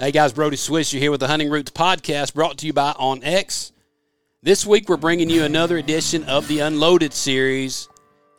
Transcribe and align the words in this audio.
Hey 0.00 0.12
guys, 0.12 0.32
Brodie 0.32 0.56
Swisher 0.56 1.00
here 1.00 1.10
with 1.10 1.18
the 1.18 1.26
Hunting 1.26 1.50
Roots 1.50 1.72
podcast 1.72 2.32
brought 2.32 2.58
to 2.58 2.68
you 2.68 2.72
by 2.72 2.92
OnX. 2.92 3.72
This 4.44 4.64
week 4.64 4.88
we're 4.88 4.96
bringing 4.96 5.28
you 5.28 5.42
another 5.42 5.76
edition 5.76 6.22
of 6.22 6.46
the 6.46 6.60
Unloaded 6.60 7.12
series, 7.12 7.88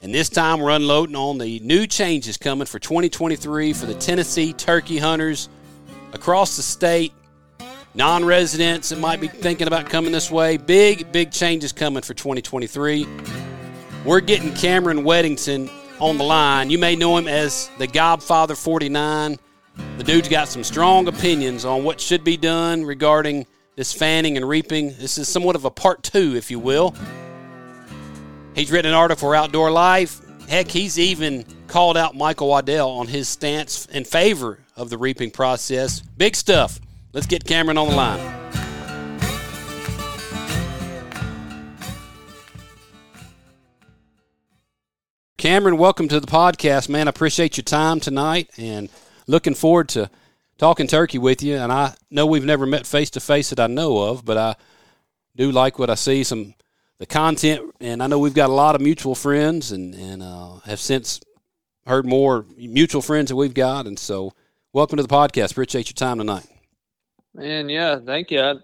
and 0.02 0.16
this 0.16 0.30
time 0.30 0.62
we're 0.62 0.70
unloading 0.70 1.18
on 1.18 1.38
the 1.38 1.60
new 1.60 1.86
changes 1.86 2.38
coming 2.38 2.66
for 2.66 2.80
2023 2.80 3.74
for 3.74 3.88
the 3.88 3.94
Tennessee 3.96 4.54
turkey 4.54 5.00
hunters 5.00 5.50
across 6.14 6.56
the 6.56 6.64
state, 6.64 7.12
non 7.94 8.24
residents 8.24 8.88
that 8.88 9.00
might 9.00 9.20
be 9.20 9.28
thinking 9.28 9.68
about 9.68 9.90
coming 9.90 10.14
this 10.14 10.32
way. 10.32 10.56
Big, 10.56 11.12
big 11.12 11.30
changes 11.30 11.74
coming 11.74 12.04
for 12.04 12.14
2023. 12.14 13.06
We're 14.06 14.22
getting 14.22 14.54
Cameron 14.54 15.00
Weddington 15.00 15.70
on 16.00 16.18
the 16.18 16.24
line. 16.24 16.70
You 16.70 16.78
may 16.78 16.96
know 16.96 17.18
him 17.18 17.28
as 17.28 17.70
the 17.80 17.88
Godfather 17.88 18.56
49. 18.56 19.38
The 19.98 20.04
dude's 20.04 20.30
got 20.30 20.48
some 20.48 20.64
strong 20.64 21.08
opinions 21.08 21.66
on 21.66 21.84
what 21.84 22.00
should 22.00 22.24
be 22.24 22.38
done 22.38 22.86
regarding 22.86 23.46
this 23.76 23.94
fanning 23.94 24.38
and 24.38 24.48
reaping. 24.48 24.88
This 24.98 25.18
is 25.18 25.28
somewhat 25.28 25.56
of 25.56 25.66
a 25.66 25.72
part 25.72 26.04
two, 26.04 26.36
if 26.36 26.52
you 26.52 26.60
will. 26.60 26.96
He's 28.56 28.72
written 28.72 28.92
an 28.92 28.98
article 28.98 29.30
for 29.30 29.36
Outdoor 29.36 29.72
Life. 29.72 30.22
Heck, 30.48 30.68
he's 30.70 30.98
even 30.98 31.46
called 31.68 31.98
out 31.98 32.16
Michael 32.16 32.48
Waddell 32.48 32.90
on 32.90 33.08
his 33.08 33.28
stance 33.30 33.86
in 33.86 34.04
favor 34.04 34.60
of 34.76 34.90
the 34.90 34.98
reaping 34.98 35.32
process. 35.32 36.00
Big 36.00 36.36
stuff. 36.36 36.80
Let's 37.14 37.28
get 37.28 37.46
Cameron 37.46 37.78
on 37.78 37.90
the 37.90 37.96
line. 37.96 38.40
Cameron, 45.38 45.78
welcome 45.78 46.10
to 46.10 46.20
the 46.20 46.28
podcast, 46.28 46.90
man. 46.90 47.08
I 47.08 47.12
appreciate 47.12 47.56
your 47.56 47.64
time 47.64 48.02
tonight 48.02 48.50
and 48.58 48.90
looking 49.30 49.54
forward 49.54 49.88
to 49.90 50.10
talking 50.58 50.88
turkey 50.88 51.20
with 51.20 51.44
you. 51.44 51.56
And 51.56 51.72
I 51.72 51.94
know 52.10 52.26
we've 52.26 52.44
never 52.44 52.66
met 52.66 52.88
face 52.88 53.12
to 53.12 53.20
face 53.20 53.52
that 53.52 53.60
I 53.60 53.68
know 53.68 54.00
of, 54.00 54.26
but 54.26 54.38
I 54.38 54.56
do 55.36 55.52
like 55.52 55.78
what 55.78 55.90
I 55.90 55.96
see 55.96 56.24
some 56.24 56.56
the 56.98 57.06
content, 57.06 57.74
and 57.80 58.04
I 58.04 58.08
know 58.08 58.20
we've 58.20 58.34
got 58.34 58.50
a 58.50 58.54
lot 58.54 58.76
of 58.76 58.82
mutual 58.82 59.16
friends, 59.16 59.72
and 59.72 59.96
and 59.96 60.22
uh, 60.22 60.58
have 60.66 60.82
since 60.82 61.22
heard 61.88 62.06
more 62.06 62.46
mutual 62.58 63.02
friends 63.02 63.30
that 63.30 63.38
we've 63.38 63.54
got. 63.54 63.88
And 63.88 63.98
so, 63.98 64.34
welcome 64.74 64.98
to 64.98 65.04
the 65.04 65.08
podcast. 65.08 65.52
Appreciate 65.52 65.88
your 65.88 65.94
time 65.94 66.18
tonight. 66.18 66.46
Man, 67.34 67.70
yeah, 67.70 68.00
thank 68.06 68.32
you. 68.32 68.42
I, 68.42 68.56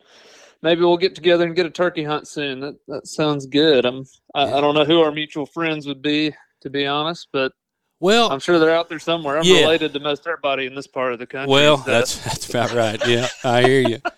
maybe 0.62 0.82
we'll 0.82 0.98
get 0.98 1.16
together 1.16 1.46
and 1.46 1.56
get 1.56 1.66
a 1.66 1.70
turkey 1.70 2.04
hunt 2.04 2.28
soon. 2.28 2.60
That 2.60 2.76
that 2.90 3.08
sounds 3.08 3.46
good. 3.46 3.86
I'm 3.86 4.04
I, 4.34 4.48
Yeah. 4.48 4.58
I 4.58 4.62
don't 4.62 4.76
know 4.76 4.84
who 4.84 5.00
our 5.00 5.14
mutual 5.14 5.46
friends 5.46 5.88
would 5.88 6.02
be, 6.02 6.36
to 6.64 6.70
be 6.70 6.86
honest, 6.86 7.30
but 7.32 7.54
Well, 8.00 8.30
I'm 8.30 8.40
sure 8.40 8.60
they're 8.60 8.76
out 8.76 8.90
there 8.90 9.00
somewhere. 9.00 9.38
I'm 9.38 9.44
Yeah. 9.46 9.62
related 9.62 9.94
to 9.94 10.00
most 10.00 10.28
everybody 10.28 10.66
in 10.66 10.76
this 10.76 10.88
part 10.88 11.14
of 11.14 11.20
the 11.20 11.26
country. 11.26 11.52
Well, 11.52 11.78
so- 11.78 11.92
that's 11.92 12.18
that's 12.24 12.50
about 12.50 12.74
right. 12.74 13.00
Yeah, 13.08 13.28
I 13.44 13.62
hear 13.64 13.82
you. 13.88 14.00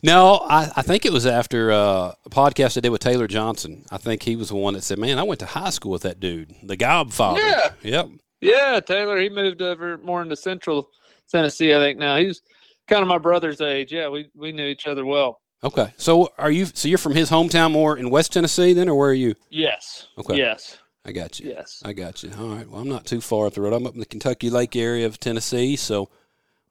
No, 0.00 0.34
I, 0.48 0.70
I 0.76 0.82
think 0.82 1.04
it 1.04 1.12
was 1.12 1.26
after 1.26 1.72
uh, 1.72 2.12
a 2.24 2.30
podcast 2.30 2.76
I 2.76 2.80
did 2.82 2.90
with 2.90 3.00
Taylor 3.00 3.26
Johnson. 3.26 3.84
I 3.90 3.96
think 3.98 4.22
he 4.22 4.36
was 4.36 4.48
the 4.50 4.54
one 4.54 4.74
that 4.74 4.84
said, 4.84 4.96
"Man, 4.96 5.18
I 5.18 5.24
went 5.24 5.40
to 5.40 5.46
high 5.46 5.70
school 5.70 5.90
with 5.90 6.02
that 6.02 6.20
dude, 6.20 6.54
the 6.62 6.76
Godfather." 6.76 7.40
Yeah. 7.40 7.70
Yep. 7.82 8.08
yeah. 8.40 8.78
Taylor, 8.78 9.20
he 9.20 9.28
moved 9.28 9.60
over 9.60 9.98
more 9.98 10.22
into 10.22 10.36
Central 10.36 10.88
Tennessee, 11.28 11.74
I 11.74 11.78
think. 11.78 11.98
Now 11.98 12.16
he's 12.16 12.42
kind 12.86 13.02
of 13.02 13.08
my 13.08 13.18
brother's 13.18 13.60
age. 13.60 13.92
Yeah, 13.92 14.08
we 14.08 14.28
we 14.36 14.52
knew 14.52 14.66
each 14.66 14.86
other 14.86 15.04
well. 15.04 15.40
Okay. 15.64 15.92
So 15.96 16.28
are 16.38 16.52
you? 16.52 16.66
So 16.66 16.86
you're 16.86 16.96
from 16.98 17.16
his 17.16 17.28
hometown, 17.28 17.72
more 17.72 17.98
in 17.98 18.08
West 18.08 18.32
Tennessee, 18.32 18.74
then, 18.74 18.88
or 18.88 18.94
where 18.96 19.10
are 19.10 19.14
you? 19.14 19.34
Yes. 19.50 20.06
Okay. 20.16 20.36
Yes. 20.36 20.78
I 21.08 21.12
got 21.12 21.40
you. 21.40 21.48
Yes. 21.48 21.82
I 21.84 21.94
got 21.94 22.22
you. 22.22 22.30
All 22.38 22.48
right. 22.48 22.68
Well, 22.68 22.82
I'm 22.82 22.88
not 22.88 23.06
too 23.06 23.20
far 23.22 23.46
up 23.46 23.54
the 23.54 23.62
road. 23.62 23.72
I'm 23.72 23.86
up 23.86 23.94
in 23.94 24.00
the 24.00 24.04
Kentucky 24.06 24.50
Lake 24.50 24.76
area 24.76 25.06
of 25.06 25.18
Tennessee, 25.18 25.74
so 25.76 26.10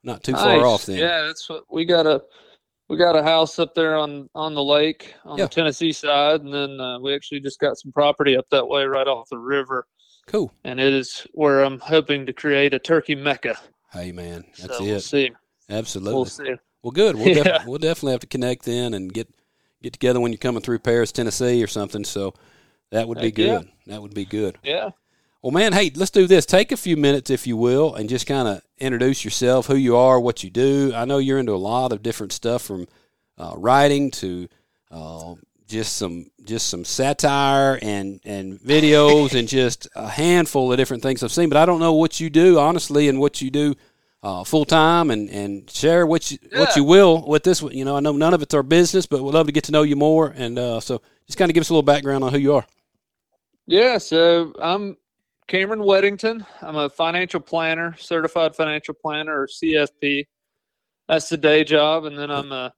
not 0.04 0.22
too 0.22 0.32
far 0.32 0.64
off. 0.64 0.86
Then. 0.86 0.98
Yeah, 0.98 1.22
that's 1.22 1.48
what 1.48 1.64
we 1.70 1.84
got 1.84 2.06
a 2.06 2.22
we 2.88 2.96
got 2.96 3.16
a 3.16 3.22
house 3.22 3.58
up 3.58 3.74
there 3.74 3.96
on 3.96 4.30
on 4.36 4.54
the 4.54 4.62
lake 4.62 5.14
on 5.24 5.38
Yeah. 5.38 5.46
the 5.46 5.50
Tennessee 5.50 5.92
side, 5.92 6.42
and 6.42 6.54
then 6.54 6.80
uh, 6.80 7.00
we 7.00 7.14
actually 7.14 7.40
just 7.40 7.58
got 7.58 7.76
some 7.78 7.90
property 7.90 8.36
up 8.36 8.46
that 8.50 8.68
way 8.68 8.84
right 8.84 9.08
off 9.08 9.28
the 9.28 9.38
river, 9.38 9.86
Cool. 10.28 10.52
and 10.64 10.78
it 10.78 10.92
is 10.94 11.26
where 11.32 11.64
I'm 11.64 11.80
hoping 11.80 12.24
to 12.26 12.32
create 12.32 12.72
a 12.74 12.78
turkey 12.78 13.16
mecca. 13.16 13.58
Hey, 13.92 14.12
man, 14.12 14.44
that's 14.58 14.78
so 14.78 14.84
it. 14.84 14.86
we'll 14.86 15.00
see. 15.00 15.32
Absolutely. 15.68 16.14
We'll 16.14 16.24
see. 16.26 16.54
Well, 16.82 16.92
good. 16.92 17.16
We'll, 17.16 17.24
def- 17.34 17.44
Yeah. 17.44 17.64
we'll 17.66 17.78
definitely 17.78 18.12
have 18.12 18.20
to 18.20 18.26
connect 18.28 18.64
then 18.66 18.94
and 18.94 19.12
get 19.12 19.28
get 19.82 19.92
together 19.92 20.20
when 20.20 20.30
you're 20.32 20.38
coming 20.38 20.62
through 20.62 20.78
Paris, 20.78 21.10
Tennessee, 21.12 21.62
or 21.62 21.66
something. 21.66 22.04
So 22.04 22.34
that 22.90 23.08
would 23.08 23.18
be 23.18 23.26
Heck 23.26 23.38
yeah. 23.38 23.58
good. 23.58 23.68
That 23.86 24.02
would 24.02 24.14
be 24.14 24.24
good. 24.24 24.58
Yeah. 24.62 24.90
Well, 25.42 25.52
man, 25.52 25.72
hey, 25.72 25.92
let's 25.94 26.10
do 26.10 26.26
this. 26.26 26.46
Take 26.46 26.72
a 26.72 26.76
few 26.76 26.96
minutes, 26.96 27.30
if 27.30 27.46
you 27.46 27.56
will, 27.56 27.94
and 27.94 28.08
just 28.08 28.26
kind 28.26 28.48
of 28.48 28.62
introduce 28.78 29.24
yourself, 29.24 29.66
who 29.66 29.76
you 29.76 29.96
are, 29.96 30.18
what 30.18 30.42
you 30.42 30.50
do. 30.50 30.92
I 30.94 31.04
know 31.04 31.18
you're 31.18 31.38
into 31.38 31.52
a 31.52 31.56
lot 31.56 31.92
of 31.92 32.02
different 32.02 32.32
stuff, 32.32 32.62
from 32.62 32.88
uh, 33.38 33.52
writing 33.56 34.10
to 34.10 34.48
uh, 34.90 35.34
just 35.68 35.96
some 35.96 36.30
just 36.44 36.68
some 36.68 36.84
satire 36.84 37.78
and 37.82 38.20
and 38.24 38.58
videos 38.58 39.38
and 39.38 39.46
just 39.46 39.86
a 39.94 40.08
handful 40.08 40.72
of 40.72 40.78
different 40.78 41.02
things 41.02 41.22
I've 41.22 41.30
seen. 41.30 41.48
But 41.48 41.58
I 41.58 41.66
don't 41.66 41.80
know 41.80 41.92
what 41.92 42.18
you 42.18 42.30
do 42.30 42.58
honestly, 42.58 43.08
and 43.08 43.20
what 43.20 43.40
you 43.40 43.50
do 43.50 43.74
uh, 44.22 44.42
full 44.42 44.64
time, 44.64 45.10
and 45.10 45.30
and 45.30 45.70
share 45.70 46.04
what 46.06 46.32
you 46.32 46.38
what 46.52 46.74
you 46.74 46.82
will 46.82 47.24
with 47.26 47.44
this. 47.44 47.62
You 47.62 47.84
know, 47.84 47.96
I 47.96 48.00
know 48.00 48.12
none 48.12 48.34
of 48.34 48.42
it's 48.42 48.54
our 48.54 48.64
business, 48.64 49.06
but 49.06 49.22
we'd 49.22 49.34
love 49.34 49.46
to 49.46 49.52
get 49.52 49.64
to 49.64 49.72
know 49.72 49.82
you 49.82 49.94
more. 49.94 50.34
And 50.36 50.58
uh, 50.58 50.80
so, 50.80 51.00
just 51.26 51.38
kind 51.38 51.50
of 51.50 51.54
give 51.54 51.60
us 51.60 51.70
a 51.70 51.74
little 51.74 51.82
background 51.82 52.24
on 52.24 52.32
who 52.32 52.38
you 52.38 52.54
are. 52.54 52.66
Yeah. 53.68 53.98
So 53.98 54.52
I'm 54.60 54.96
Cameron 55.46 55.80
Weddington. 55.80 56.44
I'm 56.62 56.76
a 56.76 56.88
financial 56.88 57.38
planner, 57.40 57.94
certified 57.98 58.56
financial 58.56 58.94
planner, 58.94 59.42
or 59.42 59.46
CFP. 59.46 60.24
That's 61.06 61.28
the 61.28 61.36
day 61.36 61.64
job, 61.64 62.04
and 62.06 62.18
then 62.18 62.30
I'm 62.30 62.50
a 62.52 62.72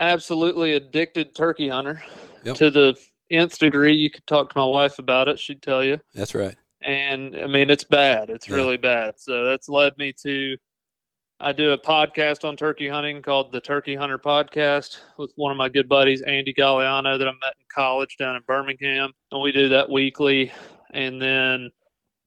absolutely 0.00 0.74
addicted 0.74 1.34
turkey 1.34 1.68
hunter 1.68 2.02
Yep. 2.44 2.56
to 2.56 2.70
the 2.70 2.96
nth 3.30 3.58
degree. 3.58 3.94
You 3.94 4.10
could 4.10 4.26
talk 4.26 4.52
to 4.52 4.58
my 4.58 4.64
wife 4.64 4.98
about 4.98 5.28
it; 5.28 5.38
she'd 5.38 5.62
tell 5.62 5.82
you. 5.84 6.00
That's 6.14 6.34
right. 6.34 6.56
and 6.82 7.34
I 7.36 7.46
mean 7.48 7.70
it's 7.70 7.82
bad. 7.84 8.30
It's 8.30 8.48
Yeah. 8.48 8.54
really 8.56 8.76
bad. 8.76 9.18
So 9.18 9.44
that's 9.44 9.68
led 9.68 9.96
me 9.98 10.12
to 10.22 10.56
I 11.40 11.52
do 11.52 11.70
a 11.70 11.78
podcast 11.78 12.44
on 12.44 12.56
turkey 12.56 12.88
hunting 12.88 13.22
called 13.22 13.52
the 13.52 13.60
Turkey 13.60 13.94
Hunter 13.94 14.18
Podcast 14.18 14.98
with 15.18 15.30
one 15.36 15.52
of 15.52 15.56
my 15.56 15.68
good 15.68 15.88
buddies 15.88 16.20
Andy 16.22 16.52
Galliano 16.52 17.16
that 17.16 17.28
I 17.28 17.32
met 17.32 17.54
in 17.60 17.66
college 17.72 18.16
down 18.18 18.34
in 18.34 18.42
Birmingham, 18.46 19.12
and 19.30 19.40
we 19.40 19.52
do 19.52 19.68
that 19.68 19.88
weekly. 19.88 20.52
And 20.92 21.22
then 21.22 21.70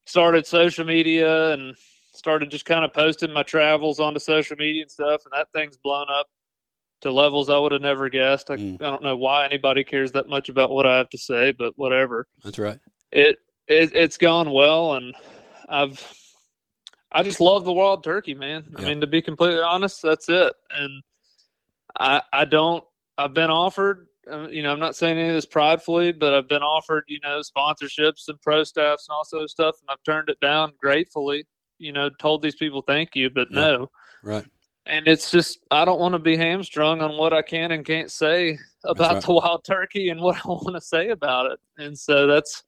started 0.06 0.48
social 0.48 0.86
media 0.86 1.52
and 1.52 1.76
started 2.14 2.50
just 2.52 2.64
kind 2.66 2.86
of 2.86 2.94
posting 2.94 3.34
my 3.34 3.44
travels 3.44 4.00
onto 4.00 4.20
social 4.20 4.56
media 4.56 4.84
and 4.84 4.92
stuff, 4.92 5.24
and 5.26 5.34
that 5.34 5.48
thing's 5.54 5.78
blown 5.78 6.08
up 6.10 6.28
to 7.02 7.12
levels 7.12 7.50
I 7.50 7.58
would 7.58 7.72
have 7.74 7.82
never 7.82 8.08
guessed. 8.10 8.50
I, 8.50 8.56
Mm. 8.56 8.76
I 8.82 8.86
don't 8.90 9.04
know 9.04 9.18
why 9.18 9.44
anybody 9.44 9.84
cares 9.84 10.14
that 10.14 10.30
much 10.30 10.48
about 10.48 10.70
what 10.70 10.86
I 10.86 10.98
have 10.98 11.10
to 11.10 11.18
say, 11.18 11.52
but 11.52 11.74
whatever 11.76 12.28
That's 12.44 12.60
right. 12.60 12.80
it, 13.12 13.40
it 13.68 13.92
it's 13.94 14.18
gone 14.18 14.52
well 14.52 14.96
and 14.96 15.14
i've 15.70 16.00
i 17.12 17.22
just 17.24 17.40
love 17.42 17.66
the 17.66 17.74
wild 17.74 18.04
turkey 18.04 18.34
man 18.34 18.64
i 18.78 18.82
mean 18.82 19.02
to 19.02 19.08
be 19.08 19.22
completely 19.22 19.62
honest 19.62 20.02
that's 20.02 20.30
it 20.30 20.54
and 20.72 21.04
i 22.00 22.22
i 22.34 22.46
don't 22.46 22.84
i've 23.18 23.34
been 23.34 23.50
offered 23.50 24.08
uh, 24.32 24.48
you 24.50 24.62
know 24.64 24.72
i'm 24.72 24.80
not 24.80 24.96
saying 24.96 25.18
any 25.18 25.30
of 25.30 25.36
this 25.36 25.46
pridefully 25.46 26.12
but 26.12 26.34
i've 26.34 26.48
been 26.48 26.62
offered 26.64 27.04
you 27.08 27.20
know 27.24 27.42
sponsorships 27.42 28.28
and 28.28 28.42
pro 28.42 28.64
staffs 28.64 29.08
and 29.08 29.14
all 29.16 29.26
sort 29.26 29.44
of 29.44 29.50
stuff 29.50 29.76
and 29.82 29.90
i've 29.90 30.04
turned 30.04 30.30
it 30.30 30.40
down 30.40 30.72
gratefully 30.80 31.46
you 31.80 31.92
know 31.92 32.10
told 32.20 32.42
these 32.42 32.56
people 32.56 32.82
thank 32.82 33.16
you 33.16 33.30
but 33.30 33.48
Yeah. 33.52 33.60
no 33.62 33.92
Right. 34.24 34.46
and 34.86 35.08
it's 35.08 35.32
just 35.32 35.60
i 35.72 35.84
don't 35.84 36.00
want 36.00 36.14
to 36.14 36.20
be 36.20 36.38
hamstrung 36.38 37.02
on 37.02 37.18
what 37.18 37.34
i 37.34 37.42
can 37.42 37.72
and 37.72 37.84
can't 37.86 38.12
say 38.12 38.58
about 38.86 39.16
right. 39.16 39.24
the 39.24 39.34
wild 39.42 39.64
turkey 39.64 40.10
and 40.10 40.22
what 40.22 40.38
i 40.38 40.48
want 40.48 40.76
to 40.76 40.82
say 40.82 41.10
about 41.10 41.52
it 41.52 41.60
and 41.78 41.98
so 41.98 42.28
that's 42.28 42.64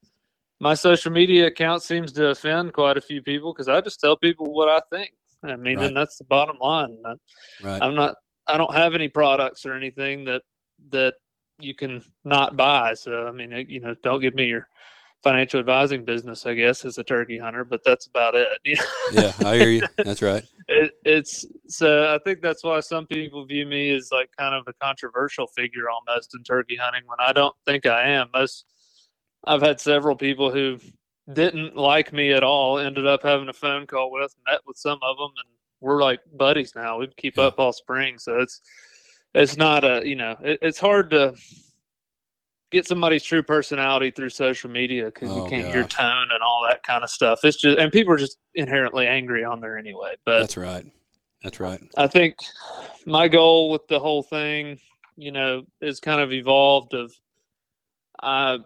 my 0.63 0.73
social 0.73 1.11
media 1.11 1.47
account 1.47 1.83
seems 1.83 2.11
to 2.13 2.27
offend 2.29 2.71
quite 2.73 2.95
a 2.97 3.01
few 3.01 3.21
people 3.21 3.53
because 3.53 3.67
i 3.67 3.81
just 3.81 3.99
tell 3.99 4.15
people 4.15 4.53
what 4.53 4.69
i 4.69 4.79
think 4.95 5.11
i 5.43 5.55
mean 5.57 5.77
Right. 5.77 5.87
and 5.87 5.97
that's 5.97 6.17
the 6.17 6.23
bottom 6.23 6.57
line 6.59 6.97
I- 7.05 7.13
Right. 7.61 7.81
i'm 7.83 7.95
not 7.95 8.15
i 8.47 8.57
don't 8.57 8.73
have 8.73 8.95
any 8.95 9.09
products 9.09 9.65
or 9.65 9.73
anything 9.73 10.23
that 10.25 10.41
that 10.89 11.15
you 11.59 11.75
can 11.75 12.01
not 12.23 12.55
buy 12.55 12.93
so 12.93 13.27
i 13.27 13.31
mean 13.31 13.51
you 13.67 13.79
know 13.81 13.93
don't 14.03 14.21
give 14.21 14.35
me 14.35 14.45
your 14.45 14.67
financial 15.21 15.59
advising 15.59 16.03
business 16.05 16.45
i 16.45 16.53
guess 16.53 16.85
as 16.85 16.97
a 16.97 17.03
turkey 17.03 17.37
hunter 17.37 17.63
but 17.65 17.81
that's 17.85 18.07
about 18.07 18.33
it 18.35 18.47
you 18.63 18.75
know? 19.13 19.21
yeah, 19.21 19.33
I 19.45 19.55
hear 19.57 19.69
you. 19.69 19.81
That's 20.03 20.21
right. 20.21 20.43
it, 20.67 20.91
it's 21.05 21.45
so 21.67 22.13
I 22.13 22.19
think 22.23 22.41
that's 22.41 22.63
why 22.63 22.79
some 22.79 23.05
people 23.07 23.45
view 23.45 23.65
me 23.65 23.91
as 23.91 24.09
like 24.11 24.29
kind 24.37 24.55
of 24.55 24.63
a 24.67 24.73
controversial 24.81 25.47
figure 25.47 25.89
almost 25.89 26.35
in 26.35 26.43
turkey 26.43 26.75
hunting 26.77 27.03
when 27.05 27.19
I 27.19 27.31
don't 27.33 27.55
think 27.65 27.85
I 27.85 28.03
am. 28.09 28.29
Most 28.33 28.65
I've 29.45 29.61
had 29.61 29.79
several 29.79 30.15
people 30.15 30.51
who 30.51 30.79
didn't 31.31 31.75
like 31.75 32.11
me 32.13 32.31
at 32.33 32.43
all 32.43 32.79
ended 32.79 33.07
up 33.07 33.23
having 33.23 33.49
a 33.49 33.53
phone 33.53 33.87
call 33.87 34.11
with, 34.11 34.35
met 34.45 34.61
with 34.65 34.77
some 34.77 34.99
of 35.01 35.17
them, 35.17 35.31
and 35.37 35.47
we're 35.81 36.01
like 36.01 36.19
buddies 36.37 36.73
now. 36.75 36.99
We 36.99 37.07
keep 37.17 37.37
Yeah. 37.37 37.45
up 37.45 37.59
all 37.59 37.73
spring, 37.73 38.17
so 38.19 38.39
it's 38.39 38.61
it's 39.33 39.57
not 39.57 39.83
a 39.83 40.01
you 40.07 40.15
know 40.15 40.35
it, 40.43 40.59
it's 40.61 40.79
hard 40.79 41.09
to 41.11 41.33
get 42.71 42.87
somebody's 42.87 43.23
true 43.23 43.43
personality 43.43 44.11
through 44.11 44.29
social 44.29 44.69
media 44.69 45.05
because 45.05 45.29
Oh, 45.29 45.35
you 45.37 45.43
can't 45.49 45.67
hear 45.71 45.83
tone 45.83 46.27
and 46.33 46.41
all 46.41 46.65
that 46.67 46.83
kind 46.83 47.03
of 47.03 47.09
stuff. 47.09 47.39
It's 47.43 47.57
just 47.57 47.77
and 47.77 47.91
people 47.91 48.13
are 48.13 48.17
just 48.17 48.37
inherently 48.55 49.07
angry 49.07 49.43
on 49.43 49.59
there 49.61 49.77
anyway. 49.77 50.15
But 50.25 50.39
That's 50.39 50.57
right. 50.57 50.85
That's 51.43 51.59
right. 51.59 51.81
I 51.97 52.07
think 52.07 52.37
my 53.05 53.27
goal 53.27 53.69
with 53.69 53.85
the 53.87 53.99
whole 53.99 54.23
thing, 54.23 54.79
you 55.17 55.31
know, 55.31 55.63
is 55.81 55.99
kind 55.99 56.21
of 56.21 56.31
evolved 56.31 56.93
of 56.93 57.13
I 58.21 58.57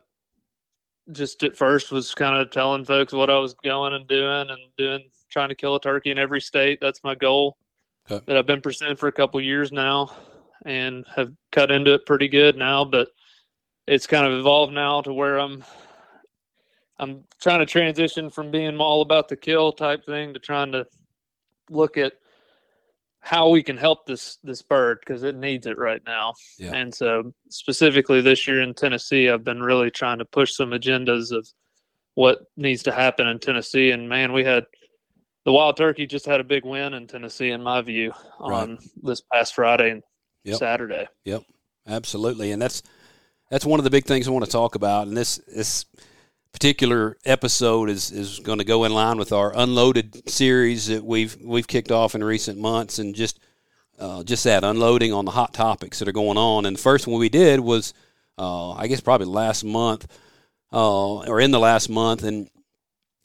just 1.11 1.43
at 1.43 1.55
first 1.57 1.91
was 1.91 2.13
kind 2.13 2.35
of 2.35 2.51
telling 2.51 2.85
folks 2.85 3.13
what 3.13 3.29
I 3.29 3.37
was 3.37 3.53
going 3.63 3.93
and 3.93 4.07
doing 4.07 4.49
and 4.49 4.59
doing 4.77 5.03
trying 5.29 5.49
to 5.49 5.55
kill 5.55 5.75
a 5.75 5.81
turkey 5.81 6.11
in 6.11 6.17
every 6.17 6.41
state. 6.41 6.79
That's 6.81 7.03
my 7.03 7.15
goal 7.15 7.57
Okay. 8.09 8.23
that 8.25 8.37
I've 8.37 8.45
been 8.45 8.61
pursuing 8.61 8.95
for 8.95 9.07
a 9.07 9.11
couple 9.11 9.41
years 9.41 9.73
now 9.73 10.15
and 10.65 11.05
have 11.13 11.33
cut 11.51 11.71
into 11.71 11.93
it 11.93 12.05
pretty 12.05 12.29
good 12.29 12.55
now, 12.55 12.85
but 12.85 13.09
it's 13.85 14.07
kind 14.07 14.25
of 14.25 14.39
evolved 14.39 14.73
now 14.73 15.01
to 15.01 15.13
where 15.13 15.37
I'm 15.39 15.63
I'm 16.99 17.25
trying 17.41 17.59
to 17.59 17.65
transition 17.65 18.29
from 18.29 18.49
being 18.49 18.77
all 18.77 19.01
about 19.01 19.27
the 19.27 19.35
kill 19.35 19.71
type 19.71 20.05
thing 20.05 20.33
to 20.33 20.39
trying 20.39 20.71
to 20.71 20.87
look 21.69 21.97
at 21.97 22.13
how 23.21 23.49
we 23.49 23.63
can 23.63 23.77
help 23.77 24.05
this 24.05 24.37
this 24.43 24.61
bird 24.61 24.99
because 25.01 25.23
it 25.23 25.35
needs 25.35 25.67
it 25.67 25.77
right 25.77 26.01
now. 26.05 26.33
Yeah. 26.57 26.73
And 26.73 26.93
so 26.93 27.33
specifically 27.49 28.21
this 28.21 28.47
year 28.47 28.61
in 28.61 28.73
Tennessee, 28.73 29.29
I've 29.29 29.43
been 29.43 29.61
really 29.61 29.91
trying 29.91 30.19
to 30.19 30.25
push 30.25 30.53
some 30.53 30.71
agendas 30.71 31.31
of 31.31 31.47
what 32.15 32.39
needs 32.55 32.83
to 32.83 32.91
happen 32.91 33.27
in 33.27 33.39
Tennessee. 33.39 33.91
And 33.91 34.07
man, 34.07 34.33
we 34.33 34.43
had 34.43 34.65
the 35.45 35.51
wild 35.51 35.77
turkey 35.77 36.07
just 36.07 36.25
had 36.25 36.39
a 36.39 36.43
big 36.43 36.65
win 36.65 36.93
in 36.93 37.07
Tennessee, 37.07 37.51
in 37.51 37.63
my 37.63 37.81
view, 37.81 38.11
on 38.39 38.79
this 39.03 39.21
past 39.21 39.55
Friday 39.55 39.91
and 39.91 40.03
Yep. 40.47 40.59
Saturday. 40.59 41.07
Yep, 41.25 41.43
absolutely, 41.87 42.51
and 42.53 42.61
that's 42.61 42.81
that's 43.51 43.65
one 43.65 43.81
of 43.81 43.83
the 43.83 43.89
big 43.89 44.05
things 44.05 44.27
I 44.27 44.31
want 44.31 44.45
to 44.45 44.51
talk 44.51 44.75
about. 44.75 45.07
And 45.07 45.17
this 45.17 45.41
this 45.53 45.85
particular 46.51 47.17
episode 47.25 47.89
is 47.89 48.11
is 48.11 48.39
going 48.39 48.57
to 48.57 48.63
go 48.63 48.83
in 48.83 48.93
line 48.93 49.17
with 49.17 49.31
our 49.31 49.51
unloaded 49.55 50.29
series 50.29 50.87
that 50.87 51.03
we've 51.03 51.37
we've 51.41 51.67
kicked 51.67 51.91
off 51.91 52.15
in 52.15 52.23
recent 52.23 52.59
months, 52.59 52.99
and 52.99 53.15
just 53.15 53.39
uh, 53.99 54.23
just 54.23 54.43
that 54.43 54.63
unloading 54.63 55.13
on 55.13 55.25
the 55.25 55.31
hot 55.31 55.53
topics 55.53 55.99
that 55.99 56.07
are 56.07 56.13
going 56.13 56.37
on. 56.37 56.65
And 56.65 56.75
the 56.75 56.81
first 56.81 57.07
one 57.07 57.19
we 57.19 57.29
did 57.29 57.59
was, 57.59 57.93
uh, 58.37 58.71
I 58.71 58.87
guess, 58.87 59.01
probably 59.01 59.27
last 59.27 59.63
month, 59.63 60.07
uh, 60.71 61.19
or 61.19 61.39
in 61.39 61.51
the 61.51 61.59
last 61.59 61.89
month, 61.89 62.23
and 62.23 62.49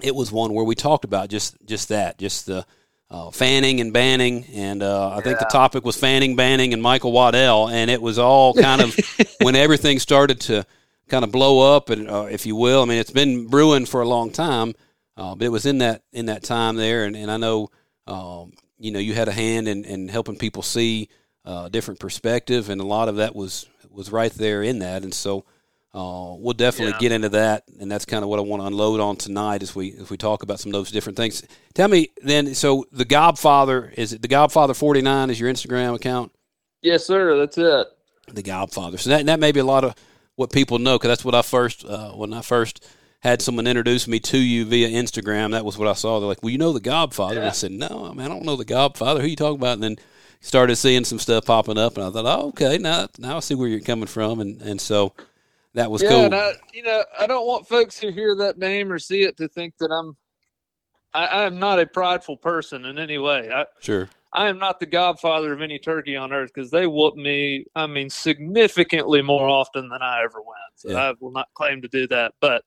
it 0.01 0.15
was 0.15 0.33
one 0.33 0.53
where 0.53 0.65
we 0.65 0.75
talked 0.75 1.05
about 1.05 1.29
just 1.29 1.57
just 1.65 1.89
that, 1.89 2.19
just 2.19 2.47
the 2.47 2.67
uh, 3.11 3.31
fanning 3.31 3.81
and 3.81 3.93
banning, 3.93 4.47
and 4.55 4.83
uh, 4.83 5.11
I 5.11 5.21
think 5.21 5.39
the 5.39 5.45
topic 5.45 5.85
was 5.85 5.97
fanning, 5.97 6.35
banning, 6.35 6.73
and 6.73 6.83
Michael 6.83 7.13
Waddell, 7.13 7.69
and 7.69 7.91
it 7.91 8.01
was 8.01 8.19
all 8.19 8.55
kind 8.55 8.81
of 8.81 8.97
when 9.43 9.55
everything 9.55 9.99
started 9.99 10.41
to 10.43 10.67
kind 11.09 11.25
of 11.25 11.33
blow 11.33 11.75
up, 11.77 11.91
and 11.91 12.09
uh, 12.09 12.27
if 12.31 12.47
you 12.47 12.57
will, 12.57 12.83
I 12.83 12.85
mean, 12.87 12.99
it's 12.99 13.11
been 13.11 13.47
brewing 13.49 13.87
for 13.87 14.01
a 14.01 14.09
long 14.09 14.31
time, 14.31 14.75
uh, 15.17 15.35
but 15.35 15.45
it 15.45 15.51
was 15.51 15.67
in 15.67 15.79
that 15.79 16.03
in 16.13 16.27
that 16.27 16.43
time 16.43 16.77
there, 16.77 17.05
and, 17.05 17.15
and 17.17 17.31
I 17.31 17.37
know, 17.37 17.71
um, 18.07 18.53
you 18.79 18.91
know, 18.91 18.99
you 18.99 19.15
had 19.15 19.29
a 19.29 19.33
hand 19.33 19.69
in, 19.69 19.85
in 19.85 20.09
helping 20.09 20.37
people 20.37 20.63
see 20.63 21.09
uh, 21.45 21.65
a 21.67 21.71
different 21.71 22.01
perspective, 22.01 22.69
and 22.71 22.81
a 22.81 22.87
lot 22.87 23.09
of 23.09 23.17
that 23.17 23.35
was 23.35 23.67
was 23.91 24.11
right 24.11 24.33
there 24.33 24.63
in 24.63 24.79
that, 24.81 25.03
and 25.03 25.15
so. 25.15 25.45
Uh, 25.95 26.35
we'll 26.39 26.55
definitely 26.55 26.93
Yeah. 26.95 26.99
get 27.01 27.13
into 27.13 27.29
that, 27.29 27.65
and 27.79 27.93
that's 27.93 28.07
kind 28.07 28.23
of 28.25 28.31
what 28.31 28.39
I 28.39 28.43
want 28.43 28.63
to 28.63 28.67
unload 28.67 28.99
on 28.99 29.17
tonight 29.17 29.63
as 29.63 29.77
we 29.77 29.93
as 30.01 30.09
we 30.09 30.17
talk 30.17 30.43
about 30.43 30.59
some 30.59 30.71
of 30.71 30.73
those 30.73 30.91
different 30.91 31.19
things. 31.19 31.43
Tell 31.75 31.87
me 31.87 32.09
then. 32.25 32.55
So 32.55 32.87
the 32.93 33.05
Godfather 33.05 33.93
is 33.95 34.15
it 34.15 34.23
the 34.23 34.29
Godfather 34.29 34.73
forty 34.73 35.03
nine 35.03 35.29
is 35.29 35.39
your 35.39 35.53
Instagram 35.53 35.95
account? 35.95 36.33
Yes, 36.81 37.05
sir. 37.05 37.37
That's 37.39 37.59
it. 37.59 37.87
The 38.33 38.43
Godfather. 38.43 38.97
So 38.97 39.11
that 39.11 39.27
that 39.27 39.39
may 39.39 39.53
be 39.53 39.61
a 39.61 39.65
lot 39.65 39.85
of 39.85 39.95
what 40.37 40.53
people 40.53 40.79
know 40.79 40.99
because 40.99 41.09
that's 41.09 41.25
what 41.25 41.35
I 41.35 41.43
first 41.43 41.85
uh, 41.85 42.13
when 42.13 42.33
I 42.33 42.43
first 42.43 42.87
had 43.21 43.41
someone 43.41 43.67
introduce 43.67 44.09
me 44.09 44.19
to 44.19 44.39
you 44.39 44.65
via 44.65 44.89
Instagram. 44.89 45.53
That 45.53 45.65
was 45.65 45.79
what 45.79 45.89
I 45.89 45.93
saw. 45.93 46.19
They're 46.19 46.29
like, 46.29 46.43
"Well, 46.43 46.51
you 46.51 46.59
know 46.59 46.73
the 46.73 46.81
Godfather." 46.81 47.39
And 47.39 47.49
I 47.49 47.53
said, 47.53 47.71
"No, 47.71 48.07
I 48.11 48.15
mean 48.15 48.21
I 48.21 48.29
don't 48.29 48.45
know 48.45 48.57
the 48.57 48.65
Godfather. 48.65 49.21
Who 49.21 49.29
you 49.29 49.37
talking 49.37 49.61
about?" 49.61 49.75
And 49.75 49.83
then 49.83 49.97
started 50.41 50.77
seeing 50.77 51.05
some 51.05 51.19
stuff 51.19 51.47
popping 51.47 51.79
up, 51.79 51.97
and 51.97 52.07
I 52.07 52.11
thought, 52.11 52.27
"Oh, 52.27 52.49
okay, 52.49 52.79
now 52.79 53.09
now 53.19 53.37
I 53.37 53.41
see 53.41 53.55
where 53.55 53.69
you're 53.69 53.81
coming 53.81 54.09
from." 54.09 54.41
And 54.41 54.61
and 54.63 54.81
so 54.81 55.13
that 55.75 55.91
was 55.91 56.03
yeah, 56.03 56.09
cool. 56.11 56.25
and 56.25 56.35
I, 56.35 56.53
you 56.75 56.83
know, 56.83 57.05
I 57.19 57.27
don't 57.27 57.47
want 57.47 57.69
folks 57.69 57.99
who 57.99 58.11
hear 58.11 58.35
that 58.37 58.59
name 58.59 58.93
or 58.93 58.99
see 58.99 59.23
it 59.23 59.37
to 59.39 59.49
think 59.49 59.77
that 59.79 59.91
I'm. 59.91 60.17
I, 61.15 61.27
I 61.27 61.43
am 61.45 61.59
not 61.59 61.79
a 61.79 61.87
prideful 61.87 62.39
person 62.39 62.87
in 62.87 62.99
any 62.99 63.19
way. 63.19 63.51
I, 63.53 63.67
sure. 63.81 64.09
I 64.35 64.49
am 64.49 64.59
not 64.59 64.81
the 64.81 64.87
godfather 64.87 65.53
of 65.53 65.61
any 65.61 65.79
turkey 65.79 66.17
on 66.17 66.33
earth 66.33 66.51
because 66.55 66.71
they 66.71 66.87
whoop 66.87 67.17
me. 67.17 67.67
I 67.75 67.87
mean, 67.87 68.09
significantly 68.11 69.21
more 69.23 69.49
often 69.49 69.89
than 69.89 70.01
I 70.03 70.23
ever 70.25 70.41
win. 70.41 70.57
So 70.77 70.91
Yeah. 70.91 71.11
I 71.11 71.15
will 71.21 71.33
not 71.33 71.49
claim 71.55 71.83
to 71.83 71.89
do 71.89 72.07
that. 72.09 72.33
But 72.41 72.65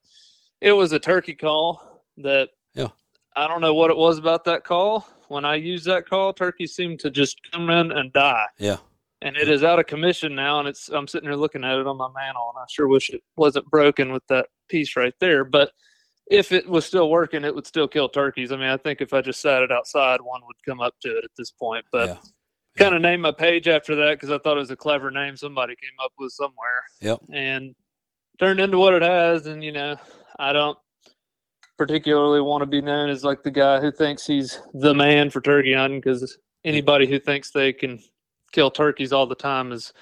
it 0.60 0.72
was 0.72 0.92
a 0.92 0.98
turkey 0.98 1.34
call 1.34 2.02
that. 2.18 2.50
Yeah. 2.74 2.88
I 3.34 3.48
don't 3.48 3.60
know 3.60 3.74
what 3.74 3.90
it 3.90 3.96
was 3.96 4.18
about 4.18 4.44
that 4.44 4.64
call. 4.64 5.06
When 5.28 5.44
I 5.44 5.56
used 5.56 5.86
that 5.86 6.08
call, 6.08 6.32
turkeys 6.32 6.74
seemed 6.74 7.00
to 7.00 7.10
just 7.10 7.40
come 7.52 7.68
in 7.68 7.90
and 7.90 8.12
die 8.12 8.46
Yeah. 8.58 8.76
and 9.22 9.36
it 9.36 9.48
is 9.48 9.64
out 9.64 9.78
of 9.80 9.86
commission 9.86 10.34
now 10.34 10.60
and 10.60 10.68
it's 10.68 10.88
i'm 10.90 11.08
sitting 11.08 11.28
here 11.28 11.36
looking 11.36 11.64
at 11.64 11.78
it 11.78 11.86
on 11.86 11.96
my 11.96 12.08
mantle 12.14 12.52
and 12.54 12.62
i 12.62 12.66
sure 12.70 12.86
wish 12.86 13.08
it 13.10 13.22
wasn't 13.36 13.64
broken 13.70 14.12
with 14.12 14.22
that 14.28 14.46
piece 14.68 14.94
right 14.94 15.14
there 15.20 15.42
but 15.42 15.72
if 16.30 16.52
it 16.52 16.68
was 16.68 16.84
still 16.84 17.08
working 17.10 17.44
it 17.44 17.54
would 17.54 17.66
still 17.66 17.86
kill 17.88 18.08
turkeys 18.08 18.52
i 18.52 18.56
mean 18.56 18.68
i 18.68 18.76
think 18.76 19.00
if 19.00 19.12
i 19.12 19.20
just 19.20 19.40
sat 19.40 19.62
it 19.62 19.70
outside 19.72 20.20
one 20.20 20.40
would 20.46 20.56
come 20.66 20.80
up 20.80 20.94
to 21.00 21.08
it 21.08 21.24
at 21.24 21.30
this 21.38 21.50
point 21.50 21.84
but 21.92 22.08
yeah. 22.08 22.16
kind 22.76 22.94
of 22.94 23.00
named 23.02 23.22
my 23.22 23.32
page 23.32 23.68
after 23.68 23.94
that 23.94 24.14
because 24.14 24.30
i 24.30 24.38
thought 24.38 24.56
it 24.56 24.60
was 24.60 24.70
a 24.70 24.76
clever 24.76 25.10
name 25.10 25.36
somebody 25.36 25.74
came 25.76 26.04
up 26.04 26.12
with 26.18 26.32
somewhere 26.32 26.82
Yep. 27.00 27.20
and 27.32 27.74
turned 28.38 28.60
into 28.60 28.78
what 28.78 28.94
it 28.94 29.02
has 29.02 29.46
and 29.46 29.62
you 29.62 29.72
know 29.72 29.96
i 30.38 30.52
don't 30.52 30.78
particularly 31.78 32.40
want 32.40 32.62
to 32.62 32.66
be 32.66 32.80
known 32.80 33.10
as 33.10 33.22
like 33.22 33.42
the 33.42 33.50
guy 33.50 33.80
who 33.80 33.92
thinks 33.92 34.26
he's 34.26 34.60
the 34.74 34.94
man 34.94 35.30
for 35.30 35.40
turkey 35.40 35.74
hunting 35.74 36.00
because 36.00 36.38
anybody 36.64 37.06
who 37.06 37.18
thinks 37.18 37.50
they 37.50 37.72
can 37.72 38.00
kill 38.52 38.70
turkeys 38.70 39.12
all 39.12 39.26
the 39.26 39.34
time 39.34 39.72
is 39.72 39.92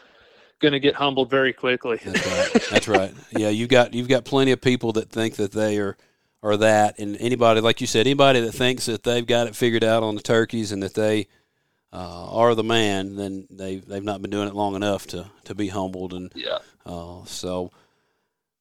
going 0.60 0.72
to 0.72 0.78
get 0.80 0.94
humbled 0.94 1.28
very 1.30 1.52
quickly 1.52 1.98
That's 2.04 2.26
right. 2.26 2.62
That's 2.70 2.88
right. 2.88 3.14
Yeah, 3.32 3.48
you 3.48 3.66
got 3.66 3.92
you've 3.92 4.08
got 4.08 4.24
plenty 4.24 4.52
of 4.52 4.60
people 4.60 4.92
that 4.92 5.10
think 5.10 5.34
that 5.36 5.50
they 5.52 5.78
are 5.78 5.96
are 6.44 6.56
that, 6.58 6.98
and 6.98 7.16
anybody 7.18 7.60
like 7.60 7.80
you 7.80 7.86
said, 7.86 8.06
anybody 8.06 8.40
that 8.40 8.52
thinks 8.52 8.86
that 8.86 9.02
they've 9.02 9.26
got 9.26 9.46
it 9.46 9.56
figured 9.56 9.82
out 9.82 10.02
on 10.02 10.14
the 10.14 10.22
turkeys 10.22 10.70
and 10.70 10.82
that 10.82 10.94
they 10.94 11.26
uh, 11.92 12.30
are 12.30 12.54
the 12.54 12.62
man, 12.62 13.16
then 13.16 13.48
they 13.50 13.76
they've 13.76 14.04
not 14.04 14.22
been 14.22 14.30
doing 14.30 14.48
it 14.48 14.54
long 14.54 14.76
enough 14.76 15.06
to 15.08 15.30
to 15.44 15.54
be 15.54 15.68
humbled 15.68 16.12
and 16.12 16.30
yeah 16.34 16.58
uh, 16.86 17.24
so. 17.24 17.72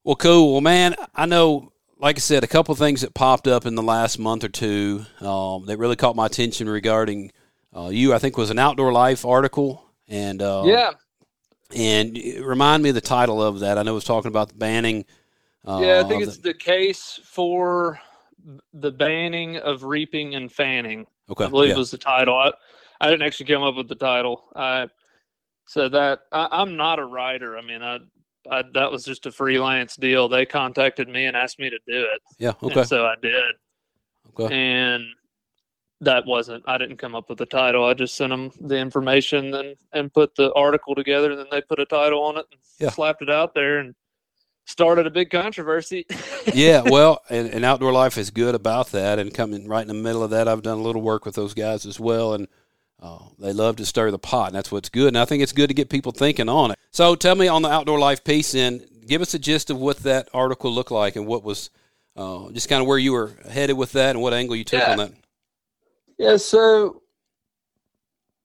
Well, 0.02 0.16
cool. 0.16 0.52
Well, 0.52 0.60
man, 0.60 0.96
I 1.14 1.26
know. 1.26 1.70
Like 1.96 2.16
I 2.16 2.20
said, 2.20 2.44
a 2.44 2.48
couple 2.48 2.72
of 2.72 2.78
things 2.78 3.00
that 3.00 3.14
popped 3.14 3.46
up 3.46 3.64
in 3.64 3.76
the 3.76 3.82
last 3.82 4.18
month 4.18 4.44
or 4.44 4.48
two 4.48 5.06
um, 5.20 5.64
that 5.66 5.78
really 5.78 5.96
caught 5.96 6.16
my 6.16 6.26
attention 6.26 6.68
regarding 6.68 7.32
uh, 7.74 7.88
you. 7.90 8.12
I 8.12 8.18
think 8.18 8.36
was 8.36 8.50
an 8.50 8.58
outdoor 8.58 8.92
life 8.92 9.24
article, 9.24 9.82
and 10.08 10.42
uh, 10.42 10.64
yeah 10.66 10.92
and 11.74 12.16
remind 12.40 12.82
me 12.82 12.90
of 12.90 12.94
the 12.94 13.00
title 13.00 13.42
of 13.42 13.60
that. 13.60 13.78
I 13.78 13.82
know 13.82 13.92
it 13.92 13.94
was 13.94 14.04
talking 14.04 14.28
about 14.28 14.48
the 14.48 14.54
banning. 14.54 15.04
Uh, 15.66 15.80
yeah 15.82 16.00
i 16.04 16.08
think 16.08 16.22
of 16.22 16.28
it's 16.28 16.38
the 16.38 16.54
case 16.54 17.18
for 17.24 17.98
the 18.74 18.90
banning 18.90 19.56
of 19.58 19.84
reaping 19.84 20.34
and 20.34 20.52
fanning 20.52 21.06
okay. 21.30 21.44
I 21.44 21.48
believe 21.48 21.70
yeah. 21.70 21.76
was 21.76 21.90
the 21.90 21.98
title. 21.98 22.36
I, 22.36 22.52
I 23.00 23.10
didn't 23.10 23.26
actually 23.26 23.46
come 23.46 23.62
up 23.62 23.76
with 23.76 23.88
the 23.88 23.94
title. 23.94 24.44
I 24.54 24.88
said 25.66 25.92
that 25.92 26.20
I, 26.32 26.48
I'm 26.50 26.76
not 26.76 26.98
a 26.98 27.04
writer. 27.04 27.56
I 27.56 27.62
mean, 27.62 27.82
I, 27.82 27.98
I 28.50 28.62
that 28.74 28.90
was 28.90 29.04
just 29.04 29.26
a 29.26 29.32
freelance 29.32 29.96
deal. 29.96 30.28
They 30.28 30.46
contacted 30.46 31.08
me 31.08 31.26
and 31.26 31.36
asked 31.36 31.58
me 31.58 31.70
to 31.70 31.78
do 31.86 32.02
it, 32.02 32.20
yeah. 32.38 32.52
Okay. 32.62 32.80
and 32.80 32.88
so 32.88 33.06
I 33.06 33.14
did. 33.20 33.54
Okay. 34.38 34.54
And 34.54 35.04
that 36.00 36.26
wasn't. 36.26 36.64
I 36.66 36.76
didn't 36.76 36.98
come 36.98 37.14
up 37.14 37.28
with 37.28 37.38
the 37.38 37.46
title. 37.46 37.84
I 37.84 37.94
just 37.94 38.16
sent 38.16 38.30
them 38.30 38.50
the 38.60 38.76
information 38.76 39.54
and 39.54 39.76
and 39.92 40.12
put 40.12 40.34
the 40.34 40.52
article 40.52 40.94
together. 40.94 41.30
And 41.30 41.38
then 41.38 41.46
they 41.50 41.62
put 41.62 41.78
a 41.78 41.86
title 41.86 42.22
on 42.22 42.36
it 42.36 42.46
and 42.50 42.60
Yeah. 42.78 42.90
slapped 42.90 43.22
it 43.22 43.30
out 43.30 43.54
there 43.54 43.78
and 43.78 43.94
started 44.64 45.06
a 45.06 45.10
big 45.10 45.30
controversy. 45.30 46.06
yeah. 46.54 46.82
Well, 46.82 47.22
and, 47.30 47.48
and 47.48 47.64
outdoor 47.64 47.92
life 47.92 48.18
is 48.18 48.30
good 48.30 48.54
about 48.54 48.88
that. 48.92 49.18
And 49.18 49.32
coming 49.32 49.68
right 49.68 49.82
in 49.82 49.88
the 49.88 49.94
middle 49.94 50.22
of 50.22 50.30
that, 50.30 50.48
I've 50.48 50.62
done 50.62 50.78
a 50.78 50.82
little 50.82 51.02
work 51.02 51.24
with 51.24 51.34
those 51.34 51.54
guys 51.54 51.86
as 51.86 52.00
well, 52.00 52.34
and 52.34 52.48
uh, 53.02 53.18
they 53.38 53.52
love 53.52 53.76
to 53.76 53.86
stir 53.86 54.10
the 54.10 54.18
pot, 54.18 54.48
and 54.48 54.56
that's 54.56 54.72
what's 54.72 54.88
good. 54.88 55.08
And 55.08 55.18
I 55.18 55.24
think 55.26 55.42
it's 55.42 55.52
good 55.52 55.68
to 55.68 55.74
get 55.74 55.90
people 55.90 56.12
thinking 56.12 56.48
on 56.48 56.70
it. 56.70 56.78
So, 56.90 57.14
tell 57.14 57.34
me 57.34 57.48
on 57.48 57.62
the 57.62 57.70
outdoor 57.70 57.98
life 57.98 58.24
piece, 58.24 58.52
then 58.52 58.82
give 59.06 59.20
us 59.20 59.34
a 59.34 59.38
gist 59.38 59.68
of 59.70 59.78
what 59.78 59.98
that 59.98 60.28
article 60.32 60.72
looked 60.72 60.90
like 60.90 61.16
and 61.16 61.26
what 61.26 61.44
was 61.44 61.68
uh, 62.16 62.50
just 62.52 62.68
kind 62.68 62.80
of 62.80 62.86
where 62.86 62.96
you 62.98 63.12
were 63.12 63.32
headed 63.50 63.76
with 63.76 63.92
that 63.92 64.10
and 64.10 64.22
what 64.22 64.32
angle 64.32 64.56
you 64.56 64.64
took 64.64 64.80
Yeah. 64.80 64.92
on 64.92 64.96
that. 64.98 65.12
Yeah, 66.16 66.36
so 66.36 67.02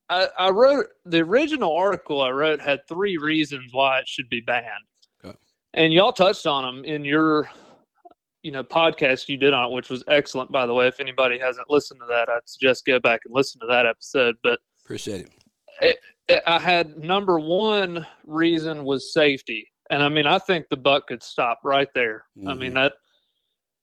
I, 0.09 0.27
I 0.37 0.49
wrote 0.49 0.87
the 1.05 1.19
original 1.19 1.73
article 1.75 2.21
I 2.21 2.31
wrote 2.31 2.59
had 2.59 2.87
three 2.87 3.17
reasons 3.17 3.71
why 3.71 3.99
it 3.99 4.07
should 4.07 4.27
be 4.27 4.41
banned. 4.41 4.65
And 5.73 5.93
y'all 5.93 6.11
touched 6.13 6.47
on 6.47 6.63
them 6.63 6.85
in 6.85 7.03
your, 7.05 7.49
you 8.43 8.51
know, 8.51 8.63
podcast 8.63 9.27
you 9.29 9.37
did 9.37 9.53
on 9.53 9.69
it, 9.71 9.73
which 9.73 9.89
was 9.89 10.03
excellent, 10.07 10.51
by 10.51 10.65
the 10.65 10.73
way. 10.73 10.87
If 10.87 10.99
anybody 10.99 11.37
hasn't 11.39 11.69
listened 11.69 11.99
to 12.01 12.05
that, 12.07 12.29
I'd 12.29 12.41
suggest 12.47 12.85
go 12.85 12.99
back 12.99 13.21
and 13.25 13.33
listen 13.33 13.59
to 13.61 13.67
that 13.67 13.85
episode. 13.85 14.35
But 14.43 14.59
Appreciate 14.85 15.27
it. 15.81 15.99
I 16.45 16.59
had 16.59 16.97
number 16.97 17.39
one 17.39 18.05
reason 18.25 18.83
was 18.83 19.13
safety, 19.13 19.67
and 19.89 20.03
I 20.03 20.09
mean 20.09 20.27
I 20.27 20.37
think 20.39 20.67
the 20.69 20.77
buck 20.77 21.07
could 21.07 21.23
stop 21.23 21.59
right 21.63 21.87
there. 21.95 22.25
I 22.47 22.53
mean 22.53 22.71
Mhm. 22.71 22.75
that 22.75 22.93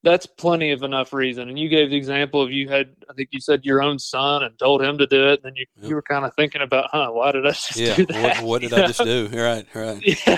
that's 0.02 0.26
plenty 0.26 0.70
of 0.70 0.84
enough 0.84 1.12
reason. 1.12 1.48
And 1.48 1.58
you 1.58 1.68
gave 1.68 1.90
the 1.90 1.96
example 1.96 2.40
of 2.40 2.52
you 2.52 2.68
had, 2.68 2.94
I 3.10 3.14
think 3.14 3.30
you 3.32 3.40
said 3.40 3.64
your 3.64 3.82
own 3.82 3.98
son 3.98 4.44
and 4.44 4.56
told 4.56 4.80
him 4.80 4.98
to 4.98 5.06
do 5.08 5.26
it. 5.30 5.40
And 5.42 5.44
then 5.44 5.56
you, 5.56 5.66
Yep. 5.80 5.88
you 5.88 5.94
were 5.96 6.02
kind 6.02 6.24
of 6.24 6.32
thinking 6.36 6.62
about, 6.62 6.90
huh, 6.92 7.08
why 7.10 7.32
did 7.32 7.44
I 7.44 7.50
just 7.50 7.76
Yeah. 7.76 7.96
do 7.96 8.06
that? 8.06 8.36
What, 8.36 8.44
what 8.44 8.60
did 8.62 8.70
You 8.70 8.76
I 8.76 8.80
know? 8.82 8.86
just 8.86 9.02
do? 9.02 9.28
Right. 9.32 9.66
Right. 9.74 10.00
Yeah. 10.26 10.36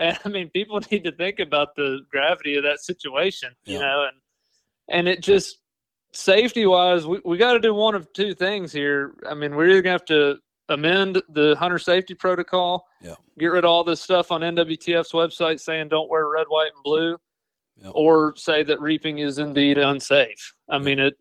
And 0.00 0.18
I 0.24 0.28
mean, 0.28 0.50
people 0.50 0.80
need 0.90 1.04
to 1.04 1.12
think 1.12 1.38
about 1.38 1.76
the 1.76 2.00
gravity 2.10 2.56
of 2.56 2.64
that 2.64 2.80
situation, 2.80 3.50
you 3.64 3.74
Yeah. 3.74 3.80
know, 3.82 4.08
and, 4.08 4.16
and 4.88 5.08
it 5.08 5.22
just, 5.22 5.58
safety 6.12 6.66
wise, 6.66 7.06
we, 7.06 7.20
we 7.24 7.38
got 7.38 7.52
to 7.52 7.60
do 7.60 7.72
one 7.72 7.94
of 7.94 8.12
two 8.12 8.34
things 8.34 8.72
here. 8.72 9.14
I 9.28 9.34
mean, 9.34 9.54
we're 9.54 9.68
either 9.68 9.82
going 9.82 9.96
to 9.96 10.02
have 10.02 10.04
to 10.06 10.38
amend 10.68 11.22
the 11.28 11.54
hunter 11.56 11.78
safety 11.78 12.14
protocol, 12.14 12.84
Yeah. 13.00 13.14
get 13.38 13.46
rid 13.46 13.64
of 13.64 13.70
all 13.70 13.84
this 13.84 14.00
stuff 14.00 14.32
on 14.32 14.40
NWTF's 14.40 15.12
website 15.12 15.60
saying 15.60 15.88
don't 15.88 16.10
wear 16.10 16.28
red, 16.28 16.46
white, 16.48 16.72
and 16.74 16.82
blue, 16.82 17.16
Yeah. 17.76 17.90
or 17.90 18.34
say 18.36 18.64
that 18.64 18.80
reaping 18.80 19.18
is 19.18 19.38
indeed 19.38 19.78
unsafe. 19.78 20.54
I 20.68 20.78
mean, 20.78 20.98
it. 20.98 21.14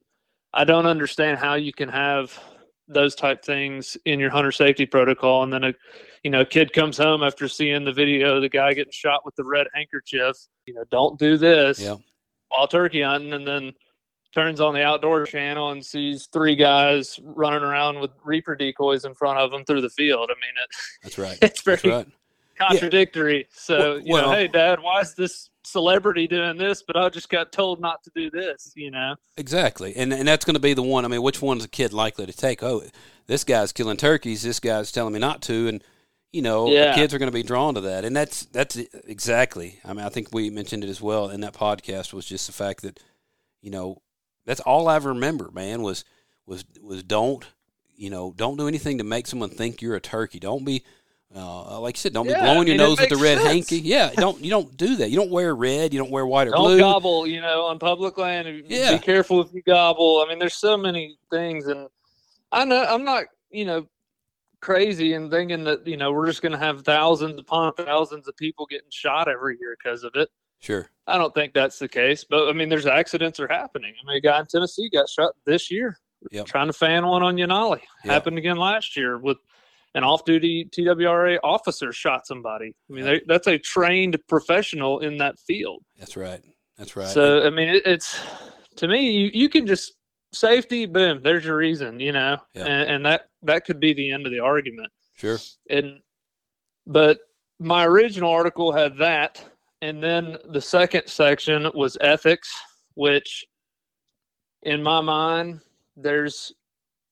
I 0.52 0.64
don't 0.64 0.88
understand 0.88 1.38
how 1.38 1.54
you 1.54 1.72
can 1.72 1.90
have 1.90 2.34
those 2.90 3.16
type 3.16 3.44
things 3.46 3.96
in 4.06 4.20
your 4.20 4.30
hunter 4.32 4.52
safety 4.52 4.86
protocol, 4.86 5.44
and 5.44 5.54
then 5.54 5.64
a, 5.64 5.74
you 6.24 6.32
know, 6.32 6.42
a 6.42 6.46
kid 6.46 6.74
comes 6.74 6.98
home 6.98 7.24
after 7.24 7.48
seeing 7.48 7.86
the 7.86 7.94
video 7.94 8.36
of 8.36 8.42
the 8.42 8.50
guy 8.50 8.74
getting 8.74 8.92
shot 8.92 9.24
with 9.24 9.36
the 9.36 9.44
red 9.46 9.68
handkerchief. 9.74 10.36
You 10.66 10.74
know, 10.74 10.84
don't 10.92 11.18
do 11.20 11.38
this 11.38 11.80
Yeah. 11.80 11.96
while 12.50 12.68
turkey 12.68 13.04
hunting, 13.04 13.34
and 13.34 13.48
then 13.48 13.74
turns 14.34 14.60
on 14.62 14.74
the 14.74 14.84
outdoor 14.84 15.26
channel 15.26 15.72
and 15.72 15.84
sees 15.86 16.28
three 16.34 16.56
guys 16.56 17.20
running 17.24 17.62
around 17.64 18.00
with 18.00 18.12
reaper 18.24 18.56
decoys 18.56 19.06
in 19.06 19.14
front 19.16 19.40
of 19.40 19.50
them 19.52 19.64
through 19.66 19.82
the 19.82 19.90
field. 19.90 20.30
I 20.32 20.36
mean, 20.36 20.54
it, 20.64 20.70
That's 21.04 21.18
right. 21.18 21.38
it's 21.42 21.62
very 21.62 21.80
right. 21.92 22.08
contradictory. 22.58 23.48
So, 23.52 23.78
Well- 23.80 24.00
you 24.00 24.14
well- 24.14 24.26
know, 24.28 24.32
hey, 24.34 24.48
Dad, 24.48 24.80
why 24.82 25.02
is 25.02 25.14
this 25.16 25.49
celebrity 25.64 26.28
doing 26.28 26.58
this? 26.58 26.84
But 26.84 26.96
I 26.98 27.10
just 27.10 27.30
got 27.30 27.52
told 27.52 27.80
not 27.80 28.04
to 28.04 28.12
do 28.16 28.30
this. 28.30 28.72
You 28.76 28.92
know, 28.92 29.16
Exactly, 29.38 29.96
and 29.96 30.14
and 30.14 30.28
that's 30.28 30.46
going 30.46 30.56
to 30.56 30.60
be 30.60 30.74
the 30.74 30.84
one. 30.84 31.06
I 31.06 31.08
mean, 31.08 31.22
which 31.22 31.42
one's 31.42 31.64
a 31.66 31.70
kid 31.70 31.94
likely 31.94 32.26
to 32.26 32.34
take? 32.34 32.64
Oh, 32.64 32.84
this 33.28 33.44
guy's 33.44 33.72
killing 33.72 33.98
turkeys. 33.98 34.42
This 34.44 34.60
guy's 34.60 34.92
telling 34.92 35.14
me 35.14 35.20
not 35.20 35.42
to, 35.44 35.68
and 35.68 35.84
you 36.32 36.42
know, 36.42 36.70
Yeah. 36.70 36.94
kids 36.96 37.14
are 37.14 37.18
going 37.20 37.32
to 37.32 37.34
be 37.36 37.44
drawn 37.44 37.74
to 37.76 37.82
that, 37.82 38.06
and 38.06 38.16
that's 38.16 38.46
that's 38.46 38.76
exactly. 38.76 39.80
I 39.84 39.94
mean, 39.94 40.06
I 40.06 40.10
think 40.10 40.30
we 40.32 40.50
mentioned 40.50 40.84
it 40.84 40.90
as 40.90 41.02
well 41.02 41.30
in 41.30 41.42
that 41.42 41.54
podcast. 41.54 42.14
Was 42.14 42.26
just 42.26 42.48
the 42.48 42.54
fact 42.54 42.82
that 42.84 43.00
you 43.62 43.72
know 43.72 44.02
that's 44.46 44.62
all 44.62 44.88
I 44.88 44.98
remember, 44.98 45.50
man. 45.52 45.82
Was 45.82 46.04
was 46.46 46.66
was 46.82 47.04
don't 47.04 47.46
you 47.96 48.10
know 48.10 48.34
don't 48.36 48.58
do 48.58 48.68
anything 48.68 48.98
to 49.00 49.04
make 49.04 49.28
someone 49.28 49.50
think 49.50 49.82
you're 49.82 49.96
a 49.96 50.00
turkey. 50.02 50.40
Don't 50.40 50.64
be. 50.66 50.84
Uh, 51.36 51.80
like 51.80 51.96
you 51.96 52.00
said, 52.00 52.14
don't 52.14 52.28
Yeah, 52.28 52.36
be 52.36 52.42
blowing 52.42 52.58
I 52.58 52.62
your 52.62 52.66
mean, 52.66 52.78
nose 52.78 53.00
with 53.00 53.10
the 53.10 53.16
red 53.18 53.38
sense. 53.38 53.50
hanky. 53.70 53.80
Yeah, 53.82 54.10
don't 54.16 54.44
you 54.44 54.50
don't 54.50 54.76
do 54.78 54.96
that. 54.96 55.12
You 55.12 55.18
don't 55.18 55.30
wear 55.30 55.54
red. 55.56 55.94
You 55.94 56.00
don't 56.00 56.10
wear 56.12 56.26
white 56.26 56.48
or 56.48 56.52
don't 56.52 56.64
blue. 56.64 56.80
gobble. 56.80 57.28
You 57.28 57.42
know, 57.42 57.66
on 57.66 57.78
public 57.78 58.18
land. 58.18 58.64
Yeah. 58.68 58.94
Be 58.94 59.00
careful 59.00 59.40
if 59.42 59.54
you 59.54 59.62
gobble. 59.62 60.24
I 60.26 60.30
mean, 60.30 60.40
there's 60.40 60.56
so 60.56 60.76
many 60.76 61.18
things, 61.32 61.68
and 61.68 61.88
I 62.52 62.66
know 62.66 62.84
I'm 62.84 63.04
not, 63.04 63.26
you 63.52 63.66
know, 63.66 63.86
crazy 64.62 65.14
and 65.14 65.30
thinking 65.30 65.64
that 65.66 65.86
you 65.86 65.98
know 65.98 66.12
we're 66.12 66.26
just 66.26 66.42
going 66.42 66.52
to 66.52 66.58
have 66.58 66.82
thousands 66.84 67.40
upon 67.40 67.74
thousands 67.74 68.28
of 68.28 68.36
people 68.36 68.66
getting 68.66 68.90
shot 68.92 69.28
every 69.30 69.56
year 69.60 69.78
because 69.82 70.04
of 70.04 70.12
it. 70.16 70.30
Sure. 70.62 70.90
I 71.08 71.18
don't 71.18 71.34
think 71.34 71.54
that's 71.54 71.80
the 71.80 71.88
case, 71.88 72.26
but 72.28 72.50
I 72.50 72.54
mean, 72.54 72.70
there's 72.70 72.86
accidents 72.86 73.40
are 73.40 73.48
happening. 73.48 73.94
I 74.02 74.08
mean, 74.08 74.18
a 74.18 74.22
guy 74.22 74.40
in 74.40 74.46
Tennessee 74.48 74.90
got 74.92 75.08
shot 75.08 75.34
this 75.46 75.70
year 75.72 75.98
Yep. 76.32 76.48
trying 76.48 76.68
to 76.68 76.74
fan 76.74 77.06
one 77.06 77.24
on 77.24 77.38
Yanali. 77.38 77.80
Yep. 78.04 78.12
Happened 78.12 78.38
again 78.40 78.58
last 78.58 78.98
year 78.98 79.18
with 79.18 79.38
an 80.00 80.04
off-duty 80.06 80.70
TWRA 80.72 81.38
officer 81.44 81.92
shot 81.92 82.26
somebody. 82.26 82.74
I 82.90 82.94
mean, 82.94 83.06
they, 83.06 83.22
that's 83.28 83.48
a 83.48 83.58
trained 83.60 84.18
professional 84.28 85.00
in 85.00 85.18
that 85.18 85.38
field. 85.40 85.84
That's 86.00 86.16
right. 86.18 86.42
That's 86.78 86.96
right. 86.96 87.08
So 87.08 87.46
I 87.46 87.50
mean, 87.50 87.68
it, 87.70 87.84
it's 87.86 88.20
to 88.78 88.88
me, 88.88 89.12
you, 89.12 89.30
you 89.34 89.50
can 89.50 89.68
just 89.68 89.94
safety, 90.34 90.86
boom, 90.86 91.22
there's 91.24 91.44
your 91.46 91.58
reason, 91.58 92.00
you 92.00 92.12
know, 92.14 92.38
Yeah. 92.56 92.66
and, 92.66 92.90
and 92.92 93.06
that 93.06 93.28
that 93.44 93.66
could 93.66 93.80
be 93.80 93.94
the 93.94 94.12
end 94.12 94.26
of 94.26 94.32
the 94.32 94.40
argument. 94.40 94.90
sure. 95.16 95.38
And 95.70 96.00
but 96.88 97.20
my 97.60 97.86
original 97.86 98.32
article 98.32 98.72
had 98.72 98.98
that, 98.98 99.44
and 99.82 100.02
then 100.02 100.38
the 100.52 100.62
second 100.62 101.08
section 101.08 101.70
was 101.74 101.98
ethics, 102.02 102.50
which 102.96 103.46
in 104.64 104.82
my 104.82 105.02
mind, 105.02 105.60
there's 105.98 106.54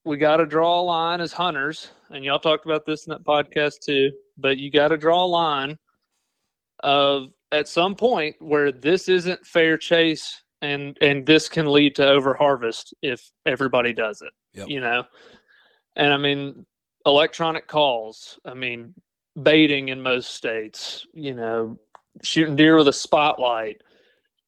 we 0.06 0.16
got 0.18 0.38
to 0.38 0.46
draw 0.46 0.80
a 0.80 0.84
line 0.84 1.20
as 1.20 1.34
hunters, 1.34 1.90
and 2.12 2.24
y'all 2.24 2.40
talked 2.40 2.66
about 2.66 2.86
this 2.86 3.06
in 3.06 3.12
that 3.12 3.24
podcast 3.24 3.80
too. 3.84 4.12
But 4.38 4.58
you 4.58 4.72
got 4.72 4.90
to 4.90 4.98
draw 4.98 5.24
a 5.24 5.28
line 5.28 5.78
of 6.82 7.30
at 7.52 7.68
some 7.68 7.96
point 7.96 8.36
where 8.40 8.72
this 8.72 9.10
isn't 9.10 9.46
fair 9.46 9.78
chase, 9.78 10.42
and 10.62 10.98
and 11.02 11.26
this 11.26 11.50
can 11.50 11.72
lead 11.72 11.96
to 11.96 12.08
over 12.08 12.34
harvest 12.34 12.94
if 13.02 13.32
everybody 13.46 13.94
does 13.94 14.22
it. 14.22 14.32
Yep. 14.54 14.70
You 14.70 14.82
know, 14.82 15.04
and 15.96 16.14
I 16.14 16.18
mean 16.18 16.66
electronic 17.06 17.68
calls. 17.68 18.40
I 18.46 18.54
mean 18.54 18.94
baiting 19.42 19.90
in 19.90 20.02
most 20.02 20.36
states. 20.36 21.06
You 21.14 21.34
know, 21.34 21.80
shooting 22.24 22.56
deer 22.56 22.78
with 22.78 22.88
a 22.88 22.94
spotlight, 22.94 23.82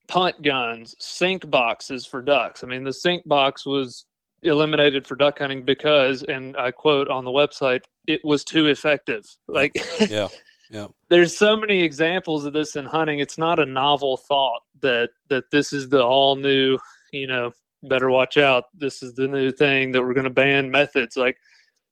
punt 0.07 0.41
guns, 0.41 0.95
sink 0.99 1.49
boxes 1.49 2.05
for 2.05 2.21
ducks. 2.21 2.63
I 2.63 2.67
mean, 2.67 2.83
the 2.83 2.93
sink 2.93 3.27
box 3.27 3.65
was 3.65 4.05
eliminated 4.43 5.05
for 5.05 5.15
duck 5.15 5.39
hunting 5.39 5.63
because, 5.63 6.23
and 6.23 6.55
I 6.57 6.71
quote 6.71 7.09
on 7.09 7.25
the 7.25 7.31
website, 7.31 7.81
it 8.07 8.21
was 8.23 8.43
too 8.43 8.67
effective. 8.67 9.25
Like, 9.47 9.73
Yeah. 10.09 10.27
Yeah. 10.69 10.87
there's 11.09 11.37
so 11.37 11.57
many 11.57 11.81
examples 11.81 12.45
of 12.45 12.53
this 12.53 12.75
in 12.75 12.85
hunting. 12.85 13.19
It's 13.19 13.37
not 13.37 13.59
a 13.59 13.65
novel 13.65 14.17
thought 14.17 14.61
that 14.81 15.09
that 15.29 15.45
this 15.51 15.73
is 15.73 15.89
the 15.89 16.03
all 16.03 16.35
new. 16.35 16.77
You 17.11 17.27
know, 17.27 17.51
better 17.83 18.09
watch 18.09 18.37
out. 18.37 18.65
This 18.73 19.01
is 19.01 19.15
the 19.15 19.27
new 19.27 19.51
thing 19.51 19.91
that 19.91 20.01
we're 20.01 20.13
going 20.13 20.25
to 20.25 20.29
ban 20.29 20.69
methods. 20.69 21.17
Like, 21.17 21.37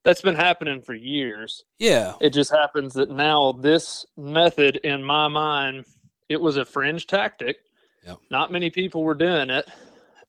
that's 0.03 0.21
been 0.21 0.35
happening 0.35 0.81
for 0.81 0.93
years. 0.93 1.63
Yeah. 1.79 2.13
It 2.21 2.31
just 2.31 2.51
happens 2.51 2.93
that 2.93 3.09
now 3.09 3.53
this 3.53 4.05
method, 4.15 4.77
in 4.77 5.03
my 5.03 5.27
mind, 5.27 5.85
it 6.29 6.39
was 6.39 6.57
a 6.57 6.65
fringe 6.65 7.07
tactic. 7.07 7.57
Yep. 8.05 8.17
Not 8.31 8.51
many 8.51 8.69
people 8.69 9.03
were 9.03 9.15
doing 9.15 9.49
it, 9.49 9.67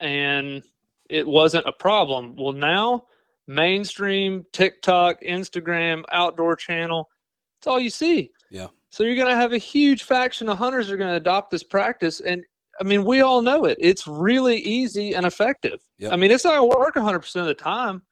and 0.00 0.62
it 1.08 1.26
wasn't 1.26 1.66
a 1.66 1.72
problem. 1.72 2.36
Well, 2.36 2.52
now 2.52 3.04
mainstream 3.46 4.44
TikTok, 4.52 5.22
Instagram, 5.22 6.04
outdoor 6.12 6.56
channel, 6.56 7.08
it's 7.58 7.66
all 7.66 7.80
you 7.80 7.90
see. 7.90 8.30
Yeah. 8.50 8.68
So 8.90 9.02
you're 9.02 9.16
going 9.16 9.28
to 9.28 9.36
have 9.36 9.52
a 9.52 9.58
huge 9.58 10.04
faction 10.04 10.48
of 10.48 10.58
hunters 10.58 10.90
are 10.90 10.96
going 10.96 11.10
to 11.10 11.16
adopt 11.16 11.50
this 11.50 11.62
practice, 11.62 12.20
and 12.20 12.44
I 12.80 12.84
mean, 12.84 13.04
we 13.04 13.20
all 13.20 13.42
know 13.42 13.64
it. 13.64 13.76
It's 13.80 14.06
really 14.06 14.58
easy 14.58 15.14
and 15.14 15.26
effective. 15.26 15.80
Yep. 15.98 16.12
I 16.12 16.16
mean, 16.16 16.30
it's 16.30 16.44
not 16.44 16.56
going 16.56 16.70
to 16.70 16.78
work 16.78 16.94
100% 16.94 17.36
of 17.36 17.46
the 17.46 17.54
time, 17.54 18.02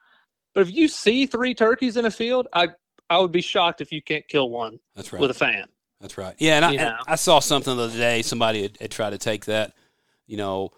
but 0.55 0.63
if 0.63 0.75
you 0.75 0.89
see 0.89 1.27
three 1.27 1.55
turkeys 1.55 1.97
in 1.97 2.07
a 2.07 2.11
field, 2.11 2.49
I 2.53 2.69
I 3.09 3.19
would 3.19 3.31
be 3.31 3.41
shocked 3.41 3.81
if 3.81 3.93
you 3.93 4.03
can't 4.03 4.27
kill 4.27 4.51
one 4.51 4.81
That's 4.97 5.13
right. 5.13 5.21
with 5.21 5.31
a 5.31 5.35
fan. 5.35 5.67
That's 6.01 6.19
right. 6.19 6.35
Yeah, 6.39 6.57
and 6.57 6.65
I, 6.65 6.73
and. 6.73 6.95
I 7.07 7.15
saw 7.15 7.39
something 7.39 7.77
the 7.77 7.85
other 7.85 7.97
day. 7.97 8.23
Somebody 8.23 8.63
had, 8.63 8.77
had 8.81 8.91
tried 8.91 9.11
to 9.11 9.19
take 9.19 9.45
that, 9.45 9.75
you 10.27 10.37
know, 10.37 10.73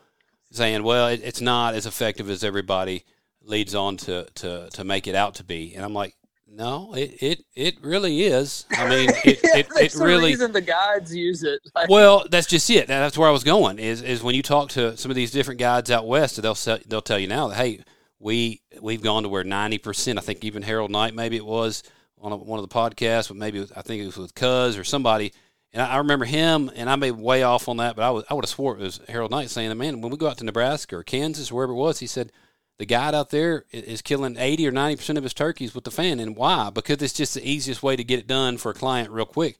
saying, 0.50 0.82
"Well, 0.82 1.08
it, 1.08 1.20
it's 1.22 1.40
not 1.40 1.74
as 1.74 1.86
effective 1.86 2.30
as 2.30 2.44
everybody 2.44 3.04
leads 3.42 3.74
on 3.74 3.96
to, 3.98 4.26
to 4.36 4.68
to 4.70 4.84
make 4.84 5.06
it 5.06 5.14
out 5.14 5.36
to 5.36 5.44
be." 5.44 5.74
And 5.74 5.84
I'm 5.84 5.94
like, 5.94 6.14
"No, 6.46 6.94
it 6.94 7.22
it, 7.22 7.44
it 7.54 7.76
really 7.82 8.22
is. 8.22 8.66
I 8.70 8.88
mean, 8.88 9.10
it 9.24 9.40
it, 9.42 9.68
it 9.76 9.94
really." 9.94 10.30
reason 10.30 10.52
the 10.52 10.60
guides 10.60 11.14
use 11.14 11.42
it. 11.42 11.60
Like, 11.74 11.88
Well, 11.88 12.26
that's 12.30 12.46
just 12.46 12.68
it. 12.70 12.88
That's 12.88 13.18
where 13.18 13.28
I 13.28 13.32
was 13.32 13.44
going. 13.44 13.78
Is 13.78 14.02
is 14.02 14.22
when 14.22 14.34
you 14.34 14.42
talk 14.42 14.70
to 14.70 14.96
some 14.96 15.10
of 15.10 15.14
these 15.14 15.30
different 15.30 15.60
guides 15.60 15.90
out 15.90 16.06
west, 16.06 16.40
they'll 16.40 16.56
they'll 16.86 17.02
tell 17.02 17.18
you 17.18 17.28
now 17.28 17.48
that 17.48 17.56
hey, 17.56 17.80
we 18.18 18.62
we've 18.80 19.02
gone 19.02 19.22
to 19.24 19.28
where 19.28 19.44
ninety 19.44 19.78
percent. 19.78 20.18
I 20.18 20.22
think 20.22 20.44
even 20.44 20.62
Harold 20.62 20.90
Knight 20.90 21.14
maybe 21.14 21.36
it 21.36 21.46
was 21.46 21.82
on 22.20 22.32
a, 22.32 22.36
one 22.36 22.58
of 22.58 22.68
the 22.68 22.74
podcasts, 22.74 23.28
but 23.28 23.36
maybe 23.36 23.60
was, 23.60 23.72
I 23.72 23.82
think 23.82 24.02
it 24.02 24.06
was 24.06 24.16
with 24.16 24.34
Cuz 24.34 24.76
or 24.76 24.84
somebody. 24.84 25.32
And 25.72 25.82
I, 25.82 25.94
I 25.94 25.96
remember 25.98 26.24
him, 26.24 26.70
and 26.74 26.88
I 26.88 26.96
may 26.96 27.10
be 27.10 27.20
way 27.20 27.42
off 27.42 27.68
on 27.68 27.76
that, 27.78 27.96
but 27.96 28.02
I 28.02 28.10
was 28.10 28.24
I 28.30 28.34
would 28.34 28.44
have 28.44 28.50
swore 28.50 28.76
it 28.76 28.80
was 28.80 29.00
Harold 29.08 29.30
Knight 29.30 29.50
saying, 29.50 29.76
"Man, 29.76 30.00
when 30.00 30.10
we 30.10 30.16
go 30.16 30.28
out 30.28 30.38
to 30.38 30.44
Nebraska 30.44 30.96
or 30.96 31.02
Kansas 31.02 31.50
or 31.50 31.56
wherever 31.56 31.72
it 31.72 31.76
was, 31.76 32.00
he 32.00 32.06
said." 32.06 32.32
The 32.78 32.86
guide 32.86 33.12
out 33.12 33.30
there 33.30 33.64
is 33.72 34.02
killing 34.02 34.36
eighty 34.36 34.64
or 34.64 34.70
ninety 34.70 34.94
percent 34.94 35.18
of 35.18 35.24
his 35.24 35.34
turkeys 35.34 35.74
with 35.74 35.82
the 35.82 35.90
fan, 35.90 36.20
and 36.20 36.36
why? 36.36 36.70
Because 36.70 37.02
it's 37.02 37.12
just 37.12 37.34
the 37.34 37.44
easiest 37.44 37.82
way 37.82 37.96
to 37.96 38.04
get 38.04 38.20
it 38.20 38.28
done 38.28 38.56
for 38.56 38.70
a 38.70 38.74
client 38.74 39.10
real 39.10 39.26
quick, 39.26 39.58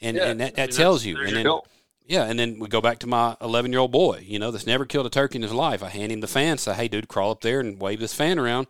and 0.00 0.16
yeah, 0.16 0.26
and 0.26 0.40
that, 0.40 0.52
I 0.52 0.56
that 0.56 0.68
mean, 0.68 0.76
tells 0.76 1.04
you. 1.04 1.18
And 1.18 1.34
then 1.34 1.60
yeah, 2.08 2.24
and 2.24 2.38
then 2.38 2.58
we 2.58 2.68
go 2.68 2.80
back 2.80 3.00
to 3.00 3.06
my 3.06 3.36
11 3.42 3.70
year 3.70 3.80
old 3.80 3.92
boy, 3.92 4.24
you 4.24 4.38
know, 4.38 4.50
that's 4.50 4.66
never 4.66 4.86
killed 4.86 5.04
a 5.04 5.10
turkey 5.10 5.36
in 5.36 5.42
his 5.42 5.52
life. 5.52 5.82
I 5.82 5.90
hand 5.90 6.10
him 6.10 6.20
the 6.20 6.26
fan, 6.26 6.56
say, 6.56 6.72
hey, 6.72 6.88
dude, 6.88 7.06
crawl 7.06 7.30
up 7.32 7.42
there 7.42 7.60
and 7.60 7.78
wave 7.78 8.00
this 8.00 8.14
fan 8.14 8.38
around. 8.38 8.66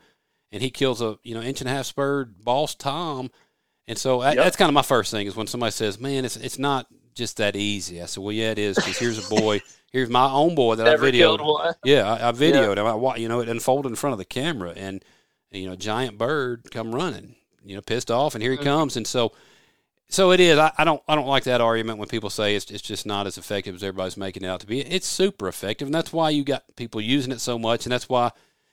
And 0.50 0.60
he 0.60 0.70
kills 0.70 1.00
a, 1.00 1.18
you 1.22 1.34
know, 1.34 1.40
inch 1.40 1.60
and 1.60 1.70
a 1.70 1.72
half 1.72 1.86
spurred 1.86 2.44
boss 2.44 2.74
Tom. 2.74 3.30
And 3.88 3.98
so 3.98 4.22
Yep. 4.22 4.36
that's 4.36 4.56
kind 4.56 4.68
of 4.68 4.74
my 4.74 4.82
first 4.82 5.10
thing 5.10 5.26
is 5.26 5.34
when 5.34 5.48
somebody 5.48 5.72
says, 5.72 5.98
man, 5.98 6.24
it's, 6.24 6.36
it's 6.36 6.58
not 6.58 6.86
just 7.14 7.38
that 7.38 7.56
easy. 7.56 8.00
I 8.00 8.06
said, 8.06 8.22
well, 8.22 8.32
yeah, 8.32 8.50
it 8.52 8.58
is. 8.58 8.78
Because 8.78 8.98
here's 8.98 9.18
a 9.18 9.22
boy, 9.22 9.62
here's 9.92 10.10
my 10.10 10.30
own 10.30 10.54
boy 10.54 10.76
that 10.76 10.84
Never 10.84 11.06
I 11.06 11.10
videoed. 11.10 11.74
Yeah, 11.82 12.12
I, 12.12 12.28
I 12.28 12.32
videoed 12.32 12.76
him. 12.76 12.86
I, 12.86 13.16
you 13.16 13.28
know, 13.28 13.40
it 13.40 13.48
unfolded 13.48 13.90
in 13.90 13.96
front 13.96 14.12
of 14.12 14.18
the 14.18 14.24
camera, 14.24 14.72
and 14.76 15.04
you 15.50 15.66
know, 15.68 15.74
giant 15.76 16.18
bird 16.18 16.70
come 16.70 16.94
running, 16.94 17.34
you 17.64 17.74
know, 17.74 17.80
pissed 17.82 18.10
off, 18.10 18.34
and 18.34 18.42
here 18.42 18.52
he 18.52 18.58
Mhm. 18.58 18.62
comes. 18.64 18.96
And 18.96 19.06
so, 19.06 19.32
So 20.10 20.32
it 20.32 20.40
is. 20.40 20.58
I, 20.58 20.72
I 20.78 20.84
don't. 20.84 21.02
I 21.08 21.14
don't 21.14 21.26
like 21.26 21.44
that 21.44 21.60
argument 21.60 21.98
when 21.98 22.08
people 22.08 22.30
say 22.30 22.56
it's 22.56 22.70
it's 22.70 22.82
just 22.82 23.04
not 23.06 23.26
as 23.26 23.36
effective 23.38 23.74
as 23.74 23.82
everybody's 23.82 24.16
making 24.16 24.42
it 24.44 24.48
out 24.48 24.60
to 24.60 24.66
be. 24.66 24.80
It's 24.80 25.06
super 25.06 25.48
effective, 25.48 25.86
and 25.88 25.94
that's 25.94 26.12
why 26.12 26.30
you 26.30 26.44
got 26.44 26.64
people 26.76 27.00
using 27.00 27.32
it 27.32 27.40
so 27.40 27.58
much, 27.58 27.84
and 27.84 27.92
that's 27.92 28.08
why 28.08 28.30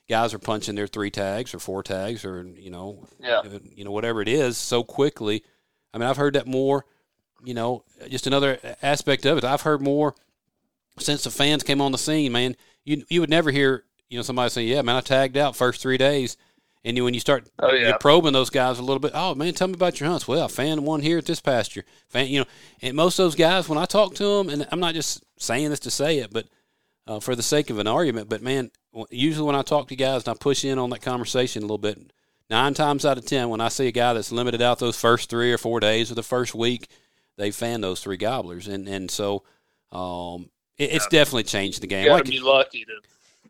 guys 0.09 0.33
are 0.33 0.39
punching 0.39 0.75
their 0.75 0.87
three 0.87 1.09
tags 1.11 1.53
or 1.53 1.59
four 1.59 1.81
tags 1.83 2.23
or 2.25 2.43
you 2.43 2.69
know, 2.69 3.07
Yeah. 3.19 3.41
you 3.75 3.83
know 3.83 3.91
whatever 3.91 4.21
it 4.21 4.27
is 4.27 4.57
so 4.57 4.83
quickly. 4.83 5.43
I 5.93 5.97
mean, 5.97 6.07
I've 6.09 6.17
heard 6.17 6.33
that 6.35 6.47
more. 6.47 6.85
You 7.43 7.53
know, 7.53 7.83
just 8.09 8.27
another 8.27 8.59
aspect 8.81 9.25
of 9.25 9.37
it. 9.37 9.43
I've 9.43 9.61
heard 9.61 9.81
more 9.81 10.15
since 10.99 11.23
the 11.23 11.29
fans 11.31 11.63
came 11.63 11.81
on 11.81 11.91
the 11.91 11.97
scene. 11.97 12.31
Man, 12.31 12.55
you 12.83 13.03
you 13.09 13.19
would 13.21 13.29
never 13.29 13.51
hear 13.51 13.83
you 14.09 14.17
know 14.17 14.23
somebody 14.23 14.49
say, 14.49 14.63
"Yeah, 14.63 14.81
man, 14.81 14.95
I 14.95 15.01
tagged 15.01 15.37
out 15.37 15.55
first 15.55 15.81
three 15.81 15.97
days." 15.97 16.37
And 16.83 16.95
you, 16.95 17.03
when 17.03 17.15
you 17.15 17.19
start 17.19 17.49
Oh 17.57 17.73
yeah. 17.73 17.87
you're 17.89 17.97
probing 17.97 18.33
those 18.33 18.51
guys 18.51 18.77
a 18.77 18.83
little 18.83 18.99
bit. 18.99 19.11
Oh 19.15 19.33
man, 19.33 19.53
tell 19.55 19.67
me 19.67 19.73
about 19.73 19.99
your 19.99 20.07
hunts. 20.07 20.27
Well, 20.27 20.43
I 20.43 20.47
found 20.47 20.85
one 20.85 21.01
here 21.01 21.17
at 21.17 21.25
this 21.25 21.41
pasture. 21.41 21.83
Fan, 22.09 22.27
you 22.27 22.41
know, 22.41 22.45
and 22.81 22.95
most 22.95 23.17
of 23.17 23.25
those 23.25 23.33
guys, 23.35 23.67
when 23.67 23.79
I 23.79 23.85
talk 23.85 24.13
to 24.15 24.23
them, 24.37 24.49
and 24.49 24.67
I'm 24.71 24.79
not 24.79 24.93
just 24.93 25.23
saying 25.39 25.71
this 25.71 25.79
to 25.81 25.89
say 25.91 26.19
it, 26.19 26.31
but 26.31 26.45
uh, 27.07 27.19
for 27.19 27.35
the 27.35 27.43
sake 27.43 27.69
of 27.69 27.79
an 27.79 27.87
argument. 27.87 28.29
But 28.29 28.41
man, 28.41 28.71
usually 29.09 29.45
when 29.45 29.55
I 29.55 29.61
talk 29.61 29.87
to 29.89 29.95
guys 29.95 30.23
and 30.23 30.35
I 30.35 30.37
push 30.39 30.65
in 30.65 30.79
on 30.79 30.89
that 30.91 31.01
conversation 31.01 31.61
a 31.61 31.65
little 31.65 31.77
bit, 31.77 32.11
nine 32.49 32.73
times 32.73 33.05
out 33.05 33.17
of 33.17 33.25
ten, 33.25 33.49
when 33.49 33.61
I 33.61 33.69
see 33.69 33.87
a 33.87 33.91
guy 33.91 34.13
that's 34.13 34.31
limited 34.31 34.61
out 34.61 34.79
those 34.79 34.99
first 34.99 35.29
three 35.29 35.51
or 35.51 35.57
four 35.57 35.79
days 35.79 36.11
or 36.11 36.15
the 36.15 36.23
first 36.23 36.55
week, 36.55 36.89
they 37.37 37.51
fan 37.51 37.81
those 37.81 38.01
three 38.01 38.17
gobblers, 38.17 38.67
and 38.67 38.87
and 38.87 39.11
so 39.11 39.43
um, 39.91 40.49
it, 40.77 40.91
it's 40.93 41.07
definitely 41.07 41.43
changed 41.43 41.81
the 41.81 41.87
game. 41.87 42.03
You 42.03 42.09
got 42.09 42.15
Like, 42.15 42.25
be 42.25 42.39
lucky 42.39 42.85
to 42.85 42.93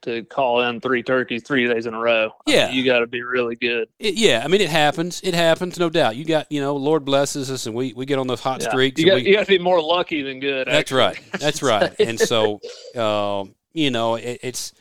to 0.06 0.24
call 0.24 0.62
in 0.62 0.80
three 0.82 1.04
turkeys 1.04 1.44
three 1.44 1.68
days 1.68 1.86
in 1.86 1.94
a 1.94 2.00
row. 2.00 2.32
I 2.48 2.52
Yeah. 2.52 2.68
mean, 2.68 2.76
you 2.78 2.86
got 2.86 3.00
to 3.00 3.08
be 3.08 3.22
really 3.22 3.56
good. 3.56 3.88
It, 4.00 4.16
yeah, 4.16 4.42
I 4.44 4.48
mean 4.48 4.62
it 4.62 4.70
happens. 4.70 5.22
It 5.24 5.34
happens, 5.34 5.78
no 5.78 5.90
doubt. 5.90 6.16
You 6.16 6.26
got, 6.26 6.52
you 6.52 6.62
know, 6.62 6.76
Lord 6.76 7.06
blesses 7.06 7.52
us, 7.52 7.66
and 7.66 7.76
we, 7.76 7.94
we 7.94 8.06
get 8.06 8.18
on 8.18 8.28
those 8.28 8.40
hot 8.42 8.62
Yeah. 8.62 8.70
streaks. 8.70 9.00
You 9.00 9.08
got 9.08 9.16
we, 9.16 9.28
you 9.28 9.34
got 9.34 9.42
to 9.46 9.48
be 9.52 9.60
more 9.60 9.82
lucky 9.82 10.22
than 10.24 10.40
good. 10.40 10.68
that's 10.68 10.78
actually. 10.78 10.98
right. 11.00 11.20
That's 11.40 11.62
right. 11.62 11.94
And 12.00 12.20
so, 12.20 12.62
um, 12.96 13.56
you 13.74 13.92
know, 13.92 14.16
it, 14.16 14.40
it's 14.42 14.74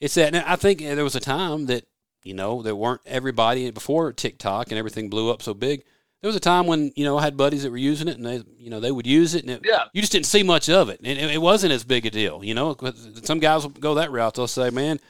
it's 0.00 0.14
that. 0.14 0.34
And 0.34 0.44
I 0.44 0.56
think 0.56 0.80
there 0.80 1.04
was 1.04 1.16
a 1.16 1.20
time 1.20 1.66
that 1.66 1.84
you 2.24 2.34
know 2.34 2.62
there 2.62 2.76
weren't 2.76 3.00
everybody 3.06 3.70
before 3.70 4.12
TikTok 4.12 4.70
and 4.70 4.78
everything 4.78 5.08
blew 5.10 5.30
up 5.30 5.42
so 5.42 5.54
big. 5.54 5.84
There 6.22 6.28
was 6.28 6.36
a 6.36 6.40
time 6.40 6.66
when 6.68 6.92
you 6.94 7.04
know 7.04 7.18
I 7.18 7.22
had 7.22 7.36
buddies 7.36 7.64
that 7.64 7.70
were 7.70 7.76
using 7.76 8.06
it, 8.08 8.16
and 8.16 8.24
they 8.24 8.42
you 8.56 8.70
know 8.70 8.78
they 8.80 8.92
would 8.92 9.06
use 9.06 9.34
it, 9.34 9.42
and 9.42 9.50
it, 9.50 9.60
Yeah. 9.64 9.84
you 9.92 10.00
just 10.00 10.12
didn't 10.12 10.26
see 10.26 10.42
much 10.44 10.68
of 10.70 10.88
it, 10.88 11.00
and 11.00 11.06
it, 11.08 11.18
it 11.32 11.42
wasn't 11.42 11.72
as 11.72 11.82
big 11.84 12.06
a 12.06 12.10
deal. 12.10 12.44
You 12.44 12.54
know, 12.54 12.76
some 13.24 13.40
guys 13.40 13.64
will 13.64 13.70
go 13.70 13.94
that 13.96 14.10
route. 14.12 14.34
They'll 14.34 14.46
say, 14.46 14.70
"Man, 14.70 15.00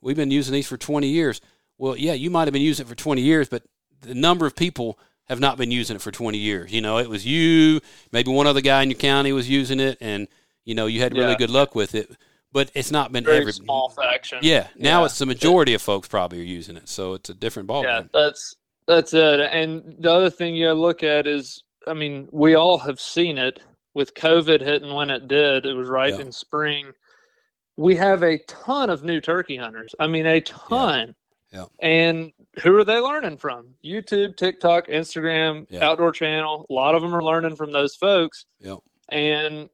we've 0.00 0.16
been 0.16 0.30
using 0.30 0.54
these 0.54 0.66
for 0.66 0.78
20 0.78 1.06
years." 1.08 1.40
Well, 1.76 1.96
yeah, 1.96 2.14
you 2.14 2.30
might 2.30 2.48
have 2.48 2.52
been 2.52 2.62
using 2.62 2.86
it 2.86 2.88
for 2.88 2.94
20 2.94 3.20
years, 3.20 3.48
but 3.50 3.64
the 4.00 4.14
number 4.14 4.46
of 4.46 4.56
people 4.56 4.98
have 5.26 5.40
not 5.40 5.56
been 5.58 5.70
using 5.70 5.96
it 5.96 6.02
for 6.02 6.10
20 6.10 6.38
years. 6.38 6.72
You 6.72 6.80
know, 6.80 6.98
it 6.98 7.08
was 7.08 7.26
you, 7.26 7.80
maybe 8.10 8.30
one 8.30 8.46
other 8.46 8.60
guy 8.60 8.82
in 8.82 8.90
your 8.90 8.98
county 8.98 9.32
was 9.32 9.48
using 9.50 9.78
it, 9.78 9.98
and 10.00 10.26
you 10.64 10.74
know 10.74 10.86
you 10.86 11.00
had 11.02 11.12
really 11.12 11.32
Yeah. 11.32 11.36
good 11.38 11.50
luck 11.50 11.74
with 11.74 11.94
it. 11.94 12.10
But 12.50 12.70
it's 12.74 12.90
not 12.90 13.12
been 13.12 13.24
Very 13.24 13.38
every 13.38 13.52
small 13.52 13.90
faction. 13.90 14.38
Yeah, 14.42 14.68
now 14.76 15.00
Yeah. 15.00 15.06
it's 15.06 15.18
the 15.18 15.24
majority 15.26 15.72
of 15.74 15.80
folks 15.82 16.08
probably 16.08 16.38
are 16.40 16.44
using 16.44 16.76
it, 16.76 16.88
so 16.88 17.14
it's 17.14 17.28
a 17.30 17.34
different 17.34 17.68
Yeah, 17.68 17.74
ballgame. 17.74 18.08
that's 18.12 18.56
that's 18.86 19.14
it. 19.14 19.40
And 19.40 19.96
the 20.00 20.10
other 20.12 20.30
thing 20.30 20.54
you 20.54 20.72
look 20.72 21.02
at 21.02 21.26
is, 21.26 21.62
I 21.86 21.94
mean, 21.94 22.28
we 22.32 22.54
all 22.54 22.78
have 22.78 23.00
seen 23.00 23.38
it 23.38 23.60
with 23.94 24.14
COVID 24.14 24.60
hitting 24.60 24.92
when 24.94 25.10
it 25.10 25.28
did. 25.28 25.66
It 25.66 25.74
was 25.74 25.88
right 25.88 26.14
Yeah. 26.14 26.20
in 26.20 26.32
spring. 26.32 26.92
We 27.76 27.96
have 27.96 28.22
a 28.22 28.38
ton 28.46 28.90
of 28.90 29.02
new 29.04 29.20
turkey 29.20 29.56
hunters. 29.56 29.94
I 29.98 30.06
mean, 30.06 30.26
a 30.26 30.40
ton. 30.40 31.14
Yeah. 31.52 31.66
And 31.80 32.32
who 32.62 32.76
are 32.76 32.84
they 32.84 32.98
learning 32.98 33.36
from? 33.38 33.74
YouTube, 33.84 34.36
TikTok, 34.36 34.86
Instagram, 34.88 35.66
Yeah. 35.68 35.84
Outdoor 35.88 36.12
Channel. 36.12 36.66
A 36.68 36.72
lot 36.72 36.94
of 36.94 37.02
them 37.02 37.14
are 37.14 37.22
learning 37.22 37.56
from 37.56 37.72
those 37.72 37.94
folks. 37.94 38.46
Yep. 38.60 38.78
And 39.10 39.68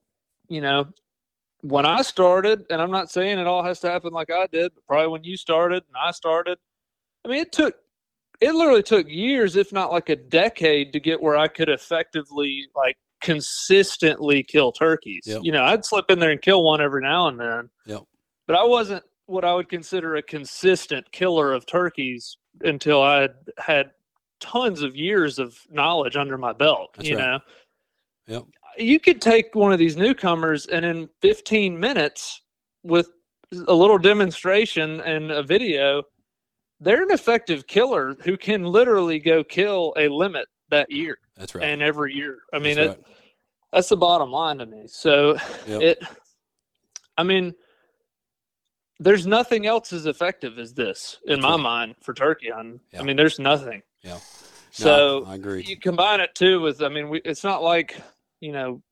you 0.49 0.61
know, 0.61 0.87
when 1.61 1.85
I 1.85 2.03
started, 2.03 2.65
and 2.71 2.81
I'm 2.81 2.91
not 2.91 3.11
saying 3.11 3.38
it 3.38 3.47
all 3.47 3.62
has 3.62 3.81
to 3.81 3.91
happen 3.91 4.12
like 4.12 4.31
I 4.31 4.47
did, 4.47 4.73
but 4.75 4.87
probably 4.87 5.09
when 5.09 5.25
you 5.25 5.37
started 5.37 5.85
and 5.87 5.97
I 5.97 6.11
started, 6.12 6.59
I 7.25 7.29
mean, 7.29 7.41
it 7.41 7.53
took, 7.53 7.77
it 8.40 8.54
literally 8.54 8.83
took 8.83 9.09
years, 9.09 9.57
if 9.57 9.73
not 9.73 9.90
like 9.90 10.09
a 10.09 10.16
decade, 10.16 10.92
to 10.92 11.00
get 11.00 11.21
where 11.21 11.37
I 11.37 11.49
could 11.49 11.68
effectively, 11.68 12.66
like, 12.77 12.96
consistently 13.20 14.42
kill 14.42 14.70
turkeys. 14.72 15.22
Yep. 15.27 15.40
You 15.42 15.53
know, 15.53 15.64
I'd 15.64 15.85
slip 15.85 16.11
in 16.11 16.18
there 16.18 16.31
and 16.31 16.40
kill 16.40 16.62
one 16.62 16.81
every 16.81 17.03
now 17.03 17.29
and 17.29 17.38
then. 17.38 17.70
Yep. 17.87 18.03
But 18.46 18.57
I 18.57 18.64
wasn't 18.64 19.03
what 19.27 19.44
I 19.44 19.55
would 19.55 19.68
consider 19.68 20.16
a 20.16 20.22
consistent 20.22 21.11
killer 21.12 21.53
of 21.53 21.66
turkeys 21.66 22.37
until 22.62 23.03
I 23.03 23.29
had 23.59 23.90
tons 24.40 24.83
of 24.83 24.96
years 24.96 25.38
of 25.38 25.59
knowledge 25.70 26.16
under 26.16 26.38
my 26.38 26.53
belt. 26.53 26.90
That's 26.96 27.09
you 27.09 27.16
right. 27.16 27.27
know, 27.27 27.40
Yep. 28.29 28.44
you 28.79 29.01
could 29.01 29.20
take 29.20 29.55
one 29.55 29.72
of 29.72 29.79
these 29.79 29.96
newcomers 29.96 30.66
and 30.66 30.85
in 30.85 31.09
15 31.22 31.79
minutes 31.79 32.40
with 32.85 33.11
a 33.66 33.74
little 33.74 33.98
demonstration 33.98 35.01
and 35.01 35.31
a 35.31 35.42
video 35.42 36.03
they're 36.81 37.03
an 37.03 37.11
effective 37.11 37.67
killer 37.67 38.17
who 38.25 38.37
can 38.37 38.64
literally 38.64 39.19
go 39.19 39.43
kill 39.43 39.93
a 39.97 40.09
limit 40.09 40.47
that 40.71 40.91
year 40.91 41.19
That's 41.37 41.55
right. 41.55 41.64
and 41.64 41.83
every 41.83 42.14
year 42.14 42.38
i 42.53 42.59
mean 42.59 42.77
That's 42.77 42.95
it, 42.95 43.05
that's 43.73 43.88
the 43.88 43.97
bottom 43.97 44.31
line 44.31 44.59
to 44.59 44.67
me 44.67 44.85
so 44.87 45.37
Yep. 45.67 45.83
it 45.83 46.03
i 47.17 47.23
mean 47.23 47.55
there's 49.01 49.27
nothing 49.27 49.67
else 49.67 49.93
as 49.93 50.07
effective 50.07 50.59
as 50.59 50.75
this 50.75 51.19
in 51.27 51.35
That's 51.41 51.43
my 51.43 51.51
right. 51.53 51.61
mind 51.61 51.95
for 52.03 52.14
turkey 52.14 52.51
hunting 52.51 52.81
Yeah. 52.93 53.01
i 53.01 53.03
mean 53.03 53.17
there's 53.17 53.38
nothing 53.38 53.83
Yeah. 54.03 54.19
so 54.71 55.25
I 55.27 55.35
agree. 55.37 55.62
you 55.64 55.77
combine 55.79 56.21
it 56.21 56.35
too 56.35 56.61
with 56.61 56.83
i 56.83 56.88
mean 56.88 57.09
we, 57.09 57.21
it's 57.25 57.45
not 57.45 57.62
like 57.62 58.01
you 58.41 58.53
know 58.53 58.83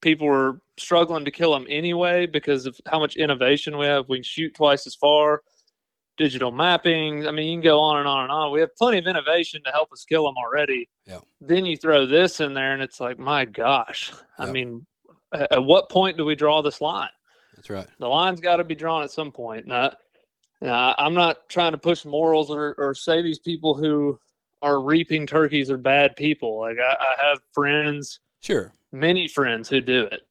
people 0.00 0.26
were 0.28 0.60
struggling 0.76 1.24
to 1.24 1.30
kill 1.30 1.52
them 1.52 1.66
anyway 1.68 2.24
because 2.26 2.66
of 2.66 2.76
how 2.86 2.98
much 3.00 3.16
innovation 3.16 3.76
we 3.76 3.86
have 3.86 4.08
we 4.08 4.18
can 4.18 4.22
shoot 4.24 4.54
twice 4.54 4.86
as 4.86 4.94
far 4.94 5.42
digital 6.18 6.50
mapping 6.50 7.26
i 7.26 7.30
mean 7.30 7.46
you 7.48 7.54
can 7.54 7.62
go 7.62 7.78
on 7.80 7.98
and 7.98 8.08
on 8.08 8.24
and 8.24 8.32
on 8.32 8.52
we 8.52 8.60
have 8.60 8.74
plenty 8.76 8.98
of 8.98 9.06
innovation 9.06 9.62
to 9.64 9.70
help 9.70 9.90
us 9.92 10.04
kill 10.04 10.24
them 10.24 10.34
already 10.36 10.88
Yeah. 11.06 11.20
then 11.40 11.64
you 11.64 11.76
throw 11.76 12.04
this 12.06 12.40
in 12.40 12.52
there 12.54 12.72
and 12.74 12.82
it's 12.82 13.00
like 13.00 13.18
my 13.18 13.44
gosh 13.44 14.12
Yeah. 14.38 14.44
i 14.46 14.50
mean 14.50 14.84
at 15.32 15.52
at 15.52 15.64
what 15.64 15.88
point 15.88 16.16
do 16.16 16.24
we 16.24 16.34
draw 16.34 16.60
this 16.62 16.80
line 16.80 17.08
That's 17.54 17.70
right. 17.70 17.86
the 17.98 18.08
line's 18.08 18.40
got 18.40 18.56
to 18.56 18.64
be 18.64 18.74
drawn 18.74 19.02
at 19.02 19.10
some 19.10 19.30
point. 19.32 19.66
Not, 19.66 19.96
now, 20.60 20.94
I'm 20.98 21.14
not 21.14 21.48
trying 21.48 21.72
to 21.72 21.78
push 21.78 22.04
morals 22.04 22.50
or, 22.50 22.74
or 22.78 22.94
say 22.94 23.22
these 23.22 23.38
people 23.38 23.74
who 23.74 24.18
are 24.62 24.80
reaping 24.82 25.24
turkeys 25.26 25.70
are 25.70 25.76
bad 25.78 26.16
people. 26.16 26.58
Like 26.58 26.78
I, 26.78 26.94
I 26.94 27.26
have 27.28 27.38
friends, 27.52 28.20
Sure. 28.40 28.72
many 28.92 29.28
friends 29.28 29.68
who 29.68 29.80
do 29.80 30.02
it. 30.04 30.22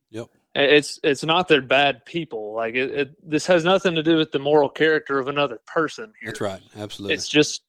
It's 0.59 0.99
it's 1.03 1.23
not 1.23 1.47
they're 1.47 1.61
bad 1.61 2.03
people. 2.05 2.53
Like 2.53 2.73
it, 2.75 2.91
it 2.91 3.29
this 3.29 3.45
has 3.45 3.63
nothing 3.63 3.93
to 3.95 4.01
do 4.03 4.17
with 4.17 4.31
the 4.31 4.39
moral 4.39 4.69
character 4.69 5.19
of 5.19 5.27
another 5.27 5.59
person 5.67 6.13
here. 6.19 6.29
That's 6.29 6.41
right. 6.41 6.61
Absolutely. 6.75 7.13
It's 7.13 7.29
just 7.29 7.61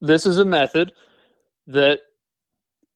this 0.00 0.26
is 0.26 0.38
a 0.38 0.44
method 0.44 0.92
that 1.68 2.00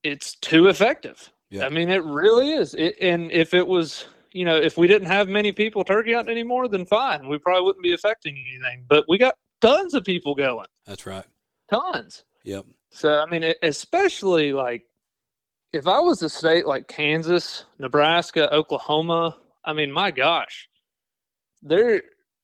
it's 0.03 0.35
too 0.35 0.67
effective. 0.67 1.31
Yeah. 1.49 1.65
I 1.65 1.69
mean, 1.69 1.89
it 1.89 2.03
really 2.03 2.51
is. 2.51 2.75
It, 2.75 2.95
and 3.01 3.31
if 3.31 3.55
it 3.55 3.67
was, 3.67 4.05
you 4.31 4.45
know, 4.45 4.55
if 4.55 4.77
we 4.77 4.87
didn't 4.87 5.07
have 5.07 5.27
many 5.27 5.51
people 5.51 5.83
turkey 5.83 6.13
hunting 6.13 6.31
anymore, 6.31 6.67
then 6.67 6.85
fine, 6.85 7.27
we 7.27 7.39
probably 7.39 7.63
wouldn't 7.63 7.83
be 7.83 7.93
affecting 7.93 8.37
anything. 8.53 8.85
But 8.87 9.05
we 9.09 9.17
got 9.17 9.33
tons 9.61 9.95
of 9.95 10.03
people 10.03 10.35
going, 10.35 10.67
That's 10.85 11.07
right. 11.07 11.25
tons. 11.71 12.23
Yep. 12.43 12.65
So 12.91 13.19
I 13.19 13.25
mean, 13.25 13.53
especially 13.63 14.53
like 14.53 14.83
if 15.73 15.87
I 15.87 15.99
was 15.99 16.21
a 16.21 16.29
state 16.29 16.65
like 16.65 16.87
Kansas, 16.87 17.65
Nebraska, 17.77 18.51
Oklahoma, 18.53 19.37
I 19.65 19.73
mean, 19.73 19.91
my 19.91 20.11
gosh, 20.11 20.67
they're 21.61 22.01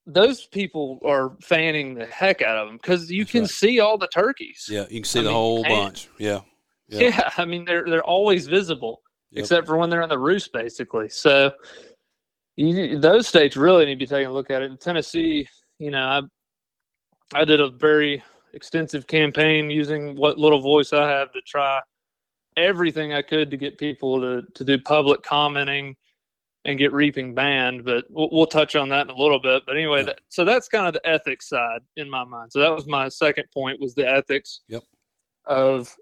those 0.08 0.46
people 0.46 1.00
are 1.04 1.36
fanning 1.42 1.96
the 1.96 2.06
heck 2.06 2.44
out 2.44 2.58
of 2.60 2.68
them 2.68 2.78
because 2.78 3.10
you 3.12 3.24
That's 3.24 3.32
can 3.32 3.42
right. 3.42 3.50
see 3.50 3.80
all 3.80 3.98
the 3.98 4.08
turkeys. 4.08 4.68
Yeah. 4.70 4.86
You 4.90 5.00
can 5.02 5.04
see 5.06 5.20
I 5.20 5.24
the 5.24 5.30
mean, 5.30 5.36
whole 5.36 5.64
bunch. 5.64 6.10
Yeah. 6.20 6.42
Yeah. 6.88 7.00
Yeah, 7.00 7.30
I 7.38 7.46
mean 7.46 7.66
they're 7.66 7.86
they're 7.86 8.04
always 8.04 8.48
visible 8.48 9.02
Yep. 9.32 9.42
except 9.42 9.68
for 9.68 9.76
when 9.76 9.90
they're 9.90 10.04
in 10.04 10.08
the 10.08 10.20
roost, 10.20 10.54
basically. 10.54 11.10
So 11.10 11.52
you, 12.56 13.00
those 13.00 13.28
states 13.28 13.58
really 13.58 13.86
need 13.86 13.96
to 13.96 14.00
be 14.00 14.06
taking 14.08 14.28
a 14.28 14.32
look 14.32 14.50
at 14.50 14.62
it. 14.62 14.72
In 14.72 14.78
Tennessee, 14.78 15.48
you 15.80 15.92
know, 15.92 16.00
I 17.34 17.42
I 17.42 17.44
did 17.44 17.60
a 17.60 17.70
very 17.70 18.24
extensive 18.54 19.08
campaign 19.08 19.70
using 19.70 20.16
what 20.16 20.38
little 20.38 20.62
voice 20.62 20.94
I 20.94 21.10
have 21.10 21.34
to 21.34 21.42
try 21.42 21.82
everything 22.58 23.14
I 23.14 23.22
could 23.22 23.52
to 23.52 23.58
get 23.58 23.78
people 23.78 24.20
to 24.22 24.44
to 24.54 24.64
do 24.64 24.78
public 24.80 25.24
commenting 25.24 25.96
and 26.66 26.80
get 26.80 26.92
reaping 26.94 27.34
banned. 27.36 27.86
But 27.86 28.06
we'll, 28.10 28.30
we'll 28.32 28.48
touch 28.48 28.76
on 28.76 28.90
that 28.90 29.08
in 29.08 29.10
a 29.12 29.16
little 29.16 29.40
bit. 29.40 29.64
But 29.68 29.76
anyway, 29.78 30.00
Yeah. 30.00 30.06
that, 30.08 30.20
so 30.30 30.44
that's 30.46 30.68
kind 30.68 30.88
of 30.88 30.94
the 30.94 31.08
ethics 31.08 31.48
side 31.50 31.82
in 31.96 32.10
my 32.10 32.24
mind. 32.24 32.52
So 32.52 32.60
that 32.60 32.72
was 32.72 32.88
my 32.88 33.08
second 33.08 33.46
point 33.54 33.80
was 33.80 33.94
the 33.94 34.08
ethics. 34.08 34.62
Yep. 34.68 34.84
Of 35.46 35.96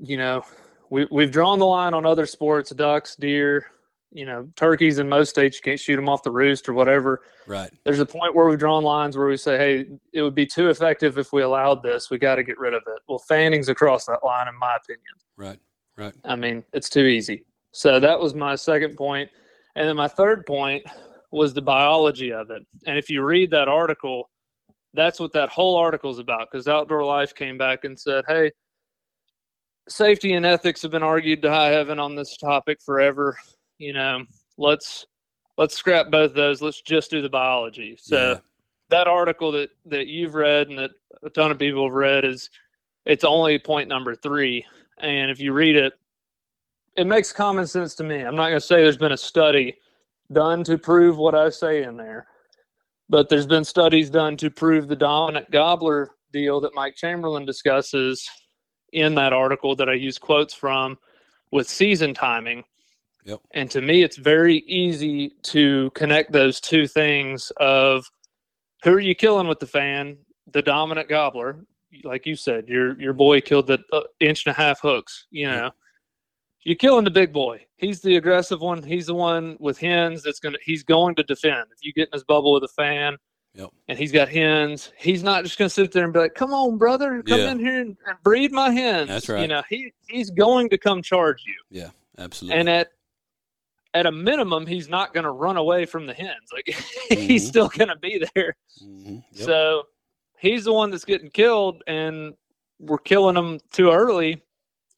you 0.00 0.16
know, 0.16 0.42
we 0.88 1.06
we've 1.10 1.30
drawn 1.30 1.58
the 1.58 1.66
line 1.66 1.92
on 1.94 2.06
other 2.06 2.26
sports, 2.26 2.70
ducks, 2.70 3.14
deer, 3.16 3.66
you 4.12 4.26
know, 4.26 4.48
turkeys 4.56 4.98
in 4.98 5.08
most 5.08 5.30
states 5.30 5.56
you 5.56 5.62
can't 5.62 5.80
shoot 5.80 5.96
them 5.96 6.08
off 6.08 6.22
the 6.22 6.30
roost 6.30 6.68
or 6.68 6.74
whatever. 6.74 7.22
Right. 7.46 7.70
There's 7.84 8.00
a 8.00 8.06
point 8.06 8.34
where 8.34 8.46
we've 8.46 8.58
drawn 8.58 8.84
lines 8.84 9.16
where 9.16 9.26
we 9.26 9.36
say, 9.36 9.56
hey, 9.56 9.86
it 10.12 10.22
would 10.22 10.34
be 10.34 10.46
too 10.46 10.68
effective 10.68 11.18
if 11.18 11.32
we 11.32 11.42
allowed 11.42 11.82
this. 11.82 12.10
We 12.10 12.18
got 12.18 12.36
to 12.36 12.42
get 12.42 12.58
rid 12.58 12.74
of 12.74 12.82
it. 12.86 13.00
Well, 13.08 13.18
fanning's 13.18 13.68
across 13.68 14.04
that 14.06 14.24
line, 14.24 14.48
in 14.48 14.58
my 14.58 14.76
opinion. 14.76 15.14
Right. 15.36 15.58
Right. 15.96 16.14
I 16.24 16.36
mean, 16.36 16.64
it's 16.72 16.88
too 16.88 17.04
easy. 17.04 17.44
So 17.72 18.00
that 18.00 18.18
was 18.18 18.34
my 18.34 18.54
second. 18.54 18.98
And 19.00 19.88
then 19.88 19.96
my 19.96 20.08
third 20.08 20.46
point 20.46 20.84
was 21.30 21.54
the 21.54 21.62
biology 21.62 22.32
of 22.32 22.50
it. 22.50 22.62
And 22.86 22.98
if 22.98 23.08
you 23.08 23.22
read 23.22 23.50
that 23.50 23.68
article, 23.68 24.30
that's 24.94 25.18
what 25.18 25.32
that 25.32 25.48
whole 25.48 25.76
article 25.76 26.10
is 26.10 26.18
about 26.18 26.48
because 26.50 26.68
Outdoor 26.68 27.04
Life 27.04 27.34
came 27.34 27.56
back 27.56 27.84
and 27.84 27.98
said, 27.98 28.24
hey, 28.28 28.52
safety 29.88 30.34
and 30.34 30.44
ethics 30.44 30.82
have 30.82 30.90
been 30.90 31.02
argued 31.02 31.42
to 31.42 31.50
high 31.50 31.70
heaven 31.70 31.98
on 31.98 32.14
this 32.14 32.36
topic 32.36 32.78
forever. 32.84 33.36
You 33.82 33.92
know, 33.92 34.24
let's 34.58 35.06
let's 35.58 35.74
scrap 35.74 36.08
both 36.12 36.34
those. 36.34 36.62
Let's 36.62 36.80
just 36.82 37.10
do 37.10 37.20
the 37.20 37.28
biology. 37.28 37.96
So 38.00 38.16
Yeah. 38.34 38.38
that 38.90 39.08
article 39.08 39.50
that 39.52 39.70
that 39.86 40.06
you've 40.06 40.34
read 40.36 40.68
and 40.68 40.78
that 40.78 40.92
a 41.24 41.30
ton 41.30 41.50
of 41.50 41.58
people 41.58 41.86
have 41.86 41.92
read 41.94 42.24
is 42.24 42.48
it's 43.06 43.24
only 43.24 43.58
point 43.58 43.88
number 43.88 44.14
three. 44.14 44.64
And 44.98 45.32
if 45.32 45.40
you 45.40 45.52
read 45.52 45.74
it, 45.74 45.94
it 46.96 47.08
makes 47.08 47.32
common 47.32 47.66
sense 47.66 47.96
to 47.96 48.04
me. 48.04 48.20
I'm 48.20 48.36
not 48.36 48.50
going 48.50 48.60
to 48.60 48.66
say 48.66 48.82
there's 48.82 48.96
been 48.96 49.10
a 49.10 49.16
study 49.16 49.76
done 50.30 50.62
to 50.64 50.78
prove 50.78 51.18
what 51.18 51.34
I 51.34 51.50
say 51.50 51.82
in 51.82 51.96
there, 51.96 52.28
but 53.08 53.28
there's 53.28 53.48
been 53.48 53.64
studies 53.64 54.10
done 54.10 54.36
to 54.36 54.48
prove 54.48 54.86
the 54.86 54.94
dominant 54.94 55.50
gobbler 55.50 56.10
deal 56.32 56.60
that 56.60 56.74
Mike 56.74 56.94
Chamberlain 56.94 57.44
discusses 57.44 58.30
in 58.92 59.16
that 59.16 59.32
article 59.32 59.74
that 59.74 59.88
I 59.88 59.94
use 59.94 60.18
quotes 60.18 60.54
from 60.54 60.96
with 61.50 61.68
season 61.68 62.14
timing. 62.14 62.62
Yep. 63.24 63.40
And 63.52 63.70
to 63.70 63.80
me, 63.80 64.02
it's 64.02 64.16
very 64.16 64.58
easy 64.66 65.30
to 65.44 65.90
connect 65.94 66.32
those 66.32 66.60
two 66.60 66.86
things 66.88 67.52
of 67.58 68.04
who 68.82 68.92
are 68.92 69.00
you 69.00 69.14
killing 69.14 69.46
with 69.46 69.60
the 69.60 69.66
fan? 69.66 70.16
The 70.52 70.62
dominant 70.62 71.08
gobbler, 71.08 71.64
like 72.04 72.26
you 72.26 72.34
said, 72.36 72.68
your 72.68 73.00
your 73.00 73.12
boy 73.12 73.40
killed 73.40 73.68
the 73.68 73.78
uh, 73.92 74.00
inch 74.20 74.44
and 74.46 74.52
a 74.54 74.56
half 74.56 74.80
hooks. 74.80 75.26
You 75.30 75.46
know, 75.46 75.70
you're 76.64 76.74
killing 76.76 77.04
the 77.04 77.10
big 77.10 77.32
boy. 77.32 77.64
He's 77.76 78.00
the 78.00 78.16
aggressive 78.16 78.60
one. 78.60 78.82
He's 78.82 79.06
the 79.06 79.14
one 79.14 79.56
with 79.60 79.78
hens 79.78 80.22
that's 80.24 80.40
gonna. 80.40 80.58
He's 80.64 80.82
going 80.82 81.14
to 81.16 81.22
defend. 81.22 81.66
If 81.76 81.84
you 81.84 81.92
get 81.92 82.08
in 82.08 82.12
his 82.14 82.24
bubble 82.24 82.52
with 82.54 82.64
a 82.64 82.68
fan, 82.68 83.16
Yep. 83.54 83.70
and 83.88 83.98
he's 83.98 84.10
got 84.12 84.28
hens, 84.30 84.92
he's 84.98 85.22
not 85.22 85.44
just 85.44 85.58
gonna 85.58 85.68
sit 85.70 85.92
there 85.92 86.04
and 86.04 86.12
be 86.12 86.18
like, 86.18 86.34
"Come 86.34 86.52
on, 86.52 86.76
brother, 86.76 87.22
come 87.22 87.38
Yeah. 87.38 87.50
in 87.52 87.58
here 87.60 87.80
and, 87.80 87.96
and 88.06 88.16
breed 88.24 88.50
my 88.50 88.70
hens." 88.70 89.08
That's 89.08 89.28
right. 89.28 89.42
You 89.42 89.48
know, 89.48 89.62
he 89.68 89.92
he's 90.08 90.30
going 90.30 90.68
to 90.70 90.78
come 90.78 91.02
charge 91.02 91.44
you, 91.46 91.54
Yeah. 91.80 91.90
Absolutely. 92.18 92.58
and 92.58 92.68
at 92.68 92.90
at 93.94 94.06
a 94.06 94.12
minimum, 94.12 94.66
he's 94.66 94.88
not 94.88 95.12
going 95.12 95.24
to 95.24 95.30
run 95.30 95.56
away 95.56 95.84
from 95.84 96.06
the 96.06 96.14
hens. 96.14 96.50
Like 96.52 96.66
Mhm. 96.66 97.18
he's 97.28 97.46
still 97.46 97.68
going 97.68 97.88
to 97.88 97.96
be 97.96 98.24
there. 98.34 98.56
Mhm. 98.82 99.22
Yep. 99.32 99.46
So 99.46 99.82
he's 100.38 100.64
the 100.64 100.72
one 100.72 100.90
that's 100.90 101.04
getting 101.04 101.30
killed, 101.30 101.82
and 101.86 102.34
we're 102.78 102.98
killing 102.98 103.36
him 103.36 103.60
too 103.70 103.90
early 103.90 104.42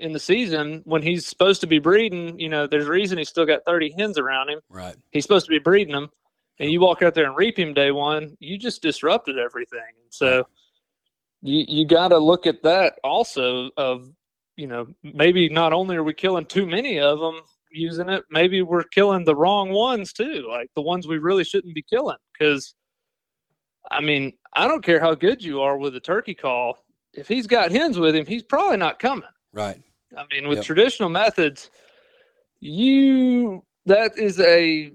in 0.01 0.13
the 0.13 0.19
season 0.21 0.83
when 0.85 1.03
he's 1.03 1.27
supposed 1.27 1.61
to 1.61 1.67
be 1.67 1.79
breeding. 1.79 2.39
You 2.39 2.49
know, 2.49 2.67
there's 2.67 2.87
a 2.87 2.91
reason 2.91 3.19
he's 3.19 3.29
still 3.29 3.47
got 3.47 3.65
30 3.65 3.95
hens 3.99 4.19
around 4.19 4.49
him. 4.51 4.61
right. 4.69 4.97
He's 5.11 5.23
supposed 5.25 5.47
to 5.47 5.51
be 5.51 5.59
breeding 5.59 5.93
them, 5.95 6.11
and 6.59 6.71
you 6.71 6.81
walk 6.81 7.03
out 7.03 7.15
there 7.15 7.27
and 7.27 7.37
reap 7.37 7.59
him 7.59 7.75
day 7.75 7.91
one, 7.91 8.37
you 8.41 8.59
just 8.59 8.81
disrupted 8.83 9.39
everything. 9.39 9.81
So 10.11 10.47
you 11.43 11.65
you 11.69 11.87
got 11.87 12.09
to 12.09 12.19
look 12.19 12.47
at 12.47 12.63
that 12.63 12.99
also. 13.05 13.71
Of 13.77 14.11
you 14.57 14.67
know, 14.69 14.87
maybe 15.03 15.49
not 15.49 15.73
only 15.73 15.97
are 15.97 16.05
we 16.05 16.15
killing 16.15 16.47
too 16.47 16.65
many 16.67 17.01
of 17.01 17.19
them 17.19 17.41
using 17.75 18.09
it, 18.09 18.25
maybe 18.31 18.63
we're 18.63 18.85
killing 18.85 19.25
the 19.25 19.37
wrong 19.37 19.71
ones 19.71 20.13
too, 20.13 20.47
like 20.49 20.71
the 20.75 20.83
ones 20.83 21.07
we 21.07 21.19
really 21.19 21.45
shouldn't 21.45 21.75
be 21.75 21.83
killing. 21.83 22.17
Because, 22.33 22.75
I 23.91 24.01
mean, 24.01 24.33
I 24.55 24.67
don't 24.69 24.85
care 24.85 25.01
how 25.01 25.15
good 25.15 25.43
you 25.43 25.61
are 25.61 25.77
with 25.77 25.97
a 25.97 26.01
turkey 26.01 26.35
call. 26.35 26.79
If 27.13 27.29
he's 27.29 27.47
got 27.47 27.71
hens 27.71 27.99
with 27.99 28.15
him, 28.15 28.27
he's 28.27 28.43
probably 28.43 28.77
not 28.77 28.99
coming. 28.99 29.29
Right. 29.53 29.81
I 30.17 30.25
mean, 30.33 30.49
with 30.49 30.59
Yep. 30.59 30.67
traditional 30.67 31.09
methods, 31.09 31.71
you 32.61 33.65
that 33.87 34.17
is 34.17 34.41
a 34.41 34.93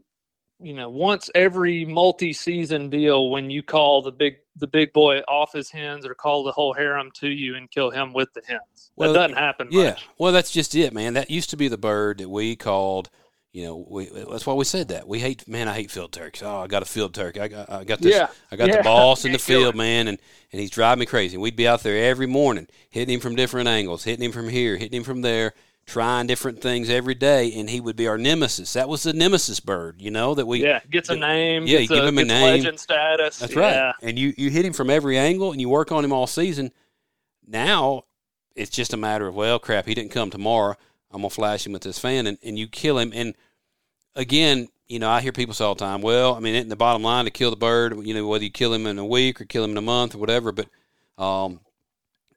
you 0.61 0.73
know 0.73 0.89
once 0.89 1.29
every 1.35 1.85
multi-season 1.85 2.89
deal 2.89 3.29
when 3.29 3.49
you 3.49 3.63
call 3.63 4.01
the 4.01 4.11
big 4.11 4.37
the 4.57 4.67
big 4.67 4.91
boy 4.93 5.19
off 5.27 5.53
his 5.53 5.69
hens 5.71 6.05
or 6.05 6.13
call 6.13 6.43
the 6.43 6.51
whole 6.51 6.73
harem 6.73 7.09
to 7.15 7.29
you 7.29 7.55
and 7.55 7.71
kill 7.71 7.89
him 7.89 8.11
with 8.13 8.31
the 8.33 8.41
hens. 8.47 8.91
Well, 8.95 9.13
that 9.13 9.19
doesn't 9.19 9.37
happen. 9.37 9.69
Yeah. 9.71 9.91
much. 9.91 10.07
Well, 10.17 10.33
that's 10.33 10.51
just 10.51 10.75
it, 10.75 10.93
man. 10.93 11.13
That 11.13 11.31
used 11.31 11.49
to 11.51 11.57
be 11.57 11.69
the 11.69 11.77
bird 11.77 12.17
that 12.17 12.29
we 12.29 12.55
called. 12.57 13.09
You 13.53 13.63
know, 13.63 13.85
we, 13.89 14.05
that's 14.29 14.45
why 14.45 14.53
we 14.53 14.63
said 14.65 14.89
that. 14.89 15.07
We 15.07 15.19
hate, 15.19 15.47
man. 15.47 15.67
I 15.67 15.73
hate 15.73 15.89
field 15.89 16.11
turkeys. 16.11 16.43
Oh, 16.43 16.57
I 16.59 16.67
got 16.67 16.83
a 16.83 16.85
field 16.85 17.15
turkey. 17.15 17.39
I 17.39 17.47
got, 17.47 17.69
I 17.71 17.83
got 17.83 17.99
this. 17.99 18.13
Yeah. 18.13 18.27
I 18.51 18.55
got 18.57 18.67
Yeah. 18.67 18.77
the 18.77 18.83
boss 18.83 19.25
in 19.25 19.31
the 19.31 19.39
field, 19.39 19.75
man, 19.75 20.07
and 20.07 20.19
and 20.51 20.59
he's 20.61 20.69
driving 20.69 20.99
me 20.99 21.05
crazy. 21.05 21.37
We'd 21.37 21.55
be 21.55 21.67
out 21.67 21.81
there 21.81 22.09
every 22.09 22.27
morning, 22.27 22.67
hitting 22.89 23.15
him 23.15 23.21
from 23.21 23.35
different 23.35 23.67
angles, 23.69 24.03
hitting 24.03 24.23
him 24.25 24.31
from 24.33 24.49
here, 24.49 24.75
hitting 24.77 24.97
him 24.97 25.03
from 25.05 25.21
there, 25.21 25.53
trying 25.89 26.27
different 26.27 26.61
things 26.61 26.89
every 26.89 27.15
day, 27.15 27.53
and 27.53 27.69
he 27.69 27.81
would 27.81 27.95
be 27.95 28.07
our 28.07 28.17
nemesis. 28.17 28.73
That 28.73 28.87
was 28.87 29.03
the 29.03 29.13
nemesis 29.13 29.59
bird, 29.59 30.01
you 30.01 30.11
know, 30.11 30.35
that 30.35 30.45
we. 30.45 30.63
yeah, 30.63 30.79
gets 30.89 31.09
a 31.09 31.15
name. 31.15 31.65
Yeah, 31.67 31.79
you 31.79 31.87
give 31.87 32.03
a, 32.03 32.07
him 32.07 32.17
a 32.17 32.23
name. 32.23 32.63
Legend 32.63 32.79
status. 32.79 33.39
That's 33.39 33.55
yeah. 33.55 33.85
right. 33.87 33.95
And 34.01 34.17
you, 34.17 34.33
you 34.37 34.49
hit 34.49 34.65
him 34.65 34.73
from 34.73 34.89
every 34.89 35.17
angle 35.17 35.51
and 35.51 35.59
you 35.59 35.69
work 35.69 35.91
on 35.91 36.05
him 36.05 36.13
all 36.13 36.27
season. 36.27 36.71
Now 37.45 38.05
it's 38.55 38.69
just 38.69 38.93
a 38.93 38.97
matter 38.97 39.27
of, 39.27 39.35
well, 39.35 39.57
crap, 39.57 39.85
he 39.85 39.93
didn't 39.93 40.11
come 40.11 40.29
tomorrow. 40.29 40.75
I'm 41.11 41.21
going 41.21 41.29
to 41.29 41.35
flash 41.35 41.65
him 41.65 41.73
with 41.73 41.81
this 41.81 41.97
fan 41.97 42.27
and, 42.27 42.37
and 42.43 42.59
you 42.59 42.67
kill 42.67 42.99
him. 42.99 43.11
And 43.15 43.33
again, 44.15 44.67
you 44.87 44.99
know, 44.99 45.09
I 45.09 45.21
hear 45.21 45.31
people 45.31 45.53
say 45.53 45.63
all 45.63 45.75
the 45.75 45.85
time, 45.85 46.01
well, 46.01 46.35
I 46.35 46.39
mean, 46.39 46.55
isn't 46.55 46.69
the 46.69 46.75
bottom 46.75 47.01
line 47.01 47.25
to 47.25 47.31
kill 47.31 47.49
the 47.51 47.55
bird, 47.55 47.97
you 48.05 48.13
know, 48.13 48.27
whether 48.27 48.43
you 48.43 48.51
kill 48.51 48.73
him 48.73 48.85
in 48.85 48.99
a 48.99 49.05
week 49.05 49.39
or 49.39 49.45
kill 49.45 49.63
him 49.63 49.71
in 49.71 49.77
a 49.77 49.81
month 49.81 50.15
or 50.15 50.17
whatever, 50.17 50.51
but, 50.51 50.67
um, 51.17 51.59
but 51.63 51.68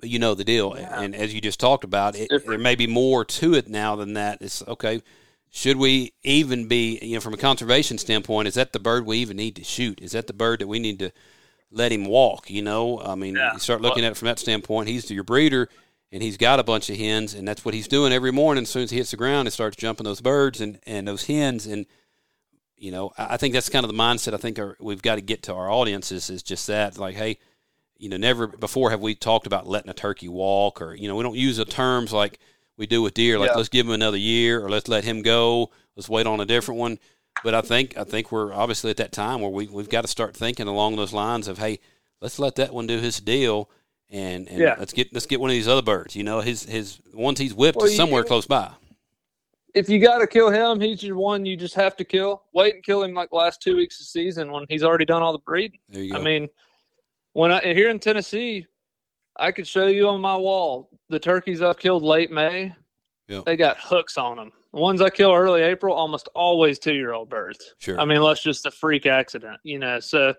you 0.02 0.18
know 0.18 0.34
the 0.34 0.44
deal. 0.44 0.72
And 0.74 1.14
as 1.14 1.32
you 1.34 1.40
just 1.40 1.60
talked 1.60 1.84
about, 1.84 2.16
it, 2.16 2.28
there 2.46 2.58
may 2.58 2.74
be 2.74 2.86
more 2.86 3.24
to 3.24 3.54
it 3.54 3.68
now 3.68 3.96
than 3.96 4.14
that. 4.14 4.38
It's 4.42 4.62
okay. 4.66 5.02
Should 5.50 5.76
we 5.76 6.12
even 6.22 6.66
be, 6.66 6.98
you 7.02 7.14
know, 7.14 7.20
from 7.20 7.34
a 7.34 7.38
conservation 7.38 7.98
standpoint, 7.98 8.48
is 8.48 8.54
that 8.54 8.72
the 8.72 8.78
bird 8.78 9.04
we 9.04 9.18
even 9.18 9.36
need 9.36 9.56
to 9.56 9.64
shoot? 9.64 10.00
Is 10.00 10.12
that 10.12 10.26
the 10.26 10.32
bird 10.32 10.60
that 10.60 10.66
we 10.66 10.78
need 10.78 10.98
to 11.00 11.10
let 11.70 11.92
him 11.92 12.06
walk? 12.06 12.48
You 12.50 12.62
know, 12.62 13.00
I 13.00 13.14
mean, 13.14 13.36
Yeah. 13.36 13.52
you 13.52 13.58
start 13.58 13.82
looking 13.82 14.04
at 14.04 14.12
it 14.12 14.16
from 14.16 14.26
that 14.26 14.38
standpoint. 14.38 14.88
He's 14.88 15.10
your 15.10 15.24
breeder, 15.24 15.68
and 16.10 16.22
he's 16.22 16.38
got 16.38 16.58
a 16.58 16.64
bunch 16.64 16.88
of 16.88 16.96
hens, 16.96 17.34
and 17.34 17.46
that's 17.46 17.64
what 17.66 17.74
he's 17.74 17.86
doing 17.86 18.12
every 18.14 18.32
morning. 18.32 18.62
As 18.62 18.70
soon 18.70 18.84
as 18.84 18.90
he 18.90 18.96
hits 18.96 19.10
the 19.10 19.18
ground, 19.18 19.46
he 19.46 19.50
starts 19.50 19.76
jumping 19.76 20.04
those 20.04 20.22
birds 20.22 20.60
and, 20.62 20.78
and 20.86 21.06
those 21.06 21.26
hens. 21.26 21.66
And, 21.66 21.84
you 22.76 22.90
know, 22.90 23.12
I 23.18 23.34
I 23.34 23.36
think 23.36 23.52
that's 23.52 23.68
kind 23.68 23.84
of 23.84 23.90
the 23.92 23.96
mindset 23.98 24.32
I 24.32 24.38
think 24.38 24.58
our, 24.58 24.76
we've 24.80 25.02
got 25.02 25.16
to 25.16 25.20
get 25.20 25.42
to 25.44 25.54
our 25.54 25.70
audiences 25.70 26.30
is 26.30 26.42
just 26.42 26.66
that, 26.68 26.96
like, 26.96 27.14
hey, 27.14 27.36
you 28.02 28.08
know, 28.08 28.16
never 28.16 28.48
before 28.48 28.90
have 28.90 29.00
we 29.00 29.14
talked 29.14 29.46
about 29.46 29.68
letting 29.68 29.88
a 29.90 29.94
turkey 29.94 30.26
walk, 30.28 30.82
or 30.82 30.94
you 30.94 31.06
know, 31.06 31.14
we 31.14 31.22
don't 31.22 31.36
use 31.36 31.56
the 31.58 31.64
terms 31.64 32.12
like 32.12 32.38
we 32.76 32.86
do 32.86 33.00
with 33.00 33.14
deer, 33.14 33.38
like 33.38 33.50
Yeah. 33.50 33.56
let's 33.56 33.68
give 33.68 33.86
him 33.86 33.92
another 33.92 34.16
year, 34.16 34.64
or 34.64 34.68
let's 34.68 34.88
let 34.88 35.04
him 35.04 35.22
go, 35.22 35.70
let's 35.94 36.08
wait 36.08 36.26
on 36.26 36.40
a 36.40 36.44
different 36.44 36.80
one. 36.80 36.98
But 37.44 37.54
I 37.54 37.60
think 37.60 37.96
I 37.96 38.02
think 38.04 38.32
we're 38.32 38.52
obviously 38.52 38.90
at 38.90 38.96
that 38.96 39.12
time 39.12 39.40
where 39.40 39.50
we 39.50 39.68
we've 39.68 39.88
got 39.88 40.02
to 40.02 40.08
start 40.08 40.36
thinking 40.36 40.66
along 40.66 40.96
those 40.96 41.12
lines 41.12 41.46
of, 41.46 41.58
hey, 41.58 41.78
let's 42.20 42.38
let 42.40 42.56
that 42.56 42.74
one 42.74 42.88
do 42.88 42.98
his 42.98 43.20
deal, 43.20 43.70
and, 44.10 44.48
and 44.48 44.58
Yeah. 44.58 44.74
let's 44.80 44.92
get 44.92 45.12
let's 45.14 45.26
get 45.26 45.40
one 45.40 45.50
of 45.50 45.54
these 45.54 45.68
other 45.68 45.82
birds. 45.82 46.16
You 46.16 46.24
know, 46.24 46.40
his 46.40 46.64
his 46.64 47.00
ones 47.14 47.38
he's 47.38 47.54
whipped 47.54 47.76
Well, 47.76 47.86
is 47.86 47.92
you- 47.92 47.96
somewhere 47.98 48.24
close 48.24 48.46
by. 48.46 48.72
if 49.74 49.88
you 49.88 50.00
got 50.00 50.18
to 50.18 50.26
kill 50.26 50.50
him, 50.50 50.80
he's 50.80 51.02
your 51.04 51.16
one 51.16 51.46
you 51.46 51.56
just 51.56 51.74
have 51.76 51.96
to 51.98 52.04
kill. 52.04 52.42
Wait 52.52 52.74
and 52.74 52.82
kill 52.84 53.02
him 53.04 53.14
like 53.14 53.32
last 53.32 53.62
two 53.62 53.76
weeks 53.76 54.00
of 54.00 54.06
season 54.06 54.50
when 54.50 54.66
he's 54.68 54.82
already 54.82 55.04
done 55.04 55.22
all 55.22 55.32
the 55.32 55.38
breeding. 55.38 55.78
You. 55.90 56.14
I 56.16 56.20
mean, 56.20 56.48
when 57.32 57.52
I 57.52 57.60
here 57.60 57.90
in 57.90 57.98
Tennessee, 57.98 58.66
I 59.38 59.52
could 59.52 59.66
show 59.66 59.86
you 59.86 60.08
on 60.08 60.20
my 60.20 60.36
wall 60.36 60.90
the 61.08 61.18
turkeys 61.18 61.62
I've 61.62 61.78
killed 61.78 62.02
late 62.02 62.30
May. 62.30 62.74
Yep. 63.28 63.44
They 63.44 63.56
got 63.56 63.78
hooks 63.78 64.18
on 64.18 64.36
them. 64.36 64.52
The 64.72 64.80
ones 64.80 65.00
I 65.00 65.10
kill 65.10 65.32
early 65.32 65.62
April, 65.62 65.94
almost 65.94 66.28
always 66.34 66.78
two 66.78 66.94
year 66.94 67.12
old 67.12 67.28
birds. 67.28 67.74
sure. 67.78 67.98
I 68.00 68.04
mean, 68.04 68.18
unless 68.18 68.42
just 68.42 68.66
a 68.66 68.70
freak 68.70 69.06
accident, 69.06 69.60
you 69.64 69.78
know. 69.78 70.00
So 70.00 70.34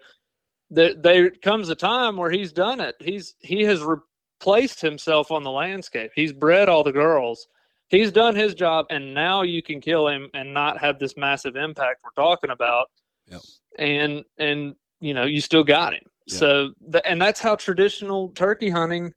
there, 0.69 0.93
there 0.95 1.29
comes 1.29 1.69
a 1.69 1.75
time 1.75 2.17
where 2.17 2.31
he's 2.31 2.51
done 2.51 2.79
it. 2.79 2.95
He's 2.99 3.35
he 3.39 3.61
has 3.63 3.83
replaced 3.83 4.81
himself 4.81 5.31
on 5.31 5.43
the 5.43 5.51
landscape. 5.51 6.11
He's 6.15 6.33
bred 6.33 6.67
all 6.69 6.83
the 6.83 6.91
girls. 6.91 7.47
He's 7.89 8.11
done 8.11 8.35
his 8.35 8.55
job, 8.55 8.87
and 8.89 9.13
now 9.13 9.43
you 9.43 9.61
can 9.61 9.79
kill 9.79 10.07
him 10.07 10.29
and 10.33 10.51
not 10.51 10.79
have 10.79 10.97
this 10.97 11.15
massive 11.15 11.55
impact 11.55 12.01
we're 12.03 12.23
talking 12.23 12.49
about. 12.49 12.87
Yep. 13.29 13.41
And 13.77 14.23
and 14.39 14.75
you 14.99 15.13
know 15.13 15.25
you 15.25 15.41
still 15.41 15.63
got 15.63 15.93
him. 15.93 16.03
Yeah. 16.27 16.37
So 16.37 16.69
the, 16.89 17.05
and 17.07 17.21
that's 17.21 17.39
how 17.39 17.55
traditional 17.55 18.29
turkey 18.29 18.69
hunting 18.69 19.13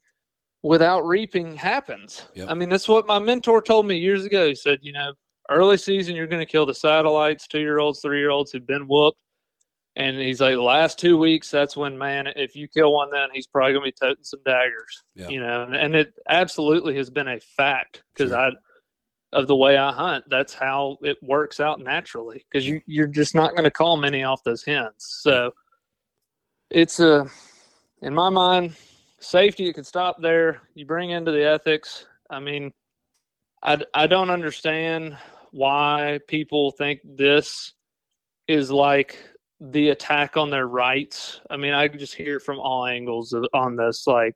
without 0.62 1.06
reaping 1.06 1.54
happens. 1.56 2.22
Yep. 2.34 2.48
I 2.50 2.54
mean, 2.54 2.68
that's 2.68 2.88
what 2.88 3.06
my 3.06 3.18
mentor 3.18 3.62
told 3.62 3.86
me 3.86 3.96
years 3.96 4.24
ago. 4.24 4.48
He 4.48 4.54
said, 4.54 4.78
you 4.82 4.92
know, 4.92 5.12
early 5.50 5.76
season 5.76 6.16
you're 6.16 6.26
going 6.26 6.44
to 6.44 6.50
kill 6.50 6.66
the 6.66 6.74
satellites, 6.74 7.46
two 7.46 7.60
year 7.60 7.78
olds, 7.78 8.00
three 8.00 8.18
year 8.18 8.30
olds 8.30 8.50
who've 8.52 8.66
been 8.66 8.88
whooped. 8.88 9.18
And 9.94 10.18
he's 10.18 10.42
like, 10.42 10.54
the 10.54 10.62
last 10.62 10.98
two 10.98 11.16
weeks, 11.16 11.50
that's 11.50 11.74
when, 11.74 11.96
man, 11.96 12.26
if 12.36 12.54
you 12.54 12.68
kill 12.68 12.92
one, 12.92 13.10
then 13.10 13.28
he's 13.32 13.46
probably 13.46 13.72
going 13.72 13.84
to 13.84 13.92
be 13.92 14.06
toting 14.06 14.24
some 14.24 14.40
daggers, 14.44 15.02
Yeah. 15.14 15.28
you 15.28 15.40
know. 15.40 15.62
And, 15.62 15.74
and 15.74 15.94
it 15.96 16.12
absolutely 16.28 16.96
has 16.96 17.08
been 17.08 17.28
a 17.28 17.40
fact 17.40 18.02
because 18.12 18.30
Sure. 18.32 18.38
I, 18.38 18.50
of 19.32 19.46
the 19.46 19.56
way 19.56 19.76
I 19.78 19.92
hunt, 19.92 20.24
that's 20.28 20.52
how 20.54 20.98
it 21.02 21.16
works 21.22 21.60
out 21.60 21.80
naturally 21.80 22.44
because 22.50 22.66
you 22.66 22.80
you're 22.86 23.06
just 23.06 23.34
not 23.34 23.52
going 23.52 23.64
to 23.64 23.70
call 23.70 23.96
many 23.96 24.22
off 24.22 24.42
those 24.44 24.64
hens. 24.64 24.92
So 24.98 25.50
it's 26.76 27.00
a, 27.00 27.26
in 28.02 28.12
my 28.12 28.28
mind, 28.28 28.76
safety. 29.18 29.66
It 29.66 29.72
could 29.72 29.86
stop 29.86 30.20
there. 30.20 30.60
You 30.74 30.84
bring 30.84 31.08
into 31.08 31.32
the 31.32 31.42
ethics. 31.42 32.04
I 32.28 32.38
mean, 32.38 32.70
I, 33.62 33.78
I 33.94 34.06
don't 34.06 34.28
understand 34.28 35.16
why 35.52 36.20
people 36.28 36.72
think 36.72 37.00
this 37.02 37.72
is 38.46 38.70
like 38.70 39.18
the 39.58 39.88
attack 39.88 40.36
on 40.36 40.50
their 40.50 40.68
rights. 40.68 41.40
I 41.48 41.56
mean, 41.56 41.72
I 41.72 41.88
just 41.88 42.14
hear 42.14 42.36
it 42.36 42.42
from 42.42 42.58
all 42.58 42.84
angles 42.84 43.34
on 43.54 43.76
this. 43.76 44.06
Like, 44.06 44.34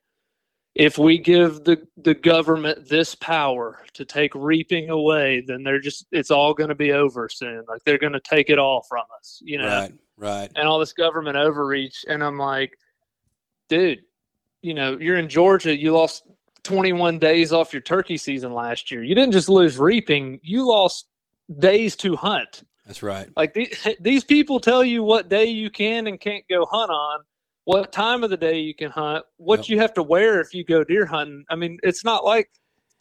if 0.81 0.97
we 0.97 1.19
give 1.19 1.65
the 1.65 1.87
the 1.99 2.15
government 2.15 2.89
this 2.89 3.15
power 3.15 3.85
to 3.93 4.05
take 4.07 4.35
reaping 4.35 4.89
away, 4.89 5.45
then 5.47 5.63
they're 5.63 5.79
just 5.79 6.07
it's 6.11 6.31
all 6.31 6.55
going 6.55 6.71
to 6.71 6.75
be 6.75 6.93
over 6.93 7.29
soon. 7.29 7.63
Like 7.69 7.85
they're 7.85 7.99
going 7.99 8.15
to 8.15 8.21
take 8.21 8.49
it 8.49 8.59
all 8.59 8.83
from 8.89 9.05
us, 9.19 9.43
you 9.45 9.59
know. 9.59 9.69
Right, 9.69 9.93
right. 10.17 10.51
And 10.57 10.67
all 10.67 10.79
this 10.79 10.95
government 10.95 11.37
overreach, 11.37 12.07
and 12.09 12.25
I'm 12.25 12.39
like, 12.39 12.73
dude, 13.69 14.01
you 14.63 14.73
know, 14.73 14.97
you're 14.99 15.19
in 15.19 15.29
Georgia. 15.29 15.77
You 15.77 15.93
lost 15.93 16.23
21 16.63 17.19
days 17.19 17.53
off 17.53 17.75
your 17.75 17.83
turkey 17.83 18.17
season 18.17 18.55
last 18.55 18.91
year. 18.91 19.05
You 19.05 19.15
didn't 19.15 19.33
just 19.33 19.51
lose 19.51 19.77
reaping; 19.77 20.41
you 20.43 20.67
lost 20.67 21.05
days 21.59 21.95
to 21.97 22.17
hunt. 22.17 22.63
That's 22.87 23.03
right. 23.03 23.29
Like 23.37 23.53
the, 23.53 23.71
these 24.01 24.25
people 24.25 24.61
tell 24.61 24.83
you 24.83 25.03
what 25.03 25.29
day 25.29 25.45
you 25.45 25.69
can 25.69 26.07
and 26.07 26.19
can't 26.19 26.45
go 26.49 26.65
hunt 26.65 26.91
on 26.91 27.21
what 27.73 27.93
time 27.93 28.25
of 28.25 28.31
the 28.31 28.37
day 28.37 28.59
you 28.59 28.75
can 28.75 28.91
hunt, 28.91 29.25
what 29.37 29.61
Yep. 29.61 29.69
you 29.69 29.79
have 29.81 29.95
to 29.95 30.03
wear 30.03 30.41
if 30.41 30.55
you 30.55 30.65
go 30.65 30.83
deer 30.85 31.07
hunting. 31.07 31.45
I 31.49 31.57
mean, 31.57 31.79
it's 31.83 32.05
not 32.05 32.25
like 32.25 32.51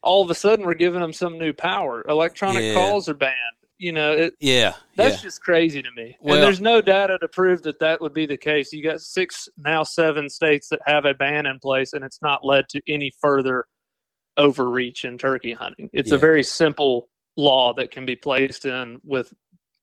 all 0.01 0.21
of 0.23 0.29
a 0.29 0.35
sudden 0.35 0.65
we're 0.65 0.73
giving 0.75 1.01
them 1.01 1.13
some 1.13 1.37
new 1.37 1.53
power. 1.53 2.05
Electronic 2.07 2.63
Yeah. 2.63 2.73
calls 2.75 3.09
are 3.09 3.13
banned. 3.13 3.35
You 3.77 3.93
know, 3.93 4.11
it, 4.11 4.33
Yeah, 4.39 4.73
that's 4.95 5.17
yeah. 5.17 5.21
just 5.23 5.41
crazy 5.41 5.81
to 5.81 5.89
me. 5.95 6.17
Well- 6.19 6.35
and 6.35 6.43
there's 6.43 6.59
no 6.61 6.81
data 6.81 7.17
to 7.19 7.27
prove 7.29 7.63
that 7.63 7.79
that 7.79 8.01
would 8.01 8.13
be 8.13 8.25
the 8.25 8.37
case. 8.37 8.73
You 8.73 8.83
got 8.83 8.99
six, 9.01 9.47
now 9.57 9.83
seven 9.83 10.29
states 10.29 10.67
that 10.69 10.79
have 10.85 11.05
a 11.05 11.13
ban 11.13 11.45
in 11.45 11.59
place, 11.59 11.93
and 11.93 12.03
it's 12.03 12.21
not 12.21 12.45
led 12.45 12.67
to 12.69 12.81
any 12.87 13.11
further 13.21 13.65
overreach 14.37 15.05
in 15.05 15.17
turkey 15.17 15.53
hunting. 15.53 15.89
It's 15.93 16.09
Yeah. 16.11 16.15
a 16.15 16.19
very 16.19 16.43
simple 16.43 17.09
law 17.37 17.73
that 17.73 17.91
can 17.91 18.05
be 18.05 18.15
placed 18.15 18.65
in 18.65 18.99
with 19.03 19.33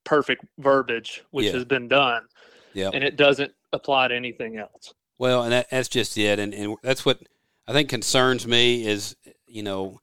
perfect 0.04 0.44
verbiage, 0.58 1.24
which 1.30 1.46
Yeah. 1.46 1.52
has 1.52 1.64
been 1.64 1.88
done 1.88 2.26
Yep. 2.74 2.92
and 2.94 3.02
it 3.02 3.16
doesn't 3.16 3.52
apply 3.76 4.08
to 4.08 4.14
anything 4.14 4.56
else. 4.58 4.94
Well, 5.18 5.44
and 5.44 5.52
that, 5.52 5.70
that's 5.70 5.88
just 5.88 6.18
it, 6.18 6.38
and, 6.38 6.52
and 6.52 6.76
that's 6.82 7.04
what 7.04 7.20
I 7.66 7.72
think 7.72 7.88
concerns 7.88 8.46
me 8.46 8.86
is 8.86 9.16
you 9.46 9.62
know 9.62 10.00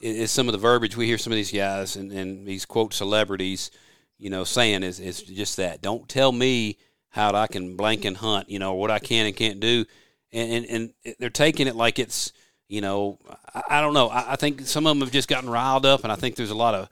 is, 0.00 0.30
some 0.30 0.48
of 0.48 0.52
the 0.52 0.58
verbiage 0.58 0.96
we 0.96 1.06
hear 1.06 1.18
some 1.18 1.32
of 1.32 1.36
these 1.36 1.52
guys 1.52 1.96
and, 1.96 2.12
and 2.12 2.46
these 2.46 2.64
quote 2.64 2.94
celebrities, 2.94 3.70
you 4.18 4.30
know, 4.30 4.44
saying 4.44 4.82
is 4.82 5.00
is 5.00 5.22
just 5.22 5.56
that. 5.56 5.82
Don't 5.82 6.08
tell 6.08 6.32
me 6.32 6.78
how 7.10 7.32
I 7.32 7.46
can 7.46 7.76
blank 7.76 8.04
and 8.04 8.16
hunt, 8.16 8.50
you 8.50 8.58
know, 8.58 8.74
what 8.74 8.90
I 8.90 8.98
can 8.98 9.26
and 9.26 9.36
can't 9.36 9.60
do, 9.60 9.84
and 10.32 10.66
and, 10.66 10.92
and 11.04 11.16
they're 11.18 11.30
taking 11.30 11.66
it 11.66 11.76
like 11.76 11.98
it's 11.98 12.32
you 12.68 12.80
know 12.80 13.18
I, 13.54 13.62
I 13.70 13.80
don't 13.80 13.94
know. 13.94 14.08
I, 14.08 14.32
I 14.32 14.36
think 14.36 14.62
some 14.62 14.86
of 14.86 14.90
them 14.90 15.00
have 15.00 15.12
just 15.12 15.28
gotten 15.28 15.50
riled 15.50 15.86
up, 15.86 16.02
and 16.02 16.12
I 16.12 16.16
think 16.16 16.36
there's 16.36 16.50
a 16.50 16.56
lot 16.56 16.74
of 16.74 16.88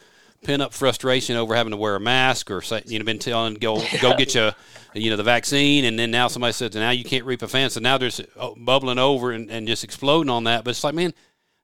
pent 0.46 0.62
up 0.62 0.72
frustration 0.72 1.37
over 1.37 1.54
having 1.56 1.72
to 1.72 1.76
wear 1.76 1.96
a 1.96 2.00
mask 2.00 2.50
or 2.50 2.62
say, 2.62 2.80
you 2.87 2.98
know 2.98 3.04
been 3.04 3.18
telling 3.18 3.54
go 3.54 3.82
go 4.00 4.16
get 4.16 4.35
you 4.35 4.50
you 4.94 5.11
know 5.11 5.16
the 5.16 5.22
vaccine 5.24 5.85
and 5.85 5.98
then 5.98 6.11
now 6.11 6.28
somebody 6.28 6.52
says 6.52 6.74
now 6.74 6.90
you 6.90 7.04
can't 7.04 7.24
reap 7.24 7.42
a 7.42 7.48
fence 7.48 7.76
and 7.76 7.82
now 7.82 7.98
there's 7.98 8.20
uh, 8.38 8.50
bubbling 8.56 8.98
over 8.98 9.32
and, 9.32 9.50
and 9.50 9.66
just 9.66 9.82
exploding 9.82 10.30
on 10.30 10.44
that 10.44 10.62
but 10.64 10.70
it's 10.70 10.85
like 10.85 10.94
man 10.94 11.12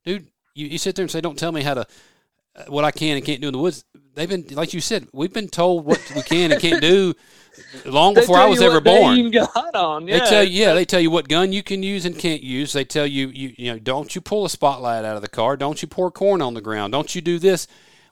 dude 0.05 0.27
you, 0.55 0.67
you 0.67 0.79
sit 0.79 0.97
there 0.97 1.05
and 1.05 1.11
say 1.11 1.21
don't 1.21 1.39
tell 1.39 1.53
me 1.53 1.63
how 1.63 1.75
to 1.75 1.87
uh, 2.57 2.65
what 2.69 2.85
I 2.85 2.91
can 2.91 3.17
and 3.17 3.25
can't 3.25 3.41
do 3.41 3.49
in 3.49 3.53
the 3.53 3.59
woods 3.59 3.85
they've 4.15 4.29
been 4.29 4.47
like 4.51 4.75
you 4.75 4.81
said 4.81 5.07
we've 5.13 5.33
been 5.33 5.49
told 5.49 5.85
what 5.85 6.13
we 6.17 6.23
can 6.23 6.51
and 6.51 6.61
can't 6.61 6.83
do 6.83 7.15
long 7.85 8.15
before 8.23 8.37
I 8.37 8.47
was 8.47 8.61
ever 8.61 8.81
born 8.81 9.17
You 9.17 9.31
can 9.31 9.33
go 9.33 9.47
hunt 9.47 9.77
on. 9.77 10.07
they 10.07 10.19
tell 10.19 10.43
you, 10.43 10.51
yeah, 10.51 10.75
they 10.75 10.85
tell 10.85 11.01
you 11.01 11.11
what 11.11 11.29
gun 11.29 11.53
you 11.53 11.63
can 11.63 11.83
use 11.83 12.05
and 12.05 12.19
can't 12.19 12.43
use. 12.43 12.73
They 12.73 12.85
tell 12.85 13.07
you, 13.07 13.29
you, 13.29 13.55
you 13.57 13.73
know, 13.73 13.79
don't 13.79 14.15
you 14.15 14.21
pull 14.21 14.45
a 14.45 14.51
spotlight 14.51 15.05
out 15.05 15.17
of 15.17 15.23
the 15.23 15.29
car? 15.29 15.57
Don't 15.57 15.81
you 15.83 15.89
pour 15.89 16.11
corn 16.11 16.43
on 16.43 16.55
the 16.55 16.61
ground? 16.61 16.93
Don't 16.93 17.15
you 17.15 17.21
do 17.21 17.39
this? 17.39 17.67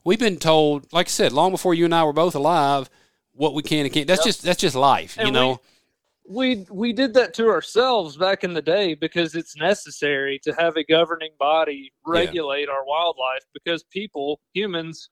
We've 0.05 0.19
been 0.19 0.39
told, 0.39 0.93
like 0.93 1.07
I 1.07 1.11
said, 1.11 1.33
long 1.33 1.51
before 1.51 1.75
you 1.75 1.85
and 1.85 1.95
I 1.95 2.05
were 2.05 2.13
both 2.13 2.35
alive, 2.35 2.89
what 3.33 3.55
we 3.55 3.63
can 3.63 3.85
and 3.85 3.93
can't. 3.93 4.07
That's 4.07 4.25
just 4.25 4.43
that's 4.43 4.61
just 4.61 4.77
life, 4.77 5.17
you 5.23 5.31
know. 5.31 5.61
we 6.29 6.67
we 6.71 6.93
did 6.93 7.15
that 7.15 7.35
to 7.35 7.49
ourselves 7.49 8.17
back 8.17 8.45
in 8.45 8.55
the 8.55 8.63
day 8.63 8.95
because 8.95 9.35
it's 9.35 9.57
necessary 9.57 10.41
to 10.45 10.53
have 10.55 10.77
a 10.77 10.85
governing 10.85 11.33
body 11.39 11.93
regulate 12.07 12.69
our 12.69 12.85
wildlife 12.85 13.45
because 13.53 13.83
people 13.85 14.41
humans 14.53 15.11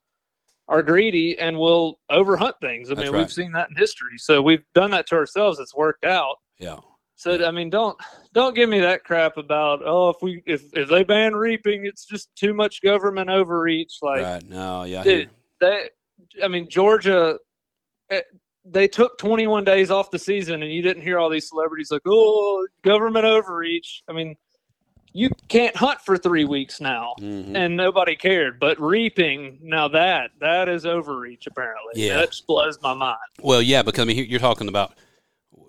are 0.69 0.83
greedy 0.83 1.39
and 1.39 1.57
will 1.59 1.99
overhunt 2.11 2.55
things. 2.61 2.91
I 2.91 2.95
That's 2.95 3.07
mean 3.07 3.15
right. 3.15 3.21
we've 3.21 3.33
seen 3.33 3.53
that 3.53 3.71
in 3.71 3.77
history. 3.77 4.19
So 4.19 4.43
we've 4.43 4.65
done 4.75 4.91
that 4.91 5.07
to 5.09 5.15
ourselves. 5.15 5.59
It's 5.59 5.75
worked 5.75 6.05
out. 6.05 6.37
Yeah, 6.59 6.79
so 7.19 7.45
i 7.45 7.51
mean 7.51 7.69
don't 7.69 7.99
don't 8.39 8.55
give 8.55 8.69
me 8.69 8.79
that 8.79 9.03
crap 9.03 9.37
about 9.37 9.81
oh 9.85 10.11
if 10.11 10.17
we 10.23 10.41
if, 10.47 10.63
if 10.73 10.89
they 10.89 11.03
ban 11.03 11.35
reaping 11.35 11.85
it's 11.87 12.05
just 12.07 12.29
too 12.37 12.55
much 12.55 12.81
government 12.83 13.29
overreach 13.29 13.99
like 14.01 14.23
right. 14.23 14.49
No, 14.49 14.85
yeah, 14.85 15.03
dude, 15.03 15.31
they 15.61 15.89
i 16.43 16.47
mean 16.47 16.69
georgia 16.69 17.37
eh, 18.11 18.21
they 18.65 18.87
took 18.87 19.19
21 19.19 19.65
days 19.65 19.91
off 19.91 20.11
the 20.13 20.19
season 20.19 20.63
and 20.63 20.71
you 20.73 20.83
didn't 20.83 21.03
hear 21.03 21.19
all 21.19 21.29
these 21.29 21.49
celebrities 21.49 21.91
like 21.91 22.03
oh 22.07 22.65
government 22.83 23.25
overreach 23.25 24.03
i 24.09 24.13
mean 24.13 24.37
you 25.13 25.31
can't 25.49 25.75
hunt 25.75 25.99
for 26.03 26.17
three 26.19 26.45
weeks 26.45 26.81
now 26.81 27.15
Mhm. 27.19 27.57
and 27.57 27.77
nobody 27.77 28.15
cared 28.15 28.61
but 28.61 28.79
reaping 28.81 29.59
now 29.63 29.89
that 29.89 30.31
that 30.41 30.69
is 30.69 30.87
overreach 30.87 31.47
apparently 31.49 31.93
Yeah. 31.97 32.19
that 32.19 32.31
just 32.31 32.47
blows 32.47 32.79
my 32.83 32.95
mind 32.95 33.19
Well, 33.43 33.63
yeah, 33.63 33.83
because 33.83 34.01
I 34.03 34.05
mean, 34.05 34.27
you're 34.29 34.39
talking 34.39 34.69
about, 34.69 34.93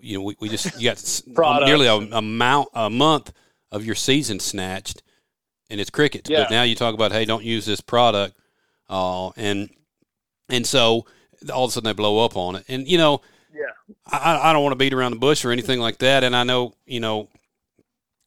you 0.00 0.18
know, 0.18 0.24
we, 0.24 0.36
we 0.40 0.48
just 0.48 0.80
you 0.80 0.90
got 0.90 1.62
nearly 1.66 1.86
a, 1.86 1.94
a 1.94 2.22
mount 2.22 2.68
a 2.74 2.90
month 2.90 3.32
of 3.70 3.84
your 3.84 3.94
season 3.94 4.40
snatched, 4.40 5.02
and 5.68 5.80
it's 5.80 5.90
crickets. 5.90 6.28
Yeah. 6.28 6.42
But 6.42 6.50
now 6.50 6.62
you 6.62 6.74
talk 6.74 6.94
about, 6.94 7.12
hey, 7.12 7.24
don't 7.24 7.44
use 7.44 7.66
this 7.66 7.80
product, 7.80 8.36
uh, 8.88 9.30
and 9.30 9.70
and 10.48 10.66
so 10.66 11.06
all 11.52 11.64
of 11.64 11.70
a 11.70 11.72
sudden 11.72 11.88
they 11.88 11.92
blow 11.94 12.24
up 12.24 12.36
on 12.36 12.56
it, 12.56 12.64
and 12.68 12.86
you 12.88 12.98
know, 12.98 13.20
yeah 13.52 13.70
I, 14.06 14.50
I 14.50 14.52
don't 14.52 14.62
want 14.62 14.72
to 14.72 14.76
beat 14.76 14.92
around 14.92 15.12
the 15.12 15.18
bush 15.18 15.44
or 15.44 15.50
anything 15.50 15.80
like 15.80 15.98
that. 15.98 16.24
And 16.24 16.34
I 16.34 16.44
know, 16.44 16.74
you 16.86 17.00
know, 17.00 17.28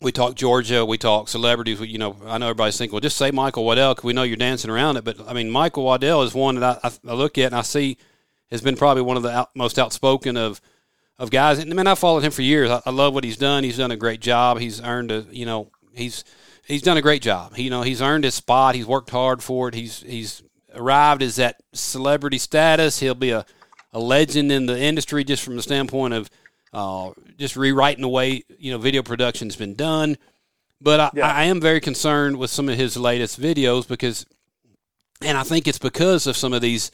we 0.02 0.12
talk 0.12 0.36
Georgia, 0.36 0.86
we 0.86 0.98
talk 0.98 1.30
celebrities. 1.30 1.80
We, 1.80 1.88
you 1.88 1.98
know, 1.98 2.18
I 2.26 2.38
know 2.38 2.48
everybody's 2.48 2.78
thinking, 2.78 2.94
well, 2.94 3.02
just 3.02 3.18
say 3.18 3.32
Michael 3.32 3.66
Waddell 3.66 3.94
because 3.94 4.06
we 4.06 4.14
know 4.14 4.24
you're 4.24 4.38
dancing 4.38 4.70
around 4.70 4.98
it. 4.98 5.04
But 5.04 5.28
I 5.28 5.34
mean, 5.34 5.50
Michael 5.50 5.84
Waddell 5.84 6.24
is 6.24 6.34
one 6.34 6.56
that 6.56 6.80
I, 6.84 6.92
I, 7.08 7.14
look 7.14 7.38
at 7.38 7.48
and 7.48 7.56
I 7.56 7.62
see 7.62 7.98
has 8.52 8.62
been 8.62 8.76
probably 8.76 9.04
one 9.04 9.18
of 9.18 9.24
the 9.24 9.32
out, 9.32 9.50
most 9.56 9.80
outspoken 9.80 10.38
of 10.38 10.62
of 11.24 11.32
guys. 11.32 11.58
And 11.60 11.72
I 11.72 11.76
mean, 11.76 11.88
I 11.88 11.96
followed 11.96 12.24
him 12.24 12.32
for 12.32 12.42
years. 12.42 12.70
I, 12.70 12.82
I 12.86 12.92
love 12.92 13.14
what 13.14 13.24
he's 13.24 13.38
done. 13.38 13.64
He's 13.64 13.78
done 13.78 13.92
a 13.92 13.98
great 13.98 14.20
job. 14.20 14.60
He's 14.60 14.82
earned 14.82 15.12
a, 15.12 15.26
you 15.32 15.46
know, 15.46 15.72
he's 15.94 16.24
he's 16.68 16.82
done 16.84 16.98
a 16.98 17.02
great 17.02 17.22
job. 17.22 17.56
He, 17.56 17.64
you 17.64 17.70
know, 17.70 17.82
he's 17.82 18.02
earned 18.02 18.26
his 18.26 18.36
spot. 18.36 18.76
He's 18.76 18.86
worked 18.86 19.10
hard 19.10 19.42
for 19.42 19.70
it. 19.70 19.74
He's 19.74 20.02
he's 20.02 20.44
arrived 20.76 21.24
as 21.24 21.38
that 21.38 21.64
celebrity 21.74 22.38
status. 22.38 23.00
He'll 23.00 23.16
be 23.16 23.32
a 23.32 23.46
a 23.94 24.00
legend 24.00 24.52
in 24.52 24.66
the 24.66 24.80
industry 24.80 25.24
just 25.24 25.44
from 25.44 25.56
the 25.56 25.62
standpoint 25.62 26.14
of 26.14 26.30
uh, 26.74 27.12
just 27.38 27.56
rewriting 27.56 28.02
the 28.02 28.10
way 28.10 28.44
you 28.58 28.72
know 28.72 28.78
video 28.78 29.02
production's 29.02 29.56
been 29.56 29.76
done. 29.76 30.18
But 30.82 31.00
I, 31.00 31.10
Yeah. 31.14 31.28
I 31.28 31.44
am 31.46 31.62
very 31.62 31.80
concerned 31.80 32.38
with 32.38 32.50
some 32.50 32.68
of 32.68 32.78
his 32.78 32.98
latest 32.98 33.40
videos 33.40 33.88
because, 33.88 34.26
and 35.22 35.38
I 35.38 35.44
think 35.44 35.68
it's 35.68 35.80
because 35.80 36.28
of 36.28 36.36
some 36.36 36.52
of 36.52 36.62
these 36.62 36.92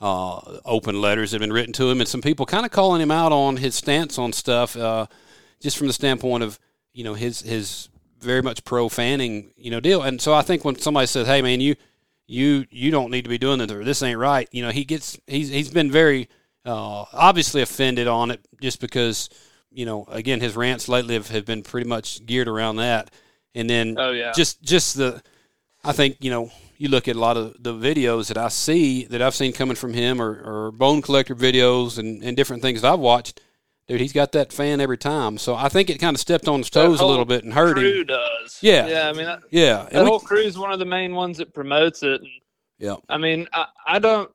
uh, 0.00 0.60
open 0.64 1.00
letters 1.00 1.32
have 1.32 1.40
been 1.40 1.52
written 1.52 1.72
to 1.74 1.90
him, 1.90 2.00
and 2.00 2.08
some 2.08 2.22
people 2.22 2.46
kind 2.46 2.64
of 2.64 2.72
calling 2.72 3.02
him 3.02 3.10
out 3.10 3.32
on 3.32 3.58
his 3.58 3.74
stance 3.74 4.18
on 4.18 4.32
stuff, 4.32 4.76
uh, 4.76 5.06
just 5.60 5.76
from 5.76 5.86
the 5.86 5.92
standpoint 5.92 6.42
of 6.42 6.58
you 6.92 7.04
know 7.04 7.14
his 7.14 7.42
his 7.42 7.88
very 8.20 8.42
much 8.42 8.64
pro 8.64 8.88
fanning 8.88 9.52
you 9.56 9.70
know 9.70 9.80
deal. 9.80 10.02
And 10.02 10.20
so 10.20 10.32
I 10.32 10.42
think 10.42 10.64
when 10.64 10.76
somebody 10.76 11.06
says, 11.06 11.26
"Hey 11.26 11.42
man, 11.42 11.60
you 11.60 11.76
you 12.26 12.64
you 12.70 12.90
don't 12.90 13.10
need 13.10 13.22
to 13.22 13.28
be 13.28 13.38
doing 13.38 13.58
this 13.58 13.70
or 13.70 13.84
this 13.84 14.02
ain't 14.02 14.18
right," 14.18 14.48
you 14.52 14.62
know 14.62 14.70
he 14.70 14.84
gets 14.84 15.18
he's 15.26 15.50
he's 15.50 15.70
been 15.70 15.90
very 15.90 16.28
uh, 16.64 17.04
obviously 17.12 17.60
offended 17.60 18.06
on 18.06 18.30
it 18.30 18.40
just 18.60 18.80
because 18.80 19.28
you 19.70 19.84
know 19.84 20.06
again 20.08 20.40
his 20.40 20.56
rants 20.56 20.88
lately 20.88 21.14
have, 21.14 21.28
have 21.28 21.44
been 21.44 21.62
pretty 21.62 21.88
much 21.88 22.24
geared 22.24 22.48
around 22.48 22.76
that, 22.76 23.10
and 23.54 23.68
then 23.68 23.96
oh 23.98 24.12
yeah 24.12 24.32
just 24.32 24.62
just 24.62 24.96
the 24.96 25.22
I 25.84 25.92
think 25.92 26.16
you 26.20 26.30
know 26.30 26.50
you 26.80 26.88
look 26.88 27.06
at 27.08 27.14
a 27.14 27.18
lot 27.18 27.36
of 27.36 27.54
the 27.62 27.74
videos 27.74 28.28
that 28.28 28.38
I 28.38 28.48
see 28.48 29.04
that 29.04 29.20
I've 29.20 29.34
seen 29.34 29.52
coming 29.52 29.76
from 29.76 29.92
him 29.92 30.18
or, 30.18 30.30
or 30.42 30.72
bone 30.72 31.02
collector 31.02 31.34
videos 31.36 31.98
and, 31.98 32.22
and 32.24 32.34
different 32.34 32.62
things 32.62 32.80
that 32.80 32.90
I've 32.94 32.98
watched. 32.98 33.38
Dude, 33.86 34.00
he's 34.00 34.14
got 34.14 34.32
that 34.32 34.50
fan 34.50 34.80
every 34.80 34.96
time. 34.96 35.36
So 35.36 35.54
I 35.54 35.68
think 35.68 35.90
it 35.90 35.98
kind 35.98 36.16
of 36.16 36.20
stepped 36.20 36.48
on 36.48 36.60
his 36.60 36.70
toes 36.70 37.00
a 37.00 37.04
little 37.04 37.26
bit 37.26 37.44
and 37.44 37.52
hurt 37.52 37.76
crew 37.76 38.00
him. 38.00 38.06
does 38.06 38.58
Yeah. 38.62 38.86
yeah 38.86 39.08
i 39.10 39.12
mean 39.12 39.28
Yeah, 39.50 39.88
we, 39.92 39.98
whole 40.06 40.20
crew 40.20 40.38
is 40.38 40.56
one 40.56 40.72
of 40.72 40.78
the 40.78 40.86
main 40.86 41.14
ones 41.14 41.36
that 41.36 41.52
promotes 41.52 42.02
it 42.02 42.22
and 42.22 42.30
yeah, 42.78 42.96
I 43.10 43.18
mean, 43.18 43.46
I, 43.52 43.66
I 43.86 43.98
don't, 43.98 44.30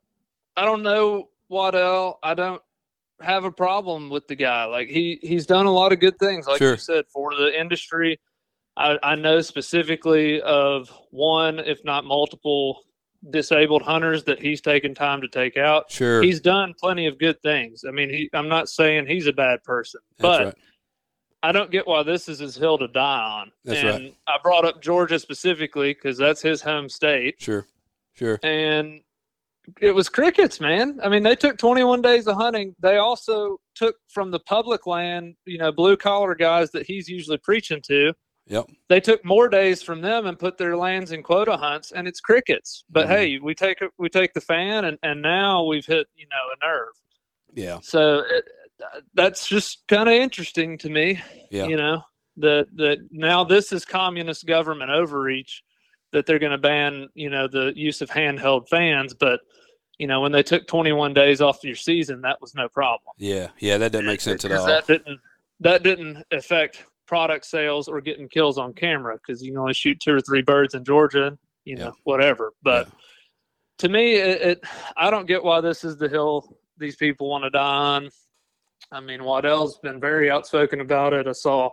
I 0.56 0.64
don't 0.64 0.84
know 0.84 1.30
what 1.48 1.74
else. 1.74 2.16
I 2.22 2.34
don't 2.34 2.62
have 3.20 3.42
a 3.42 3.50
problem 3.50 4.08
with 4.08 4.28
the 4.28 4.36
guy. 4.36 4.66
Like 4.66 4.86
he, 4.86 5.18
he's 5.20 5.46
done 5.46 5.66
a 5.66 5.72
lot 5.72 5.90
of 5.92 5.98
good 5.98 6.16
things, 6.20 6.46
like 6.46 6.58
Sure. 6.58 6.72
you 6.72 6.76
said, 6.76 7.06
for 7.08 7.34
the 7.34 7.58
industry. 7.58 8.20
I, 8.76 8.98
I 9.02 9.14
know 9.14 9.40
specifically 9.40 10.40
of 10.42 10.92
one, 11.10 11.58
if 11.58 11.84
not 11.84 12.04
multiple, 12.04 12.82
disabled 13.30 13.82
hunters 13.82 14.24
that 14.24 14.40
he's 14.40 14.60
taken 14.60 14.94
time 14.94 15.20
to 15.22 15.28
take 15.28 15.56
out. 15.56 15.90
sure. 15.90 16.22
He's 16.22 16.40
done 16.40 16.74
plenty 16.78 17.06
of 17.06 17.18
good 17.18 17.40
things. 17.42 17.84
I 17.88 17.90
mean, 17.90 18.10
he, 18.10 18.28
I'm 18.32 18.48
not 18.48 18.68
saying 18.68 19.06
he's 19.06 19.26
a 19.26 19.32
bad 19.32 19.64
person, 19.64 20.00
That's 20.18 20.22
but 20.38 20.44
right. 20.46 20.54
I 21.42 21.52
don't 21.52 21.70
get 21.70 21.86
why 21.86 22.02
this 22.02 22.28
is 22.28 22.38
his 22.38 22.56
hill 22.56 22.76
to 22.78 22.88
die 22.88 23.22
on. 23.22 23.52
That's 23.64 23.80
and 23.80 23.88
right. 24.04 24.16
I 24.26 24.36
brought 24.42 24.64
up 24.64 24.82
Georgia 24.82 25.18
specifically 25.18 25.94
because 25.94 26.18
that's 26.18 26.42
his 26.42 26.60
home 26.60 26.88
state 26.88 27.36
Sure, 27.40 27.66
Sure. 28.14 28.38
and 28.42 29.00
it 29.80 29.92
was 29.92 30.08
crickets, 30.08 30.60
man. 30.60 31.00
I 31.02 31.08
mean, 31.08 31.22
they 31.22 31.34
took 31.34 31.58
21 31.58 32.00
days 32.02 32.26
of 32.28 32.36
hunting. 32.36 32.74
They 32.80 32.98
also 32.98 33.58
took 33.74 33.96
from 34.08 34.30
the 34.30 34.38
public 34.40 34.86
land, 34.86 35.34
you 35.44 35.58
know, 35.58 35.72
blue 35.72 35.96
collar 35.96 36.34
guys 36.34 36.70
that 36.72 36.86
he's 36.86 37.08
usually 37.08 37.38
preaching 37.38 37.80
to. 37.86 38.12
Yep. 38.48 38.66
They 38.88 39.00
took 39.00 39.24
more 39.24 39.48
days 39.48 39.82
from 39.82 40.00
them 40.00 40.26
and 40.26 40.38
put 40.38 40.56
their 40.56 40.76
lands 40.76 41.12
in 41.12 41.22
quota 41.22 41.56
hunts, 41.56 41.92
and 41.92 42.06
it's 42.06 42.20
crickets. 42.20 42.84
But 42.90 43.06
Mhm. 43.06 43.10
hey, 43.10 43.38
we 43.38 43.54
take 43.54 43.78
we 43.98 44.08
take 44.08 44.34
the 44.34 44.40
fan, 44.40 44.84
and 44.84 44.98
and 45.02 45.20
now 45.20 45.64
we've 45.64 45.86
hit 45.86 46.06
you 46.14 46.26
know 46.30 46.36
a 46.54 46.66
nerve. 46.66 46.92
Yeah. 47.54 47.78
So 47.82 48.22
it, 48.30 48.44
that's 49.14 49.48
just 49.48 49.86
kind 49.88 50.08
of 50.08 50.14
interesting 50.14 50.78
to 50.78 50.90
me. 50.90 51.20
Yeah. 51.50 51.66
You 51.66 51.76
know 51.76 52.02
that 52.36 52.66
that 52.76 52.98
now 53.10 53.42
this 53.44 53.72
is 53.72 53.84
communist 53.84 54.46
government 54.46 54.90
overreach 54.90 55.62
that 56.12 56.24
they're 56.24 56.38
going 56.38 56.52
to 56.52 56.58
ban 56.58 57.08
you 57.14 57.30
know 57.30 57.48
the 57.48 57.72
use 57.74 58.00
of 58.00 58.10
handheld 58.10 58.68
fans, 58.68 59.12
but 59.12 59.40
you 59.98 60.06
know 60.06 60.20
when 60.20 60.30
they 60.30 60.42
took 60.42 60.66
21 60.68 61.14
days 61.14 61.40
off 61.40 61.64
your 61.64 61.74
season, 61.74 62.20
that 62.20 62.40
was 62.40 62.54
no 62.54 62.68
problem. 62.68 63.12
Yeah. 63.18 63.48
Yeah. 63.58 63.78
That 63.78 63.90
doesn't 63.90 64.06
make 64.06 64.20
sense 64.20 64.44
at 64.44 64.52
all. 64.52 64.66
That 64.66 64.86
didn't 64.86 65.18
that 65.60 65.82
didn't 65.82 66.22
affect 66.30 66.84
product 67.06 67.44
sales 67.46 67.88
or 67.88 68.00
getting 68.00 68.28
kills 68.28 68.58
on 68.58 68.72
camera 68.72 69.16
because 69.16 69.42
you 69.42 69.52
can 69.52 69.58
only 69.60 69.74
shoot 69.74 70.00
two 70.00 70.12
or 70.14 70.20
three 70.20 70.42
birds 70.42 70.74
in 70.74 70.84
Georgia, 70.84 71.36
you 71.64 71.76
know, 71.76 71.86
Yeah. 71.86 71.90
whatever. 72.04 72.52
But 72.62 72.86
Yeah. 72.88 72.92
to 73.78 73.88
me, 73.88 74.14
it, 74.16 74.42
it 74.42 74.64
I 74.96 75.10
don't 75.10 75.26
get 75.26 75.42
why 75.44 75.60
this 75.60 75.84
is 75.84 75.96
the 75.96 76.08
hill 76.08 76.56
these 76.78 76.96
people 76.96 77.28
want 77.28 77.44
to 77.44 77.50
die 77.50 77.60
on. 77.96 78.10
I 78.92 79.00
mean, 79.00 79.24
Waddell's 79.24 79.78
been 79.78 79.98
very 80.00 80.30
outspoken 80.30 80.80
about 80.80 81.12
it. 81.12 81.26
I 81.26 81.32
saw 81.32 81.70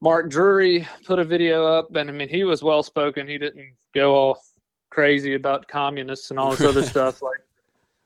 Mark 0.00 0.28
Drury 0.30 0.86
put 1.04 1.18
a 1.18 1.24
video 1.24 1.64
up, 1.66 1.94
and 1.96 2.08
I 2.08 2.12
mean, 2.12 2.28
he 2.28 2.44
was 2.44 2.62
well 2.62 2.82
spoken. 2.82 3.26
He 3.26 3.38
didn't 3.38 3.74
go 3.94 4.14
all 4.14 4.38
crazy 4.90 5.34
about 5.34 5.66
communists 5.68 6.30
and 6.30 6.38
all 6.38 6.50
this 6.50 6.60
other 6.62 6.82
stuff 6.94 7.22
like 7.22 7.40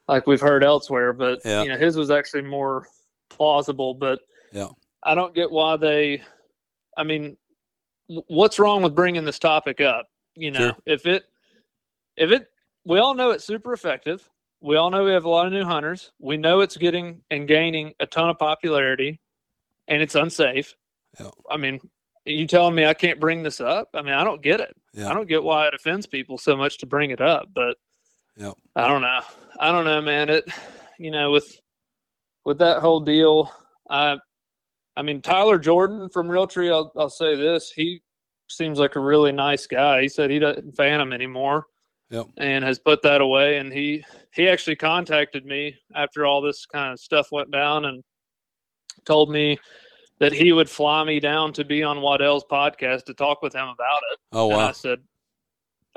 like 0.09 0.27
we've 0.27 0.41
heard 0.41 0.65
elsewhere. 0.65 1.13
But 1.13 1.41
Yeah. 1.45 1.63
you 1.63 1.69
know, 1.71 1.77
his 1.79 1.97
was 1.97 2.11
actually 2.11 2.43
more 2.43 2.87
plausible. 3.29 3.95
But 3.95 4.21
Yeah. 4.53 4.69
I 5.03 5.15
don't 5.15 5.35
get 5.35 5.51
why 5.51 5.77
they. 5.77 6.23
I 6.97 7.03
mean, 7.05 7.37
what's 8.27 8.59
wrong 8.59 8.83
with 8.83 8.95
bringing 8.95 9.25
this 9.25 9.39
topic 9.39 9.81
up? 9.81 10.07
You 10.35 10.51
know, 10.51 10.59
Sure. 10.59 10.77
if 10.87 11.07
it, 11.07 11.25
if 12.17 12.31
it, 12.31 12.49
we 12.85 12.99
all 12.99 13.15
know 13.15 13.31
it's 13.31 13.45
super 13.45 13.73
effective. 13.73 14.29
We 14.61 14.77
all 14.77 14.91
know 14.91 15.05
we 15.05 15.13
have 15.13 15.25
a 15.25 15.29
lot 15.29 15.47
of 15.47 15.53
new 15.53 15.65
hunters. 15.65 16.13
We 16.19 16.37
know 16.37 16.61
it's 16.61 16.77
getting 16.77 17.21
and 17.31 17.49
gaining 17.49 17.95
a 18.01 18.07
ton 18.07 18.29
of 18.31 18.39
popularity, 18.39 19.21
and 19.89 20.01
it's 20.03 20.15
unsafe. 20.15 20.75
Yeah. 21.19 21.31
I 21.51 21.57
mean, 21.57 21.81
you 22.25 22.47
telling 22.47 22.75
me 22.75 22.87
I 22.87 22.95
can't 22.95 23.19
bring 23.21 23.43
this 23.43 23.61
up? 23.61 23.89
I 23.95 24.03
mean, 24.03 24.15
I 24.15 24.23
don't 24.25 24.41
get 24.43 24.61
it. 24.61 24.75
Yeah. 24.95 25.11
I 25.11 25.15
don't 25.15 25.29
get 25.29 25.43
why 25.43 25.67
it 25.67 25.75
offends 25.75 26.07
people 26.07 26.39
so 26.39 26.57
much 26.57 26.79
to 26.79 26.87
bring 26.87 27.11
it 27.11 27.21
up, 27.21 27.49
but 27.55 27.77
Yeah. 28.37 28.53
I 28.77 28.87
don't 28.87 29.03
know. 29.03 29.21
I 29.59 29.73
don't 29.73 29.85
know, 29.85 30.01
man. 30.01 30.29
It, 30.31 30.45
you 30.99 31.11
know, 31.11 31.31
with 31.31 31.61
with 32.45 32.59
that 32.59 32.81
whole 32.81 33.01
deal, 33.01 33.51
I, 33.91 34.17
I 34.97 35.03
mean, 35.03 35.23
Tyler 35.23 35.59
Jordan 35.59 36.09
from 36.11 36.29
Realtree. 36.29 36.71
I'll, 36.73 36.93
I'll 36.97 37.09
say 37.11 37.35
this: 37.37 37.71
he 37.71 38.03
seems 38.49 38.79
like 38.79 38.97
a 38.97 39.01
really 39.01 39.33
nice 39.33 39.67
guy. 39.67 40.03
He 40.03 40.09
said 40.09 40.31
he 40.31 40.39
doesn't 40.39 40.77
fan 40.77 41.01
him 41.01 41.13
anymore, 41.13 41.67
Yep. 42.11 42.27
and 42.37 42.63
has 42.65 42.79
put 42.79 43.01
that 43.03 43.21
away. 43.21 43.57
And 43.59 43.73
he 43.73 44.05
he 44.35 44.49
actually 44.49 44.77
contacted 44.77 45.47
me 45.47 45.75
after 45.95 46.27
all 46.27 46.41
this 46.43 46.67
kind 46.67 46.93
of 46.93 47.01
stuff 47.01 47.29
went 47.33 47.51
down 47.51 47.87
and 47.87 48.03
told 49.07 49.31
me 49.31 49.59
that 50.19 50.33
he 50.33 50.53
would 50.53 50.69
fly 50.71 51.03
me 51.05 51.19
down 51.19 51.53
to 51.55 51.65
be 51.65 51.83
on 51.83 52.01
Waddell's 52.01 52.45
podcast 52.45 53.05
to 53.05 53.15
talk 53.15 53.43
with 53.43 53.55
him 53.55 53.69
about 53.69 54.01
it. 54.13 54.19
Oh 54.31 54.53
And 54.53 54.61
I 54.61 54.73
said, 54.73 55.01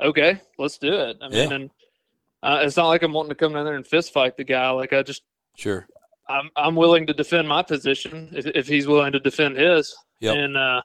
okay, 0.00 0.40
let's 0.58 0.78
do 0.78 0.92
it. 0.92 1.16
I 1.22 1.28
mean, 1.28 1.48
Yeah. 1.50 1.54
and 1.54 1.70
uh, 2.42 2.58
it's 2.62 2.76
not 2.76 2.88
like 2.88 3.02
I'm 3.02 3.12
wanting 3.12 3.28
to 3.30 3.34
come 3.36 3.52
down 3.52 3.64
there 3.64 3.76
and 3.76 3.86
fist 3.86 4.12
fight 4.12 4.36
the 4.36 4.42
guy. 4.44 4.68
Like 4.70 4.92
I 4.92 5.02
just, 5.02 5.22
Sure. 5.56 5.86
I'm, 6.28 6.50
I'm 6.56 6.74
willing 6.76 7.06
to 7.06 7.14
defend 7.14 7.48
my 7.48 7.62
position 7.62 8.30
if, 8.32 8.46
if 8.46 8.66
he's 8.66 8.86
willing 8.86 9.12
to 9.12 9.20
defend 9.20 9.56
his. 9.56 9.94
Yep. 10.20 10.36
And 10.36 10.56
uh, 10.56 10.82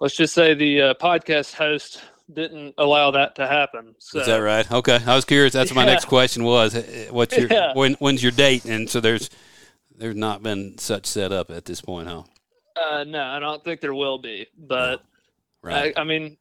let's 0.00 0.16
just 0.16 0.34
say 0.34 0.54
the 0.54 0.82
uh, 0.82 0.94
podcast 0.94 1.54
host 1.54 2.02
didn't 2.32 2.74
allow 2.78 3.12
that 3.12 3.36
to 3.36 3.46
happen. 3.46 3.94
So 3.98 4.20
Is 4.20 4.26
that 4.26 4.38
right? 4.38 4.70
Okay. 4.70 4.98
I 5.06 5.14
was 5.14 5.24
curious. 5.24 5.52
That's 5.52 5.70
what 5.70 5.76
my 5.76 5.84
next 5.84 6.06
question 6.06 6.42
was. 6.44 6.74
Uh, 6.74 7.06
What's 7.10 7.36
your 7.36 7.48
Yeah. 7.48 7.72
when? 7.74 7.94
When's 7.94 8.22
your 8.22 8.32
date? 8.32 8.64
And 8.64 8.90
so 8.90 9.00
there's 9.00 9.30
there's 9.96 10.16
not 10.16 10.42
been 10.42 10.76
such 10.78 11.06
set 11.06 11.30
up 11.32 11.50
at 11.50 11.64
this 11.64 11.80
point, 11.80 12.08
huh? 12.08 12.24
uh, 12.76 13.04
no, 13.04 13.22
I 13.22 13.38
don't 13.38 13.62
think 13.64 13.80
there 13.80 13.94
will 13.94 14.18
be. 14.18 14.46
But 14.58 15.02
Right. 15.62 15.94
I, 15.96 16.00
I 16.00 16.04
mean, 16.04 16.36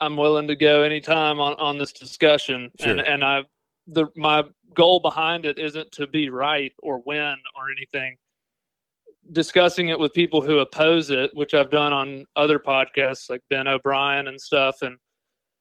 I'm 0.00 0.16
willing 0.16 0.48
to 0.48 0.56
go 0.56 0.82
anytime 0.82 1.38
on, 1.40 1.54
on 1.54 1.78
this 1.78 1.92
discussion, 1.92 2.70
Sure. 2.80 2.90
and 2.92 3.00
and 3.00 3.24
I 3.24 3.42
the 3.86 4.06
my 4.16 4.42
goal 4.76 5.00
behind 5.00 5.44
it 5.44 5.58
isn't 5.58 5.90
to 5.92 6.06
be 6.06 6.30
right 6.30 6.72
or 6.82 7.02
win 7.04 7.36
or 7.56 7.70
anything. 7.76 8.16
Discussing 9.32 9.88
it 9.88 9.98
with 9.98 10.12
people 10.12 10.40
who 10.40 10.58
oppose 10.58 11.10
it, 11.10 11.30
which 11.34 11.54
I've 11.54 11.70
done 11.70 11.92
on 11.92 12.24
other 12.36 12.58
podcasts 12.58 13.28
like 13.28 13.42
Ben 13.50 13.66
O'Brien 13.66 14.28
and 14.28 14.40
stuff, 14.40 14.76
and 14.82 14.96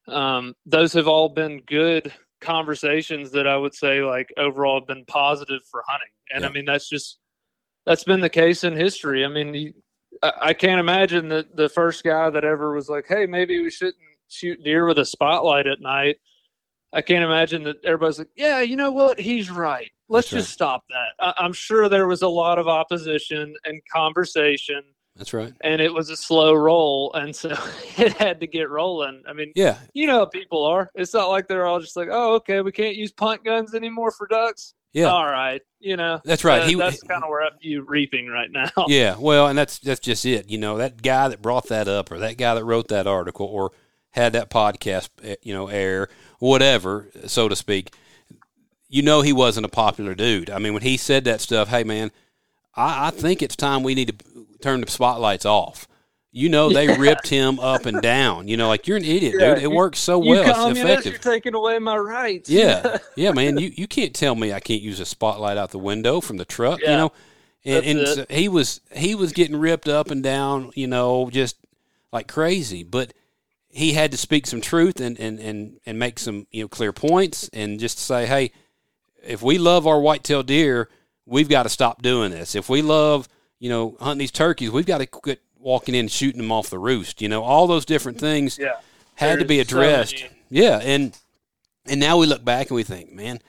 um, 0.08 0.54
those 0.68 0.94
have 0.94 1.08
all 1.08 1.30
been 1.30 1.62
good 1.62 2.14
conversations 2.42 3.32
that 3.32 3.48
I 3.48 3.58
would 3.58 3.74
say 3.74 4.02
like 4.04 4.32
overall 4.38 4.80
have 4.80 4.88
been 4.88 5.06
positive 5.06 5.62
for 5.72 5.84
hunting. 5.88 6.10
And 6.32 6.46
I 6.46 6.50
mean 6.50 6.66
that's 6.66 6.88
just 6.88 7.18
that's 7.86 8.04
been 8.04 8.20
the 8.20 8.30
case 8.30 8.64
in 8.64 8.76
history. 8.76 9.26
I 9.26 9.28
mean, 9.28 9.54
you, 9.54 9.74
I, 10.22 10.32
I 10.42 10.54
can't 10.54 10.80
imagine 10.80 11.30
that 11.30 11.56
the 11.56 11.70
first 11.70 12.04
guy 12.04 12.30
that 12.30 12.44
ever 12.44 12.74
was 12.74 12.90
like, 12.90 13.06
"Hey, 13.08 13.26
maybe 13.26 13.62
we 13.62 13.70
shouldn't 13.70 13.96
shoot 14.28 14.64
deer 14.64 14.86
with 14.86 15.00
a 15.00 15.06
spotlight 15.06 15.68
at 15.68 15.82
night." 15.82 16.18
I 16.94 17.02
can't 17.02 17.24
imagine 17.24 17.64
that 17.64 17.78
everybody's 17.84 18.20
like, 18.20 18.30
"Yeah, 18.36 18.62
you 18.62 18.76
know 18.76 18.92
what? 18.92 19.20
He's 19.20 19.50
right. 19.52 19.92
Let's 20.08 20.30
That's 20.30 20.44
just 20.46 20.54
stop 20.54 20.84
that." 20.90 21.10
I, 21.20 21.34
I'm 21.44 21.54
sure 21.54 21.90
there 21.90 22.08
was 22.08 22.22
a 22.22 22.28
lot 22.28 22.58
of 22.60 22.68
opposition 22.68 23.54
and 23.66 23.82
conversation, 23.94 24.82
That's 25.16 25.34
right. 25.34 25.54
and 25.62 25.82
it 25.82 25.94
was 25.94 26.10
a 26.10 26.16
slow 26.16 26.54
roll, 26.54 27.12
and 27.14 27.36
so 27.36 27.50
it 27.98 28.14
had 28.14 28.40
to 28.40 28.48
get 28.48 28.70
rolling. 28.70 29.24
I 29.28 29.34
mean, 29.34 29.52
Yeah. 29.56 29.78
you 29.94 30.08
know 30.08 30.20
how 30.20 30.26
people 30.26 30.64
are. 30.64 30.90
It's 30.96 31.14
not 31.14 31.30
like 31.30 31.48
they're 31.48 31.66
all 31.66 31.80
just 31.80 31.96
like, 31.98 32.10
"Oh, 32.12 32.36
okay, 32.36 32.62
we 32.62 32.72
can't 32.72 32.96
use 32.96 33.12
punt 33.12 33.44
guns 33.44 33.74
anymore 33.76 34.12
for 34.12 34.28
ducks." 34.28 34.74
Yeah. 34.94 35.08
All 35.08 35.26
right, 35.26 35.62
you 35.82 35.98
know. 35.98 36.22
That's 36.24 36.46
right. 36.46 36.62
Uh, 36.62 36.68
He- 36.68 36.76
that's 36.76 37.04
kind 37.04 37.22
of 37.22 37.30
where 37.30 37.50
you 37.60 37.82
reaping 37.86 38.28
right 38.28 38.50
now. 38.50 38.70
Yeah, 38.88 39.18
well, 39.20 39.48
and 39.48 39.58
that's 39.58 39.80
that's 39.80 40.00
just 40.00 40.26
it. 40.26 40.50
You 40.50 40.58
know, 40.58 40.78
that 40.78 41.02
guy 41.02 41.28
that 41.28 41.42
brought 41.42 41.68
that 41.68 41.90
up, 41.90 42.10
or 42.12 42.20
that 42.20 42.38
guy 42.38 42.56
that 42.56 42.64
wrote 42.64 42.88
that 42.88 43.06
article, 43.06 43.46
or 43.48 43.72
had 44.12 44.32
that 44.32 44.50
podcast, 44.50 45.10
eh, 45.24 45.36
you 45.44 45.54
know, 45.54 45.68
air, 45.68 46.08
whatever, 46.46 47.08
so 47.26 47.50
to 47.50 47.56
speak. 47.56 47.94
You 48.88 49.02
know, 49.02 49.22
he 49.22 49.34
wasn't 49.34 49.66
a 49.66 49.70
popular 49.70 50.14
dude. 50.16 50.50
I 50.50 50.60
mean, 50.60 50.74
when 50.74 50.84
he 50.84 50.96
said 50.96 51.26
that 51.26 51.42
stuff, 51.42 51.70
hey 51.70 51.84
man, 51.84 52.12
I, 52.76 53.08
I 53.08 53.10
think 53.12 53.42
it's 53.42 53.56
time 53.56 53.84
we 53.84 53.96
need 53.96 54.20
to 54.20 54.46
turn 54.62 54.82
the 54.82 54.90
spotlights 54.90 55.46
off. 55.46 55.88
You 56.32 56.50
know, 56.50 56.70
they 56.70 56.88
ripped 56.98 57.30
him 57.30 57.60
up 57.62 57.86
and 57.86 58.02
down. 58.02 58.50
You 58.50 58.58
know, 58.58 58.68
like 58.68 58.88
you're 58.88 58.98
an 58.98 59.06
idiot, 59.06 59.36
Yeah, 59.40 59.56
dude. 59.56 59.64
It 59.64 59.72
works 59.72 60.00
so 60.00 60.22
You 60.22 60.32
well. 60.32 60.70
It's 60.70 60.80
effective. 60.80 61.14
you're 61.14 61.34
taking 61.34 61.56
away 61.56 61.80
my 61.80 61.98
rights. 61.98 62.50
Yeah, 62.50 62.98
yeah, 63.16 63.32
man. 63.32 63.58
You 63.58 63.72
you 63.74 63.88
can't 63.88 64.14
tell 64.14 64.36
me 64.36 64.52
I 64.54 64.60
can't 64.60 64.82
use 64.82 65.00
a 65.00 65.06
spotlight 65.06 65.58
out 65.58 65.72
the 65.72 65.80
window 65.80 66.20
from 66.22 66.38
the 66.38 66.46
truck. 66.46 66.82
You 66.82 66.88
know, 66.88 67.12
and, 67.64 67.86
and 67.86 68.08
so 68.08 68.26
he 68.30 68.50
was 68.50 68.82
he 68.94 69.16
was 69.16 69.32
getting 69.32 69.56
ripped 69.56 69.88
up 69.88 70.12
and 70.12 70.22
down. 70.22 70.72
You 70.76 70.88
know, 70.88 71.30
just 71.30 71.56
like 72.12 72.28
crazy. 72.28 72.84
But 72.84 73.14
he 73.76 73.92
had 73.92 74.12
to 74.12 74.18
speak 74.18 74.48
some 74.48 74.62
truth 74.62 75.02
and 75.02 75.20
and 75.20 75.38
and 75.40 75.80
and 75.86 76.00
make 76.00 76.18
some 76.18 76.48
you 76.50 76.64
know 76.64 76.68
clear 76.70 76.94
points 76.94 77.50
and 77.52 77.78
just 77.80 78.00
say, 78.00 78.26
hey, 78.26 78.52
if 79.22 79.42
we 79.42 79.58
love 79.58 79.86
our 79.86 80.00
whitetail 80.00 80.44
deer, 80.44 80.90
we've 81.26 81.50
got 81.50 81.64
to 81.64 81.70
stop 81.70 82.02
doing 82.02 82.32
this. 82.32 82.56
If 82.56 82.70
we 82.70 82.82
love 82.82 83.28
you 83.60 83.70
know 83.70 83.98
hunting 84.00 84.20
these 84.20 84.32
turkeys, 84.32 84.72
we've 84.72 84.86
got 84.86 85.00
to 85.00 85.06
quit 85.06 85.42
walking 85.60 85.94
in 85.94 86.02
and 86.02 86.12
shooting 86.12 86.40
them 86.42 86.52
off 86.54 86.70
the 86.70 86.80
roost. 86.80 87.22
You 87.22 87.28
know, 87.28 87.44
all 87.44 87.68
those 87.68 87.86
different 87.86 88.18
things 88.18 88.58
yeah. 88.58 88.76
had 89.16 89.40
to 89.40 89.46
be 89.46 89.58
There's 89.58 89.70
so 89.70 89.80
addressed. 89.80 90.26
yeah, 90.50 90.80
and 90.82 91.18
and 91.86 92.00
now 92.00 92.18
we 92.18 92.28
look 92.28 92.46
back 92.46 92.70
and 92.70 92.76
we 92.76 92.84
think, 92.84 93.12
man, 93.12 93.40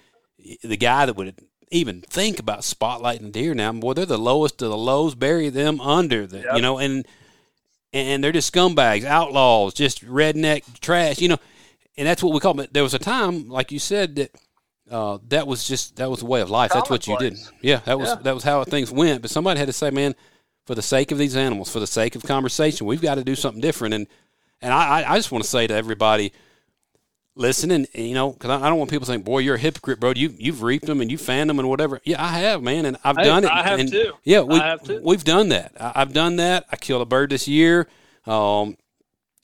the 0.64 0.76
guy 0.76 1.06
that 1.06 1.14
would 1.16 1.36
even 1.70 2.00
think 2.00 2.40
about 2.40 2.60
spotlighting 2.60 3.30
deer 3.30 3.54
now, 3.54 3.72
boy, 3.72 3.92
they're 3.92 4.06
the 4.06 4.18
lowest 4.18 4.60
of 4.60 4.70
the 4.70 4.76
lows. 4.76 5.14
Bury 5.14 5.50
them 5.50 5.80
under 5.80 6.26
the, 6.26 6.38
Yep. 6.38 6.56
you 6.56 6.62
know, 6.62 6.78
and 6.78 7.06
and 7.96 8.22
they're 8.24 8.32
just 8.32 8.52
scumbags, 8.52 9.04
outlaws, 9.04 9.74
just 9.74 10.04
redneck 10.04 10.80
trash, 10.80 11.20
you 11.20 11.28
know. 11.28 11.38
And 11.96 12.06
that's 12.06 12.22
what 12.22 12.34
we 12.34 12.40
call 12.40 12.54
them. 12.54 12.66
There 12.72 12.82
was 12.82 12.94
a 12.94 12.98
time, 12.98 13.48
like 13.48 13.72
you 13.72 13.78
said, 13.78 14.16
that 14.16 14.30
uh, 14.90 15.18
that 15.28 15.46
was 15.46 15.66
just 15.66 15.96
that 15.96 16.10
was 16.10 16.20
the 16.20 16.26
way 16.26 16.40
of 16.40 16.50
life. 16.50 16.70
That's 16.72 16.90
what 16.90 17.06
you 17.06 17.16
did. 17.18 17.38
Yeah, 17.62 17.80
that 17.86 17.98
was 17.98 18.08
Yeah. 18.10 18.14
that 18.16 18.34
was 18.34 18.44
how 18.44 18.62
things 18.64 18.90
went. 18.92 19.22
But 19.22 19.30
somebody 19.30 19.58
had 19.58 19.66
to 19.66 19.72
say, 19.72 19.90
man, 19.90 20.14
for 20.66 20.74
the 20.74 20.82
sake 20.82 21.10
of 21.12 21.18
these 21.18 21.36
animals, 21.36 21.70
for 21.72 21.80
the 21.80 21.86
sake 21.86 22.14
of 22.16 22.22
conversation, 22.22 22.86
we've 22.86 23.00
got 23.02 23.14
to 23.16 23.24
do 23.24 23.34
something 23.34 23.60
different. 23.60 23.94
And 23.94 24.06
and 24.62 24.72
I, 24.72 25.00
I- 25.02 25.12
I 25.12 25.16
just 25.16 25.32
want 25.32 25.44
to 25.44 25.50
say 25.50 25.66
to 25.66 25.74
everybody 25.74 26.32
listening, 27.36 27.86
you 27.94 28.14
know, 28.14 28.32
because 28.32 28.50
I, 28.50 28.66
I 28.66 28.68
don't 28.68 28.78
want 28.78 28.90
people 28.90 29.06
to 29.06 29.12
think, 29.12 29.24
boy, 29.24 29.38
you're 29.40 29.54
a 29.54 29.58
hypocrite, 29.58 30.00
bro. 30.00 30.12
You 30.16 30.34
you've 30.36 30.62
reaped 30.62 30.86
them 30.86 31.00
and 31.00 31.10
you 31.10 31.18
fanned 31.18 31.48
them 31.48 31.58
and 31.60 31.68
whatever. 31.68 32.00
Yeah, 32.04 32.22
I 32.22 32.38
have, 32.40 32.62
man, 32.62 32.86
and 32.86 32.96
I've 33.04 33.16
Hey, 33.16 33.24
done 33.24 33.44
it. 33.44 33.50
I 33.50 33.62
have 33.62 33.78
and, 33.78 33.90
too. 33.90 34.14
Yeah, 34.24 34.40
we, 34.40 34.58
I 34.58 34.66
have 34.66 34.82
too. 34.82 35.00
we've 35.04 35.22
done 35.22 35.50
that. 35.50 35.72
I, 35.78 35.92
I've 35.96 36.12
done 36.12 36.36
that. 36.36 36.66
I 36.72 36.76
killed 36.76 37.02
a 37.02 37.06
bird 37.06 37.30
this 37.30 37.46
year. 37.46 37.86
Um, 38.24 38.76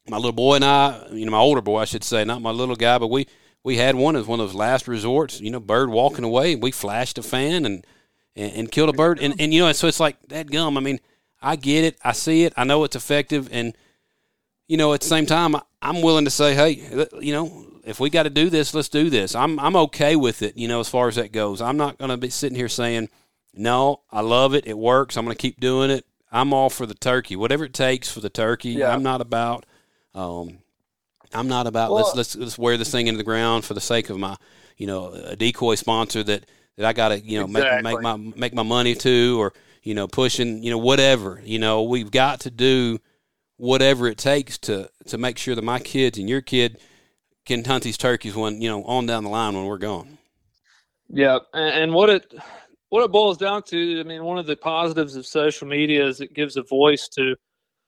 my 0.08 0.16
little 0.16 0.32
boy 0.32 0.56
and 0.56 0.64
I, 0.64 1.06
you 1.12 1.24
know, 1.24 1.30
my 1.30 1.38
older 1.38 1.60
boy, 1.60 1.78
I 1.78 1.84
should 1.84 2.02
say, 2.02 2.24
not 2.24 2.42
my 2.42 2.50
little 2.50 2.74
guy, 2.74 2.98
but 2.98 3.06
we 3.08 3.28
we 3.62 3.76
had 3.76 3.94
one 3.94 4.16
as 4.16 4.26
one 4.26 4.40
of 4.40 4.48
those 4.48 4.56
last 4.56 4.88
resorts. 4.88 5.40
You 5.40 5.50
know, 5.50 5.60
bird 5.60 5.90
walking 5.90 6.24
away, 6.24 6.56
we 6.56 6.72
flashed 6.72 7.18
a 7.18 7.22
fan 7.22 7.64
and 7.64 7.86
and, 8.34 8.52
and 8.52 8.72
killed 8.72 8.88
a 8.88 8.92
bird. 8.92 9.20
And 9.20 9.40
and 9.40 9.54
you 9.54 9.60
know, 9.62 9.70
so 9.72 9.86
it's 9.86 10.00
like 10.00 10.16
that 10.28 10.50
gum. 10.50 10.76
I 10.76 10.80
mean, 10.80 10.98
I 11.40 11.56
get 11.56 11.84
it, 11.84 11.98
I 12.02 12.12
see 12.12 12.44
it, 12.44 12.52
I 12.56 12.64
know 12.64 12.84
it's 12.84 12.96
effective, 12.96 13.48
and 13.52 13.76
you 14.68 14.76
know, 14.76 14.94
at 14.94 15.00
the 15.02 15.06
same 15.06 15.26
time, 15.26 15.54
I'm 15.82 16.00
willing 16.00 16.24
to 16.24 16.30
say, 16.30 16.54
hey, 16.54 17.06
you 17.20 17.32
know, 17.32 17.66
if 17.84 17.98
we 18.00 18.10
got 18.10 18.24
to 18.24 18.30
do 18.30 18.48
this, 18.50 18.74
let's 18.74 18.88
do 18.88 19.10
this. 19.10 19.34
I'm 19.34 19.58
I'm 19.58 19.76
okay 19.76 20.16
with 20.16 20.42
it. 20.42 20.56
You 20.56 20.68
know, 20.68 20.80
as 20.80 20.88
far 20.88 21.08
as 21.08 21.16
that 21.16 21.32
goes, 21.32 21.60
I'm 21.60 21.76
not 21.76 21.98
going 21.98 22.10
to 22.10 22.16
be 22.16 22.30
sitting 22.30 22.56
here 22.56 22.68
saying, 22.68 23.08
no, 23.54 24.00
I 24.10 24.20
love 24.20 24.54
it, 24.54 24.66
it 24.66 24.78
works. 24.78 25.16
I'm 25.16 25.24
going 25.24 25.36
to 25.36 25.40
keep 25.40 25.60
doing 25.60 25.90
it. 25.90 26.06
I'm 26.30 26.52
all 26.54 26.70
for 26.70 26.86
the 26.86 26.94
turkey, 26.94 27.36
whatever 27.36 27.64
it 27.64 27.74
takes 27.74 28.10
for 28.10 28.20
the 28.20 28.30
turkey. 28.30 28.70
Yeah. 28.70 28.92
I'm 28.92 29.02
not 29.02 29.20
about. 29.20 29.66
Um, 30.14 30.58
I'm 31.34 31.48
not 31.48 31.66
about 31.66 31.90
Well- 31.90 32.04
let's 32.04 32.16
let's 32.16 32.36
let's 32.36 32.58
wear 32.58 32.76
this 32.76 32.90
thing 32.90 33.06
into 33.06 33.18
the 33.18 33.24
ground 33.24 33.64
for 33.64 33.74
the 33.74 33.80
sake 33.80 34.10
of 34.10 34.18
my, 34.18 34.36
you 34.76 34.86
know, 34.86 35.12
a 35.12 35.36
decoy 35.36 35.74
sponsor 35.74 36.22
that 36.24 36.44
that 36.76 36.86
I 36.86 36.92
got 36.92 37.08
to 37.08 37.20
you 37.20 37.40
know 37.40 37.46
make 37.46 37.82
make 37.82 38.00
my 38.00 38.16
make 38.16 38.54
my 38.54 38.62
money 38.62 38.94
to 38.96 39.40
or 39.40 39.52
you 39.82 39.94
know 39.94 40.06
pushing 40.08 40.62
you 40.62 40.70
know 40.70 40.78
whatever 40.78 41.40
you 41.44 41.58
know 41.58 41.82
we've 41.82 42.10
got 42.10 42.40
to 42.40 42.50
do 42.50 42.98
whatever 43.56 44.08
it 44.08 44.16
takes 44.18 44.56
to 44.58 44.90
to 45.06 45.18
make 45.18 45.36
sure 45.38 45.54
that 45.54 45.62
my 45.64 45.78
kids 45.78 46.18
and 46.18 46.28
your 46.28 46.40
kid 46.40 46.78
can 47.44 47.64
hunt 47.64 47.84
these 47.84 47.98
turkeys 47.98 48.34
when 48.34 48.60
you 48.60 48.68
know 48.68 48.84
on 48.84 49.06
down 49.06 49.24
the 49.24 49.30
line 49.30 49.54
when 49.54 49.66
we're 49.66 49.78
gone. 49.78 50.18
Yeah, 51.08 51.38
and, 51.52 51.82
and 51.82 51.94
what 51.94 52.10
it 52.10 52.34
what 52.88 53.04
it 53.04 53.10
boils 53.10 53.38
down 53.38 53.62
to, 53.64 54.00
I 54.00 54.02
mean, 54.02 54.22
one 54.22 54.38
of 54.38 54.46
the 54.46 54.56
positives 54.56 55.16
of 55.16 55.26
social 55.26 55.66
media 55.66 56.06
is 56.06 56.20
it 56.20 56.34
gives 56.34 56.56
a 56.56 56.62
voice 56.62 57.08
to 57.14 57.34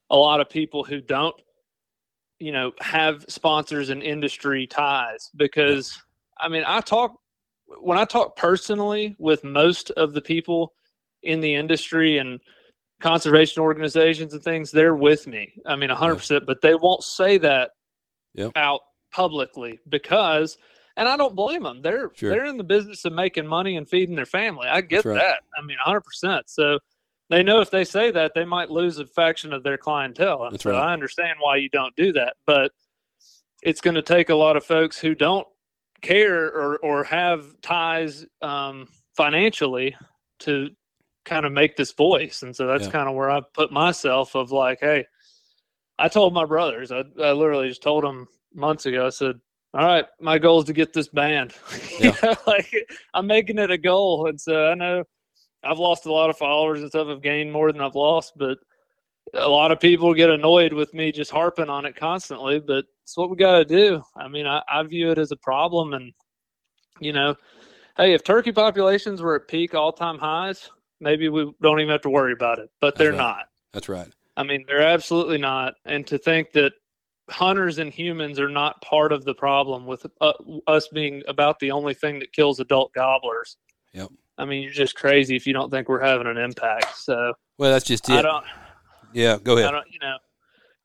a 0.08 0.16
lot 0.16 0.40
of 0.40 0.48
people 0.48 0.82
who 0.82 1.00
don't, 1.00 1.34
you 2.38 2.52
know, 2.52 2.72
have 2.80 3.24
sponsors 3.28 3.90
and 3.90 4.02
industry 4.02 4.66
ties. 4.66 5.30
Because 5.36 5.98
I 6.38 6.48
mean, 6.48 6.64
I 6.66 6.80
talk 6.80 7.16
when 7.80 7.98
I 7.98 8.04
talk 8.04 8.36
personally 8.36 9.14
with 9.18 9.44
most 9.44 9.90
of 9.92 10.12
the 10.12 10.22
people 10.22 10.72
in 11.22 11.40
the 11.40 11.54
industry 11.54 12.18
and 12.18 12.40
conservation 13.00 13.62
organizations 13.62 14.34
and 14.34 14.42
things, 14.42 14.70
they're 14.70 14.96
with 14.96 15.26
me. 15.26 15.52
I 15.66 15.76
mean, 15.76 15.90
hundred 15.90 16.16
percent, 16.16 16.46
but 16.46 16.60
they 16.60 16.74
won't 16.74 17.04
say 17.04 17.38
that 17.38 17.70
Yep. 18.34 18.52
out 18.56 18.80
publicly 19.14 19.78
because 19.88 20.58
and 20.96 21.08
I 21.08 21.16
don't 21.16 21.34
blame 21.34 21.62
them. 21.62 21.82
They're 21.82 22.10
Sure. 22.14 22.30
they're 22.30 22.44
in 22.44 22.56
the 22.56 22.64
business 22.64 23.04
of 23.04 23.12
making 23.12 23.46
money 23.46 23.76
and 23.76 23.88
feeding 23.88 24.14
their 24.14 24.26
family. 24.26 24.68
I 24.68 24.80
get 24.80 25.04
right. 25.04 25.14
that. 25.14 25.42
I 25.56 25.62
mean, 25.62 25.76
hundred 25.80 26.02
percent. 26.02 26.48
So 26.48 26.78
they 27.30 27.42
know 27.42 27.60
if 27.60 27.70
they 27.70 27.84
say 27.84 28.10
that, 28.12 28.32
they 28.34 28.44
might 28.44 28.70
lose 28.70 28.98
a 28.98 29.06
faction 29.06 29.52
of 29.52 29.62
their 29.62 29.78
clientele. 29.78 30.48
That's 30.50 30.62
so 30.62 30.70
right. 30.70 30.78
I 30.78 30.92
understand 30.92 31.38
why 31.40 31.56
you 31.56 31.68
don't 31.68 31.94
do 31.96 32.12
that, 32.12 32.34
but 32.46 32.70
it's 33.62 33.80
going 33.80 33.94
to 33.94 34.02
take 34.02 34.28
a 34.28 34.34
lot 34.34 34.56
of 34.56 34.64
folks 34.64 34.98
who 34.98 35.14
don't 35.14 35.46
care 36.02 36.44
or 36.46 36.76
or 36.78 37.04
have 37.04 37.46
ties 37.62 38.26
um, 38.42 38.88
financially 39.16 39.96
to 40.40 40.70
kind 41.24 41.46
of 41.46 41.52
make 41.52 41.76
this 41.76 41.92
voice. 41.92 42.42
And 42.42 42.54
so 42.54 42.66
that's 42.66 42.84
Yeah. 42.84 42.90
kind 42.90 43.08
of 43.08 43.14
where 43.14 43.30
I 43.30 43.40
put 43.54 43.72
myself 43.72 44.36
of 44.36 44.52
like, 44.52 44.78
hey, 44.80 45.06
I 45.98 46.08
told 46.08 46.34
my 46.34 46.44
brothers, 46.44 46.92
I, 46.92 47.04
I 47.20 47.32
literally 47.32 47.68
just 47.68 47.82
told 47.82 48.04
them 48.04 48.28
months 48.54 48.86
ago, 48.86 49.06
I 49.06 49.10
said, 49.10 49.40
all 49.74 49.84
right, 49.84 50.06
my 50.20 50.38
goal 50.38 50.60
is 50.60 50.66
to 50.66 50.72
get 50.72 50.92
this 50.92 51.08
banned. 51.08 51.52
You 51.98 52.06
Yeah. 52.06 52.16
know, 52.22 52.34
like 52.46 52.72
I'm 53.12 53.26
making 53.26 53.58
it 53.58 53.70
a 53.70 53.78
goal. 53.78 54.26
And 54.26 54.40
so 54.40 54.66
I 54.66 54.74
know 54.74 55.04
I've 55.62 55.78
lost 55.78 56.06
a 56.06 56.12
lot 56.12 56.30
of 56.30 56.36
followers 56.36 56.80
and 56.80 56.88
stuff. 56.88 57.06
I've 57.08 57.22
gained 57.22 57.52
more 57.52 57.70
than 57.70 57.80
I've 57.80 57.94
lost, 57.94 58.32
but 58.36 58.58
a 59.32 59.48
lot 59.48 59.70
of 59.70 59.80
people 59.80 60.12
get 60.14 60.30
annoyed 60.30 60.72
with 60.72 60.92
me 60.92 61.12
just 61.12 61.30
harping 61.30 61.70
on 61.70 61.86
it 61.86 61.96
constantly, 61.96 62.60
but 62.60 62.84
it's 63.02 63.16
what 63.16 63.30
we 63.30 63.36
got 63.36 63.58
to 63.58 63.64
do. 63.64 64.02
I 64.16 64.28
mean, 64.28 64.46
I, 64.46 64.62
I 64.68 64.82
view 64.82 65.10
it 65.10 65.18
as 65.18 65.30
a 65.30 65.36
problem. 65.36 65.94
And, 65.94 66.12
you 67.00 67.12
know, 67.12 67.34
hey, 67.96 68.12
if 68.12 68.24
turkey 68.24 68.52
populations 68.52 69.22
were 69.22 69.36
at 69.36 69.48
peak 69.48 69.74
all 69.74 69.92
time 69.92 70.18
highs, 70.18 70.70
maybe 71.00 71.28
we 71.28 71.52
don't 71.62 71.80
even 71.80 71.92
have 71.92 72.02
to 72.02 72.10
worry 72.10 72.32
about 72.32 72.58
it, 72.58 72.70
but 72.80 72.96
they're 72.96 73.10
right. 73.10 73.18
not. 73.18 73.46
That's 73.72 73.88
right. 73.88 74.08
I 74.36 74.42
mean, 74.42 74.64
they're 74.66 74.82
absolutely 74.82 75.38
not. 75.38 75.74
And 75.84 76.06
to 76.08 76.18
think 76.18 76.52
that 76.52 76.72
hunters 77.30 77.78
and 77.78 77.92
humans 77.92 78.38
are 78.38 78.48
not 78.48 78.80
part 78.82 79.12
of 79.12 79.24
the 79.24 79.34
problem 79.34 79.86
with 79.86 80.06
uh, 80.20 80.32
us 80.66 80.88
being 80.88 81.22
about 81.28 81.58
the 81.58 81.70
only 81.70 81.94
thing 81.94 82.18
that 82.18 82.32
kills 82.32 82.60
adult 82.60 82.92
gobblers. 82.92 83.56
Yep. 83.92 84.08
I 84.36 84.44
mean, 84.44 84.62
you're 84.62 84.72
just 84.72 84.96
crazy 84.96 85.36
if 85.36 85.46
you 85.46 85.52
don't 85.52 85.70
think 85.70 85.88
we're 85.88 86.00
having 86.00 86.26
an 86.26 86.36
impact. 86.36 86.96
So 86.98 87.34
Well, 87.58 87.70
that's 87.70 87.84
just 87.84 88.10
I 88.10 88.22
don't, 88.22 88.44
Yeah, 89.12 89.38
go 89.42 89.56
ahead. 89.56 89.68
I 89.68 89.70
don't, 89.70 89.86
you 89.90 89.98
know, 90.00 90.16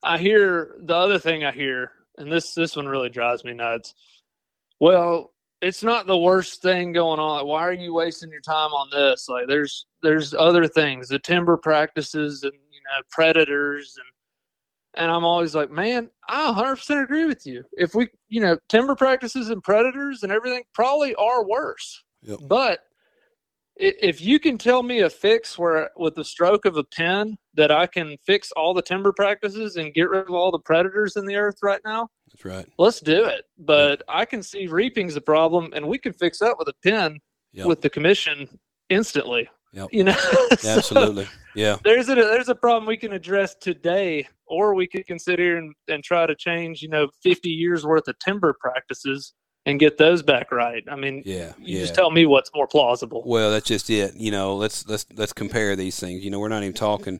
I 0.04 0.18
hear 0.18 0.76
the 0.80 0.96
other 0.96 1.20
thing 1.20 1.44
I 1.44 1.52
hear, 1.52 1.92
and 2.18 2.32
this 2.32 2.54
this 2.54 2.76
one 2.76 2.88
really 2.88 3.10
drives 3.10 3.44
me 3.44 3.54
nuts. 3.54 3.94
Well, 4.80 5.34
it's 5.62 5.84
not 5.84 6.08
the 6.08 6.18
worst 6.18 6.62
thing 6.62 6.94
going 6.94 7.20
on. 7.20 7.46
Why 7.46 7.64
are 7.64 7.74
you 7.74 7.94
wasting 7.94 8.32
your 8.32 8.42
time 8.42 8.72
on 8.72 8.90
this? 8.92 9.28
Like, 9.28 9.48
there's 9.48 9.88
there's 10.02 10.34
other 10.34 10.68
things, 10.68 11.10
the 11.10 11.20
timber 11.20 11.58
practices, 11.58 12.44
and 12.44 12.54
you 12.54 12.80
know, 12.84 13.04
predators, 13.10 13.96
and 13.98 14.06
and 14.96 15.12
I'm 15.12 15.24
always 15.24 15.56
like, 15.56 15.70
man, 15.72 16.10
I 16.28 16.52
100% 16.54 17.04
agree 17.04 17.26
with 17.26 17.46
you. 17.46 17.64
If 17.74 17.96
we, 17.96 18.08
you 18.28 18.42
know, 18.42 18.58
timber 18.70 18.96
practices 18.96 19.50
and 19.50 19.64
predators 19.64 20.24
and 20.24 20.32
everything 20.32 20.64
probably 20.74 21.16
are 21.16 21.46
worse. 21.48 22.04
Yep. 22.24 22.40
But 22.48 22.80
if 23.76 24.20
you 24.20 24.40
can 24.40 24.58
tell 24.58 24.84
me 24.84 25.00
a 25.02 25.10
fix 25.10 25.58
where 25.58 25.90
with 25.96 26.16
the 26.16 26.24
stroke 26.26 26.66
of 26.66 26.76
a 26.76 26.84
pen 26.84 27.38
that 27.54 27.72
I 27.72 27.88
can 27.88 28.18
fix 28.26 28.52
all 28.52 28.74
the 28.74 28.82
timber 28.82 29.14
practices 29.14 29.78
and 29.78 29.94
get 29.94 30.10
rid 30.10 30.28
of 30.28 30.32
all 30.34 30.52
the 30.52 30.60
predators 30.60 31.16
in 31.16 31.26
the 31.26 31.38
earth 31.38 31.60
right 31.64 31.80
now, 31.86 32.10
That's 32.32 32.44
right. 32.44 32.66
let's 32.78 33.00
do 33.00 33.24
it. 33.26 33.46
But 33.58 34.02
I 34.10 34.26
can 34.26 34.44
see 34.44 34.68
reaping's 34.68 35.16
a 35.16 35.22
problem 35.22 35.72
and 35.74 35.88
we 35.88 35.98
can 35.98 36.12
fix 36.12 36.40
that 36.40 36.58
with 36.58 36.68
a 36.68 36.74
pen 36.84 37.20
Yep. 37.54 37.66
with 37.66 37.82
the 37.82 37.90
commission 37.90 38.48
instantly. 38.90 39.50
Yep. 39.74 39.88
You 39.92 40.04
know, 40.04 40.12
So 40.60 40.70
Absolutely. 40.78 41.28
Yeah. 41.56 41.78
there's 41.84 42.08
a 42.10 42.16
there's 42.16 42.50
a 42.50 42.54
problem 42.56 42.86
we 42.86 42.98
can 42.98 43.14
address 43.14 43.56
today, 43.56 44.28
or 44.50 44.74
we 44.76 44.88
could 44.88 45.06
consider 45.08 45.58
and, 45.58 45.74
and 45.88 46.04
try 46.04 46.26
to 46.26 46.36
change, 46.36 46.82
you 46.82 46.90
know, 46.90 47.08
50 47.24 47.50
years 47.50 47.86
worth 47.86 48.08
of 48.08 48.18
timber 48.20 48.54
practices 48.60 49.34
and 49.66 49.80
get 49.80 49.98
those 49.98 50.24
back 50.24 50.52
right. 50.52 50.84
I 50.90 50.96
mean, 50.96 51.22
Yeah. 51.26 51.54
you 51.60 51.76
yeah. 51.76 51.82
just 51.82 51.96
tell 51.96 52.12
me 52.12 52.26
what's 52.26 52.50
more 52.56 52.68
plausible. 52.68 53.24
Well, 53.26 53.52
that's 53.52 53.68
just 53.68 53.90
it. 53.90 54.16
You 54.16 54.32
know, 54.32 54.56
let's 54.56 54.88
let's 54.88 55.06
let's 55.16 55.34
compare 55.34 55.76
these 55.76 56.00
things. 56.00 56.24
You 56.24 56.32
know, 56.32 56.40
we're 56.40 56.48
not 56.50 56.64
even 56.64 56.74
talking, 56.74 57.20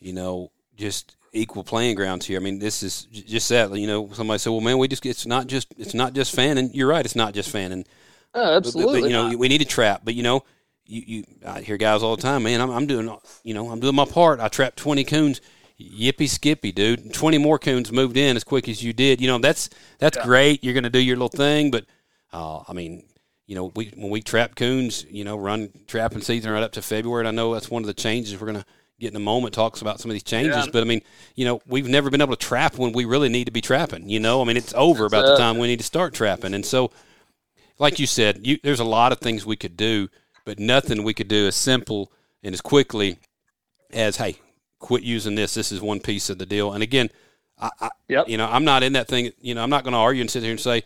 you 0.00 0.12
know, 0.12 0.50
just 0.76 1.16
equal 1.32 1.62
playing 1.62 1.94
grounds 1.94 2.26
here. 2.26 2.38
I 2.38 2.42
mean, 2.42 2.58
this 2.58 2.82
is 2.82 3.04
just 3.04 3.48
that. 3.50 3.72
You 3.74 3.86
know, 3.86 4.10
somebody 4.12 4.38
said, 4.38 4.50
"Well, 4.50 4.60
man, 4.62 4.78
we 4.78 4.88
just 4.88 5.04
it's 5.06 5.26
not 5.26 5.46
just 5.46 5.68
it's 5.76 5.94
not 5.94 6.14
just 6.14 6.34
fanning." 6.34 6.70
You're 6.72 6.88
right, 6.88 7.04
it's 7.04 7.16
not 7.16 7.34
just 7.34 7.50
fanning. 7.50 7.84
Oh, 8.34 8.40
But- 8.40 8.44
but- 8.44 8.56
absolutely. 8.56 9.00
But, 9.02 9.06
you 9.08 9.12
know, 9.12 9.28
not. 9.28 9.38
we 9.38 9.48
need 9.48 9.62
a 9.62 9.66
trap. 9.66 10.02
But 10.04 10.14
you 10.14 10.22
know, 10.22 10.44
you 10.86 11.02
you 11.06 11.24
I 11.46 11.60
hear 11.60 11.76
guys 11.76 12.02
all 12.02 12.16
the 12.16 12.22
time, 12.22 12.42
man. 12.44 12.60
I'm, 12.60 12.70
I'm 12.70 12.86
doing 12.86 13.14
you 13.44 13.54
know 13.54 13.68
I'm 13.70 13.78
doing 13.80 13.94
my 13.94 14.06
part. 14.06 14.40
I 14.40 14.48
trapped 14.48 14.78
20 14.78 15.04
coons. 15.04 15.40
Yippee 15.80 16.28
skippy, 16.28 16.72
dude! 16.72 17.12
Twenty 17.14 17.38
more 17.38 17.58
coons 17.58 17.92
moved 17.92 18.16
in 18.16 18.36
as 18.36 18.42
quick 18.44 18.68
as 18.68 18.82
you 18.82 18.92
did. 18.92 19.20
You 19.20 19.28
know 19.28 19.38
that's 19.38 19.70
that's 19.98 20.16
Yeah. 20.16 20.24
great. 20.24 20.64
You're 20.64 20.74
going 20.74 20.84
to 20.84 20.90
do 20.90 20.98
your 20.98 21.16
little 21.16 21.28
thing, 21.28 21.70
but 21.70 21.84
uh, 22.32 22.62
I 22.66 22.72
mean, 22.72 23.04
you 23.46 23.54
know, 23.54 23.72
we 23.76 23.92
when 23.96 24.10
we 24.10 24.20
trap 24.20 24.56
coons, 24.56 25.06
you 25.08 25.22
know, 25.22 25.36
run 25.36 25.70
trapping 25.86 26.20
season 26.22 26.50
right 26.50 26.62
up 26.64 26.72
to 26.72 26.82
February. 26.82 27.20
And 27.20 27.28
I 27.28 27.30
know 27.30 27.54
that's 27.54 27.70
one 27.70 27.82
of 27.82 27.86
the 27.86 27.94
changes 27.94 28.32
we're 28.40 28.48
going 28.48 28.60
to 28.60 28.66
get 28.98 29.10
in 29.10 29.16
a 29.16 29.20
moment. 29.20 29.54
Talks 29.54 29.80
about 29.80 30.00
some 30.00 30.10
of 30.10 30.14
these 30.14 30.24
changes, 30.24 30.66
Yeah. 30.66 30.70
but 30.72 30.82
I 30.82 30.84
mean, 30.84 31.00
you 31.36 31.44
know, 31.44 31.60
we've 31.66 31.86
never 31.88 32.10
been 32.10 32.20
able 32.22 32.34
to 32.34 32.44
trap 32.46 32.76
when 32.76 32.92
we 32.92 33.04
really 33.04 33.28
need 33.28 33.44
to 33.44 33.52
be 33.52 33.60
trapping. 33.60 34.08
You 34.08 34.18
know, 34.18 34.42
I 34.42 34.44
mean, 34.44 34.56
it's 34.56 34.74
over 34.74 35.04
That's 35.04 35.12
about 35.14 35.26
the 35.26 35.38
time 35.38 35.58
we 35.58 35.68
need 35.68 35.78
to 35.78 35.84
start 35.84 36.12
trapping, 36.12 36.54
and 36.54 36.66
so 36.66 36.90
like 37.78 38.00
you 38.00 38.08
said, 38.08 38.44
you, 38.44 38.58
there's 38.64 38.80
a 38.80 38.84
lot 38.84 39.12
of 39.12 39.20
things 39.20 39.46
we 39.46 39.54
could 39.54 39.76
do, 39.76 40.08
but 40.44 40.58
nothing 40.58 41.04
we 41.04 41.14
could 41.14 41.28
do 41.28 41.46
as 41.46 41.54
simple 41.54 42.10
and 42.42 42.52
as 42.52 42.60
quickly 42.60 43.18
as, 43.92 44.16
hey, 44.16 44.38
quit 44.78 45.02
using 45.02 45.34
this. 45.34 45.54
This 45.54 45.72
is 45.72 45.80
one 45.80 46.00
piece 46.00 46.30
of 46.30 46.38
the 46.38 46.46
deal. 46.46 46.72
And 46.72 46.82
again, 46.82 47.10
I, 47.58 47.70
I 47.80 47.88
Yep. 48.08 48.28
you 48.28 48.36
know, 48.36 48.46
I'm 48.46 48.64
not 48.64 48.82
in 48.82 48.92
that 48.94 49.08
thing. 49.08 49.32
You 49.40 49.54
know, 49.54 49.62
I'm 49.62 49.70
not 49.70 49.84
going 49.84 49.92
to 49.92 49.98
argue 49.98 50.20
and 50.22 50.30
sit 50.30 50.42
here 50.42 50.52
and 50.52 50.60
say, 50.60 50.82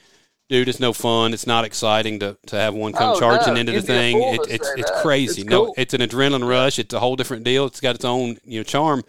dude, 0.49 0.69
it's 0.69 0.81
no 0.81 0.93
fun. 0.93 1.33
It's 1.35 1.47
not 1.47 1.65
exciting 1.65 2.19
to, 2.21 2.37
to 2.47 2.57
have 2.57 2.75
one 2.75 2.93
come 2.93 3.15
Oh, 3.17 3.21
charging 3.21 3.55
no. 3.55 3.61
into 3.61 3.73
the 3.73 3.77
You'd 3.77 3.85
a 3.85 3.87
thing. 3.87 4.23
It, 4.23 4.41
it's 4.51 4.71
it's 4.77 4.91
that. 4.91 5.03
crazy. 5.03 5.43
It's 5.43 5.51
no, 5.51 5.67
cool. 5.67 5.75
it's 5.77 5.95
an 5.95 6.01
adrenaline 6.01 6.49
rush. 6.49 6.79
It's 6.79 6.95
a 6.95 7.01
whole 7.01 7.17
different 7.17 7.45
deal. 7.45 7.67
It's 7.67 7.81
got 7.81 7.95
its 7.95 8.05
own 8.05 8.39
you 8.45 8.61
know 8.61 8.65
charm. 8.65 9.03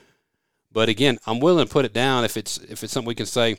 But 0.71 0.89
again, 0.89 1.17
I'm 1.27 1.39
willing 1.39 1.65
to 1.67 1.71
put 1.71 1.85
it 1.85 1.93
down 1.93 2.23
if 2.25 2.35
it's 2.37 2.57
if 2.57 2.83
it's 2.83 2.91
something 2.93 3.07
we 3.07 3.15
can 3.15 3.25
say, 3.27 3.57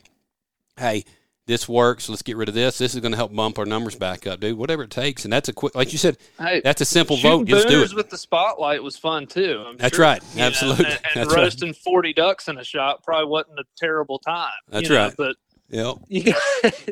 hey, 0.77 1.05
this 1.47 1.69
works. 1.69 2.09
Let's 2.09 2.21
get 2.21 2.37
rid 2.37 2.49
of 2.49 2.55
this. 2.55 2.77
This 2.77 2.95
is 2.95 3.01
going 3.01 3.11
to 3.11 3.17
help 3.17 3.33
bump 3.35 3.59
our 3.59 3.65
numbers 3.65 3.95
back 3.95 4.25
up, 4.25 4.39
dude. 4.39 4.57
Whatever 4.57 4.83
it 4.83 4.89
takes. 4.89 5.25
And 5.25 5.31
that's 5.33 5.47
a 5.47 5.53
quick, 5.53 5.75
like 5.75 5.91
you 5.91 5.97
said, 5.99 6.17
Hey, 6.39 6.61
that's 6.63 6.81
a 6.81 6.85
simple 6.85 7.17
vote. 7.17 7.47
Just 7.47 7.67
do 7.67 7.83
it. 7.83 7.93
with 7.93 8.09
the 8.09 8.17
spotlight 8.17 8.81
was 8.81 8.97
fun 8.97 9.27
too. 9.27 9.63
I'm 9.67 9.77
That's 9.77 9.95
sure. 9.95 10.05
right. 10.05 10.21
You 10.33 10.39
know, 10.39 10.45
Absolutely. 10.47 10.85
and, 10.85 10.93
and 10.93 11.01
That's 11.15 11.35
right. 11.35 11.43
roasting 11.43 11.73
40 11.73 12.13
ducks 12.13 12.47
in 12.47 12.57
a 12.57 12.63
shot 12.63 13.03
probably 13.03 13.27
wasn't 13.27 13.59
a 13.59 13.63
terrible 13.77 14.19
time. 14.19 14.49
That's 14.69 14.89
you 14.89 14.95
know, 14.95 15.05
right. 15.05 15.13
But 15.17 15.35
Yep. 15.69 15.97
you 16.09 16.33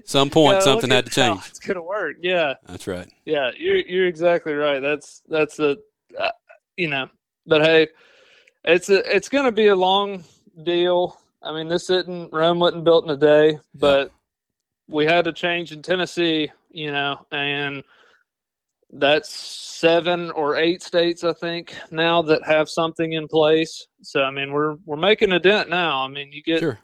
Some 0.05 0.29
point, 0.29 0.63
something 0.63 0.89
had 0.89 1.05
to 1.05 1.11
change. 1.11 1.41
It's 1.47 1.59
gonna 1.59 1.81
work. 1.83 2.17
Yeah. 2.21 2.55
That's 2.65 2.87
right. 2.87 3.07
Yeah, 3.25 3.51
you're 3.57 3.77
you're 3.77 4.07
exactly 4.07 4.53
right. 4.53 4.79
That's 4.79 5.21
that's 5.29 5.59
a, 5.59 5.77
uh, 6.19 6.31
you 6.75 6.87
know, 6.89 7.07
but 7.45 7.61
hey, 7.61 7.87
it's 8.63 8.89
a 8.89 9.15
it's 9.15 9.29
going 9.29 9.45
to 9.45 9.51
be 9.51 9.67
a 9.67 9.75
long 9.75 10.23
deal. 10.63 11.19
I 11.41 11.53
mean, 11.53 11.67
this 11.67 11.89
isn't 11.89 12.33
Rome 12.33 12.59
wasn't 12.59 12.83
built 12.83 13.05
in 13.05 13.11
a 13.11 13.17
day, 13.17 13.59
but 13.75 14.11
we 14.87 15.05
had 15.05 15.27
a 15.27 15.33
change 15.33 15.71
in 15.71 15.81
Tennessee, 15.81 16.51
you 16.69 16.91
know, 16.91 17.25
and 17.31 17.83
that's 18.91 19.29
seven 19.29 20.29
or 20.31 20.55
eight 20.55 20.83
states 20.83 21.23
I 21.23 21.33
think 21.33 21.73
now 21.89 22.21
that 22.23 22.43
have 22.45 22.69
something 22.69 23.13
in 23.13 23.27
place. 23.27 23.87
So 24.01 24.21
I 24.23 24.31
mean, 24.31 24.51
we're 24.51 24.75
we're 24.85 24.97
making 24.97 25.31
a 25.31 25.39
dent 25.39 25.69
now. 25.69 26.03
I 26.03 26.07
mean, 26.07 26.31
you 26.31 26.43
get 26.43 26.59
Sure. 26.59 26.79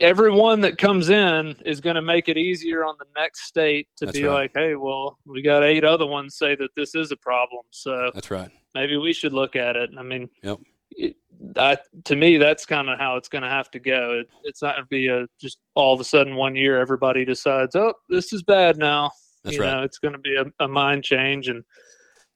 everyone 0.00 0.60
that 0.60 0.76
comes 0.78 1.08
in 1.08 1.56
is 1.64 1.80
going 1.80 1.96
to 1.96 2.02
make 2.02 2.28
it 2.28 2.36
easier 2.36 2.84
on 2.84 2.96
the 2.98 3.06
next 3.16 3.44
state 3.46 3.88
to 3.96 4.06
That's 4.06 4.18
be 4.18 4.24
right. 4.24 4.34
like, 4.42 4.50
hey, 4.54 4.74
well, 4.74 5.18
we 5.24 5.40
got 5.42 5.62
eight 5.62 5.84
other 5.84 6.06
ones 6.06 6.36
say 6.36 6.54
that 6.56 6.70
this 6.76 6.94
is 6.94 7.12
a 7.12 7.16
problem, 7.16 7.62
so 7.70 8.10
That's 8.12 8.30
right. 8.30 8.50
maybe 8.74 8.96
we 8.96 9.12
should 9.12 9.32
look 9.32 9.56
at 9.56 9.76
it. 9.76 9.90
I 9.96 10.02
mean, 10.02 10.28
Yep. 10.42 10.58
It, 10.90 11.16
I, 11.56 11.78
to 12.04 12.16
me, 12.16 12.36
that's 12.36 12.66
kind 12.66 12.88
of 12.90 12.98
how 12.98 13.16
it's 13.16 13.28
going 13.28 13.42
to 13.42 13.48
have 13.48 13.70
to 13.72 13.78
go. 13.78 14.20
It, 14.20 14.28
it's 14.44 14.62
not 14.62 14.74
going 14.74 14.84
to 14.84 14.88
be 14.88 15.08
a 15.08 15.26
just 15.40 15.58
all 15.74 15.94
of 15.94 16.00
a 16.00 16.04
sudden 16.04 16.36
one 16.36 16.54
year 16.54 16.78
everybody 16.80 17.24
decides, 17.24 17.74
oh, 17.76 17.94
this 18.08 18.32
is 18.32 18.42
bad 18.42 18.76
now. 18.76 19.10
That's 19.42 19.56
you 19.56 19.62
right. 19.62 19.72
know, 19.72 19.82
it's 19.82 19.98
going 19.98 20.12
to 20.12 20.18
be 20.18 20.36
a, 20.36 20.44
a 20.64 20.68
mind 20.68 21.04
change 21.04 21.48
and 21.48 21.64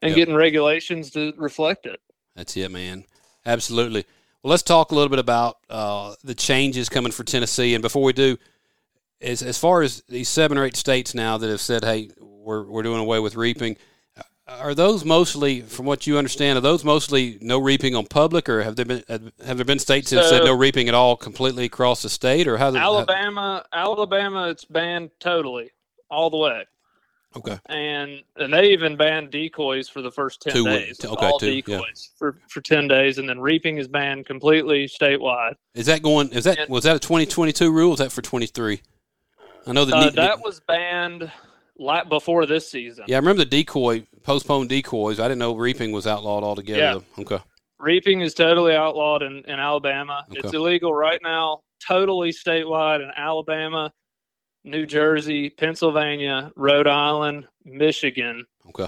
and 0.03 0.11
Yep. 0.11 0.17
getting 0.17 0.35
regulations 0.35 1.11
to 1.13 1.33
reflect 1.37 1.87
it. 1.87 2.01
That's 2.37 2.57
it, 2.57 2.71
man. 2.71 3.05
Absolutely. 3.47 4.05
Well, 4.43 4.51
let's 4.51 4.63
talk 4.63 4.91
a 4.91 4.95
little 4.95 5.09
bit 5.09 5.19
about 5.19 5.57
uh, 5.71 6.15
the 6.23 6.35
changes 6.35 6.89
coming 6.91 7.13
for 7.13 7.25
Tennessee. 7.25 7.75
And 7.75 7.81
before 7.81 8.03
we 8.03 8.13
do, 8.13 8.37
as 9.21 9.43
as 9.43 9.59
far 9.59 9.83
as 9.83 10.03
these 10.09 10.29
seven 10.29 10.59
or 10.59 10.65
eight 10.65 10.77
states 10.77 11.15
now 11.15 11.39
that 11.39 11.49
have 11.49 11.61
said, 11.61 11.85
"Hey, 11.85 12.11
we're 12.21 12.65
we're 12.65 12.83
doing 12.83 13.01
away 13.01 13.21
with 13.21 13.37
reaping," 13.37 13.77
are 14.47 14.75
those 14.75 15.05
mostly, 15.05 15.63
from 15.63 15.87
what 15.87 16.07
you 16.07 16.19
understand, 16.19 16.59
are 16.59 16.61
those 16.61 16.85
mostly 16.85 17.39
no 17.41 17.59
reaping 17.59 17.95
on 17.95 18.07
public, 18.07 18.49
or 18.49 18.63
have 18.63 18.77
there 18.77 18.85
been 18.85 19.03
have 19.09 19.57
there 19.57 19.65
been 19.65 19.79
states 19.79 20.11
that 20.11 20.17
have 20.17 20.27
said 20.27 20.45
no 20.45 20.53
reaping 20.57 20.89
at 20.89 20.95
all 20.95 21.17
completely 21.17 21.65
across 21.65 22.03
the 22.03 22.11
state, 22.11 22.47
or 22.47 22.57
how? 22.59 22.75
Alabama, 22.75 23.65
Alabama, 23.73 24.49
it's 24.49 24.65
banned 24.65 25.11
totally, 25.19 25.71
all 26.11 26.29
the 26.29 26.37
way. 26.37 26.65
okay, 27.37 27.59
and 27.67 28.23
and 28.37 28.53
they 28.53 28.71
even 28.71 28.97
banned 28.97 29.31
decoys 29.31 29.89
for 29.89 30.03
the 30.03 30.11
first 30.11 30.43
ten 30.43 30.53
Two 30.53 30.65
days. 30.65 30.89
weeks. 30.89 31.05
Okay, 31.07 31.27
all 31.27 31.39
two, 31.39 31.47
yeah. 31.47 31.63
decoys 31.63 32.11
for 32.19 32.37
for 32.49 32.61
ten 32.61 32.87
days, 32.87 33.17
and 33.19 33.27
then 33.29 33.41
reaping 33.41 33.79
is 33.79 33.89
banned 33.89 34.27
completely 34.27 34.87
statewide. 34.87 35.55
is 35.75 35.87
that 35.87 36.03
going? 36.03 36.29
Is 36.33 36.45
that 36.45 36.59
And- 36.59 36.69
was 36.71 36.85
that 36.85 36.97
a 36.97 36.99
twenty 36.99 37.25
twenty 37.25 37.53
two 37.53 37.73
rule? 37.73 37.93
Or 37.93 37.95
is 37.95 37.99
that 38.01 38.13
for 38.13 38.21
twenty 38.23 38.47
three? 38.47 38.83
I 39.67 39.73
know 39.73 39.87
the, 39.87 39.97
Uh, 39.97 40.11
that 40.11 40.41
was 40.45 40.61
banned 40.61 41.33
la- 41.79 42.05
before 42.05 42.47
this 42.47 42.71
season. 42.71 43.05
Yeah, 43.09 43.17
I 43.17 43.19
remember 43.21 43.45
the 43.45 43.51
decoy 43.51 44.07
postponed 44.23 44.69
decoys. 44.69 45.21
I 45.21 45.25
didn't 45.25 45.39
know 45.39 45.55
reaping 45.57 45.93
was 45.93 46.07
outlawed 46.07 46.43
altogether. 46.45 47.03
Yeah. 47.17 47.23
Okay. 47.23 47.39
Reaping 47.79 48.21
is 48.21 48.35
totally 48.35 48.75
outlawed 48.75 49.23
in, 49.23 49.43
in 49.47 49.59
Alabama. 49.59 50.25
Okay. 50.31 50.41
It's 50.41 50.55
illegal 50.55 50.95
right 50.95 51.21
now, 51.23 51.61
totally 51.87 52.31
statewide 52.31 53.03
in 53.03 53.11
Alabama, 53.17 53.93
New 54.65 54.87
Jersey, 54.87 55.51
Pennsylvania, 55.51 56.51
Rhode 56.57 56.87
Island, 56.87 57.47
Michigan, 57.65 58.47
Okay. 58.69 58.87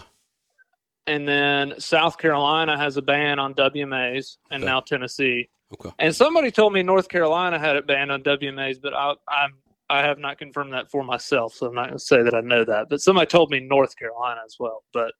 and 1.06 1.28
then 1.28 1.74
South 1.78 2.16
Carolina 2.16 2.78
has 2.78 2.96
a 2.96 3.02
ban 3.02 3.38
on 3.38 3.52
WMAs, 3.54 4.38
and 4.50 4.62
Okay. 4.62 4.70
now 4.72 4.80
Tennessee. 4.80 5.48
Okay. 5.74 5.90
And 5.98 6.14
somebody 6.14 6.50
told 6.50 6.72
me 6.72 6.82
North 6.82 7.08
Carolina 7.08 7.58
had 7.58 7.76
it 7.76 7.86
banned 7.86 8.10
on 8.12 8.22
WMAs, 8.22 8.80
but 8.80 8.94
I, 8.94 9.14
I'm 9.28 9.52
I 9.88 10.02
have 10.02 10.18
not 10.18 10.38
confirmed 10.38 10.72
that 10.72 10.90
for 10.90 11.04
myself, 11.04 11.54
so 11.54 11.66
I'm 11.66 11.74
not 11.74 11.86
going 11.86 11.98
to 11.98 12.04
say 12.04 12.22
that 12.22 12.34
I 12.34 12.40
know 12.40 12.64
that. 12.64 12.88
But 12.88 13.00
somebody 13.00 13.26
told 13.26 13.50
me 13.50 13.60
North 13.60 13.96
Carolina 13.96 14.40
as 14.44 14.56
well. 14.58 14.82
But 14.92 15.12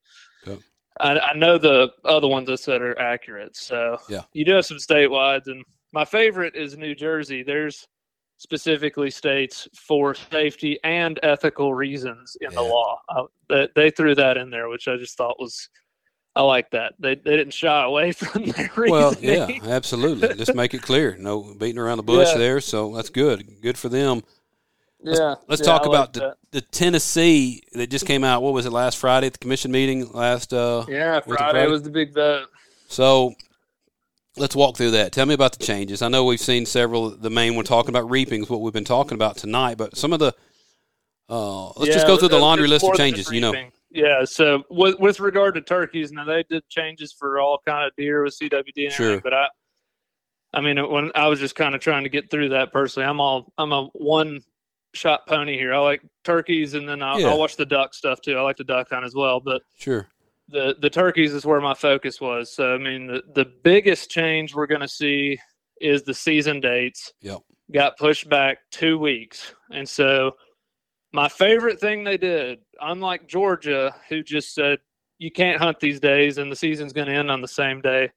Okay. 0.47 0.61
I, 1.01 1.19
I 1.19 1.35
know 1.35 1.59
the 1.59 1.91
other 2.05 2.27
ones 2.29 2.49
I 2.51 2.55
said 2.55 2.81
are 2.83 2.99
accurate. 2.99 3.57
So 3.57 3.99
Yeah. 4.09 4.23
you 4.33 4.45
do 4.45 4.55
have 4.55 4.67
some 4.67 4.79
statewide, 4.79 5.47
and 5.47 5.64
my 5.93 6.05
favorite 6.05 6.57
is 6.57 6.77
New 6.77 6.95
Jersey. 6.95 7.43
There's 7.43 7.87
specifically 8.39 9.11
states 9.11 9.67
for 9.77 10.14
safety 10.14 10.79
and 10.85 11.19
ethical 11.23 11.75
reasons 11.75 12.37
in 12.41 12.55
the 12.55 12.62
law. 12.62 12.99
Uh, 13.09 13.23
they, 13.49 13.69
they 13.75 13.91
threw 13.91 14.14
that 14.14 14.37
in 14.37 14.51
there, 14.51 14.69
which 14.69 14.89
I 14.89 14.97
just 14.97 15.17
thought 15.17 15.39
was. 15.41 15.69
I 16.35 16.43
like 16.43 16.71
that. 16.73 16.93
They, 16.99 17.14
they 17.14 17.35
didn't 17.35 17.55
shy 17.55 17.83
away 17.83 18.12
from 18.12 18.43
their 18.45 18.71
reasoning. 18.77 18.91
Well, 18.91 19.14
yeah, 19.23 19.49
absolutely. 19.64 20.35
Just 20.35 20.55
make 20.55 20.75
it 20.75 20.83
clear. 20.83 21.17
No 21.19 21.55
beating 21.59 21.79
around 21.79 21.97
the 21.97 22.03
bush 22.03 22.29
Yeah. 22.33 22.37
there. 22.37 22.61
So 22.61 22.95
that's 22.95 23.09
good. 23.09 23.62
Good 23.62 23.79
for 23.79 23.89
them. 23.89 24.23
Let's- 25.07 25.19
yeah. 25.21 25.35
Let's 25.49 25.61
yeah, 25.63 25.67
talk 25.67 25.83
I 25.85 25.89
about 25.89 26.13
the, 26.13 26.21
that. 26.21 26.37
the 26.51 26.61
Tennessee 26.61 27.63
that 27.73 27.89
just 27.91 28.07
came 28.07 28.25
out. 28.25 28.43
What 28.43 28.53
was 28.53 28.67
it 28.67 28.73
last 28.73 28.99
Friday 28.99 29.29
at 29.29 29.33
the 29.35 29.39
commission 29.39 29.71
meeting? 29.71 30.11
Last. 30.13 30.53
Uh, 30.53 30.85
Yeah, 30.89 31.21
Friday, 31.21 31.37
Friday? 31.39 31.67
was 31.69 31.83
the 31.83 31.91
big 31.91 32.13
vote. 32.15 32.49
So 32.89 33.35
let's 34.37 34.55
walk 34.57 34.77
through 34.77 34.93
that. 34.93 35.13
Tell 35.13 35.27
me 35.27 35.35
about 35.35 35.59
the 35.59 35.65
changes. 35.65 36.03
I 36.03 36.09
know 36.09 36.25
we've 36.25 36.41
seen 36.41 36.67
several. 36.67 37.11
The 37.11 37.31
main 37.31 37.55
one 37.57 37.65
talking 37.65 37.91
about 37.91 38.11
reaping 38.11 38.43
is 38.43 38.51
what 38.51 38.61
we've 38.61 38.73
been 38.73 38.85
talking 38.85 39.15
about 39.15 39.37
tonight, 39.37 39.77
but 39.79 39.97
some 39.97 40.13
of 40.13 40.19
the. 40.19 40.35
Uh, 41.29 41.71
let's 41.77 41.93
just 41.93 42.07
go 42.07 42.17
through 42.17 42.29
the 42.29 42.39
laundry 42.39 42.69
list 42.69 42.85
of 42.85 42.95
changes. 42.95 43.31
You 43.31 43.41
know. 43.41 43.55
Yeah, 43.91 44.25
so 44.25 44.63
with 44.71 44.99
with 44.99 45.21
regard 45.21 45.55
to 45.55 45.61
turkeys, 45.61 46.13
now 46.13 46.25
they 46.25 46.45
did 46.51 46.69
changes 46.69 47.13
for 47.13 47.41
all 47.41 47.61
kind 47.67 47.87
of 47.87 47.93
deer 47.97 48.23
with 48.23 48.39
CWD 48.39 48.85
and 48.85 48.93
Sure. 48.93 49.21
but 49.21 49.33
I, 49.33 49.47
I 50.53 50.61
mean, 50.61 50.77
when 50.91 51.11
I 51.15 51.29
was 51.29 51.41
just 51.41 51.55
kind 51.55 51.75
of 51.75 51.81
trying 51.81 52.03
to 52.05 52.11
get 52.11 52.31
through 52.31 52.51
that 52.51 52.73
personally, 52.73 53.09
I'm 53.09 53.21
all 53.21 53.53
I'm 53.57 53.73
a 53.73 53.85
one 53.95 54.41
shot 54.95 55.26
pony 55.26 55.57
here. 55.59 55.74
I 55.74 55.78
like 55.78 56.03
turkeys, 56.24 56.74
and 56.74 56.89
then 56.89 57.03
I'll, 57.03 57.20
Yeah. 57.20 57.28
I'll 57.28 57.39
watch 57.39 57.57
the 57.57 57.66
duck 57.66 57.95
stuff 57.95 58.20
too. 58.20 58.37
I 58.37 58.43
like 58.43 58.57
the 58.57 58.64
duck 58.64 58.89
hunt 58.91 59.05
as 59.05 59.14
well, 59.14 59.41
but 59.41 59.62
Sure. 59.76 60.09
the 60.49 60.76
the 60.80 60.91
turkeys 60.91 61.32
is 61.34 61.45
where 61.45 61.61
my 61.61 61.74
focus 61.74 62.20
was. 62.20 62.53
So 62.53 62.74
I 62.74 62.78
mean, 62.78 63.07
the 63.07 63.22
the 63.34 63.45
biggest 63.45 64.11
change 64.11 64.55
we're 64.55 64.66
going 64.66 64.80
to 64.80 64.89
see 64.89 65.39
is 65.80 66.03
the 66.03 66.14
season 66.14 66.61
dates. 66.61 67.12
Yep. 67.20 67.39
Got 67.72 67.99
pushed 67.99 68.28
back 68.28 68.59
two 68.70 68.99
weeks, 68.99 69.55
and 69.70 69.89
so 69.89 70.32
my 71.12 71.28
favorite 71.28 71.80
thing 71.80 72.05
they 72.05 72.16
did, 72.16 72.59
unlike 72.80 73.26
Georgia, 73.26 73.95
who 74.09 74.22
just 74.22 74.55
said 74.55 74.78
you 75.18 75.30
can't 75.30 75.59
hunt 75.61 75.80
these 75.80 75.99
days 75.99 76.37
and 76.39 76.53
the 76.53 76.57
season's 76.57 76.93
going 76.93 77.07
to 77.09 77.14
end 77.14 77.30
on 77.30 77.41
the 77.41 77.49
same 77.49 77.80
day, 77.80 78.11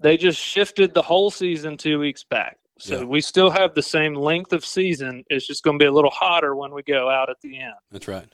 they 0.00 0.16
just 0.16 0.40
shifted 0.40 0.92
the 0.92 1.02
whole 1.02 1.30
season 1.30 1.76
two 1.76 1.98
weeks 2.00 2.24
back. 2.24 2.58
So 2.78 2.98
Yeah. 3.00 3.04
we 3.04 3.20
still 3.20 3.50
have 3.50 3.74
the 3.74 3.82
same 3.82 4.14
length 4.14 4.52
of 4.52 4.64
season. 4.64 5.24
It's 5.30 5.46
just 5.46 5.62
going 5.62 5.78
to 5.78 5.82
be 5.82 5.86
a 5.86 5.92
little 5.92 6.10
hotter 6.10 6.56
when 6.56 6.72
we 6.72 6.82
go 6.82 7.08
out 7.10 7.30
at 7.30 7.36
the 7.42 7.58
end 7.60 7.74
That's 7.90 8.08
right. 8.08 8.32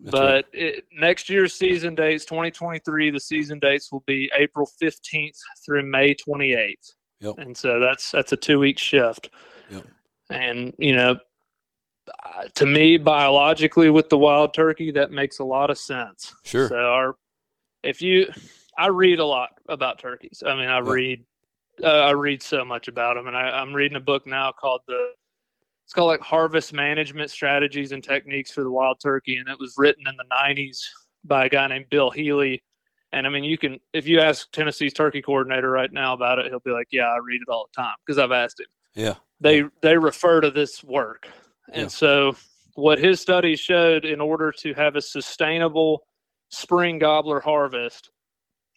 That's 0.00 0.12
right. 0.20 0.44
but 0.52 0.58
it, 0.58 0.84
next 0.92 1.28
year's 1.28 1.54
season 1.54 1.94
dates 1.94 2.24
2023 2.24 3.10
the 3.10 3.20
season 3.20 3.58
dates 3.60 3.92
will 3.92 4.02
be 4.08 4.28
april 4.36 4.68
15th 4.82 5.38
through 5.64 5.84
may 5.84 6.14
28th 6.14 6.94
Yep. 7.20 7.34
and 7.38 7.56
so 7.56 7.78
that's 7.78 8.10
that's 8.10 8.32
a 8.32 8.36
two 8.36 8.58
week 8.58 8.76
shift 8.78 9.30
Yep. 9.70 9.84
and 10.30 10.74
you 10.78 10.96
know 10.96 11.16
uh, 12.26 12.44
to 12.56 12.66
me 12.66 12.96
biologically 12.98 13.88
with 13.88 14.08
the 14.08 14.18
wild 14.18 14.52
turkey 14.52 14.90
that 14.90 15.10
makes 15.12 15.38
a 15.38 15.44
lot 15.44 15.70
of 15.70 15.78
sense 15.78 16.34
Sure. 16.44 16.68
so 16.68 16.76
our 16.76 17.16
if 17.84 18.02
you 18.02 18.26
i 18.76 18.88
read 18.88 19.20
a 19.20 19.24
lot 19.24 19.50
about 19.68 20.00
turkeys 20.00 20.42
i 20.44 20.54
mean 20.56 20.68
i 20.68 20.78
Yeah. 20.80 20.90
read 20.90 21.24
uh, 21.82 21.86
i 21.86 22.10
read 22.10 22.42
so 22.42 22.64
much 22.64 22.88
about 22.88 23.16
them 23.16 23.26
and 23.26 23.36
I, 23.36 23.50
i'm 23.50 23.72
reading 23.72 23.96
a 23.96 24.00
book 24.00 24.26
now 24.26 24.52
called 24.52 24.82
the 24.86 25.10
it's 25.84 25.92
called 25.92 26.08
like 26.08 26.20
harvest 26.20 26.72
management 26.72 27.30
strategies 27.30 27.92
and 27.92 28.02
techniques 28.02 28.50
for 28.50 28.62
the 28.62 28.70
wild 28.70 29.00
turkey 29.00 29.36
and 29.36 29.48
it 29.48 29.58
was 29.58 29.74
written 29.76 30.04
in 30.08 30.16
the 30.16 30.24
90s 30.34 30.78
by 31.24 31.46
a 31.46 31.48
guy 31.48 31.66
named 31.66 31.86
bill 31.90 32.10
healy 32.10 32.62
and 33.12 33.26
i 33.26 33.30
mean 33.30 33.44
you 33.44 33.58
can 33.58 33.78
if 33.92 34.06
you 34.06 34.20
ask 34.20 34.50
tennessee's 34.52 34.92
turkey 34.92 35.20
coordinator 35.22 35.70
right 35.70 35.92
now 35.92 36.12
about 36.12 36.38
it 36.38 36.46
he'll 36.46 36.60
be 36.60 36.70
like 36.70 36.88
yeah 36.90 37.08
i 37.08 37.16
read 37.18 37.40
it 37.46 37.50
all 37.50 37.66
the 37.72 37.82
time 37.82 37.94
because 38.06 38.18
i've 38.18 38.32
asked 38.32 38.60
him 38.60 38.66
yeah. 38.94 39.14
they 39.40 39.64
they 39.82 39.96
refer 39.98 40.40
to 40.40 40.50
this 40.50 40.82
work 40.84 41.28
and 41.72 41.82
Yeah. 41.82 41.88
so 41.88 42.36
what 42.74 42.98
his 42.98 43.20
studies 43.20 43.60
showed 43.60 44.04
in 44.04 44.20
order 44.20 44.52
to 44.60 44.74
have 44.74 44.96
a 44.96 45.00
sustainable 45.00 46.06
spring 46.50 46.98
gobbler 46.98 47.40
harvest 47.40 48.10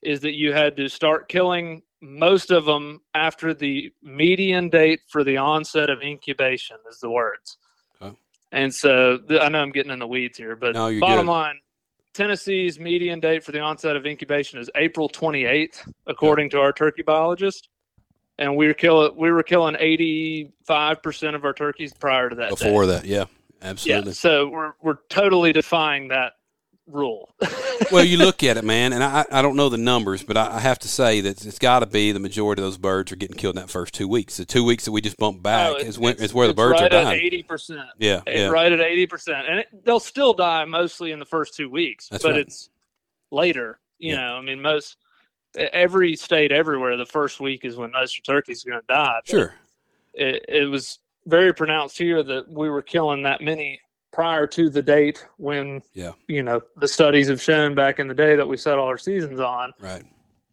is 0.04 0.22
that 0.22 0.34
you 0.34 0.54
had 0.54 0.78
to 0.78 0.88
start 0.88 1.28
killing 1.30 1.82
most 2.02 2.52
of 2.52 2.66
them 2.66 3.02
after 3.16 3.54
the 3.54 3.92
median 4.04 4.70
date 4.70 5.00
for 5.08 5.24
the 5.24 5.38
onset 5.38 5.90
of 5.90 6.02
incubation 6.02 6.78
is 6.90 7.00
the 7.00 7.10
words 7.10 7.58
Okay. 8.02 8.16
and 8.52 8.74
so 8.74 9.18
th- 9.18 9.42
i 9.42 9.50
know 9.50 9.60
i'm 9.62 9.72
getting 9.72 9.92
in 9.92 10.00
the 10.00 10.08
weeds 10.08 10.38
here 10.38 10.56
but 10.56 10.74
No, 10.76 11.00
bottom 11.00 11.26
good. 11.26 11.32
line 11.32 11.56
tennessee's 12.14 12.80
median 12.80 13.20
date 13.20 13.44
for 13.44 13.52
the 13.52 13.60
onset 13.60 13.96
of 13.96 14.06
incubation 14.06 14.60
is 14.60 14.70
april 14.76 15.10
28th 15.10 15.92
according 16.06 16.50
to 16.52 16.60
our 16.60 16.72
turkey 16.72 17.02
biologist 17.02 17.70
and 18.40 18.56
we 18.56 18.68
were 18.68 18.74
killing 18.76 19.12
we 19.18 19.32
were 19.32 19.42
killing 19.44 19.74
85% 19.76 21.36
of 21.36 21.44
our 21.46 21.54
turkeys 21.54 21.94
prior 21.94 22.30
to 22.30 22.36
that 22.36 22.50
day. 22.58 22.66
Before 22.68 22.86
that, 22.86 23.06
yeah, 23.06 23.26
absolutely. 23.64 23.64
yeah 23.64 23.98
absolutely. 23.98 24.14
so 24.14 24.48
we're 24.50 24.74
we're 24.84 24.98
totally 25.10 25.52
defying 25.54 26.08
that 26.10 26.34
rule 26.88 27.34
well, 27.92 28.04
you 28.04 28.18
look 28.18 28.44
at 28.44 28.58
it, 28.58 28.64
man, 28.64 28.94
and 28.94 29.04
I, 29.04 29.26
I 29.32 29.42
don't 29.42 29.56
know 29.56 29.70
the 29.70 29.78
numbers, 29.78 30.24
but 30.24 30.36
I, 30.38 30.56
I 30.56 30.60
have 30.60 30.80
to 30.80 30.88
say 30.88 31.22
that 31.22 31.46
it's 31.46 31.60
got 31.60 31.80
to 31.82 31.86
be 31.86 32.12
the 32.12 32.20
majority 32.20 32.62
of 32.62 32.66
those 32.66 32.78
birds 32.78 33.12
are 33.12 33.16
getting 33.16 33.38
killed 33.38 33.56
in 33.56 33.62
that 33.62 33.70
first 33.70 33.94
two 33.94 34.08
weeks. 34.08 34.38
The 34.38 34.46
two 34.46 34.64
weeks 34.64 34.86
that 34.86 34.92
we 34.92 35.02
just 35.02 35.18
bumped 35.18 35.44
back 35.44 35.74
Oh, 35.76 35.78
is 35.78 36.00
when 36.00 36.16
is 36.16 36.34
where 36.34 36.48
the 36.48 36.54
birds 36.54 36.82
right 36.82 36.92
are 36.94 36.98
at 36.98 37.04
dying. 37.04 37.44
80% 37.50 37.86
Yeah, 38.00 38.22
yeah, 38.26 38.48
right 38.48 38.72
at 38.72 38.80
80% 38.80 39.50
and 39.50 39.60
it, 39.60 39.68
they'll 39.86 40.00
still 40.00 40.34
die 40.34 40.66
mostly 40.66 41.12
in 41.12 41.20
the 41.20 41.26
first 41.26 41.56
two 41.56 41.70
weeks 41.70 42.08
That's 42.10 42.24
but 42.24 42.32
right. 42.32 42.40
it's 42.42 42.70
later 43.32 43.80
you 44.00 44.14
Yeah. 44.14 44.22
know 44.22 44.36
i 44.38 44.42
mean 44.42 44.62
most 44.62 44.98
every 45.58 46.16
state 46.16 46.52
everywhere 46.52 46.96
the 46.98 47.06
first 47.06 47.40
week 47.40 47.66
is 47.66 47.76
when 47.76 47.92
most 47.92 48.24
turkeys 48.26 48.66
are 48.66 48.70
going 48.72 48.82
to 48.82 48.88
die 48.88 49.20
sure. 49.26 49.54
it, 50.14 50.46
it 50.48 50.66
was 50.70 51.00
very 51.26 51.54
pronounced 51.54 51.98
here 51.98 52.24
that 52.24 52.50
we 52.50 52.70
were 52.70 52.82
killing 52.82 53.24
that 53.24 53.42
many 53.42 53.80
prior 54.18 54.48
to 54.48 54.68
the 54.68 54.82
date 54.82 55.24
when 55.38 55.80
Yeah. 55.94 56.14
you 56.28 56.42
know 56.42 56.60
the 56.78 56.88
studies 56.88 57.28
have 57.28 57.40
shown 57.40 57.76
back 57.76 58.00
in 58.00 58.08
the 58.08 58.16
day 58.16 58.36
that 58.36 58.48
we 58.48 58.58
set 58.58 58.80
all 58.80 58.88
our 58.88 58.98
seasons 58.98 59.40
on. 59.40 59.74
Right. 59.80 60.04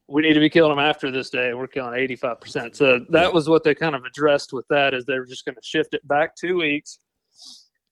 We 0.07 0.21
need 0.21 0.35
to 0.35 0.41
be 0.41 0.51
killing 0.51 0.69
them 0.77 0.79
after 0.85 1.11
this 1.11 1.31
day. 1.31 1.55
We're 1.55 1.67
killing 1.67 1.99
eighty 1.99 2.15
five 2.15 2.43
percent. 2.43 2.77
So 2.77 2.99
that 3.09 3.23
Yeah. 3.23 3.29
was 3.31 3.49
what 3.49 3.65
they 3.65 3.75
kind 3.75 3.95
of 3.95 4.05
addressed 4.05 4.53
with 4.53 4.67
that 4.69 4.93
is 4.93 5.07
they 5.07 5.19
were 5.19 5.25
just 5.25 5.47
going 5.47 5.55
to 5.55 5.63
shift 5.63 5.95
it 5.95 6.07
back 6.07 6.37
two 6.37 6.59
weeks. 6.59 6.99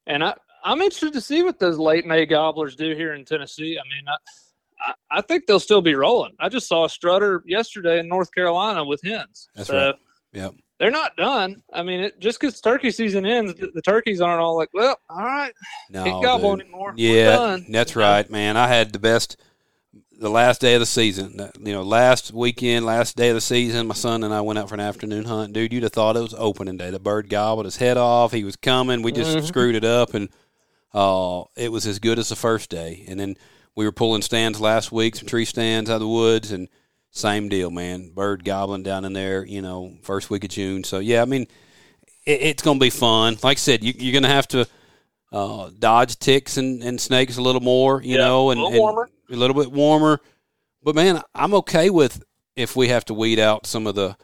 And 0.06 0.22
I 0.22 0.34
I'm 0.62 0.82
interested 0.82 1.14
to 1.14 1.22
see 1.22 1.42
what 1.42 1.58
those 1.58 1.78
late 1.78 2.04
May 2.06 2.26
gobblers 2.26 2.76
do 2.76 2.94
here 2.94 3.14
in 3.14 3.24
Tennessee. 3.24 3.78
I 3.78 3.82
mean, 3.88 4.04
I, 4.06 4.92
I, 5.10 5.20
think 5.22 5.46
they'll 5.46 5.58
still 5.58 5.82
be 5.82 5.94
rolling. 5.96 6.34
I 6.38 6.48
just 6.50 6.68
saw 6.68 6.84
a 6.84 6.88
strutter 6.88 7.42
yesterday 7.46 7.98
in 7.98 8.06
North 8.06 8.32
Carolina 8.32 8.84
with 8.84 9.00
hens. 9.02 9.48
That's 9.56 9.68
so 9.68 9.86
right. 9.86 9.94
Yep. 10.34 10.54
They're 10.82 10.90
not 10.90 11.16
done. 11.16 11.62
I 11.72 11.84
mean, 11.84 12.00
it, 12.00 12.18
just 12.18 12.40
because 12.40 12.60
turkey 12.60 12.90
season 12.90 13.24
ends, 13.24 13.54
the, 13.54 13.70
the 13.72 13.80
turkeys 13.80 14.20
aren't 14.20 14.40
all 14.40 14.56
like, 14.56 14.70
well, 14.74 14.98
all 15.08 15.22
right, 15.24 15.52
No, 15.88 16.02
can't 16.02 16.20
gobble 16.20 16.56
dude. 16.56 16.66
anymore. 16.66 16.90
We're 16.90 16.96
Yeah, 16.96 17.36
done. 17.36 17.66
that's 17.70 17.94
right, 17.94 18.28
man. 18.28 18.56
I 18.56 18.66
had 18.66 18.92
the 18.92 18.98
best 18.98 19.36
the 20.18 20.28
last 20.28 20.60
day 20.60 20.74
of 20.74 20.80
the 20.80 20.86
season. 20.86 21.38
You 21.60 21.72
know, 21.72 21.84
last 21.84 22.32
weekend, 22.32 22.84
last 22.84 23.16
day 23.16 23.28
of 23.28 23.36
the 23.36 23.40
season, 23.40 23.86
my 23.86 23.94
son 23.94 24.24
and 24.24 24.34
I 24.34 24.40
went 24.40 24.58
out 24.58 24.68
for 24.68 24.74
an 24.74 24.80
afternoon 24.80 25.24
hunt. 25.24 25.52
Dude, 25.52 25.72
you'd 25.72 25.84
have 25.84 25.92
thought 25.92 26.16
it 26.16 26.20
was 26.20 26.34
opening 26.36 26.78
day. 26.78 26.90
The 26.90 26.98
bird 26.98 27.28
gobbled 27.30 27.66
his 27.66 27.76
head 27.76 27.96
off. 27.96 28.32
He 28.32 28.42
was 28.42 28.56
coming. 28.56 29.02
We 29.02 29.12
just 29.12 29.36
Mhm. 29.38 29.46
screwed 29.46 29.76
it 29.76 29.84
up, 29.84 30.14
and 30.14 30.30
uh, 30.92 31.44
it 31.56 31.70
was 31.70 31.86
as 31.86 32.00
good 32.00 32.18
as 32.18 32.28
the 32.28 32.36
first 32.36 32.70
day. 32.70 33.04
And 33.06 33.20
then 33.20 33.36
we 33.76 33.84
were 33.84 33.92
pulling 33.92 34.22
stands 34.22 34.60
last 34.60 34.90
week, 34.90 35.14
some 35.14 35.28
tree 35.28 35.44
stands 35.44 35.88
out 35.88 35.94
of 35.94 36.00
the 36.00 36.08
woods, 36.08 36.50
and 36.50 36.68
same 37.12 37.48
deal, 37.48 37.70
man. 37.70 38.10
Bird 38.10 38.44
gobbling 38.44 38.82
down 38.82 39.04
in 39.04 39.12
there. 39.12 39.44
You 39.44 39.62
know, 39.62 39.92
first 40.02 40.28
week 40.30 40.42
of 40.44 40.50
June. 40.50 40.82
So 40.82 40.98
yeah, 40.98 41.22
I 41.22 41.26
mean, 41.26 41.42
it, 42.26 42.40
it's 42.42 42.62
going 42.62 42.78
to 42.78 42.84
be 42.84 42.90
fun. 42.90 43.34
Like 43.42 43.58
I 43.58 43.60
said, 43.60 43.84
you, 43.84 43.92
you're 43.96 44.12
going 44.12 44.22
to 44.24 44.28
have 44.28 44.48
to 44.48 44.66
uh, 45.30 45.70
dodge 45.78 46.18
ticks 46.18 46.56
and, 46.56 46.82
and 46.82 47.00
snakes 47.00 47.36
a 47.36 47.42
little 47.42 47.60
more, 47.60 48.02
you 48.02 48.16
Yeah, 48.16 48.24
know, 48.24 48.48
a 48.48 48.52
and, 48.52 48.60
little 48.60 48.72
and 48.72 48.78
warmer. 48.80 49.10
a 49.30 49.36
little 49.36 49.54
bit 49.62 49.70
warmer. 49.70 50.20
But 50.82 50.94
man, 50.94 51.22
I'm 51.34 51.54
okay 51.54 51.90
with 51.90 52.22
if 52.56 52.74
we 52.76 52.88
have 52.88 53.04
to 53.06 53.14
weed 53.14 53.38
out 53.38 53.66
some 53.66 53.86
of 53.86 53.94
the 53.94 54.16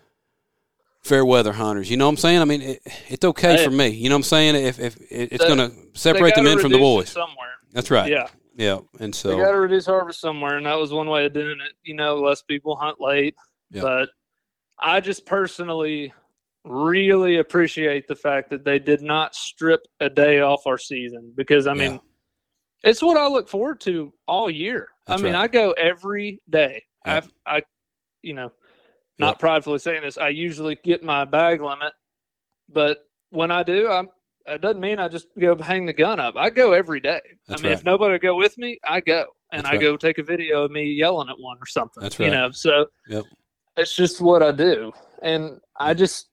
fair 1.03 1.25
weather 1.25 1.53
hunters. 1.53 1.91
You 1.91 1.97
know 1.97 2.07
what 2.07 2.11
I'm 2.11 2.17
saying? 2.19 2.41
I 2.41 2.45
mean, 2.45 2.61
it, 2.63 2.83
it's 3.09 3.25
okay 3.25 3.57
Hey. 3.59 3.65
for 3.65 3.71
me. 3.71 3.89
You 3.89 4.09
know 4.09 4.17
what 4.17 4.21
I'm 4.21 4.23
saying? 4.25 4.57
If, 4.57 4.79
if 4.81 4.97
it's 5.11 5.45
going 5.45 5.59
to 5.59 5.73
separate 5.95 6.35
the 6.35 6.43
men 6.43 6.59
from 6.59 6.73
the 6.73 6.79
boys. 6.79 7.11
somewhere. 7.11 7.53
That's 7.73 7.91
right. 7.91 8.11
Yeah, 8.11 8.29
Yeah. 8.59 8.81
And 9.01 9.15
so 9.15 9.29
they 9.29 9.37
got 9.37 9.53
to 9.53 9.61
reduce 9.61 9.87
harvest 9.87 10.21
somewhere, 10.21 10.57
and 10.57 10.67
that 10.67 10.77
was 10.79 10.93
one 10.93 11.09
way 11.09 11.25
of 11.25 11.33
doing 11.33 11.59
it. 11.61 11.73
You 11.85 11.95
know, 11.95 12.17
less 12.17 12.43
people 12.43 12.77
hunt 12.77 13.01
late. 13.01 13.35
Yeah. 13.71 13.83
But 13.83 14.09
I 14.79 15.01
just 15.01 15.25
personally 15.25 16.13
really 16.65 17.39
appreciate 17.39 18.09
the 18.09 18.17
fact 18.17 18.51
that 18.51 18.65
they 18.65 18.79
did 18.81 19.01
not 19.01 19.35
strip 19.35 19.81
a 20.01 20.11
day 20.11 20.41
off 20.41 20.67
our 20.67 20.77
season 20.77 21.33
because 21.37 21.67
I 21.67 21.73
mean, 21.73 21.93
Yeah. 21.93 21.99
it's 22.91 23.01
what 23.01 23.17
I 23.17 23.29
look 23.29 23.49
forward 23.49 23.81
to 23.83 24.13
all 24.27 24.51
year. 24.51 24.89
That's 25.07 25.23
I 25.23 25.25
mean, 25.25 25.35
right. 25.35 25.43
I 25.45 25.49
go 25.49 25.71
every 25.73 26.43
day. 26.51 26.83
Yep. 27.07 27.27
I, 27.47 27.57
I, 27.59 27.63
you 28.23 28.35
know, 28.35 28.51
not 29.19 29.35
Yep. 29.35 29.39
pridefully 29.39 29.79
saying 29.79 30.03
this, 30.03 30.19
I 30.19 30.29
usually 30.31 30.77
get 30.85 31.03
my 31.05 31.25
bag 31.25 31.63
limit, 31.63 31.93
but 32.69 32.99
when 33.31 33.51
I 33.53 33.63
do, 33.63 33.89
I'm. 33.89 34.09
It 34.49 34.61
doesn't 34.61 34.81
mean 34.81 34.99
I 34.99 35.09
just 35.09 35.29
go 35.39 35.57
hang 35.57 35.87
the 35.87 35.93
gun 35.93 36.19
up. 36.21 36.35
I 36.37 36.51
go 36.51 36.73
every 36.73 37.01
day. 37.01 37.21
That's 37.47 37.61
I 37.61 37.63
mean, 37.63 37.73
right. 37.73 37.79
if 37.79 37.85
nobody 37.85 38.13
will 38.13 38.19
go 38.19 38.37
with 38.37 38.57
me, 38.59 38.79
I 38.87 39.01
go 39.01 39.27
and 39.53 39.61
That's 39.65 39.69
I 39.69 39.73
right. 39.77 39.81
go 39.81 39.97
take 39.97 40.19
a 40.19 40.23
video 40.23 40.65
of 40.65 40.71
me 40.71 40.85
yelling 40.85 41.29
at 41.29 41.39
one 41.39 41.57
or 41.61 41.67
something. 41.67 42.03
That's 42.03 42.19
right. 42.19 42.27
You 42.27 42.33
know, 42.33 42.51
so 42.51 42.87
Yep. 43.09 43.25
it's 43.77 43.95
just 43.95 44.21
what 44.21 44.43
I 44.43 44.53
do, 44.53 44.93
and 45.23 45.61
I 45.79 45.95
just 45.95 46.29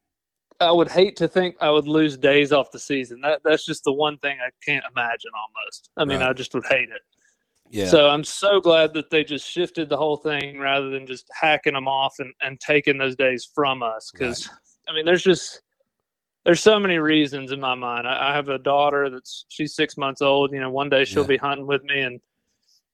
I 0.62 0.72
would 0.72 0.90
hate 0.90 1.18
to 1.18 1.28
think 1.28 1.56
I 1.62 1.70
would 1.70 1.88
lose 1.88 2.18
days 2.18 2.52
off 2.54 2.72
the 2.72 2.80
season. 2.80 3.20
That 3.22 3.42
that's 3.44 3.66
just 3.66 3.84
the 3.84 3.94
one 3.94 4.18
thing 4.20 4.38
I 4.40 4.50
can't 4.66 4.86
imagine. 4.96 5.32
Almost, 5.36 5.90
I 5.98 6.06
mean, 6.06 6.20
Right. 6.22 6.30
I 6.30 6.34
just 6.34 6.54
would 6.54 6.66
hate 6.68 6.90
it. 6.90 7.02
yeah. 7.70 7.88
So 7.88 8.08
I'm 8.10 8.24
so 8.24 8.62
glad 8.62 8.94
that 8.94 9.10
they 9.10 9.24
just 9.26 9.46
shifted 9.50 9.90
the 9.90 9.98
whole 9.98 10.18
thing 10.18 10.60
rather 10.60 10.90
than 10.90 11.06
just 11.08 11.28
hacking 11.34 11.74
them 11.74 11.88
off 11.90 12.16
and, 12.20 12.34
and 12.42 12.60
taking 12.60 12.98
those 12.98 13.16
days 13.18 13.50
from 13.54 13.84
us. 13.84 14.12
Because 14.14 14.50
I 14.88 14.94
mean, 14.94 15.04
there's 15.06 15.24
just 15.24 15.62
there's 16.46 16.62
so 16.62 16.80
many 16.80 16.98
reasons 17.00 17.52
in 17.52 17.60
my 17.60 17.76
mind. 17.76 18.08
I, 18.08 18.32
I 18.32 18.36
have 18.36 18.50
a 18.50 18.58
daughter 18.60 19.10
that's 19.10 19.46
she's 19.50 19.76
six 19.76 19.98
months 19.98 20.22
old. 20.22 20.52
You 20.54 20.60
know, 20.60 20.70
one 20.70 20.90
day 20.90 21.04
she'll 21.06 21.24
Yeah. 21.24 21.28
be 21.28 21.38
hunting 21.38 21.68
with 21.68 21.84
me, 21.84 22.02
and 22.02 22.22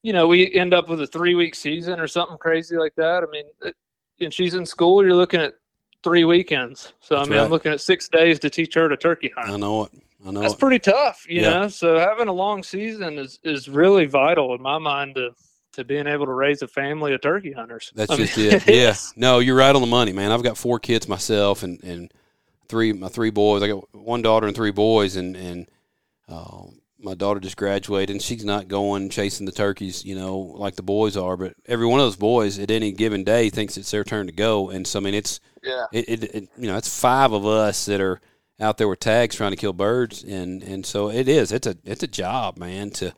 you 0.02 0.12
know, 0.12 0.26
we 0.26 0.52
end 0.54 0.74
up 0.74 0.88
with 0.88 1.00
a 1.00 1.06
three 1.06 1.34
week 1.34 1.54
season 1.54 2.00
or 2.00 2.06
something 2.08 2.38
crazy 2.38 2.76
like 2.76 2.94
that. 2.96 3.22
I 3.22 3.26
mean, 3.30 3.44
it, 3.62 3.76
and 4.20 4.32
she's 4.34 4.54
in 4.54 4.66
school. 4.66 5.04
You're 5.04 5.14
looking 5.14 5.40
at 5.40 5.54
three 6.02 6.24
weekends. 6.24 6.92
So 7.00 7.14
That's 7.14 7.28
I 7.28 7.30
mean, 7.30 7.38
right. 7.38 7.44
I'm 7.44 7.50
looking 7.50 7.72
at 7.72 7.80
six 7.80 8.08
days 8.08 8.38
to 8.40 8.50
teach 8.50 8.74
her 8.74 8.88
to 8.88 8.96
turkey 8.96 9.30
hunt 9.36 9.50
I 9.50 9.56
know 9.56 9.84
it. 9.84 9.92
I 10.26 10.30
know 10.32 10.40
it. 10.40 10.42
that's 10.42 10.54
it. 10.54 10.58
pretty 10.60 10.78
tough, 10.80 11.24
you 11.28 11.42
Yeah. 11.42 11.50
know. 11.60 11.68
So 11.68 11.98
having 11.98 12.28
a 12.28 12.32
long 12.32 12.62
season 12.62 13.18
is 13.18 13.38
is 13.44 13.68
really 13.68 14.06
vital 14.06 14.54
in 14.54 14.62
my 14.62 14.78
mind 14.78 15.14
to 15.16 15.30
to 15.74 15.84
being 15.84 16.06
able 16.06 16.26
to 16.26 16.32
raise 16.32 16.60
a 16.62 16.68
family 16.68 17.14
of 17.14 17.20
turkey 17.22 17.52
hunters. 17.52 17.92
That's 17.94 18.10
I 18.10 18.16
mean, 18.16 18.26
just 18.26 18.38
it. 18.38 18.66
Yeah. 18.66 18.94
No, 19.16 19.38
you're 19.38 19.56
right 19.56 19.74
on 19.74 19.80
the 19.80 19.86
money, 19.86 20.12
man. 20.12 20.30
I've 20.32 20.42
got 20.42 20.58
four 20.58 20.78
kids 20.80 21.06
myself, 21.08 21.62
and 21.62 21.82
and 21.84 22.12
three 22.68 22.92
my 22.92 23.08
three 23.08 23.30
boys. 23.30 23.62
I 23.62 23.68
got 23.68 23.94
one 23.94 24.22
daughter 24.22 24.46
and 24.46 24.56
three 24.56 24.70
boys, 24.70 25.16
and 25.16 25.36
and 25.36 25.68
uh, 26.28 26.62
my 26.98 27.14
daughter 27.14 27.40
just 27.40 27.56
graduated, 27.56 28.10
and 28.14 28.22
she's 28.22 28.44
not 28.44 28.68
going 28.68 29.08
chasing 29.10 29.44
the 29.46 29.52
turkeys, 29.52 30.04
you 30.04 30.14
know, 30.14 30.36
like 30.38 30.76
the 30.76 30.82
boys 30.82 31.16
are. 31.16 31.36
But 31.36 31.54
every 31.66 31.86
one 31.86 32.00
of 32.00 32.06
those 32.06 32.16
boys 32.16 32.58
at 32.58 32.70
any 32.70 32.92
given 32.92 33.24
day 33.24 33.50
thinks 33.50 33.76
it's 33.76 33.90
their 33.90 34.04
turn 34.04 34.26
to 34.26 34.32
go, 34.32 34.70
and 34.70 34.86
so 34.86 34.98
I 35.00 35.02
mean, 35.02 35.14
it's 35.14 35.40
Yeah. 35.62 35.86
it, 35.92 36.08
it, 36.08 36.24
it 36.34 36.48
you 36.56 36.66
know, 36.68 36.76
it's 36.76 37.00
five 37.00 37.32
of 37.32 37.44
us 37.46 37.84
that 37.86 38.00
are 38.00 38.20
out 38.60 38.78
there 38.78 38.86
with 38.88 39.00
tags 39.00 39.34
trying 39.34 39.50
to 39.50 39.56
kill 39.56 39.72
birds, 39.72 40.22
and 40.22 40.62
and 40.62 40.86
so 40.86 41.10
it 41.10 41.28
is. 41.28 41.50
It's 41.52 41.66
a 41.66 41.76
it's 41.84 42.02
a 42.02 42.08
job, 42.08 42.56
man, 42.58 42.90
to 42.90 43.12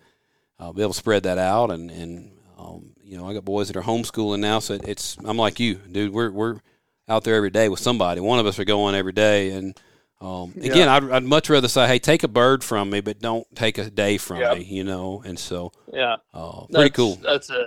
uh, 0.58 0.72
be 0.72 0.80
able 0.82 0.92
to 0.92 0.98
spread 0.98 1.24
that 1.24 1.38
out, 1.38 1.70
and 1.70 1.90
and 1.90 2.30
um, 2.58 2.94
you 3.02 3.18
know, 3.18 3.28
I 3.28 3.34
got 3.34 3.44
boys 3.44 3.68
that 3.68 3.76
are 3.76 3.82
homeschooling 3.82 4.40
now, 4.40 4.58
so 4.60 4.74
it's 4.82 5.18
I'm 5.24 5.36
like 5.36 5.60
you, 5.60 5.74
dude. 5.74 6.12
We're 6.14 6.30
we're 6.30 6.60
out 7.08 7.24
there 7.24 7.34
every 7.34 7.50
day 7.50 7.68
with 7.68 7.80
somebody. 7.80 8.20
One 8.20 8.38
of 8.38 8.46
us 8.46 8.58
are 8.58 8.64
going 8.64 8.94
every 8.94 9.12
day, 9.12 9.50
and 9.50 9.78
um, 10.20 10.54
Yeah. 10.56 10.70
again, 10.72 10.88
I'd, 10.88 11.10
I'd 11.10 11.24
much 11.24 11.50
rather 11.50 11.68
say, 11.68 11.86
hey, 11.86 11.98
take 11.98 12.22
a 12.22 12.28
bird 12.28 12.64
from 12.64 12.88
me, 12.90 13.00
but 13.00 13.18
don't 13.20 13.46
take 13.54 13.76
a 13.78 13.90
day 13.90 14.16
from 14.16 14.38
Yeah. 14.40 14.54
me, 14.54 14.62
you 14.64 14.84
know. 14.84 15.22
And 15.24 15.38
so, 15.38 15.72
Yeah. 15.92 16.16
uh, 16.32 16.60
pretty 16.60 16.72
That's- 16.72 16.96
cool. 16.96 17.16
That's 17.16 17.50
it. 17.50 17.66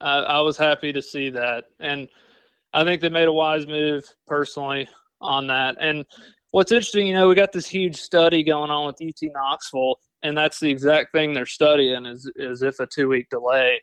I, 0.00 0.18
I 0.18 0.40
was 0.40 0.58
happy 0.58 0.92
to 0.92 1.00
see 1.00 1.30
that, 1.30 1.64
and 1.80 2.08
I 2.74 2.84
think 2.84 3.00
they 3.00 3.08
made 3.08 3.28
a 3.28 3.32
wise 3.32 3.66
move 3.66 4.04
personally 4.26 4.86
on 5.20 5.46
that. 5.46 5.76
And 5.80 6.04
what's 6.50 6.72
interesting, 6.72 7.06
you 7.06 7.14
know, 7.14 7.28
we 7.28 7.34
got 7.34 7.52
this 7.52 7.66
huge 7.66 7.96
study 7.96 8.42
going 8.42 8.70
on 8.70 8.86
with 8.86 9.00
UT 9.00 9.30
Knoxville, 9.32 9.96
and 10.22 10.36
that's 10.36 10.60
the 10.60 10.68
exact 10.70 11.12
thing 11.12 11.32
they're 11.32 11.46
studying 11.46 12.04
is 12.04 12.30
is 12.36 12.62
if 12.62 12.80
a 12.80 12.86
two 12.86 13.08
week 13.08 13.30
delay, 13.30 13.80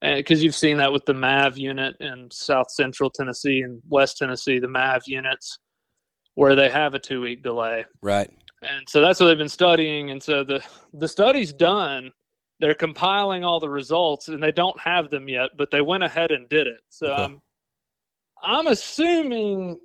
because 0.00 0.42
you've 0.44 0.54
seen 0.54 0.76
that 0.78 0.92
with 0.92 1.04
the 1.06 1.14
MAV 1.14 1.58
unit 1.58 1.96
in 2.00 2.28
South 2.30 2.70
Central 2.70 3.10
Tennessee 3.10 3.62
and 3.62 3.82
West 3.88 4.18
Tennessee, 4.18 4.58
the 4.58 4.68
MAV 4.68 5.02
units 5.06 5.58
where 6.34 6.54
they 6.54 6.68
have 6.68 6.94
a 6.94 6.98
two 7.00 7.20
week 7.20 7.42
delay 7.42 7.84
Right. 8.00 8.30
and 8.62 8.88
so 8.88 9.00
that's 9.00 9.18
what 9.18 9.26
they've 9.26 9.36
been 9.38 9.48
studying 9.48 10.10
and 10.12 10.22
so 10.22 10.44
the 10.44 10.62
the 10.94 11.08
study's 11.08 11.52
done 11.52 12.12
they're 12.60 12.74
compiling 12.74 13.42
all 13.42 13.58
the 13.58 13.68
results 13.68 14.28
and 14.28 14.40
they 14.40 14.52
don't 14.52 14.78
have 14.80 15.10
them 15.10 15.28
yet 15.28 15.50
but 15.58 15.72
they 15.72 15.80
went 15.80 16.04
ahead 16.04 16.30
and 16.30 16.48
did 16.48 16.68
it 16.68 16.78
so 16.90 17.08
Okay. 17.08 17.22
i'm 17.24 17.40
i'm 18.44 18.66
assuming 18.68 19.78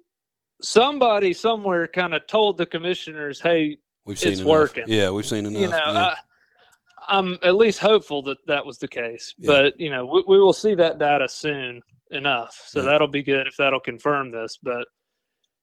somebody 0.61 1.33
somewhere 1.33 1.87
kind 1.87 2.13
of 2.13 2.25
told 2.27 2.57
the 2.59 2.65
commissioners 2.67 3.41
hey 3.41 3.77
We've 4.05 4.19
seen 4.19 4.33
It's 4.33 4.41
enough. 4.41 4.49
working. 4.51 4.83
Yeah, 4.87 5.09
we've 5.11 5.25
seen 5.25 5.45
enough. 5.45 5.59
you 5.61 5.67
know 5.69 5.77
yeah. 5.77 5.99
I, 6.01 6.15
i'm 7.07 7.37
at 7.43 7.55
least 7.55 7.79
hopeful 7.79 8.21
that 8.23 8.37
that 8.47 8.65
was 8.65 8.77
the 8.77 8.87
case 8.87 9.33
Yeah. 9.37 9.47
but 9.51 9.79
you 9.79 9.89
know 9.89 10.05
we, 10.05 10.23
we 10.27 10.39
will 10.39 10.53
see 10.53 10.75
that 10.75 10.99
data 10.99 11.27
soon 11.27 11.81
enough 12.11 12.61
so 12.67 12.79
Yeah. 12.79 12.85
that'll 12.85 13.07
be 13.07 13.23
good 13.23 13.47
if 13.47 13.55
that'll 13.57 13.79
confirm 13.79 14.31
this 14.31 14.57
but 14.61 14.87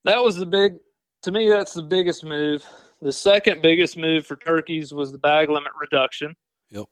that 0.04 0.22
was 0.22 0.36
the 0.36 0.46
big 0.46 0.74
to 1.22 1.32
me 1.32 1.48
that's 1.48 1.74
the 1.74 1.82
biggest 1.82 2.24
move 2.24 2.64
the 3.02 3.12
second 3.12 3.62
biggest 3.62 3.96
move 3.96 4.26
for 4.26 4.36
turkeys 4.36 4.92
was 4.92 5.12
the 5.12 5.18
bag 5.18 5.48
limit 5.50 5.72
reduction 5.80 6.34
Yep. 6.70 6.86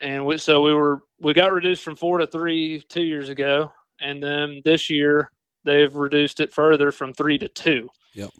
and 0.00 0.24
we, 0.24 0.38
so 0.38 0.60
we 0.62 0.74
were 0.74 1.00
we 1.20 1.32
got 1.34 1.52
reduced 1.52 1.82
from 1.82 1.96
four 1.96 2.18
to 2.18 2.26
three 2.26 2.82
two 2.88 3.02
years 3.02 3.28
ago 3.28 3.70
and 4.00 4.22
then 4.22 4.62
this 4.64 4.88
year 4.90 5.30
they've 5.64 5.94
reduced 5.94 6.40
it 6.40 6.52
further 6.52 6.90
from 6.92 7.12
three 7.12 7.38
to 7.38 7.48
two 7.48 7.88
Yep. 8.14 8.30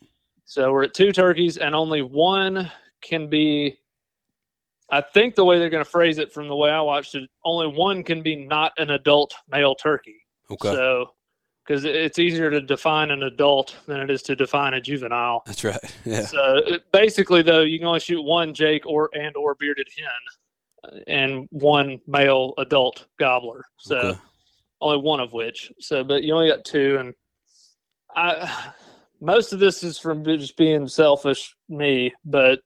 so 0.45 0.73
we're 0.73 0.85
at 0.85 0.95
two 0.95 1.13
turkeys 1.13 1.57
and 1.59 1.75
only 1.75 2.03
one 2.03 2.71
can 3.03 3.29
be 3.29 3.79
i 4.91 5.01
think 5.01 5.35
the 5.35 5.45
way 5.45 5.59
they're 5.59 5.71
going 5.71 5.85
to 5.85 5.91
phrase 5.91 6.19
it 6.19 6.33
from 6.33 6.49
the 6.49 6.57
way 6.57 6.71
i 6.71 6.81
watched 6.81 7.15
it 7.15 7.29
only 7.45 7.67
one 7.67 8.03
can 8.03 8.23
be 8.23 8.37
not 8.37 8.73
an 8.79 8.91
adult 8.91 9.35
male 9.51 9.75
turkey 9.75 10.17
okay. 10.51 10.71
so 10.73 11.07
because 11.67 11.85
it's 11.85 12.19
easier 12.19 12.51
to 12.51 12.61
define 12.61 13.11
an 13.13 13.23
adult 13.25 13.77
than 13.87 14.01
it 14.01 14.11
is 14.11 14.23
to 14.23 14.35
define 14.35 14.75
a 14.75 14.81
juvenile 14.81 15.43
That's 15.47 15.63
right. 15.63 15.79
Yeah. 16.05 16.23
so 16.23 16.57
it- 16.67 16.91
basically, 16.91 17.43
though, 17.43 17.61
you 17.61 17.79
can 17.79 17.87
only 17.87 18.01
shoot 18.01 18.23
one 18.23 18.53
Jake 18.55 18.85
or 18.87 19.09
and 19.15 19.37
or 19.37 19.55
bearded 19.55 19.87
hen, 19.97 20.09
uh, 20.93 20.99
and 21.07 21.47
one 21.53 22.01
male 22.09 22.55
adult 22.59 23.07
gobbler. 23.21 23.65
So 23.79 23.97
Okay. 23.99 24.19
only 24.81 24.99
one 25.03 25.21
of 25.21 25.33
which. 25.33 25.71
So, 25.79 26.03
but 26.03 26.25
you 26.25 26.35
only 26.35 26.49
got 26.49 26.65
two, 26.65 26.97
and 26.99 27.15
I 28.17 28.73
most 29.21 29.53
of 29.53 29.61
this 29.61 29.85
is 29.85 29.97
from 29.99 30.25
just 30.25 30.57
being 30.57 30.89
selfish 30.89 31.55
me, 31.69 32.13
but 32.25 32.61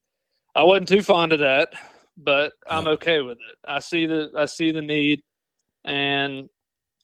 I 0.55 0.63
wasn't 0.63 0.89
too 0.89 1.03
fond 1.03 1.33
of 1.35 1.41
that. 1.41 1.75
But 2.17 2.53
I'm 2.69 2.87
okay 2.89 3.21
with 3.21 3.39
it. 3.39 3.59
I 3.67 3.79
see 3.81 4.07
the 4.07 4.31
I 4.37 4.47
see 4.47 4.71
the 4.73 4.83
need, 4.83 5.23
and 5.85 6.49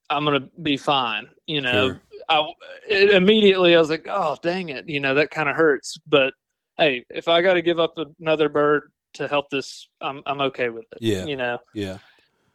I'm 0.09 0.25
gonna 0.25 0.49
be 0.63 0.77
fine. 0.77 1.29
You 1.47 1.61
know, 1.63 1.89
Sure. 1.89 2.01
I 2.29 2.53
it, 2.89 3.11
immediately 3.11 3.75
I 3.75 3.79
was 3.79 3.91
like, 3.91 4.07
oh 4.09 4.37
dang 4.43 4.69
it, 4.71 4.89
you 4.89 5.01
know 5.01 5.15
that 5.15 5.31
kind 5.31 5.49
of 5.49 5.57
hurts. 5.57 5.99
But 6.07 6.35
hey, 6.77 7.05
if 7.11 7.29
I 7.29 7.43
got 7.43 7.55
to 7.55 7.63
give 7.63 7.79
up 7.79 7.95
another 8.21 8.49
bird 8.49 8.91
to 9.15 9.29
help 9.29 9.51
this, 9.51 9.89
I'm 10.01 10.23
I'm 10.27 10.41
okay 10.43 10.69
with 10.71 10.85
it. 10.93 10.99
Yeah. 11.01 11.25
you 11.27 11.37
know. 11.37 11.59
Yeah. 11.75 11.99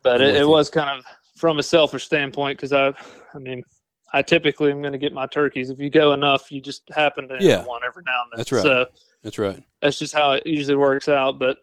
But 0.03 0.21
I'm 0.21 0.29
it, 0.29 0.35
it 0.37 0.47
was 0.47 0.69
kind 0.69 0.97
of 0.97 1.05
from 1.35 1.59
a 1.59 1.63
selfish 1.63 2.05
standpoint 2.05 2.57
because 2.57 2.71
I, 2.71 2.87
I 3.33 3.39
mean, 3.39 3.61
I 4.13 4.21
typically 4.21 4.71
am 4.71 4.81
going 4.81 4.93
to 4.93 4.97
get 4.99 5.11
my 5.11 5.25
turkeys. 5.27 5.69
If 5.69 5.79
you 5.79 5.89
go 5.89 6.13
enough, 6.13 6.49
you 6.51 6.61
just 6.61 6.83
happen 6.93 7.27
to 7.27 7.37
Yeah. 7.41 7.65
one 7.65 7.81
every 7.85 8.03
now 8.05 8.21
and 8.23 8.31
then. 8.31 8.37
That's 8.37 8.51
right. 8.53 8.63
So 8.63 8.85
That's 9.23 9.37
right. 9.37 9.61
that's 9.81 9.99
just 9.99 10.13
how 10.13 10.31
it 10.31 10.43
usually 10.45 10.77
works 10.77 11.09
out. 11.09 11.39
But 11.39 11.57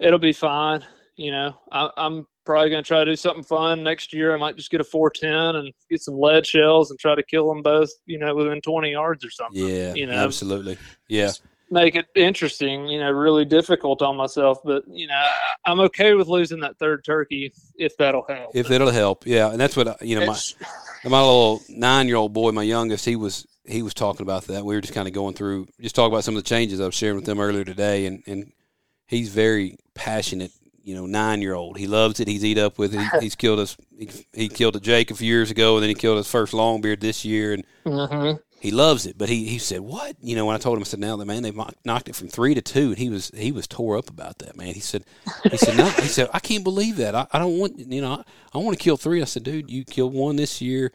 it'll 0.00 0.18
be 0.18 0.32
fine. 0.32 0.84
You 1.16 1.30
know, 1.32 1.54
I, 1.70 1.90
I'm 1.96 2.26
probably 2.46 2.70
going 2.70 2.82
to 2.82 2.86
try 2.88 3.00
to 3.04 3.10
do 3.10 3.16
something 3.16 3.44
fun 3.44 3.82
next 3.82 4.12
year. 4.12 4.34
I 4.34 4.38
might 4.38 4.56
just 4.56 4.70
get 4.70 4.80
a 4.80 4.84
410 4.84 5.56
and 5.56 5.72
get 5.90 6.00
some 6.00 6.18
lead 6.18 6.46
shells 6.46 6.90
and 6.90 6.98
try 6.98 7.14
to 7.14 7.22
kill 7.22 7.48
them 7.48 7.62
both. 7.62 7.90
You 8.06 8.18
know, 8.18 8.34
within 8.34 8.60
20 8.60 8.90
yards 8.90 9.24
or 9.24 9.30
something. 9.30 9.66
Yeah. 9.66 9.94
You 9.94 10.06
know, 10.06 10.14
absolutely. 10.14 10.78
Yeah. 11.08 11.32
make 11.70 11.94
it 11.94 12.06
interesting. 12.16 12.86
You 12.88 13.00
know, 13.00 13.10
really 13.10 13.44
difficult 13.44 14.00
on 14.02 14.16
myself. 14.16 14.58
But 14.64 14.84
you 14.88 15.06
know, 15.06 15.24
I'm 15.66 15.80
okay 15.80 16.14
with 16.14 16.28
losing 16.28 16.60
that 16.60 16.78
third 16.78 17.04
turkey 17.04 17.52
if 17.76 17.96
that'll 17.98 18.24
help. 18.26 18.52
If 18.56 18.70
it'll 18.70 18.90
help. 18.90 19.26
Yeah. 19.26 19.50
And 19.50 19.60
that's 19.60 19.76
what, 19.76 19.88
uh, 19.88 19.96
you 20.00 20.14
know, 20.18 20.26
my, 20.26 20.32
It's- 20.32 20.54
my 21.04 21.20
little 21.20 21.60
nine 21.68 22.08
year 22.08 22.16
old 22.16 22.32
boy, 22.32 22.50
my 22.52 22.62
youngest, 22.62 23.04
he 23.04 23.16
was 23.16 23.46
he 23.66 23.82
was 23.82 23.94
talking 23.94 24.22
about 24.22 24.44
that. 24.46 24.64
We 24.64 24.74
were 24.74 24.80
just 24.80 24.94
kind 24.94 25.06
of 25.06 25.12
going 25.14 25.34
through, 25.34 25.68
just 25.80 25.94
talking 25.94 26.12
about 26.12 26.24
some 26.24 26.34
of 26.36 26.42
the 26.42 26.48
changes 26.48 26.80
I 26.80 26.86
was 26.86 26.94
sharing 26.94 27.16
with 27.16 27.26
them 27.26 27.38
earlier 27.40 27.64
today, 27.64 28.06
and 28.06 28.22
and 28.26 28.52
he's 29.10 29.28
very 29.28 29.76
passionate. 29.94 30.52
You 30.82 30.94
know, 30.94 31.04
nine 31.06 31.42
year 31.42 31.54
old. 31.54 31.76
He 31.76 31.86
loves 31.86 32.20
it. 32.20 32.26
He's 32.26 32.44
eat 32.44 32.56
up 32.56 32.78
with 32.78 32.94
it. 32.94 33.00
He, 33.00 33.08
he's 33.20 33.34
killed 33.36 33.58
us. 33.60 33.76
He, 33.98 34.08
he 34.32 34.48
killed 34.48 34.76
a 34.76 34.80
Jake 34.80 35.10
a 35.10 35.14
few 35.14 35.28
years 35.28 35.50
ago, 35.50 35.76
and 35.76 35.82
then 35.82 35.88
he 35.90 35.94
killed 35.94 36.16
his 36.16 36.26
first 36.26 36.54
longbeard 36.54 37.00
this 37.00 37.22
year, 37.24 37.52
and 37.52 37.64
Mhm. 37.84 38.40
he 38.60 38.70
loves 38.70 39.04
it. 39.04 39.18
But 39.18 39.28
he, 39.28 39.44
he 39.44 39.58
said, 39.58 39.80
"What?" 39.80 40.16
You 40.22 40.36
know, 40.36 40.46
when 40.46 40.56
I 40.56 40.58
told 40.58 40.78
him, 40.78 40.82
I 40.82 40.84
said, 40.84 40.98
"Now, 40.98 41.16
the 41.18 41.26
man, 41.26 41.42
they 41.42 41.52
knocked 41.84 42.08
it 42.08 42.16
from 42.16 42.28
three 42.28 42.54
to 42.54 42.62
two, 42.62 42.88
and 42.88 42.98
he 42.98 43.10
was 43.10 43.30
he 43.36 43.52
was 43.52 43.66
tore 43.68 43.98
up 43.98 44.08
about 44.08 44.38
that, 44.38 44.56
man. 44.56 44.72
He 44.72 44.80
said, 44.80 45.04
he 45.50 45.58
said, 45.58 45.76
no, 45.76 45.84
he 45.90 46.08
said, 46.08 46.30
I 46.32 46.40
can't 46.40 46.64
believe 46.64 46.96
that. 46.96 47.14
I, 47.14 47.26
I 47.30 47.38
don't 47.38 47.58
want, 47.58 47.78
you 47.78 48.00
know, 48.00 48.12
I, 48.14 48.24
I 48.54 48.58
want 48.58 48.76
to 48.76 48.82
kill 48.82 48.96
three. 48.96 49.20
I 49.20 49.26
said, 49.26 49.42
dude, 49.44 49.70
you 49.70 49.84
kill 49.84 50.08
one 50.08 50.36
this 50.36 50.62
year, 50.62 50.92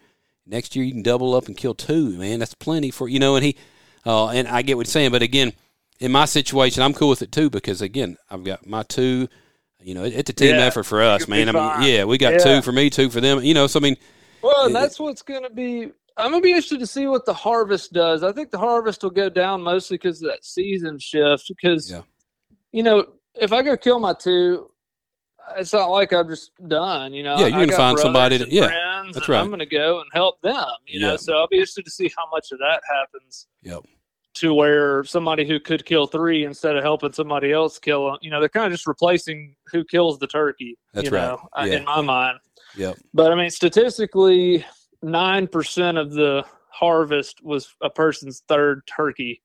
next 0.47 0.76
year 0.76 0.84
you 0.84 0.93
can 0.93 1.03
double 1.03 1.36
up 1.36 1.45
and 1.45 1.55
kill 1.55 1.76
two, 1.76 2.18
man. 2.18 2.39
That's 2.39 2.55
plenty 2.55 2.89
for 2.89 3.07
you 3.07 3.20
know. 3.20 3.36
And 3.36 3.45
he, 3.45 3.55
uh, 4.05 4.30
and 4.30 4.47
I 4.47 4.63
get 4.63 4.78
what 4.78 4.88
he's 4.88 4.93
saying, 4.93 5.11
but 5.11 5.22
again, 5.22 5.53
in 6.00 6.12
my 6.12 6.26
situation, 6.26 6.84
I'm 6.84 6.93
cool 6.93 7.10
with 7.10 7.22
it 7.22 7.32
too 7.32 7.50
because 7.50 7.82
again, 7.82 8.18
I've 8.30 8.43
got 8.43 8.66
my 8.66 8.84
two. 8.84 9.28
You 9.82 9.93
know, 9.93 10.04
it's 10.04 10.30
a 10.30 10.34
team 10.34 10.56
Yeah, 10.56 10.66
effort 10.66 10.84
for 10.84 11.02
us, 11.04 11.28
man. 11.28 11.48
I 11.48 11.52
mean, 11.52 11.82
yeah, 11.82 12.06
we 12.06 12.18
got 12.18 12.34
Yeah. 12.34 12.39
two 12.39 12.62
for 12.64 12.72
me, 12.72 12.89
two 12.89 13.10
for 13.10 13.22
them. 13.22 13.43
You 13.43 13.54
know, 13.54 13.68
so 13.68 13.80
I 13.80 13.84
mean, 13.84 13.98
Well, 14.41 14.66
and 14.66 14.76
that's 14.76 15.00
what's 15.00 15.22
going 15.22 15.43
to 15.43 15.50
be. 15.50 15.91
I'm 16.18 16.32
going 16.32 16.41
to 16.41 16.46
be 16.46 16.52
interested 16.52 16.80
to 16.80 16.88
see 16.88 17.08
what 17.08 17.26
the 17.26 17.34
harvest 17.34 17.91
does. 17.93 18.24
I 18.24 18.32
think 18.32 18.50
the 18.50 18.58
harvest 18.58 19.04
will 19.04 19.10
go 19.10 19.28
down 19.30 19.62
mostly 19.62 19.98
because 19.98 20.22
of 20.24 20.30
that 20.30 20.46
season 20.46 20.98
shift. 20.98 21.46
Because, 21.50 21.91
Yeah. 21.91 22.02
you 22.72 22.84
know, 22.84 23.06
if 23.36 23.52
I 23.52 23.62
go 23.62 23.76
kill 23.76 24.00
my 24.00 24.14
two, 24.14 24.72
it's 25.58 25.74
not 25.74 25.88
like 25.88 26.14
I'm 26.14 26.28
just 26.30 26.52
done. 26.68 27.14
You 27.14 27.24
know, 27.24 27.38
Yeah, 27.38 27.48
you're 27.48 27.58
I 27.60 27.66
gonna 27.66 27.78
find 27.78 28.00
somebody 28.00 28.38
to- 28.38 28.50
yeah, 28.50 29.04
that's 29.14 29.28
right. 29.28 29.39
I'm 29.41 29.48
going 29.48 29.60
to 29.60 29.66
go 29.66 30.00
and 30.00 30.10
help 30.14 30.41
them. 30.41 30.66
You 30.88 31.02
Yeah. 31.02 31.08
know, 31.10 31.18
so 31.18 31.34
I'll 31.34 31.48
be 31.48 31.58
interested 31.58 31.84
to 31.86 31.91
see 31.91 32.12
how 32.16 32.24
much 32.32 32.52
of 32.52 32.60
that 32.60 32.82
happens. 32.89 33.48
Yep. 33.64 33.84
To 34.36 34.53
where 34.53 35.03
somebody 35.05 35.47
who 35.47 35.61
could 35.61 35.86
kill 35.86 36.07
three 36.07 36.43
instead 36.43 36.75
of 36.75 36.83
helping 36.83 37.13
somebody 37.13 37.53
else 37.53 37.79
kill, 37.79 38.07
them, 38.07 38.17
you 38.21 38.29
know, 38.29 38.41
they're 38.41 38.49
kind 38.49 38.65
of 38.65 38.71
just 38.73 38.86
replacing 38.86 39.55
who 39.71 39.86
kills 39.86 40.19
the 40.19 40.27
turkey. 40.27 40.77
That's 40.93 41.09
you 41.09 41.15
right. 41.15 41.23
Uh, 41.23 41.27
know, 41.36 41.49
I- 41.53 41.65
Yeah. 41.67 41.75
in 41.77 41.86
my 41.86 42.01
mind. 42.01 42.39
Yep. 42.75 42.97
But 43.13 43.31
I 43.31 43.36
mean, 43.36 43.49
statistically, 43.49 44.65
nine 45.01 45.47
percent 45.47 45.97
of 45.97 46.11
the 46.11 46.45
harvest 46.69 47.41
was 47.43 47.73
a 47.81 47.89
person's 47.89 48.43
third 48.49 48.86
turkey. 48.86 49.41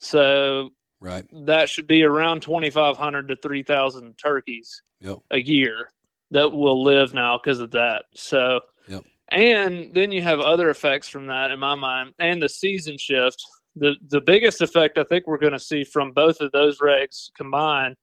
So 0.00 0.70
right, 1.00 1.24
that 1.46 1.68
should 1.68 1.86
be 1.86 2.02
around 2.02 2.42
twenty 2.42 2.70
five 2.70 2.96
hundred 2.96 3.28
to 3.28 3.36
three 3.36 3.62
thousand 3.62 4.18
turkeys 4.18 4.82
Yep. 5.00 5.18
a 5.30 5.38
year 5.40 5.90
that 6.32 6.50
will 6.50 6.82
live 6.82 7.14
now 7.14 7.38
because 7.38 7.60
of 7.60 7.70
that. 7.70 8.06
So 8.16 8.60
Yep. 8.88 9.04
and 9.28 9.94
then 9.94 10.10
you 10.10 10.22
have 10.22 10.40
other 10.40 10.70
effects 10.70 11.08
from 11.08 11.28
that 11.28 11.52
in 11.52 11.60
my 11.60 11.76
mind, 11.76 12.14
and 12.18 12.42
the 12.42 12.48
season 12.48 12.98
shift. 12.98 13.40
The 13.76 13.94
the 14.08 14.20
biggest 14.20 14.60
effect 14.60 14.98
I 14.98 15.04
think 15.04 15.26
we're 15.26 15.38
going 15.38 15.52
to 15.52 15.58
see 15.58 15.84
from 15.84 16.12
both 16.12 16.40
of 16.40 16.52
those 16.52 16.78
regs 16.78 17.30
combined 17.36 17.96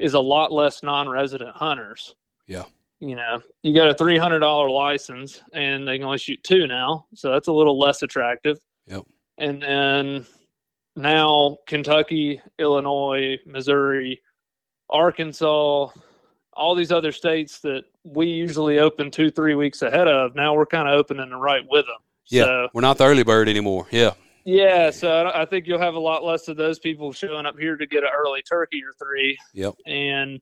is 0.00 0.14
a 0.14 0.20
lot 0.20 0.50
less 0.52 0.82
non-resident 0.82 1.54
hunters. 1.54 2.14
Yeah. 2.48 2.64
You 3.00 3.16
know, 3.16 3.40
you 3.62 3.74
got 3.74 3.88
a 3.88 3.94
three 3.94 4.18
hundred 4.18 4.40
dollar 4.40 4.70
license, 4.70 5.40
and 5.52 5.86
they 5.86 5.98
can 5.98 6.06
only 6.06 6.18
shoot 6.18 6.42
two 6.42 6.66
now, 6.66 7.06
so 7.14 7.30
that's 7.32 7.48
a 7.48 7.52
little 7.52 7.78
less 7.78 8.02
attractive. 8.02 8.58
Yep. 8.86 9.04
And 9.38 9.62
then 9.62 10.26
now 10.96 11.58
Kentucky, 11.66 12.40
Illinois, 12.58 13.38
Missouri, 13.46 14.22
Arkansas, 14.90 15.88
all 16.52 16.74
these 16.74 16.92
other 16.92 17.12
states 17.12 17.60
that 17.60 17.82
we 18.04 18.26
usually 18.26 18.78
open 18.78 19.10
two, 19.10 19.30
three 19.30 19.54
weeks 19.54 19.82
ahead 19.82 20.08
of. 20.08 20.34
Now 20.34 20.54
we're 20.54 20.66
kind 20.66 20.88
of 20.88 20.94
opening 20.94 21.30
the 21.30 21.36
right 21.36 21.62
with 21.68 21.84
them. 21.86 22.00
yeah, 22.28 22.44
So, 22.44 22.68
we're 22.74 22.80
not 22.82 22.98
the 22.98 23.04
early 23.06 23.24
bird 23.24 23.48
anymore. 23.48 23.86
Yeah, 23.90 24.12
yeah. 24.44 24.90
So 24.90 25.10
I 25.10 25.42
I 25.42 25.44
think 25.46 25.66
you'll 25.66 25.80
have 25.80 25.94
a 25.94 26.00
lot 26.00 26.24
less 26.24 26.48
of 26.48 26.56
those 26.56 26.78
people 26.78 27.12
showing 27.12 27.46
up 27.46 27.58
here 27.58 27.76
to 27.76 27.86
get 27.86 28.04
an 28.04 28.10
early 28.16 28.42
turkey 28.42 28.82
or 28.82 28.92
three. 28.98 29.38
Yep. 29.54 29.74
And 29.86 30.40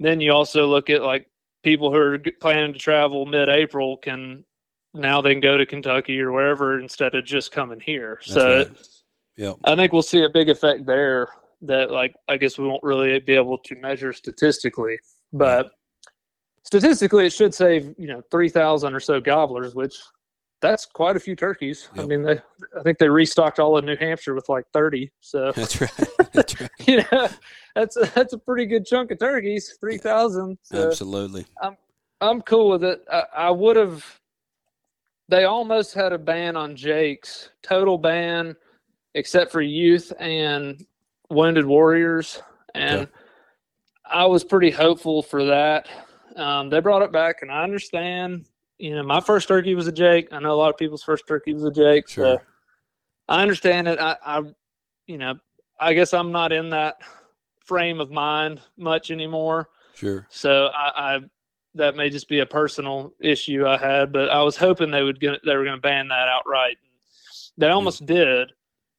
then 0.00 0.20
you 0.20 0.32
also 0.32 0.66
look 0.66 0.90
at 0.90 1.02
like 1.02 1.28
people 1.62 1.90
who 1.90 1.98
are 1.98 2.18
planning 2.40 2.72
to 2.72 2.78
travel 2.78 3.26
mid 3.26 3.48
April 3.48 3.96
can 3.96 4.44
now 4.92 5.20
they 5.20 5.32
can 5.32 5.40
go 5.40 5.56
to 5.56 5.66
Kentucky 5.66 6.20
or 6.20 6.32
wherever 6.32 6.78
instead 6.78 7.14
of 7.14 7.24
just 7.24 7.52
coming 7.52 7.80
here. 7.80 8.20
That's 8.20 8.32
so 8.32 8.56
right. 8.58 8.70
Yep. 9.36 9.56
I 9.64 9.74
think 9.74 9.92
we'll 9.92 10.02
see 10.02 10.22
a 10.22 10.30
big 10.30 10.48
effect 10.48 10.86
there 10.86 11.28
that 11.62 11.90
like 11.90 12.14
I 12.28 12.36
guess 12.36 12.58
we 12.58 12.66
won't 12.66 12.82
really 12.82 13.18
be 13.20 13.34
able 13.34 13.58
to 13.58 13.74
measure 13.76 14.12
statistically, 14.12 14.98
but 15.32 15.70
statistically 16.62 17.26
it 17.26 17.32
should 17.32 17.54
save, 17.54 17.94
you 17.98 18.06
know, 18.06 18.22
3,000 18.30 18.94
or 18.94 19.00
so 19.00 19.20
gobblers, 19.20 19.74
which 19.74 19.96
that's 20.64 20.86
quite 20.86 21.14
a 21.14 21.20
few 21.20 21.36
turkeys. 21.36 21.88
I 21.94 22.06
mean, 22.06 22.22
they 22.22 22.40
I 22.78 22.82
think 22.82 22.96
they 22.98 23.08
restocked 23.08 23.60
all 23.60 23.76
of 23.76 23.84
New 23.84 23.96
Hampshire 23.96 24.34
with 24.34 24.48
like 24.48 24.64
30. 24.72 25.10
So, 25.20 25.52
That's 25.56 25.80
right. 25.80 25.90
That's 26.32 26.60
right. 26.60 26.70
you 26.86 27.04
know, 27.12 27.28
that's 27.74 27.96
a, 27.96 28.10
that's 28.14 28.32
a 28.32 28.38
pretty 28.38 28.64
good 28.66 28.86
chunk 28.86 29.10
of 29.10 29.18
turkeys, 29.18 29.76
3,000. 29.78 30.56
So 30.62 30.88
Absolutely. 30.88 31.44
I'm 32.20 32.40
cool 32.42 32.70
with 32.70 32.82
it. 32.82 33.04
I, 33.12 33.24
I 33.36 33.50
would 33.50 33.76
have. 33.76 34.04
They 35.28 35.44
almost 35.44 35.94
had 35.94 36.12
a 36.12 36.18
ban 36.18 36.56
on 36.56 36.76
Jake's 36.76 37.50
total 37.62 37.98
ban, 37.98 38.56
except 39.14 39.52
for 39.52 39.60
youth 39.60 40.12
and 40.18 40.84
wounded 41.30 41.66
warriors, 41.66 42.42
and 42.74 43.02
Okay. 43.02 43.10
I 44.06 44.26
was 44.26 44.44
pretty 44.44 44.70
hopeful 44.70 45.22
for 45.22 45.44
that. 45.46 45.88
Um, 46.36 46.68
they 46.70 46.80
brought 46.80 47.02
it 47.02 47.12
back, 47.12 47.42
and 47.42 47.50
I 47.50 47.64
understand. 47.64 48.46
You 48.78 48.96
know, 48.96 49.02
my 49.02 49.20
first 49.20 49.48
turkey 49.48 49.74
was 49.74 49.86
a 49.86 49.92
Jake. 49.92 50.32
I 50.32 50.40
know 50.40 50.52
a 50.52 50.56
lot 50.56 50.70
of 50.70 50.76
people's 50.76 51.02
first 51.02 51.26
turkey 51.28 51.54
was 51.54 51.64
a 51.64 51.70
Jake. 51.70 52.08
Sure. 52.08 52.38
So 52.38 52.42
I 53.28 53.42
understand 53.42 53.88
it. 53.88 53.98
I, 53.98 54.16
I, 54.24 54.42
you 55.06 55.18
know, 55.18 55.34
I 55.78 55.94
guess 55.94 56.12
I'm 56.12 56.32
not 56.32 56.52
in 56.52 56.70
that 56.70 56.96
frame 57.64 58.00
of 58.00 58.10
mind 58.10 58.60
much 58.76 59.10
anymore. 59.10 59.68
Sure. 59.94 60.26
So 60.30 60.70
I, 60.74 61.14
I 61.16 61.20
that 61.74 61.96
may 61.96 62.08
just 62.08 62.28
be 62.28 62.40
a 62.40 62.46
personal 62.46 63.12
issue 63.20 63.66
I 63.66 63.76
had, 63.76 64.12
but 64.12 64.30
I 64.30 64.42
was 64.42 64.56
hoping 64.56 64.90
they 64.90 65.02
would 65.02 65.20
get 65.20 65.40
they 65.44 65.56
were 65.56 65.64
going 65.64 65.76
to 65.76 65.80
ban 65.80 66.08
that 66.08 66.28
outright. 66.28 66.76
They 67.56 67.68
hmm. 67.68 67.74
almost 67.74 68.06
did, 68.06 68.52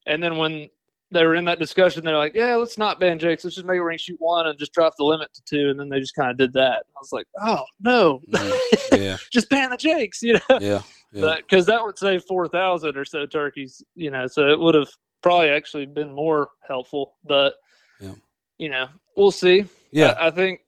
and 0.06 0.22
then 0.22 0.36
when 0.36 0.68
they 1.12 1.24
were 1.24 1.34
in 1.36 1.44
that 1.44 1.58
discussion, 1.60 2.04
they're 2.04 2.16
like, 2.18 2.34
"Yeah, 2.34 2.56
let's 2.56 2.78
not 2.78 2.98
ban 2.98 3.18
Jakes. 3.18 3.44
Let's 3.44 3.54
just 3.56 3.66
make 3.66 3.80
where 3.80 3.92
you 3.92 3.98
shoot 3.98 4.16
one 4.18 4.46
and 4.48 4.58
just 4.58 4.72
drop 4.72 4.94
the 4.98 5.04
limit 5.04 5.32
to 5.34 5.42
two. 5.44 5.70
And 5.70 5.78
then 5.78 5.88
they 5.88 6.00
just 6.00 6.14
kind 6.16 6.30
of 6.30 6.36
did 6.36 6.52
that. 6.54 6.84
I 6.96 6.98
was 7.00 7.12
like, 7.12 7.26
"Oh 7.40 7.64
no, 7.80 8.20
Mhm. 8.28 8.98
Yeah. 9.00 9.16
just 9.32 9.48
ban 9.48 9.70
the 9.70 9.76
Jakes," 9.76 10.22
you 10.22 10.34
know, 10.34 10.58
Yeah. 10.60 10.82
Yeah. 11.12 11.36
because 11.36 11.66
that 11.66 11.82
would 11.84 11.96
save 11.98 12.24
four 12.24 12.48
thousand 12.48 12.96
or 12.96 13.04
so 13.04 13.24
turkeys, 13.26 13.82
you 13.94 14.10
know. 14.10 14.26
So 14.26 14.48
it 14.48 14.58
would 14.58 14.74
have 14.74 14.88
probably 15.22 15.50
actually 15.50 15.86
been 15.86 16.12
more 16.12 16.48
helpful, 16.66 17.14
but 17.24 17.54
Yeah. 18.00 18.14
you 18.58 18.68
know, 18.68 18.88
we'll 19.16 19.30
see. 19.30 19.64
Yeah. 19.92 20.16
I, 20.18 20.26
I 20.26 20.30
think 20.32 20.60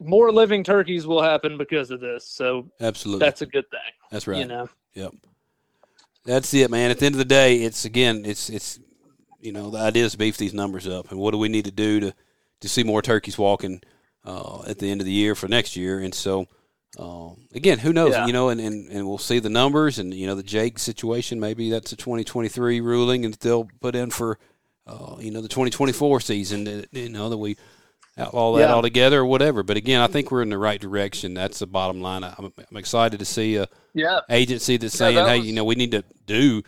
more 0.00 0.32
living 0.32 0.64
turkeys 0.64 1.06
will 1.06 1.22
happen 1.22 1.56
because 1.56 1.90
of 1.90 2.00
this. 2.00 2.26
So 2.28 2.68
Absolutely. 2.80 3.24
that's 3.24 3.42
a 3.42 3.46
good 3.46 3.70
thing. 3.70 3.80
That's 4.10 4.26
right. 4.26 4.38
You 4.38 4.46
know, 4.46 4.68
Yep. 4.94 5.14
That's 6.26 6.52
it, 6.54 6.70
man. 6.70 6.90
At 6.90 6.98
the 6.98 7.06
end 7.06 7.14
of 7.14 7.18
the 7.18 7.24
day, 7.24 7.56
it's 7.62 7.84
again, 7.84 8.24
it's 8.24 8.48
it's 8.48 8.80
you 9.44 9.52
know 9.52 9.70
the 9.70 9.78
idea 9.78 10.04
is 10.04 10.12
to 10.12 10.18
beef 10.18 10.36
these 10.36 10.54
numbers 10.54 10.86
up, 10.88 11.10
and 11.10 11.20
what 11.20 11.32
do 11.32 11.38
we 11.38 11.48
need 11.48 11.66
to 11.66 11.70
do 11.70 12.00
to 12.00 12.14
to 12.60 12.68
see 12.68 12.82
more 12.82 13.02
turkeys 13.02 13.36
walking 13.38 13.82
uh, 14.24 14.62
at 14.66 14.78
the 14.78 14.90
end 14.90 15.00
of 15.00 15.04
the 15.04 15.12
year 15.12 15.34
for 15.34 15.48
next 15.48 15.76
year? 15.76 16.00
And 16.00 16.14
so, 16.14 16.46
uh, 16.98 17.30
again, 17.54 17.78
who 17.80 17.92
knows? 17.92 18.12
Yeah. 18.12 18.26
You 18.26 18.32
know, 18.32 18.48
and, 18.48 18.60
and 18.60 18.90
and 18.90 19.06
we'll 19.06 19.18
see 19.18 19.38
the 19.38 19.50
numbers, 19.50 19.98
and 19.98 20.14
you 20.14 20.26
know 20.26 20.34
the 20.34 20.42
Jake 20.42 20.78
situation. 20.78 21.38
Maybe 21.38 21.70
that's 21.70 21.92
a 21.92 21.96
2023 21.96 22.80
ruling, 22.80 23.24
and 23.24 23.34
they'll 23.34 23.68
put 23.80 23.94
in 23.94 24.10
for 24.10 24.38
uh, 24.86 25.16
you 25.20 25.30
know 25.30 25.42
the 25.42 25.48
2024 25.48 26.20
season. 26.20 26.64
that, 26.64 26.88
You 26.92 27.10
know 27.10 27.28
that 27.28 27.38
we 27.38 27.56
outlaw 28.16 28.54
that 28.56 28.68
Yeah. 28.68 28.74
altogether 28.74 29.20
or 29.20 29.26
whatever. 29.26 29.62
But 29.62 29.76
again, 29.76 30.00
I 30.00 30.06
think 30.06 30.30
we're 30.30 30.42
in 30.42 30.48
the 30.50 30.58
right 30.58 30.80
direction. 30.80 31.34
That's 31.34 31.58
the 31.58 31.66
bottom 31.66 32.00
line. 32.00 32.22
I'm, 32.22 32.52
I'm 32.70 32.76
excited 32.76 33.18
to 33.18 33.24
see 33.24 33.56
a 33.56 33.66
Yeah. 33.92 34.20
agency 34.30 34.76
that's 34.76 34.94
Yeah, 34.94 34.98
saying, 34.98 35.16
that 35.16 35.28
"Hey, 35.28 35.38
you 35.38 35.52
know, 35.52 35.64
we 35.64 35.74
need 35.74 35.90
to 35.90 36.04
do 36.24 36.62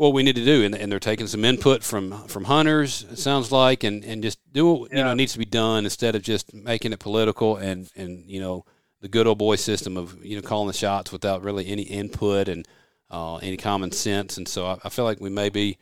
what 0.00 0.14
we 0.14 0.22
need 0.22 0.36
to 0.36 0.44
do," 0.44 0.64
and, 0.64 0.74
and 0.74 0.90
they're 0.90 0.98
taking 0.98 1.26
some 1.26 1.44
input 1.44 1.84
from 1.84 2.26
from 2.26 2.44
hunters. 2.44 3.04
It 3.10 3.18
sounds 3.18 3.52
like, 3.52 3.84
and 3.84 4.02
and 4.04 4.22
just 4.22 4.38
do 4.52 4.66
what 4.72 4.90
you 4.90 4.96
know 4.96 5.12
needs 5.14 5.34
to 5.34 5.38
be 5.38 5.44
done 5.44 5.84
instead 5.84 6.14
of 6.14 6.22
just 6.22 6.54
making 6.54 6.92
it 6.92 7.00
political 7.00 7.56
and 7.56 7.90
and 7.94 8.24
you 8.30 8.40
know 8.40 8.64
the 9.02 9.08
good 9.08 9.26
old 9.26 9.38
boy 9.38 9.56
system 9.56 9.96
of 9.96 10.24
you 10.24 10.36
know 10.36 10.42
calling 10.42 10.68
the 10.68 10.72
shots 10.72 11.12
without 11.12 11.42
really 11.42 11.66
any 11.66 11.82
input 11.82 12.48
and 12.48 12.66
uh, 13.10 13.36
any 13.36 13.56
common 13.58 13.92
sense. 13.92 14.38
And 14.38 14.48
so 14.48 14.66
I, 14.66 14.78
I 14.84 14.88
feel 14.88 15.04
like 15.04 15.20
we 15.20 15.30
may 15.30 15.50
be 15.50 15.76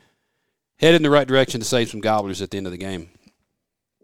headed 0.80 0.96
in 0.96 1.02
the 1.02 1.10
right 1.10 1.26
direction 1.28 1.60
to 1.60 1.66
save 1.66 1.88
some 1.88 2.00
gobblers 2.00 2.42
at 2.42 2.50
the 2.50 2.56
end 2.58 2.66
of 2.66 2.72
the 2.72 2.78
game. 2.78 3.10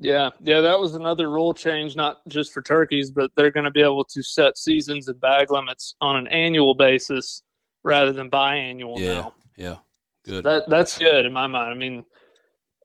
Yeah, 0.01 0.31
yeah, 0.43 0.61
that 0.61 0.79
was 0.79 0.95
another 0.95 1.31
rule 1.31 1.55
change, 1.55 1.95
not 1.97 2.21
just 2.29 2.53
for 2.53 2.63
turkeys, 2.63 3.11
but 3.11 3.31
they're 3.37 3.53
going 3.53 3.65
to 3.65 3.71
be 3.71 3.81
able 3.83 4.05
to 4.05 4.23
set 4.23 4.59
seasons 4.59 5.07
and 5.09 5.21
bag 5.21 5.51
limits 5.51 5.95
on 6.01 6.17
an 6.17 6.27
annual 6.29 6.75
basis 6.75 7.43
rather 7.85 8.13
than 8.13 8.29
biannual 8.31 8.99
Yeah. 8.99 9.15
now. 9.15 9.35
Yeah, 9.57 9.77
good. 10.25 10.45
That 10.45 10.69
that's 10.69 10.99
good 10.99 11.27
in 11.27 11.33
my 11.33 11.47
mind. 11.47 11.71
I 11.71 11.75
mean, 11.75 12.05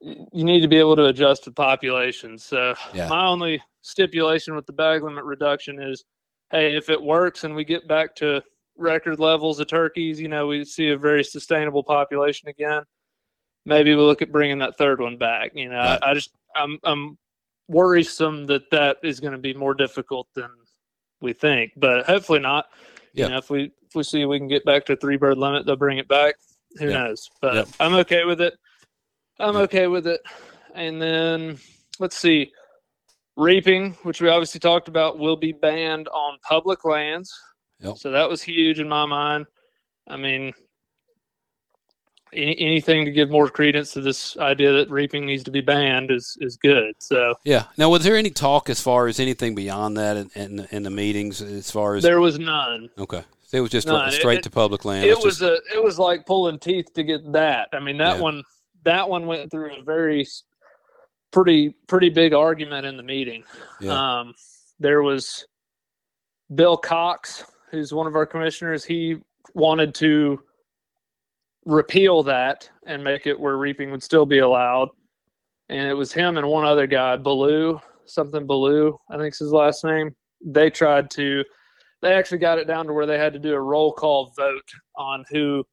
you 0.00 0.44
need 0.44 0.60
to 0.60 0.68
be 0.68 0.78
able 0.78 0.96
to 0.96 1.06
adjust 1.06 1.44
the 1.44 1.52
population. 1.52 2.38
So 2.38 2.74
Yeah. 2.94 3.08
my 3.08 3.26
only 3.26 3.62
stipulation 3.82 4.54
with 4.54 4.66
the 4.66 4.72
bag 4.72 5.02
limit 5.02 5.24
reduction 5.24 5.80
is, 5.80 6.04
hey, 6.50 6.76
if 6.76 6.88
it 6.88 7.00
works 7.00 7.44
and 7.44 7.54
we 7.54 7.64
get 7.64 7.86
back 7.88 8.14
to 8.16 8.42
record 8.76 9.20
levels 9.20 9.60
of 9.60 9.66
turkeys, 9.66 10.20
you 10.20 10.28
know, 10.28 10.46
we 10.46 10.64
see 10.64 10.88
a 10.90 10.96
very 10.96 11.22
sustainable 11.24 11.82
population 11.82 12.48
again. 12.48 12.82
Maybe 13.66 13.94
we 13.94 14.00
look 14.00 14.22
at 14.22 14.32
bringing 14.32 14.58
that 14.60 14.78
third 14.78 15.00
one 15.00 15.18
back. 15.18 15.52
You 15.54 15.68
know, 15.68 15.76
Right. 15.78 15.98
I, 16.02 16.10
I 16.10 16.14
just 16.14 16.30
I'm 16.56 16.78
I'm 16.84 17.18
worrisome 17.68 18.46
that 18.46 18.68
that 18.70 18.96
is 19.02 19.20
going 19.20 19.32
to 19.32 19.38
be 19.38 19.54
more 19.54 19.74
difficult 19.74 20.26
than 20.34 20.50
we 21.20 21.32
think, 21.32 21.72
but 21.76 22.06
hopefully 22.06 22.40
not. 22.40 22.66
Yeah. 23.12 23.26
You 23.26 23.30
know, 23.32 23.38
if 23.38 23.50
we 23.50 23.64
if 23.86 23.94
we 23.94 24.02
see 24.02 24.24
we 24.24 24.38
can 24.38 24.48
get 24.48 24.64
back 24.64 24.86
to 24.86 24.96
three 24.96 25.16
bird 25.16 25.36
limit, 25.36 25.66
they'll 25.66 25.76
bring 25.76 25.98
it 25.98 26.08
back. 26.08 26.36
Who 26.78 26.86
knows? 26.86 27.28
But 27.40 27.54
Yep. 27.54 27.68
I'm 27.80 27.94
okay 27.94 28.24
with 28.24 28.40
it. 28.40 28.54
I'm 29.38 29.56
okay 29.56 29.86
with 29.86 30.06
it. 30.06 30.20
And 30.74 31.00
then 31.00 31.58
let's 31.98 32.16
see, 32.16 32.52
reaping, 33.36 33.92
which 34.02 34.20
we 34.20 34.28
obviously 34.28 34.60
talked 34.60 34.88
about, 34.88 35.18
will 35.18 35.36
be 35.36 35.52
banned 35.52 36.08
on 36.08 36.38
public 36.46 36.84
lands. 36.84 37.32
So 37.94 38.10
that 38.10 38.28
was 38.28 38.42
huge 38.42 38.78
in 38.78 38.88
my 38.88 39.06
mind. 39.06 39.46
I 40.08 40.16
mean, 40.16 40.52
any, 42.32 42.58
anything 42.60 43.04
to 43.04 43.10
give 43.10 43.30
more 43.30 43.48
credence 43.48 43.92
to 43.92 44.00
this 44.00 44.36
idea 44.36 44.72
that 44.72 44.90
reaping 44.90 45.26
needs 45.26 45.42
to 45.44 45.50
be 45.50 45.60
banned 45.60 46.10
is 46.10 46.36
is 46.40 46.56
good. 46.56 46.94
So 46.98 47.34
Yeah. 47.44 47.64
Now, 47.76 47.88
was 47.90 48.04
there 48.04 48.16
any 48.16 48.30
talk 48.30 48.68
as 48.68 48.80
far 48.80 49.08
as 49.08 49.18
anything 49.18 49.54
beyond 49.54 49.96
that 49.96 50.16
in, 50.16 50.30
in, 50.34 50.68
in 50.70 50.82
the 50.82 50.90
meetings 50.90 51.40
as 51.42 51.70
far 51.70 51.96
as 51.96 52.02
there 52.02 52.20
was 52.20 52.38
none. 52.38 52.90
okay? 52.98 53.24
So 53.50 53.56
it 53.56 53.60
was 53.62 53.70
just 53.70 53.88
straight 54.14 54.38
It- 54.38 54.42
to 54.44 54.50
public 54.50 54.84
land. 54.84 55.04
it 55.04 55.12
Let's 55.12 55.24
was 55.24 55.38
just- 55.40 55.72
a 55.74 55.76
it 55.76 55.82
was 55.82 55.98
like 55.98 56.24
pulling 56.24 56.60
teeth 56.60 56.92
to 56.94 57.02
get 57.02 57.32
that. 57.32 57.68
I 57.72 57.80
mean 57.80 57.98
that 57.98 58.16
Yeah. 58.18 58.22
one 58.22 58.44
that 58.84 59.08
one 59.08 59.26
went 59.26 59.50
through 59.50 59.74
a 59.76 59.82
very 59.82 60.24
pretty 61.32 61.70
pretty 61.88 62.10
big 62.10 62.32
argument 62.32 62.86
in 62.86 62.96
the 62.96 63.02
meeting. 63.02 63.42
Yeah. 63.80 64.20
Um, 64.20 64.34
there 64.78 65.02
was 65.02 65.44
Bill 66.54 66.76
Cox, 66.76 67.44
who's 67.72 67.92
one 67.92 68.06
of 68.06 68.14
our 68.14 68.24
commissioners. 68.24 68.84
He 68.84 69.16
wanted 69.54 69.96
to 69.96 70.40
repeal 71.64 72.22
that 72.22 72.70
and 72.86 73.02
make 73.02 73.26
it 73.26 73.38
where 73.38 73.56
reaping 73.56 73.90
would 73.90 74.02
still 74.02 74.26
be 74.26 74.38
allowed. 74.38 74.90
And 75.68 75.88
it 75.88 75.94
was 75.94 76.12
him 76.12 76.38
and 76.38 76.48
one 76.48 76.64
other 76.64 76.86
guy, 76.86 77.16
Baloo, 77.16 77.80
something 78.06 78.46
Baloo, 78.46 78.96
I 79.10 79.16
think's 79.18 79.40
his 79.40 79.52
last 79.52 79.82
name. 79.84 80.14
They 80.40 80.70
tried 80.70 81.10
to 81.12 81.44
they 82.02 82.14
actually 82.14 82.38
got 82.38 82.58
it 82.58 82.66
down 82.66 82.86
to 82.86 82.92
where 82.92 83.06
they 83.06 83.18
had 83.18 83.32
to 83.32 83.38
do 83.38 83.54
a 83.54 83.60
roll 83.60 83.92
call 83.92 84.32
vote 84.36 84.68
on 84.96 85.24
who 85.30 85.64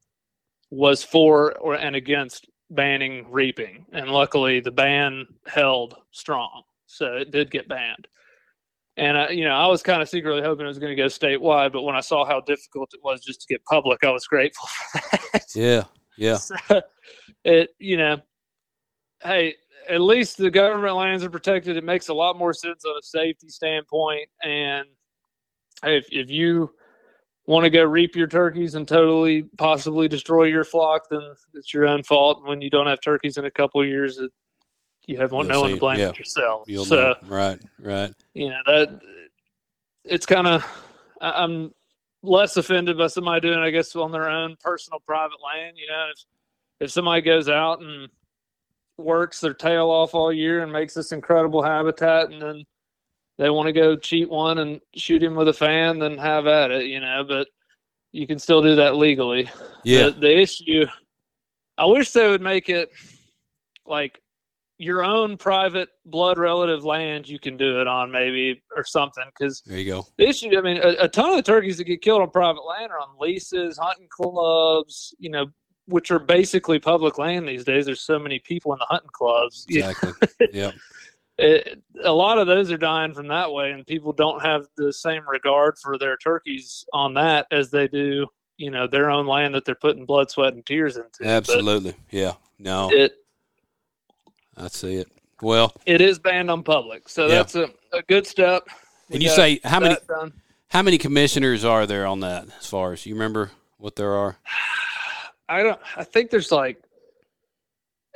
was 0.70 1.02
for 1.02 1.56
or 1.58 1.74
and 1.74 1.96
against 1.96 2.46
banning 2.70 3.26
reaping. 3.30 3.86
And 3.92 4.10
luckily 4.10 4.60
the 4.60 4.70
ban 4.70 5.26
held 5.46 5.96
strong. 6.12 6.62
So 6.86 7.14
it 7.14 7.30
did 7.30 7.50
get 7.50 7.68
banned. 7.68 8.08
And 8.96 9.16
I, 9.16 9.28
you 9.28 9.44
know, 9.44 9.54
I 9.54 9.66
was 9.66 9.82
kind 9.82 10.02
of 10.02 10.08
secretly 10.08 10.42
hoping 10.42 10.64
it 10.64 10.68
was 10.68 10.80
going 10.80 10.94
to 10.94 11.00
go 11.00 11.06
statewide, 11.06 11.72
but 11.72 11.82
when 11.82 11.94
I 11.94 12.00
saw 12.00 12.24
how 12.24 12.40
difficult 12.40 12.90
it 12.92 13.00
was 13.02 13.20
just 13.20 13.40
to 13.42 13.46
get 13.46 13.64
public, 13.64 14.02
I 14.02 14.10
was 14.10 14.26
grateful 14.26 14.66
for 14.66 15.00
that. 15.32 15.44
yeah. 15.54 15.84
Yeah. 16.16 16.36
So, 16.36 16.56
it, 17.44 17.70
you 17.78 17.96
know, 17.96 18.18
hey, 19.22 19.54
at 19.88 20.00
least 20.00 20.36
the 20.36 20.50
government 20.50 20.96
lands 20.96 21.22
are 21.22 21.30
protected. 21.30 21.76
It 21.76 21.84
makes 21.84 22.08
a 22.08 22.14
lot 22.14 22.36
more 22.36 22.52
sense 22.52 22.84
on 22.84 22.96
a 22.98 23.02
safety 23.02 23.48
standpoint. 23.48 24.28
And 24.42 24.86
if, 25.84 26.06
if 26.10 26.30
you 26.30 26.72
want 27.46 27.64
to 27.64 27.70
go 27.70 27.84
reap 27.84 28.14
your 28.14 28.26
turkeys 28.26 28.74
and 28.74 28.86
totally 28.86 29.42
possibly 29.56 30.08
destroy 30.08 30.44
your 30.44 30.64
flock, 30.64 31.08
then 31.10 31.22
it's 31.54 31.72
your 31.72 31.86
own 31.86 32.02
fault. 32.02 32.46
When 32.46 32.60
you 32.60 32.70
don't 32.70 32.86
have 32.86 33.00
turkeys 33.00 33.38
in 33.38 33.44
a 33.44 33.50
couple 33.50 33.80
of 33.80 33.88
years, 33.88 34.18
it, 34.18 34.30
you 35.06 35.16
have 35.16 35.32
one, 35.32 35.48
no 35.48 35.62
one 35.62 35.70
to 35.70 35.76
blame 35.76 35.98
yeah. 35.98 36.08
but 36.08 36.18
yourself. 36.18 36.64
You'll 36.66 36.84
so, 36.84 36.96
know. 36.96 37.14
Right. 37.26 37.58
Right. 37.80 38.12
you 38.34 38.50
know 38.50 38.60
that 38.66 39.00
it's 40.04 40.26
kind 40.26 40.46
of 40.46 40.64
i'm 41.20 41.72
less 42.22 42.56
offended 42.56 42.98
by 42.98 43.06
somebody 43.06 43.40
doing 43.40 43.58
i 43.58 43.70
guess 43.70 43.94
on 43.94 44.10
their 44.10 44.28
own 44.28 44.56
personal 44.60 45.00
private 45.06 45.38
land 45.44 45.76
you 45.76 45.86
know 45.86 46.08
if 46.12 46.24
if 46.80 46.90
somebody 46.90 47.22
goes 47.22 47.48
out 47.48 47.80
and 47.80 48.08
works 48.96 49.40
their 49.40 49.54
tail 49.54 49.90
off 49.90 50.14
all 50.14 50.32
year 50.32 50.62
and 50.62 50.72
makes 50.72 50.94
this 50.94 51.12
incredible 51.12 51.62
habitat 51.62 52.30
and 52.30 52.42
then 52.42 52.64
they 53.38 53.50
want 53.50 53.66
to 53.66 53.72
go 53.72 53.96
cheat 53.96 54.28
one 54.28 54.58
and 54.58 54.80
shoot 54.94 55.22
him 55.22 55.34
with 55.34 55.48
a 55.48 55.52
fan 55.52 55.98
then 55.98 56.18
have 56.18 56.46
at 56.46 56.70
it 56.70 56.86
you 56.86 57.00
know 57.00 57.24
but 57.26 57.46
you 58.12 58.26
can 58.26 58.38
still 58.38 58.62
do 58.62 58.74
that 58.74 58.96
legally 58.96 59.48
Yeah. 59.84 60.06
the, 60.06 60.10
the 60.12 60.38
issue 60.38 60.86
i 61.76 61.84
wish 61.84 62.10
they 62.12 62.28
would 62.28 62.42
make 62.42 62.68
it 62.68 62.90
like 63.86 64.20
your 64.80 65.02
own 65.02 65.36
private 65.36 65.88
blood 66.06 66.38
relative 66.38 66.84
land 66.84 67.28
you 67.28 67.38
can 67.40 67.56
do 67.56 67.80
it 67.80 67.86
on 67.88 68.10
maybe 68.12 68.62
or 68.76 68.84
something 68.84 69.24
because 69.36 69.62
there 69.66 69.78
you 69.78 69.90
go. 69.92 70.06
the 70.18 70.28
issue 70.28 70.56
i 70.56 70.60
mean 70.60 70.76
a, 70.78 71.04
a 71.04 71.08
ton 71.08 71.30
of 71.30 71.36
the 71.36 71.42
turkeys 71.42 71.78
that 71.78 71.84
get 71.84 72.00
killed 72.02 72.22
on 72.22 72.30
private 72.30 72.62
land 72.64 72.92
are 72.92 73.00
on 73.00 73.08
leases 73.18 73.78
hunting 73.78 74.08
clubs 74.10 75.14
you 75.18 75.30
know 75.30 75.46
which 75.86 76.10
are 76.10 76.18
basically 76.18 76.78
public 76.78 77.18
land 77.18 77.48
these 77.48 77.64
days 77.64 77.86
there's 77.86 78.02
so 78.02 78.18
many 78.18 78.38
people 78.40 78.72
in 78.72 78.78
the 78.78 78.86
hunting 78.88 79.10
clubs 79.12 79.66
Exactly. 79.68 80.12
yep. 80.52 80.74
It, 81.38 81.80
a 82.02 82.12
lot 82.12 82.38
of 82.38 82.46
those 82.46 82.70
are 82.72 82.76
dying 82.76 83.14
from 83.14 83.28
that 83.28 83.52
way 83.52 83.70
and 83.70 83.86
people 83.86 84.12
don't 84.12 84.42
have 84.42 84.66
the 84.76 84.92
same 84.92 85.22
regard 85.28 85.78
for 85.78 85.96
their 85.98 86.16
turkeys 86.16 86.84
on 86.92 87.14
that 87.14 87.46
as 87.52 87.70
they 87.70 87.86
do 87.88 88.26
you 88.56 88.70
know 88.70 88.86
their 88.88 89.08
own 89.10 89.26
land 89.26 89.54
that 89.54 89.64
they're 89.64 89.74
putting 89.76 90.04
blood 90.04 90.30
sweat 90.30 90.52
and 90.54 90.66
tears 90.66 90.96
into 90.96 91.18
But 91.20 91.26
Absolutely. 91.28 91.94
Yeah. 92.10 92.32
No, 92.58 92.90
it 92.92 93.12
I 94.56 94.66
see 94.68 94.96
it. 94.96 95.08
Well, 95.40 95.72
it 95.86 96.00
is 96.00 96.18
banned 96.18 96.50
on 96.50 96.62
public 96.64 97.08
so 97.08 97.26
Yeah. 97.28 97.34
that's 97.36 97.54
a, 97.54 97.70
a 97.92 98.02
good 98.02 98.26
step 98.26 98.64
We 99.08 99.14
and 99.16 99.22
you 99.22 99.30
say 99.30 99.60
how 99.62 99.78
many 99.80 99.96
done. 100.08 100.32
how 100.70 100.82
many 100.82 100.98
commissioners 100.98 101.64
are 101.64 101.86
there 101.86 102.06
on 102.06 102.20
that? 102.20 102.46
As 102.58 102.66
far 102.66 102.92
as 102.92 103.06
you 103.06 103.14
remember, 103.14 103.52
what 103.78 103.94
there 103.96 104.14
are? 104.14 104.38
i 105.48 105.62
don't 105.62 105.80
i 105.96 106.04
think 106.04 106.30
there's 106.30 106.52
like 106.52 106.82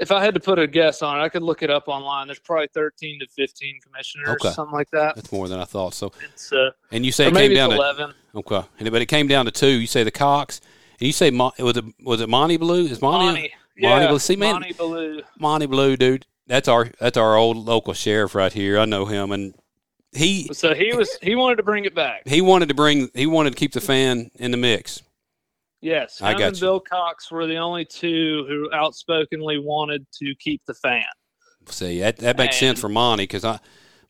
if 0.00 0.10
i 0.10 0.22
had 0.24 0.34
to 0.34 0.40
put 0.40 0.58
a 0.58 0.66
guess 0.66 1.02
on 1.02 1.18
it 1.20 1.22
i 1.22 1.28
could 1.28 1.42
look 1.42 1.62
it 1.62 1.70
up 1.70 1.86
online 1.86 2.26
there's 2.26 2.38
probably 2.38 2.68
13 2.74 3.20
to 3.20 3.26
15 3.28 3.80
commissioners 3.84 4.28
Okay. 4.30 4.50
something 4.50 4.72
like 4.74 4.90
that 4.90 5.14
That's 5.16 5.30
more 5.32 5.48
than 5.48 5.60
I 5.60 5.64
thought. 5.64 5.94
So, 5.94 6.12
it's 6.24 6.52
uh 6.52 6.70
and 6.90 7.04
you 7.04 7.12
say 7.12 7.28
it 7.28 7.34
came 7.34 7.54
down 7.54 7.70
to 7.70 7.76
11 7.76 8.14
okay, 8.36 8.62
and 8.78 8.90
but 8.90 9.02
it 9.02 9.06
came 9.06 9.26
down 9.28 9.44
to 9.44 9.50
two. 9.50 9.68
You 9.68 9.86
say 9.86 10.02
the 10.04 10.10
Cox, 10.10 10.60
and 10.98 11.06
you 11.06 11.12
say 11.12 11.30
Mon- 11.30 11.52
was 11.58 11.76
it 11.76 11.84
was 12.02 12.20
it 12.20 12.28
Monty 12.28 12.56
Blue? 12.56 12.84
Is 12.86 13.00
Monty 13.02 13.26
Monty, 13.26 13.52
Monty 13.78 14.04
yeah, 14.04 14.08
Blue. 14.08 14.18
See, 14.18 14.36
man- 14.36 14.52
Monty 14.54 14.72
Baloo. 14.72 15.22
Monty 15.38 15.66
Blue, 15.66 15.96
dude? 15.96 16.26
That's 16.46 16.68
our 16.68 16.90
that's 16.98 17.16
our 17.16 17.36
old 17.36 17.56
local 17.58 17.92
sheriff 17.94 18.34
right 18.34 18.52
here. 18.52 18.78
I 18.78 18.84
know 18.86 19.04
him, 19.06 19.30
and 19.32 19.54
he 20.12 20.48
So 20.52 20.74
he 20.74 20.92
was 20.94 21.16
he 21.22 21.34
wanted 21.34 21.56
to 21.56 21.62
bring 21.62 21.84
it 21.84 21.94
back. 21.94 22.22
he 22.26 22.40
wanted 22.40 22.68
to 22.68 22.74
bring 22.74 23.10
he 23.14 23.26
wanted 23.26 23.50
to 23.50 23.56
keep 23.56 23.72
the 23.72 23.80
fan 23.80 24.30
in 24.36 24.50
the 24.50 24.56
mix. 24.56 25.02
Yes, 25.82 26.22
I 26.22 26.32
got 26.32 26.42
and 26.42 26.56
you. 26.56 26.60
Bill 26.60 26.80
Cox 26.80 27.30
were 27.30 27.46
the 27.46 27.56
only 27.56 27.84
two 27.84 28.46
who 28.48 28.72
outspokenly 28.72 29.58
wanted 29.58 30.06
to 30.20 30.34
keep 30.38 30.62
the 30.66 30.74
fan. 30.74 31.04
See, 31.66 32.00
that, 32.00 32.16
that 32.18 32.38
makes 32.38 32.54
And- 32.56 32.68
sense 32.68 32.80
for 32.80 32.88
Monty 32.88 33.24
because 33.24 33.44
I 33.44 33.58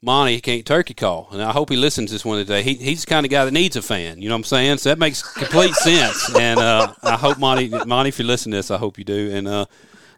Monty 0.04 0.40
can't 0.40 0.66
turkey 0.66 0.94
call, 0.94 1.28
and 1.30 1.40
I 1.40 1.52
hope 1.52 1.70
he 1.70 1.76
listens 1.76 2.10
to 2.10 2.14
this 2.14 2.24
one 2.24 2.38
today. 2.38 2.62
He, 2.62 2.74
he's 2.74 3.04
the 3.04 3.06
kind 3.08 3.24
of 3.24 3.30
guy 3.30 3.44
that 3.44 3.52
needs 3.52 3.76
a 3.76 3.82
fan. 3.82 4.20
You 4.20 4.28
know 4.28 4.34
what 4.34 4.40
I'm 4.40 4.44
saying? 4.44 4.78
So 4.78 4.88
that 4.90 4.98
makes 4.98 5.22
complete 5.22 5.74
sense. 5.76 6.28
And 6.36 6.58
uh, 6.58 6.92
I 7.04 7.16
hope 7.16 7.38
Monty, 7.38 7.68
Monty, 7.68 8.08
if 8.08 8.18
you 8.18 8.24
listen 8.24 8.50
to 8.50 8.56
this, 8.58 8.70
I 8.70 8.78
hope 8.78 8.98
you 8.98 9.04
do. 9.04 9.30
And 9.32 9.46
uh, 9.46 9.66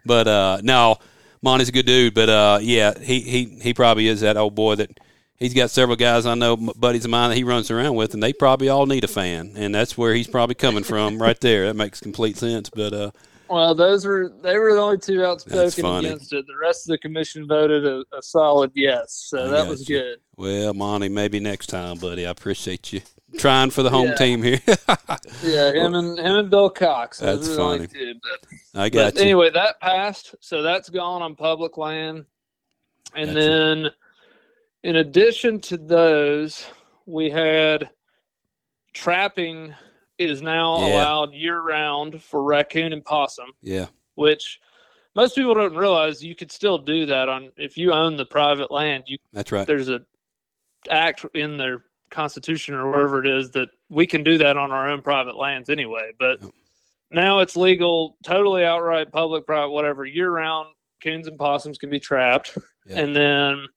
but 0.05 0.27
uh, 0.27 0.59
no, 0.63 0.97
Monty's 1.43 1.69
a 1.69 1.71
good 1.71 1.85
dude. 1.85 2.15
But 2.15 2.29
uh, 2.29 2.59
yeah, 2.61 2.97
he, 2.99 3.19
he 3.21 3.45
he 3.61 3.73
probably 3.75 4.07
is 4.07 4.21
that 4.21 4.37
old 4.37 4.55
boy 4.55 4.75
that 4.75 4.99
he's 5.39 5.53
got 5.53 5.69
several 5.69 5.95
guys 5.97 6.25
I 6.25 6.35
know, 6.35 6.55
buddies 6.57 7.05
of 7.05 7.11
mine 7.11 7.29
that 7.29 7.35
he 7.35 7.43
runs 7.43 7.69
around 7.71 7.95
with, 7.95 8.13
and 8.13 8.21
they 8.23 8.33
probably 8.33 8.69
all 8.69 8.85
need 8.85 9.03
a 9.03 9.07
fan, 9.07 9.53
and 9.55 9.73
that's 9.73 9.97
where 9.97 10.13
he's 10.13 10.27
probably 10.27 10.55
coming 10.55 10.83
from 10.83 11.17
right 11.21 11.39
there. 11.39 11.65
That 11.67 11.75
makes 11.75 11.99
complete 11.99 12.37
sense. 12.37 12.69
But 12.69 12.93
uh, 12.93 13.11
Well, 13.49 13.75
those 13.75 14.05
were 14.05 14.31
they 14.41 14.57
were 14.57 14.73
the 14.73 14.81
only 14.81 14.97
two 14.97 15.23
outspoken 15.25 15.85
against 16.05 16.33
it. 16.33 16.45
The 16.47 16.57
rest 16.57 16.87
of 16.87 16.91
the 16.91 16.97
commission 16.97 17.47
voted 17.47 17.85
a, 17.85 18.03
a 18.17 18.21
solid 18.21 18.71
yes, 18.75 19.13
so 19.29 19.45
I 19.45 19.47
that 19.49 19.67
was 19.67 19.87
you. 19.89 19.99
good. 19.99 20.19
Well, 20.37 20.73
Monty, 20.73 21.09
maybe 21.09 21.39
next 21.39 21.67
time, 21.67 21.97
buddy. 21.97 22.25
I 22.25 22.29
appreciate 22.31 22.91
you 22.93 23.01
trying 23.37 23.69
for 23.69 23.83
the 23.83 23.89
home 23.89 24.07
Yeah. 24.09 24.15
team 24.15 24.43
here. 24.43 24.59
Yeah, 25.43 25.71
him 25.73 25.93
and 25.95 26.17
him 26.17 26.35
and 26.37 26.49
Bill 26.49 26.69
Cox. 26.69 27.19
That's 27.19 27.47
were 27.49 27.61
only 27.61 27.87
funny. 27.87 28.13
but- 28.21 28.81
I 28.81 28.89
got 28.89 29.13
but 29.13 29.15
you. 29.15 29.21
anyway, 29.21 29.49
that 29.51 29.79
passed, 29.79 30.35
so 30.39 30.61
that's 30.61 30.89
gone 30.89 31.21
on 31.21 31.35
public 31.35 31.77
land. 31.77 32.25
And 33.13 33.27
Gotcha. 33.27 33.39
then, 33.39 33.89
in 34.85 34.97
addition 34.97 35.59
to 35.59 35.77
those, 35.77 36.67
we 37.07 37.27
had 37.27 37.89
trapping 38.93 39.73
is 40.19 40.43
now 40.43 40.77
Yeah. 40.79 40.93
allowed 40.93 41.33
year 41.33 41.59
round 41.59 42.21
for 42.21 42.43
raccoon 42.43 42.93
and 42.93 43.03
possum, 43.03 43.51
Yeah, 43.63 43.87
which 44.13 44.59
most 45.15 45.35
people 45.35 45.55
don't 45.55 45.75
realize 45.75 46.23
you 46.23 46.35
could 46.35 46.51
still 46.51 46.77
do 46.77 47.07
that 47.07 47.27
on 47.27 47.51
if 47.57 47.77
you 47.77 47.93
own 47.93 48.15
the 48.15 48.25
private 48.27 48.69
land. 48.69 49.05
You 49.07 49.17
that's 49.33 49.51
right. 49.51 49.65
there's 49.65 49.89
a 49.89 50.01
act 50.89 51.25
in 51.33 51.57
their 51.57 51.83
constitution 52.11 52.75
or 52.75 52.91
wherever 52.91 53.19
it 53.19 53.27
is 53.27 53.49
that 53.51 53.69
we 53.89 54.05
can 54.05 54.23
do 54.23 54.37
that 54.37 54.55
on 54.55 54.71
our 54.71 54.87
own 54.87 55.01
private 55.01 55.35
lands 55.35 55.71
anyway. 55.71 56.11
But 56.19 56.41
now 57.09 57.39
it's 57.39 57.57
legal, 57.57 58.17
totally 58.23 58.63
outright, 58.63 59.11
public, 59.11 59.47
private, 59.47 59.71
whatever, 59.71 60.05
year 60.05 60.29
round. 60.29 60.67
Coons 61.01 61.27
and 61.27 61.37
possums 61.39 61.77
can 61.79 61.89
be 61.89 61.99
trapped, 61.99 62.55
Yeah. 62.87 62.99
and 62.99 63.15
then 63.15 63.67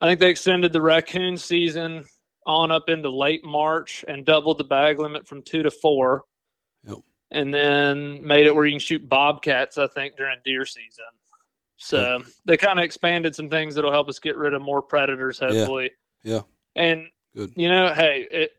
I 0.00 0.06
think 0.06 0.20
they 0.20 0.30
extended 0.30 0.72
the 0.72 0.82
raccoon 0.82 1.36
season 1.36 2.04
on 2.46 2.70
up 2.70 2.88
into 2.88 3.10
late 3.10 3.44
March 3.44 4.04
and 4.08 4.24
doubled 4.24 4.58
the 4.58 4.64
bag 4.64 4.98
limit 4.98 5.26
from 5.26 5.42
two 5.42 5.62
to 5.62 5.70
four. 5.70 6.24
Yep. 6.84 6.98
And 7.32 7.52
then 7.52 8.24
made 8.24 8.46
it 8.46 8.54
where 8.54 8.66
you 8.66 8.72
can 8.72 8.78
shoot 8.80 9.08
bobcats, 9.08 9.78
I 9.78 9.86
think, 9.88 10.16
during 10.16 10.38
deer 10.44 10.64
season. 10.64 11.04
So 11.78 12.22
they 12.44 12.56
kind 12.56 12.78
of 12.78 12.84
expanded 12.84 13.34
some 13.34 13.50
things 13.50 13.74
that'll 13.74 13.92
help 13.92 14.08
us 14.08 14.18
get 14.18 14.36
rid 14.36 14.54
of 14.54 14.62
more 14.62 14.80
predators, 14.80 15.40
Yeah. 15.42 15.48
hopefully. 15.48 15.90
Yeah. 16.22 16.40
And 16.74 17.06
Good. 17.34 17.52
you 17.56 17.68
know, 17.68 17.92
hey, 17.92 18.26
it 18.30 18.52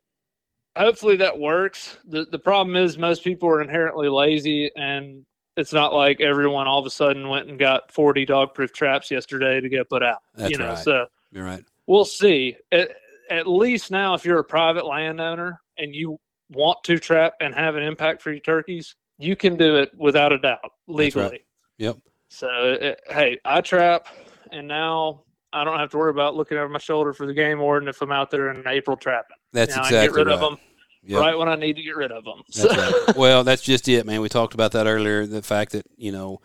hopefully 0.77 1.15
that 1.17 1.37
works. 1.37 1.97
The 2.07 2.25
the 2.25 2.39
problem 2.39 2.75
is 2.75 2.97
most 2.97 3.23
people 3.23 3.49
are 3.49 3.61
inherently 3.61 4.09
lazy 4.09 4.69
and 4.75 5.25
it's 5.55 5.73
not 5.73 5.93
like 5.93 6.21
everyone 6.21 6.67
all 6.67 6.77
of 6.79 6.85
a 6.85 6.89
sudden 6.91 7.27
went 7.29 7.49
and 7.49 7.57
got 7.57 7.91
40 7.91 8.25
dog 8.25 8.53
proof 8.53 8.71
traps 8.73 9.09
yesterday 9.09 9.59
to 9.59 9.69
get 9.69 9.89
put 9.89 10.03
out. 10.03 10.19
That's 10.35 10.51
you 10.51 10.57
know, 10.57 10.69
right. 10.69 10.77
so 10.77 11.07
You're 11.31 11.45
right. 11.45 11.63
we'll 11.87 12.05
see. 12.05 12.55
At, 12.71 12.89
at 13.29 13.47
least 13.47 13.91
now, 13.91 14.13
if 14.13 14.23
you're 14.25 14.39
a 14.39 14.43
private 14.43 14.85
landowner 14.85 15.61
and 15.77 15.93
you 15.93 16.19
want 16.51 16.81
to 16.85 16.97
trap 16.97 17.33
and 17.41 17.53
have 17.53 17.75
an 17.75 17.83
impact 17.83 18.21
for 18.21 18.31
your 18.31 18.39
turkeys, 18.39 18.95
you 19.17 19.35
can 19.35 19.57
do 19.57 19.75
it 19.77 19.91
without 19.97 20.31
a 20.31 20.37
doubt 20.39 20.71
legally. 20.87 21.25
right. 21.29 21.41
Yep. 21.77 21.97
So, 22.29 22.47
it, 22.79 23.01
hey, 23.09 23.39
I 23.45 23.61
trap, 23.61 24.07
and 24.51 24.67
now 24.67 25.23
I 25.53 25.63
don't 25.63 25.77
have 25.79 25.89
to 25.91 25.97
worry 25.97 26.11
about 26.11 26.35
looking 26.35 26.57
over 26.57 26.69
my 26.69 26.79
shoulder 26.79 27.13
for 27.13 27.25
the 27.25 27.33
game 27.33 27.59
warden 27.59 27.87
if 27.89 28.01
I'm 28.01 28.11
out 28.11 28.31
there 28.31 28.49
in 28.51 28.65
April 28.67 28.95
trapping. 28.97 29.37
That's 29.53 29.75
Now, 29.75 29.83
I 29.83 29.85
exactly 29.87 30.07
get 30.07 30.15
rid 30.15 30.27
right. 30.27 30.33
of 30.33 30.39
them 30.41 30.57
Yep. 31.03 31.19
right 31.21 31.37
when 31.37 31.47
I 31.47 31.55
need 31.55 31.77
to 31.77 31.83
get 31.83 31.95
rid 31.95 32.11
of 32.11 32.25
them. 32.25 32.41
That's 32.53 32.77
right. 33.07 33.15
Well, 33.17 33.43
that's 33.45 33.61
just 33.61 33.87
it, 33.87 34.05
man. 34.05 34.19
We 34.19 34.27
talked 34.29 34.53
about 34.53 34.73
that 34.73 34.87
earlier. 34.87 35.25
The 35.25 35.41
fact 35.41 35.71
that 35.71 35.85
you 35.95 36.11
know, 36.11 36.41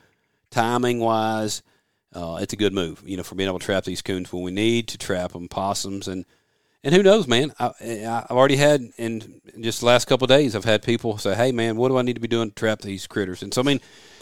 timing 0.52 1.00
wise, 1.00 1.62
uh, 2.14 2.38
it's 2.40 2.52
a 2.52 2.56
good 2.56 2.72
move. 2.72 3.02
You 3.06 3.16
know, 3.16 3.22
for 3.22 3.34
being 3.34 3.48
able 3.48 3.58
to 3.58 3.64
trap 3.64 3.84
these 3.84 4.02
coons 4.02 4.32
when 4.32 4.42
we 4.42 4.50
need 4.50 4.88
to 4.88 4.98
trap 4.98 5.32
them, 5.32 5.48
possums, 5.48 6.08
and 6.08 6.24
and 6.84 6.94
who 6.94 7.02
knows, 7.02 7.26
man. 7.28 7.52
I, 7.58 7.66
I- 7.80 8.24
I've 8.28 8.36
already 8.36 8.56
had 8.56 8.82
in 8.98 9.40
just 9.60 9.80
the 9.80 9.86
last 9.86 10.06
couple 10.06 10.24
of 10.24 10.28
days, 10.30 10.54
I've 10.56 10.64
had 10.64 10.82
people 10.82 11.16
say, 11.18 11.34
"Hey, 11.34 11.52
man, 11.52 11.76
what 11.76 11.88
do 11.88 11.96
I 11.96 12.02
need 12.02 12.14
to 12.14 12.20
be 12.20 12.28
doing 12.28 12.50
to 12.50 12.54
trap 12.54 12.80
these 12.80 13.06
critters?" 13.06 13.42
And 13.42 13.52
so, 13.54 13.60
I 13.62 13.64
mean, 13.64 13.80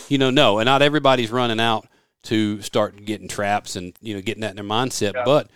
you 0.09 0.19
know, 0.19 0.31
no, 0.31 0.59
and 0.59 0.67
not 0.67 0.83
everybody's 0.83 1.31
running 1.31 1.61
out 1.61 1.87
to 2.25 2.61
start 2.63 3.05
getting 3.05 3.29
traps 3.29 3.77
and 3.77 3.95
you 4.03 4.15
know 4.15 4.21
getting 4.21 4.43
that 4.43 4.51
in 4.51 4.57
their 4.57 4.65
mindset, 4.65 5.15
Yeah. 5.15 5.25
but. 5.25 5.49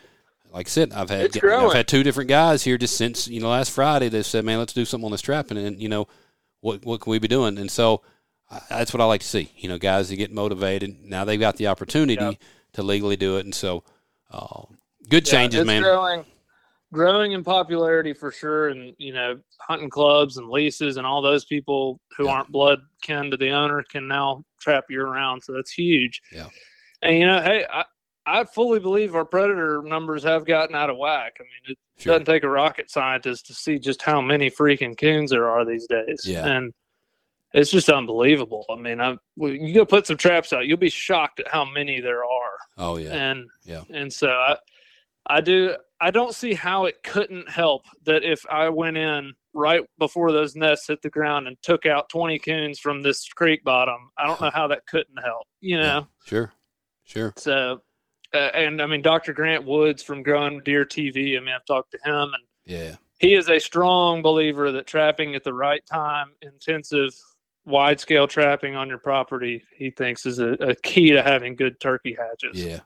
Like 0.53 0.69
I 0.69 0.71
said, 0.71 0.93
I've 0.93 1.11
had 1.11 1.23
It's 1.23 1.37
I've 1.43 1.73
had 1.75 1.89
two 1.89 2.05
different 2.05 2.29
guys 2.29 2.63
here 2.63 2.79
just 2.79 2.97
since 2.97 3.27
you 3.27 3.41
know 3.41 3.49
last 3.49 3.73
Friday. 3.73 4.09
They 4.09 4.23
said, 4.23 4.45
"Man, 4.45 4.61
let's 4.61 4.73
do 4.73 4.85
something 4.85 5.05
on 5.07 5.11
this 5.11 5.21
trapping," 5.21 5.59
and 5.59 5.83
you 5.83 5.89
know, 5.89 6.07
what 6.61 6.85
what 6.85 7.01
can 7.01 7.11
we 7.11 7.19
be 7.19 7.27
doing? 7.27 7.59
And 7.59 7.69
so 7.69 8.03
that's 8.69 8.93
what 8.93 9.01
I 9.01 9.05
like 9.05 9.21
to 9.23 9.27
see. 9.27 9.51
You 9.57 9.69
know, 9.69 9.79
guys 9.79 10.09
that 10.11 10.17
get 10.17 10.33
motivated. 10.33 11.03
Now 11.05 11.25
they've 11.25 11.41
got 11.41 11.57
the 11.57 11.67
opportunity 11.69 12.23
Yeah. 12.23 12.33
to 12.75 12.83
legally 12.83 13.17
do 13.17 13.37
it, 13.39 13.45
and 13.45 13.55
so 13.55 13.85
uh, 14.31 14.63
good 15.09 15.27
Yeah, 15.27 15.33
changes, 15.33 15.61
it's 15.61 15.67
man. 15.67 15.83
Growing, 15.83 16.25
growing 16.93 17.33
in 17.33 17.45
popularity 17.45 18.13
for 18.13 18.31
sure, 18.31 18.69
and 18.69 18.95
you 18.99 19.13
know, 19.13 19.39
hunting 19.61 19.91
clubs 19.91 20.37
and 20.37 20.49
leases 20.51 20.97
and 20.97 21.07
all 21.07 21.23
those 21.23 21.45
people 21.45 22.01
who 22.17 22.25
Yeah. 22.27 22.33
aren't 22.33 22.53
blood 22.53 22.81
kin 23.03 23.31
to 23.31 23.37
the 23.37 23.51
owner 23.51 23.83
can 23.83 24.07
now 24.09 24.45
trap 24.61 24.85
year 24.91 25.07
round. 25.07 25.43
So 25.43 25.53
that's 25.53 25.73
huge. 25.73 26.21
Yeah. 26.33 26.49
And 27.03 27.19
you 27.19 27.27
know, 27.27 27.41
hey, 27.43 27.67
I 27.71 27.85
I 28.27 28.45
fully 28.45 28.81
believe 28.81 29.15
our 29.15 29.27
predator 29.27 29.83
numbers 29.85 30.23
have 30.23 30.47
gotten 30.47 30.75
out 30.75 30.89
of 30.89 30.97
whack. 30.97 31.37
I 31.41 31.43
mean, 31.43 31.77
it 31.77 31.79
Sure. 32.03 32.15
doesn't 32.15 32.25
take 32.25 32.43
a 32.43 32.49
rocket 32.49 32.91
scientist 32.91 33.47
to 33.49 33.55
see 33.55 33.79
just 33.79 34.01
how 34.01 34.23
many 34.23 34.51
freaking 34.51 34.99
coons 34.99 35.31
there 35.31 35.47
are 35.49 35.65
these 35.67 35.87
days. 35.87 36.23
Yeah. 36.25 36.47
And 36.47 36.73
it's 37.55 37.71
just 37.71 37.89
unbelievable. 37.89 38.67
I 38.69 38.75
mean, 38.77 39.01
I 39.01 39.17
you 39.37 39.73
go 39.73 39.87
put 39.87 40.07
some 40.07 40.17
traps 40.17 40.53
out, 40.53 40.67
you'll 40.67 40.77
be 40.77 40.91
shocked 40.91 41.41
at 41.41 41.49
how 41.49 41.65
many 41.65 42.01
there 42.01 42.25
are 42.25 42.59
Oh 42.77 42.97
yeah, 42.99 43.15
and 43.15 43.49
Yeah. 43.65 43.85
and 43.91 44.13
so 44.13 44.29
I 44.29 44.57
I 45.27 45.41
do 45.41 45.77
I 46.01 46.11
don't 46.11 46.35
see 46.35 46.53
how 46.53 46.85
it 46.85 47.03
couldn't 47.03 47.49
help 47.49 47.83
that 48.05 48.25
if 48.25 48.45
I 48.51 48.69
went 48.69 48.97
in 48.99 49.33
right 49.55 49.83
before 49.99 50.33
those 50.33 50.57
nests 50.57 50.89
hit 50.89 51.01
the 51.01 51.09
ground 51.09 51.47
and 51.47 51.57
took 51.63 51.87
out 51.87 52.09
20 52.11 52.39
coons 52.41 52.79
from 52.81 53.01
this 53.03 53.27
creek 53.29 53.63
bottom 53.65 54.11
I 54.19 54.27
don't 54.27 54.41
know 54.41 54.51
how 54.53 54.67
that 54.67 54.87
couldn't 54.87 55.17
help 55.25 55.47
you 55.61 55.79
know 55.79 56.09
sure, 56.27 56.53
sure. 57.05 57.33
so 57.37 57.81
uh, 58.35 58.37
and 58.37 58.83
I 58.83 58.87
mean 58.87 59.01
Dr. 59.01 59.33
Grant 59.33 59.65
Woods 59.65 60.03
from 60.03 60.25
Growing 60.25 60.61
Deer 60.65 60.85
TV 60.85 61.37
I 61.37 61.41
mean 61.41 61.55
I've 61.55 61.65
talked 61.65 61.93
to 61.93 61.99
him 62.05 62.35
and 62.35 62.45
Yeah, 62.67 62.97
he 63.21 63.35
is 63.35 63.49
a 63.49 63.61
strong 63.61 64.21
believer 64.23 64.73
that 64.73 64.89
trapping 64.89 65.37
at 65.37 65.45
the 65.45 65.55
right 65.55 65.87
time 65.87 66.33
intensive 66.43 67.15
wide 67.67 68.01
scale 68.01 68.27
trapping 68.29 68.77
on 68.77 68.89
your 68.89 68.99
property 68.99 69.63
he 69.77 69.91
thinks 69.91 70.27
is 70.27 70.39
a, 70.39 70.51
a 70.55 70.75
key 70.77 71.13
to 71.13 71.23
having 71.23 71.57
good 71.57 71.81
turkey 71.81 72.15
hatches 72.19 72.59
yeah, 72.59 72.81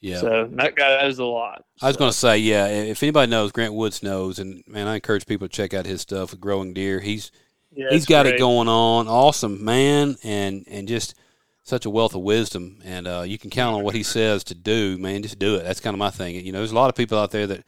yeah. 0.00 0.18
so 0.20 0.48
that 0.54 0.76
guy 0.76 1.02
knows 1.02 1.18
a 1.18 1.24
lot. 1.24 1.64
I 1.80 1.88
was 1.88 1.96
So, 1.96 1.98
going 1.98 2.10
to 2.12 2.16
say, 2.16 2.38
yeah. 2.38 2.66
If 2.66 3.02
anybody 3.02 3.30
knows, 3.30 3.52
Grant 3.52 3.74
Woods 3.74 4.02
knows, 4.02 4.38
and 4.38 4.62
man, 4.66 4.86
I 4.86 4.94
encourage 4.96 5.26
people 5.26 5.48
to 5.48 5.52
check 5.52 5.74
out 5.74 5.86
his 5.86 6.00
stuff 6.00 6.30
with 6.30 6.40
growing 6.40 6.72
deer. 6.72 7.00
He's 7.00 7.30
yeah, 7.72 7.86
he's 7.90 8.06
got 8.06 8.26
it 8.26 8.38
going 8.38 8.68
on. 8.68 9.08
Awesome 9.08 9.64
man, 9.64 10.16
and 10.24 10.64
and 10.68 10.88
just 10.88 11.14
such 11.62 11.84
a 11.86 11.90
wealth 11.90 12.14
of 12.14 12.22
wisdom. 12.22 12.80
And 12.84 13.06
uh, 13.06 13.22
you 13.26 13.38
can 13.38 13.50
count 13.50 13.76
on 13.76 13.82
what 13.82 13.94
he 13.94 14.02
says 14.02 14.44
to 14.44 14.54
do, 14.54 14.98
man. 14.98 15.22
Just 15.22 15.38
do 15.38 15.56
it. 15.56 15.64
That's 15.64 15.80
kind 15.80 15.94
of 15.94 15.98
my 15.98 16.10
thing. 16.10 16.36
You 16.44 16.52
know, 16.52 16.58
there's 16.58 16.72
a 16.72 16.76
lot 16.76 16.90
of 16.90 16.96
people 16.96 17.18
out 17.18 17.30
there 17.30 17.46
that 17.48 17.64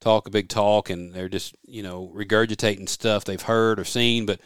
talk 0.00 0.26
a 0.26 0.30
big 0.30 0.48
talk, 0.48 0.90
and 0.90 1.12
they're 1.12 1.28
just 1.28 1.54
you 1.66 1.82
know 1.82 2.12
regurgitating 2.14 2.88
stuff 2.88 3.24
they've 3.24 3.42
heard 3.42 3.80
or 3.80 3.84
seen. 3.84 4.26
But 4.26 4.40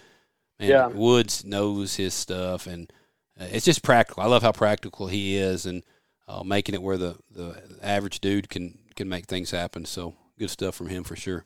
man, 0.62 0.70
Yeah. 0.70 0.86
Woods 0.86 1.44
knows 1.44 1.96
his 1.96 2.14
stuff, 2.14 2.66
and 2.66 2.92
uh, 3.40 3.46
it's 3.50 3.64
just 3.64 3.82
practical. 3.82 4.22
I 4.22 4.26
love 4.26 4.42
how 4.42 4.52
practical 4.52 5.06
he 5.08 5.36
is, 5.36 5.66
and 5.66 5.82
uh, 6.28 6.42
making 6.44 6.74
it 6.74 6.82
where 6.82 6.98
the 6.98 7.16
the 7.30 7.62
average 7.82 8.20
dude 8.20 8.48
can 8.48 8.78
can 8.96 9.08
make 9.08 9.26
things 9.26 9.50
happen. 9.50 9.84
So 9.84 10.14
good 10.38 10.50
stuff 10.50 10.74
from 10.74 10.88
him 10.88 11.04
for 11.04 11.16
sure. 11.16 11.44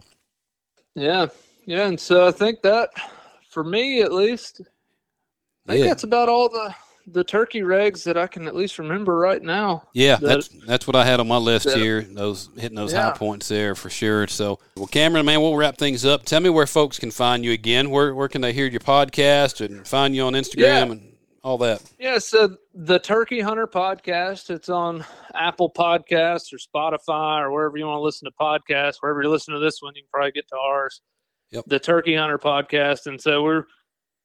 Yeah, 0.94 1.26
yeah, 1.66 1.86
and 1.88 2.00
so 2.00 2.26
I 2.26 2.30
think 2.30 2.62
that, 2.62 2.90
for 3.50 3.62
me 3.64 4.00
at 4.00 4.12
least, 4.12 4.60
I 5.66 5.72
think 5.72 5.80
Yeah. 5.84 5.88
that's 5.90 6.04
about 6.04 6.28
all 6.28 6.48
the 6.48 6.74
the 7.09 7.22
turkey 7.24 7.61
regs 7.61 8.02
that 8.04 8.16
I 8.16 8.26
can 8.26 8.46
at 8.48 8.54
least 8.57 8.78
remember 8.78 9.16
right 9.16 9.40
now. 9.42 9.84
Yeah, 9.94 10.16
that- 10.16 10.26
that's 10.26 10.48
that's 10.66 10.86
what 10.86 10.96
I 10.96 11.04
had 11.04 11.20
on 11.20 11.28
my 11.28 11.36
list 11.36 11.66
that- 11.66 11.76
here. 11.78 12.02
Those 12.02 12.50
hitting 12.57 12.74
those 12.76 12.92
Yeah. 12.92 13.11
high 13.12 13.16
points 13.16 13.48
there 13.48 13.74
for 13.74 13.90
sure. 13.90 14.26
So, 14.26 14.59
well, 14.76 14.86
Cameron, 14.88 15.24
man, 15.26 15.40
we'll 15.40 15.57
wrap 15.57 15.76
things 15.78 16.04
up. 16.04 16.24
Tell 16.24 16.40
me 16.40 16.50
where 16.50 16.66
folks 16.66 16.98
can 16.98 17.11
find 17.11 17.44
you 17.44 17.52
again. 17.52 17.90
Where 17.90 18.14
where 18.14 18.28
can 18.28 18.40
they 18.40 18.52
hear 18.52 18.66
your 18.66 18.80
podcast 18.80 19.64
and 19.64 19.86
find 19.86 20.16
you 20.16 20.22
on 20.24 20.32
Instagram 20.32 20.59
Yeah. 20.59 20.82
and 20.92 21.12
all 21.44 21.59
that? 21.59 21.80
Yeah, 22.00 22.18
so 22.18 22.57
the 22.74 22.98
Turkey 22.98 23.38
Hunter 23.40 23.68
podcast, 23.68 24.50
it's 24.50 24.68
on 24.68 25.04
Apple 25.32 25.70
Podcasts 25.70 26.52
or 26.52 26.59
Spotify 26.59 27.40
or 27.40 27.52
wherever 27.52 27.76
you 27.76 27.86
want 27.86 27.98
to 27.98 28.02
listen 28.02 28.26
to 28.26 28.32
podcasts. 28.40 28.96
Wherever 29.00 29.22
you 29.22 29.28
listen 29.30 29.54
to 29.54 29.61
this 29.61 29.80
one, 29.80 29.94
you 29.94 30.02
can 30.02 30.09
probably 30.12 30.32
get 30.32 30.48
to 30.48 30.57
ours. 30.57 31.00
Yep. 31.52 31.64
The 31.68 31.78
Turkey 31.78 32.16
Hunter 32.16 32.38
podcast. 32.38 33.07
And 33.07 33.20
so 33.20 33.44
we're 33.44 33.64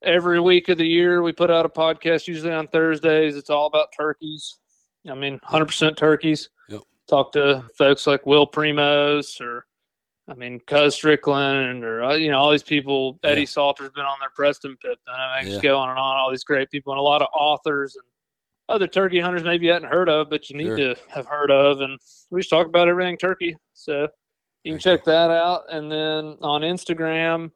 every 0.04 0.40
week 0.40 0.70
of 0.70 0.78
the 0.78 0.88
year 0.88 1.22
we 1.22 1.32
put 1.32 1.52
out 1.52 1.66
a 1.66 1.70
podcast 1.70 2.28
usually 2.28 2.52
on 2.54 2.68
Thursdays. 2.68 3.36
It's 3.36 3.50
all 3.50 3.68
about 3.68 3.88
turkeys. 3.96 4.58
I 5.10 5.14
mean, 5.16 5.40
100% 5.48 5.96
turkeys. 5.98 6.50
Yep. 6.70 6.82
Talk 7.10 7.32
to 7.34 7.64
folks 7.78 8.08
like 8.08 8.26
Will 8.26 8.48
Primos 8.48 9.40
or 9.42 9.66
I 10.30 10.34
mean, 10.36 10.60
Cuz 10.66 10.96
Strickland 10.96 11.84
or 11.84 12.04
uh, 12.04 12.14
you 12.16 12.32
know 12.32 12.38
all 12.40 12.52
these 12.52 12.64
people. 12.64 13.20
Yeah. 13.24 13.32
Eddie 13.32 13.46
Salter's 13.46 13.90
been 13.92 14.06
on 14.06 14.18
there. 14.20 14.30
Preston 14.36 14.78
Pittman. 14.82 14.98
I 15.16 15.42
mean, 15.42 15.52
just 15.52 15.64
Yeah. 15.64 15.72
go 15.72 15.78
on 15.78 15.90
and 15.90 16.00
on. 16.00 16.18
All 16.18 16.30
these 16.32 16.44
great 16.44 16.70
people 16.72 16.94
and 16.94 17.00
a 17.00 17.04
lot 17.04 17.22
of 17.22 17.28
authors 17.38 17.96
and 17.96 18.06
other 18.70 18.88
turkey 18.88 19.20
hunters 19.20 19.44
maybe 19.44 19.66
you 19.66 19.74
hadn't 19.74 19.90
heard 19.90 20.08
of, 20.08 20.30
but 20.30 20.50
you 20.50 20.56
need 20.58 20.68
Sure. 20.68 20.78
to 20.78 20.96
have 21.10 21.26
heard 21.26 21.52
of. 21.52 21.82
And 21.82 22.00
we 22.30 22.40
just 22.40 22.50
talk 22.50 22.68
about 22.68 22.88
everything 22.88 23.18
turkey. 23.18 23.58
So 23.74 24.08
you 24.64 24.74
can 24.74 24.80
Very 24.80 24.98
check 24.98 25.04
that 25.06 25.32
out. 25.32 25.64
And 25.70 25.92
then 25.92 26.38
on 26.42 26.62
Instagram, 26.62 27.52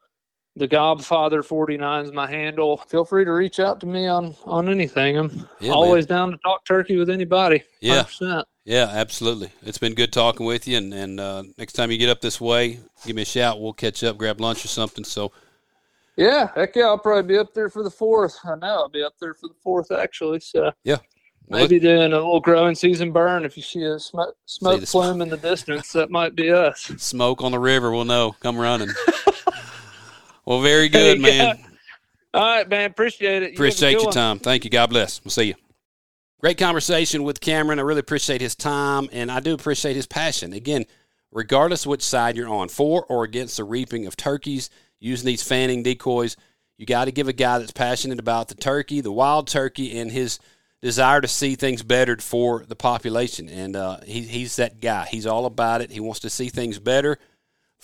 the 0.56 0.68
Gobfather 0.68 1.44
49 1.44 2.06
is 2.06 2.12
my 2.14 2.30
handle. 2.30 2.78
Feel 2.78 3.04
free 3.06 3.26
to 3.26 3.32
reach 3.32 3.60
out 3.60 3.80
to 3.82 3.86
me 3.86 4.08
on 4.08 4.36
on 4.46 4.70
anything. 4.70 5.18
I'm 5.18 5.48
Yeah, 5.60 5.72
always 5.74 6.06
down 6.06 6.32
to 6.32 6.38
talk 6.38 6.66
turkey 6.66 6.98
with 6.98 7.10
anybody. 7.10 7.64
Yeah. 7.82 8.04
100%. 8.04 8.44
Yeah, 8.64 8.88
absolutely. 8.92 9.52
It's 9.64 9.78
been 9.78 9.94
good 9.94 10.12
talking 10.12 10.46
with 10.46 10.68
you. 10.68 10.78
And, 10.78 10.92
and 10.94 11.20
uh, 11.20 11.44
next 11.58 11.74
time 11.74 11.92
you 11.92 11.98
get 12.00 12.10
up 12.10 12.22
this 12.22 12.42
way, 12.42 12.80
give 13.06 13.16
me 13.16 13.22
a 13.22 13.26
shout. 13.26 13.62
We'll 13.62 13.74
catch 13.74 14.04
up, 14.04 14.18
grab 14.18 14.42
lunch 14.42 14.66
or 14.66 14.70
something. 14.70 15.04
So, 15.04 15.32
Yeah, 16.16 16.50
heck 16.56 16.76
yeah, 16.76 16.86
I'll 16.86 16.98
probably 16.98 17.28
be 17.34 17.38
up 17.38 17.54
there 17.54 17.70
for 17.70 17.84
the 17.84 17.92
fourth. 17.92 18.38
I 18.44 18.56
know 18.56 18.68
I'll 18.68 18.90
be 18.90 19.04
up 19.04 19.14
there 19.20 19.34
for 19.36 19.48
the 19.50 19.54
fourth 19.62 19.92
actually. 19.92 20.40
So 20.40 20.72
Yeah. 20.84 20.98
Well, 21.48 21.60
maybe 21.60 21.80
doing 21.80 22.12
a 22.12 22.16
little 22.16 22.40
growing 22.40 22.74
season 22.74 23.12
burn. 23.12 23.46
If 23.46 23.56
you 23.56 23.62
see 23.62 23.84
a 23.84 24.00
sm- 24.00 24.22
smoke 24.48 24.84
plume 24.86 25.22
in 25.22 25.30
the 25.30 25.38
distance, 25.38 25.92
that 25.92 26.10
might 26.10 26.34
be 26.36 26.50
us. 26.52 26.80
smoke 26.98 27.44
on 27.44 27.52
the 27.52 27.60
river, 27.60 27.92
we'll 27.92 28.04
know. 28.06 28.36
Come 28.40 28.58
running. 28.58 28.90
well, 30.46 30.62
very 30.62 30.90
good, 30.90 31.20
man. 31.20 31.60
All 32.34 32.44
right, 32.44 32.68
man. 32.68 32.90
Appreciate 32.90 33.44
it. 33.44 33.52
You 33.52 33.56
Appreciate 33.56 33.94
your 33.94 34.06
one. 34.06 34.14
time. 34.14 34.40
Thank 34.40 34.66
you. 34.66 34.70
God 34.70 34.90
bless. 34.90 35.24
We'll 35.24 35.32
see 35.32 35.46
you. 35.46 35.56
Great 36.42 36.58
conversation 36.58 37.24
with 37.24 37.40
Cameron. 37.40 37.80
I 37.80 37.84
really 37.84 38.02
appreciate 38.02 38.42
his 38.42 38.56
time 38.56 39.08
and 39.14 39.32
I 39.32 39.40
do 39.40 39.54
appreciate 39.54 39.96
his 39.96 40.06
passion. 40.06 40.52
Again, 40.52 40.86
regardless 41.32 41.88
which 41.88 42.04
side 42.04 42.36
you're 42.36 42.50
on, 42.50 42.68
for 42.68 43.06
or 43.06 43.24
against 43.24 43.58
the 43.58 43.64
reaping 43.64 44.06
of 44.06 44.18
turkeys, 44.18 44.70
using 45.00 45.26
these 45.26 45.44
fanning 45.44 45.82
decoys, 45.82 46.36
you 46.78 46.86
got 46.86 47.06
to 47.06 47.12
give 47.12 47.30
a 47.30 47.34
guy 47.34 47.58
that's 47.58 47.72
passionate 47.72 48.20
about 48.20 48.50
the 48.50 48.56
turkey, 48.56 49.00
the 49.00 49.12
wild 49.12 49.48
turkey, 49.48 49.98
and 49.98 50.12
his 50.12 50.40
desire 50.82 51.22
to 51.22 51.28
see 51.28 51.56
things 51.56 51.84
bettered 51.84 52.22
for 52.22 52.66
the 52.66 52.76
population. 52.76 53.48
And 53.48 53.76
uh, 53.78 54.00
he, 54.06 54.22
he's 54.24 54.58
that 54.58 54.82
guy. 54.82 55.06
He's 55.10 55.26
all 55.26 55.46
about 55.46 55.82
it. 55.82 55.90
He 55.90 56.02
wants 56.02 56.20
to 56.20 56.30
see 56.30 56.50
things 56.50 56.80
better 56.80 57.18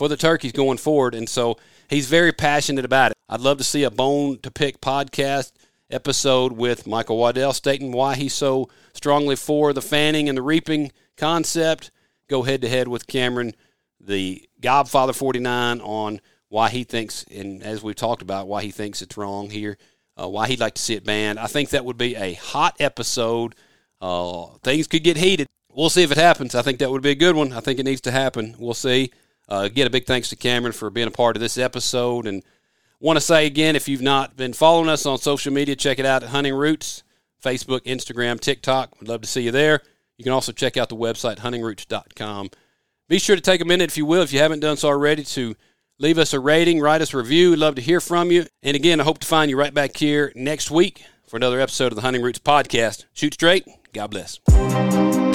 for 0.01 0.09
the 0.09 0.17
turkeys 0.17 0.51
going 0.51 0.79
forward. 0.79 1.13
And 1.13 1.29
so 1.29 1.59
he's 1.87 2.07
very 2.07 2.31
passionate 2.31 2.85
about 2.85 3.11
it. 3.11 3.17
I'd 3.29 3.39
love 3.39 3.59
to 3.59 3.63
see 3.63 3.83
a 3.83 3.91
bone 3.91 4.39
to 4.39 4.49
pick 4.49 4.81
podcast 4.81 5.51
episode 5.91 6.53
with 6.53 6.87
Michael 6.87 7.17
Waddell 7.17 7.53
stating 7.53 7.91
why 7.91 8.15
he's 8.15 8.33
so 8.33 8.67
strongly 8.93 9.35
for 9.35 9.73
the 9.73 9.81
fanning 9.81 10.27
and 10.27 10.35
the 10.35 10.41
reaping 10.41 10.91
concept. 11.17 11.91
Go 12.27 12.41
head 12.41 12.63
to 12.63 12.67
head 12.67 12.87
with 12.87 13.05
Cameron, 13.05 13.53
the 13.99 14.49
Godfather 14.59 15.13
49, 15.13 15.81
on 15.81 16.19
why 16.49 16.69
he 16.69 16.83
thinks, 16.83 17.23
and 17.25 17.61
as 17.61 17.83
we've 17.83 17.93
talked 17.93 18.23
about, 18.23 18.47
why 18.47 18.63
he 18.63 18.71
thinks 18.71 19.03
it's 19.03 19.17
wrong 19.17 19.51
here, 19.51 19.77
uh, 20.19 20.27
why 20.27 20.47
he'd 20.47 20.59
like 20.59 20.73
to 20.73 20.81
see 20.81 20.95
it 20.95 21.05
banned. 21.05 21.37
I 21.37 21.45
think 21.45 21.69
that 21.69 21.85
would 21.85 21.99
be 21.99 22.15
a 22.15 22.33
hot 22.33 22.75
episode. 22.79 23.53
Uh, 24.01 24.47
things 24.63 24.87
could 24.87 25.03
get 25.03 25.17
heated. 25.17 25.45
We'll 25.71 25.91
see 25.91 26.01
if 26.01 26.11
it 26.11 26.17
happens. 26.17 26.55
I 26.55 26.63
think 26.63 26.79
that 26.79 26.89
would 26.89 27.03
be 27.03 27.11
a 27.11 27.15
good 27.15 27.35
one. 27.35 27.53
I 27.53 27.59
think 27.59 27.79
it 27.79 27.85
needs 27.85 28.01
to 28.01 28.11
happen. 28.11 28.55
We'll 28.57 28.73
see. 28.73 29.11
Uh, 29.51 29.63
again, 29.63 29.85
a 29.85 29.89
big 29.89 30.05
thanks 30.05 30.29
to 30.29 30.35
Cameron 30.37 30.71
for 30.71 30.89
being 30.89 31.09
a 31.09 31.11
part 31.11 31.35
of 31.35 31.41
this 31.41 31.57
episode. 31.57 32.25
And 32.25 32.41
want 33.01 33.17
to 33.17 33.21
say 33.21 33.45
again, 33.45 33.75
if 33.75 33.89
you've 33.89 34.01
not 34.01 34.37
been 34.37 34.53
following 34.53 34.87
us 34.87 35.05
on 35.05 35.17
social 35.17 35.51
media, 35.51 35.75
check 35.75 35.99
it 35.99 36.05
out 36.05 36.23
at 36.23 36.29
Hunting 36.29 36.55
Roots, 36.55 37.03
Facebook, 37.43 37.81
Instagram, 37.81 38.39
TikTok. 38.39 39.01
We'd 39.01 39.09
love 39.09 39.21
to 39.21 39.27
see 39.27 39.41
you 39.41 39.51
there. 39.51 39.81
You 40.17 40.23
can 40.23 40.31
also 40.31 40.53
check 40.53 40.77
out 40.77 40.87
the 40.87 40.95
website, 40.95 41.39
huntingroots.com. 41.39 42.51
Be 43.09 43.19
sure 43.19 43.35
to 43.35 43.41
take 43.41 43.59
a 43.59 43.65
minute, 43.65 43.89
if 43.89 43.97
you 43.97 44.05
will, 44.05 44.21
if 44.21 44.31
you 44.31 44.39
haven't 44.39 44.61
done 44.61 44.77
so 44.77 44.87
already, 44.87 45.25
to 45.25 45.55
leave 45.99 46.17
us 46.17 46.33
a 46.33 46.39
rating, 46.39 46.79
write 46.79 47.01
us 47.01 47.13
a 47.13 47.17
review. 47.17 47.49
We'd 47.49 47.59
love 47.59 47.75
to 47.75 47.81
hear 47.81 47.99
from 47.99 48.31
you. 48.31 48.45
And 48.63 48.75
again, 48.77 49.01
I 49.01 49.03
hope 49.03 49.17
to 49.17 49.27
find 49.27 49.51
you 49.51 49.57
right 49.57 49.73
back 49.73 49.97
here 49.97 50.31
next 50.33 50.71
week 50.71 51.03
for 51.27 51.35
another 51.35 51.59
episode 51.59 51.87
of 51.87 51.97
the 51.97 52.03
Hunting 52.03 52.21
Roots 52.21 52.39
podcast. 52.39 53.03
Shoot 53.11 53.33
straight. 53.33 53.67
God 53.91 54.11
bless. 54.11 55.30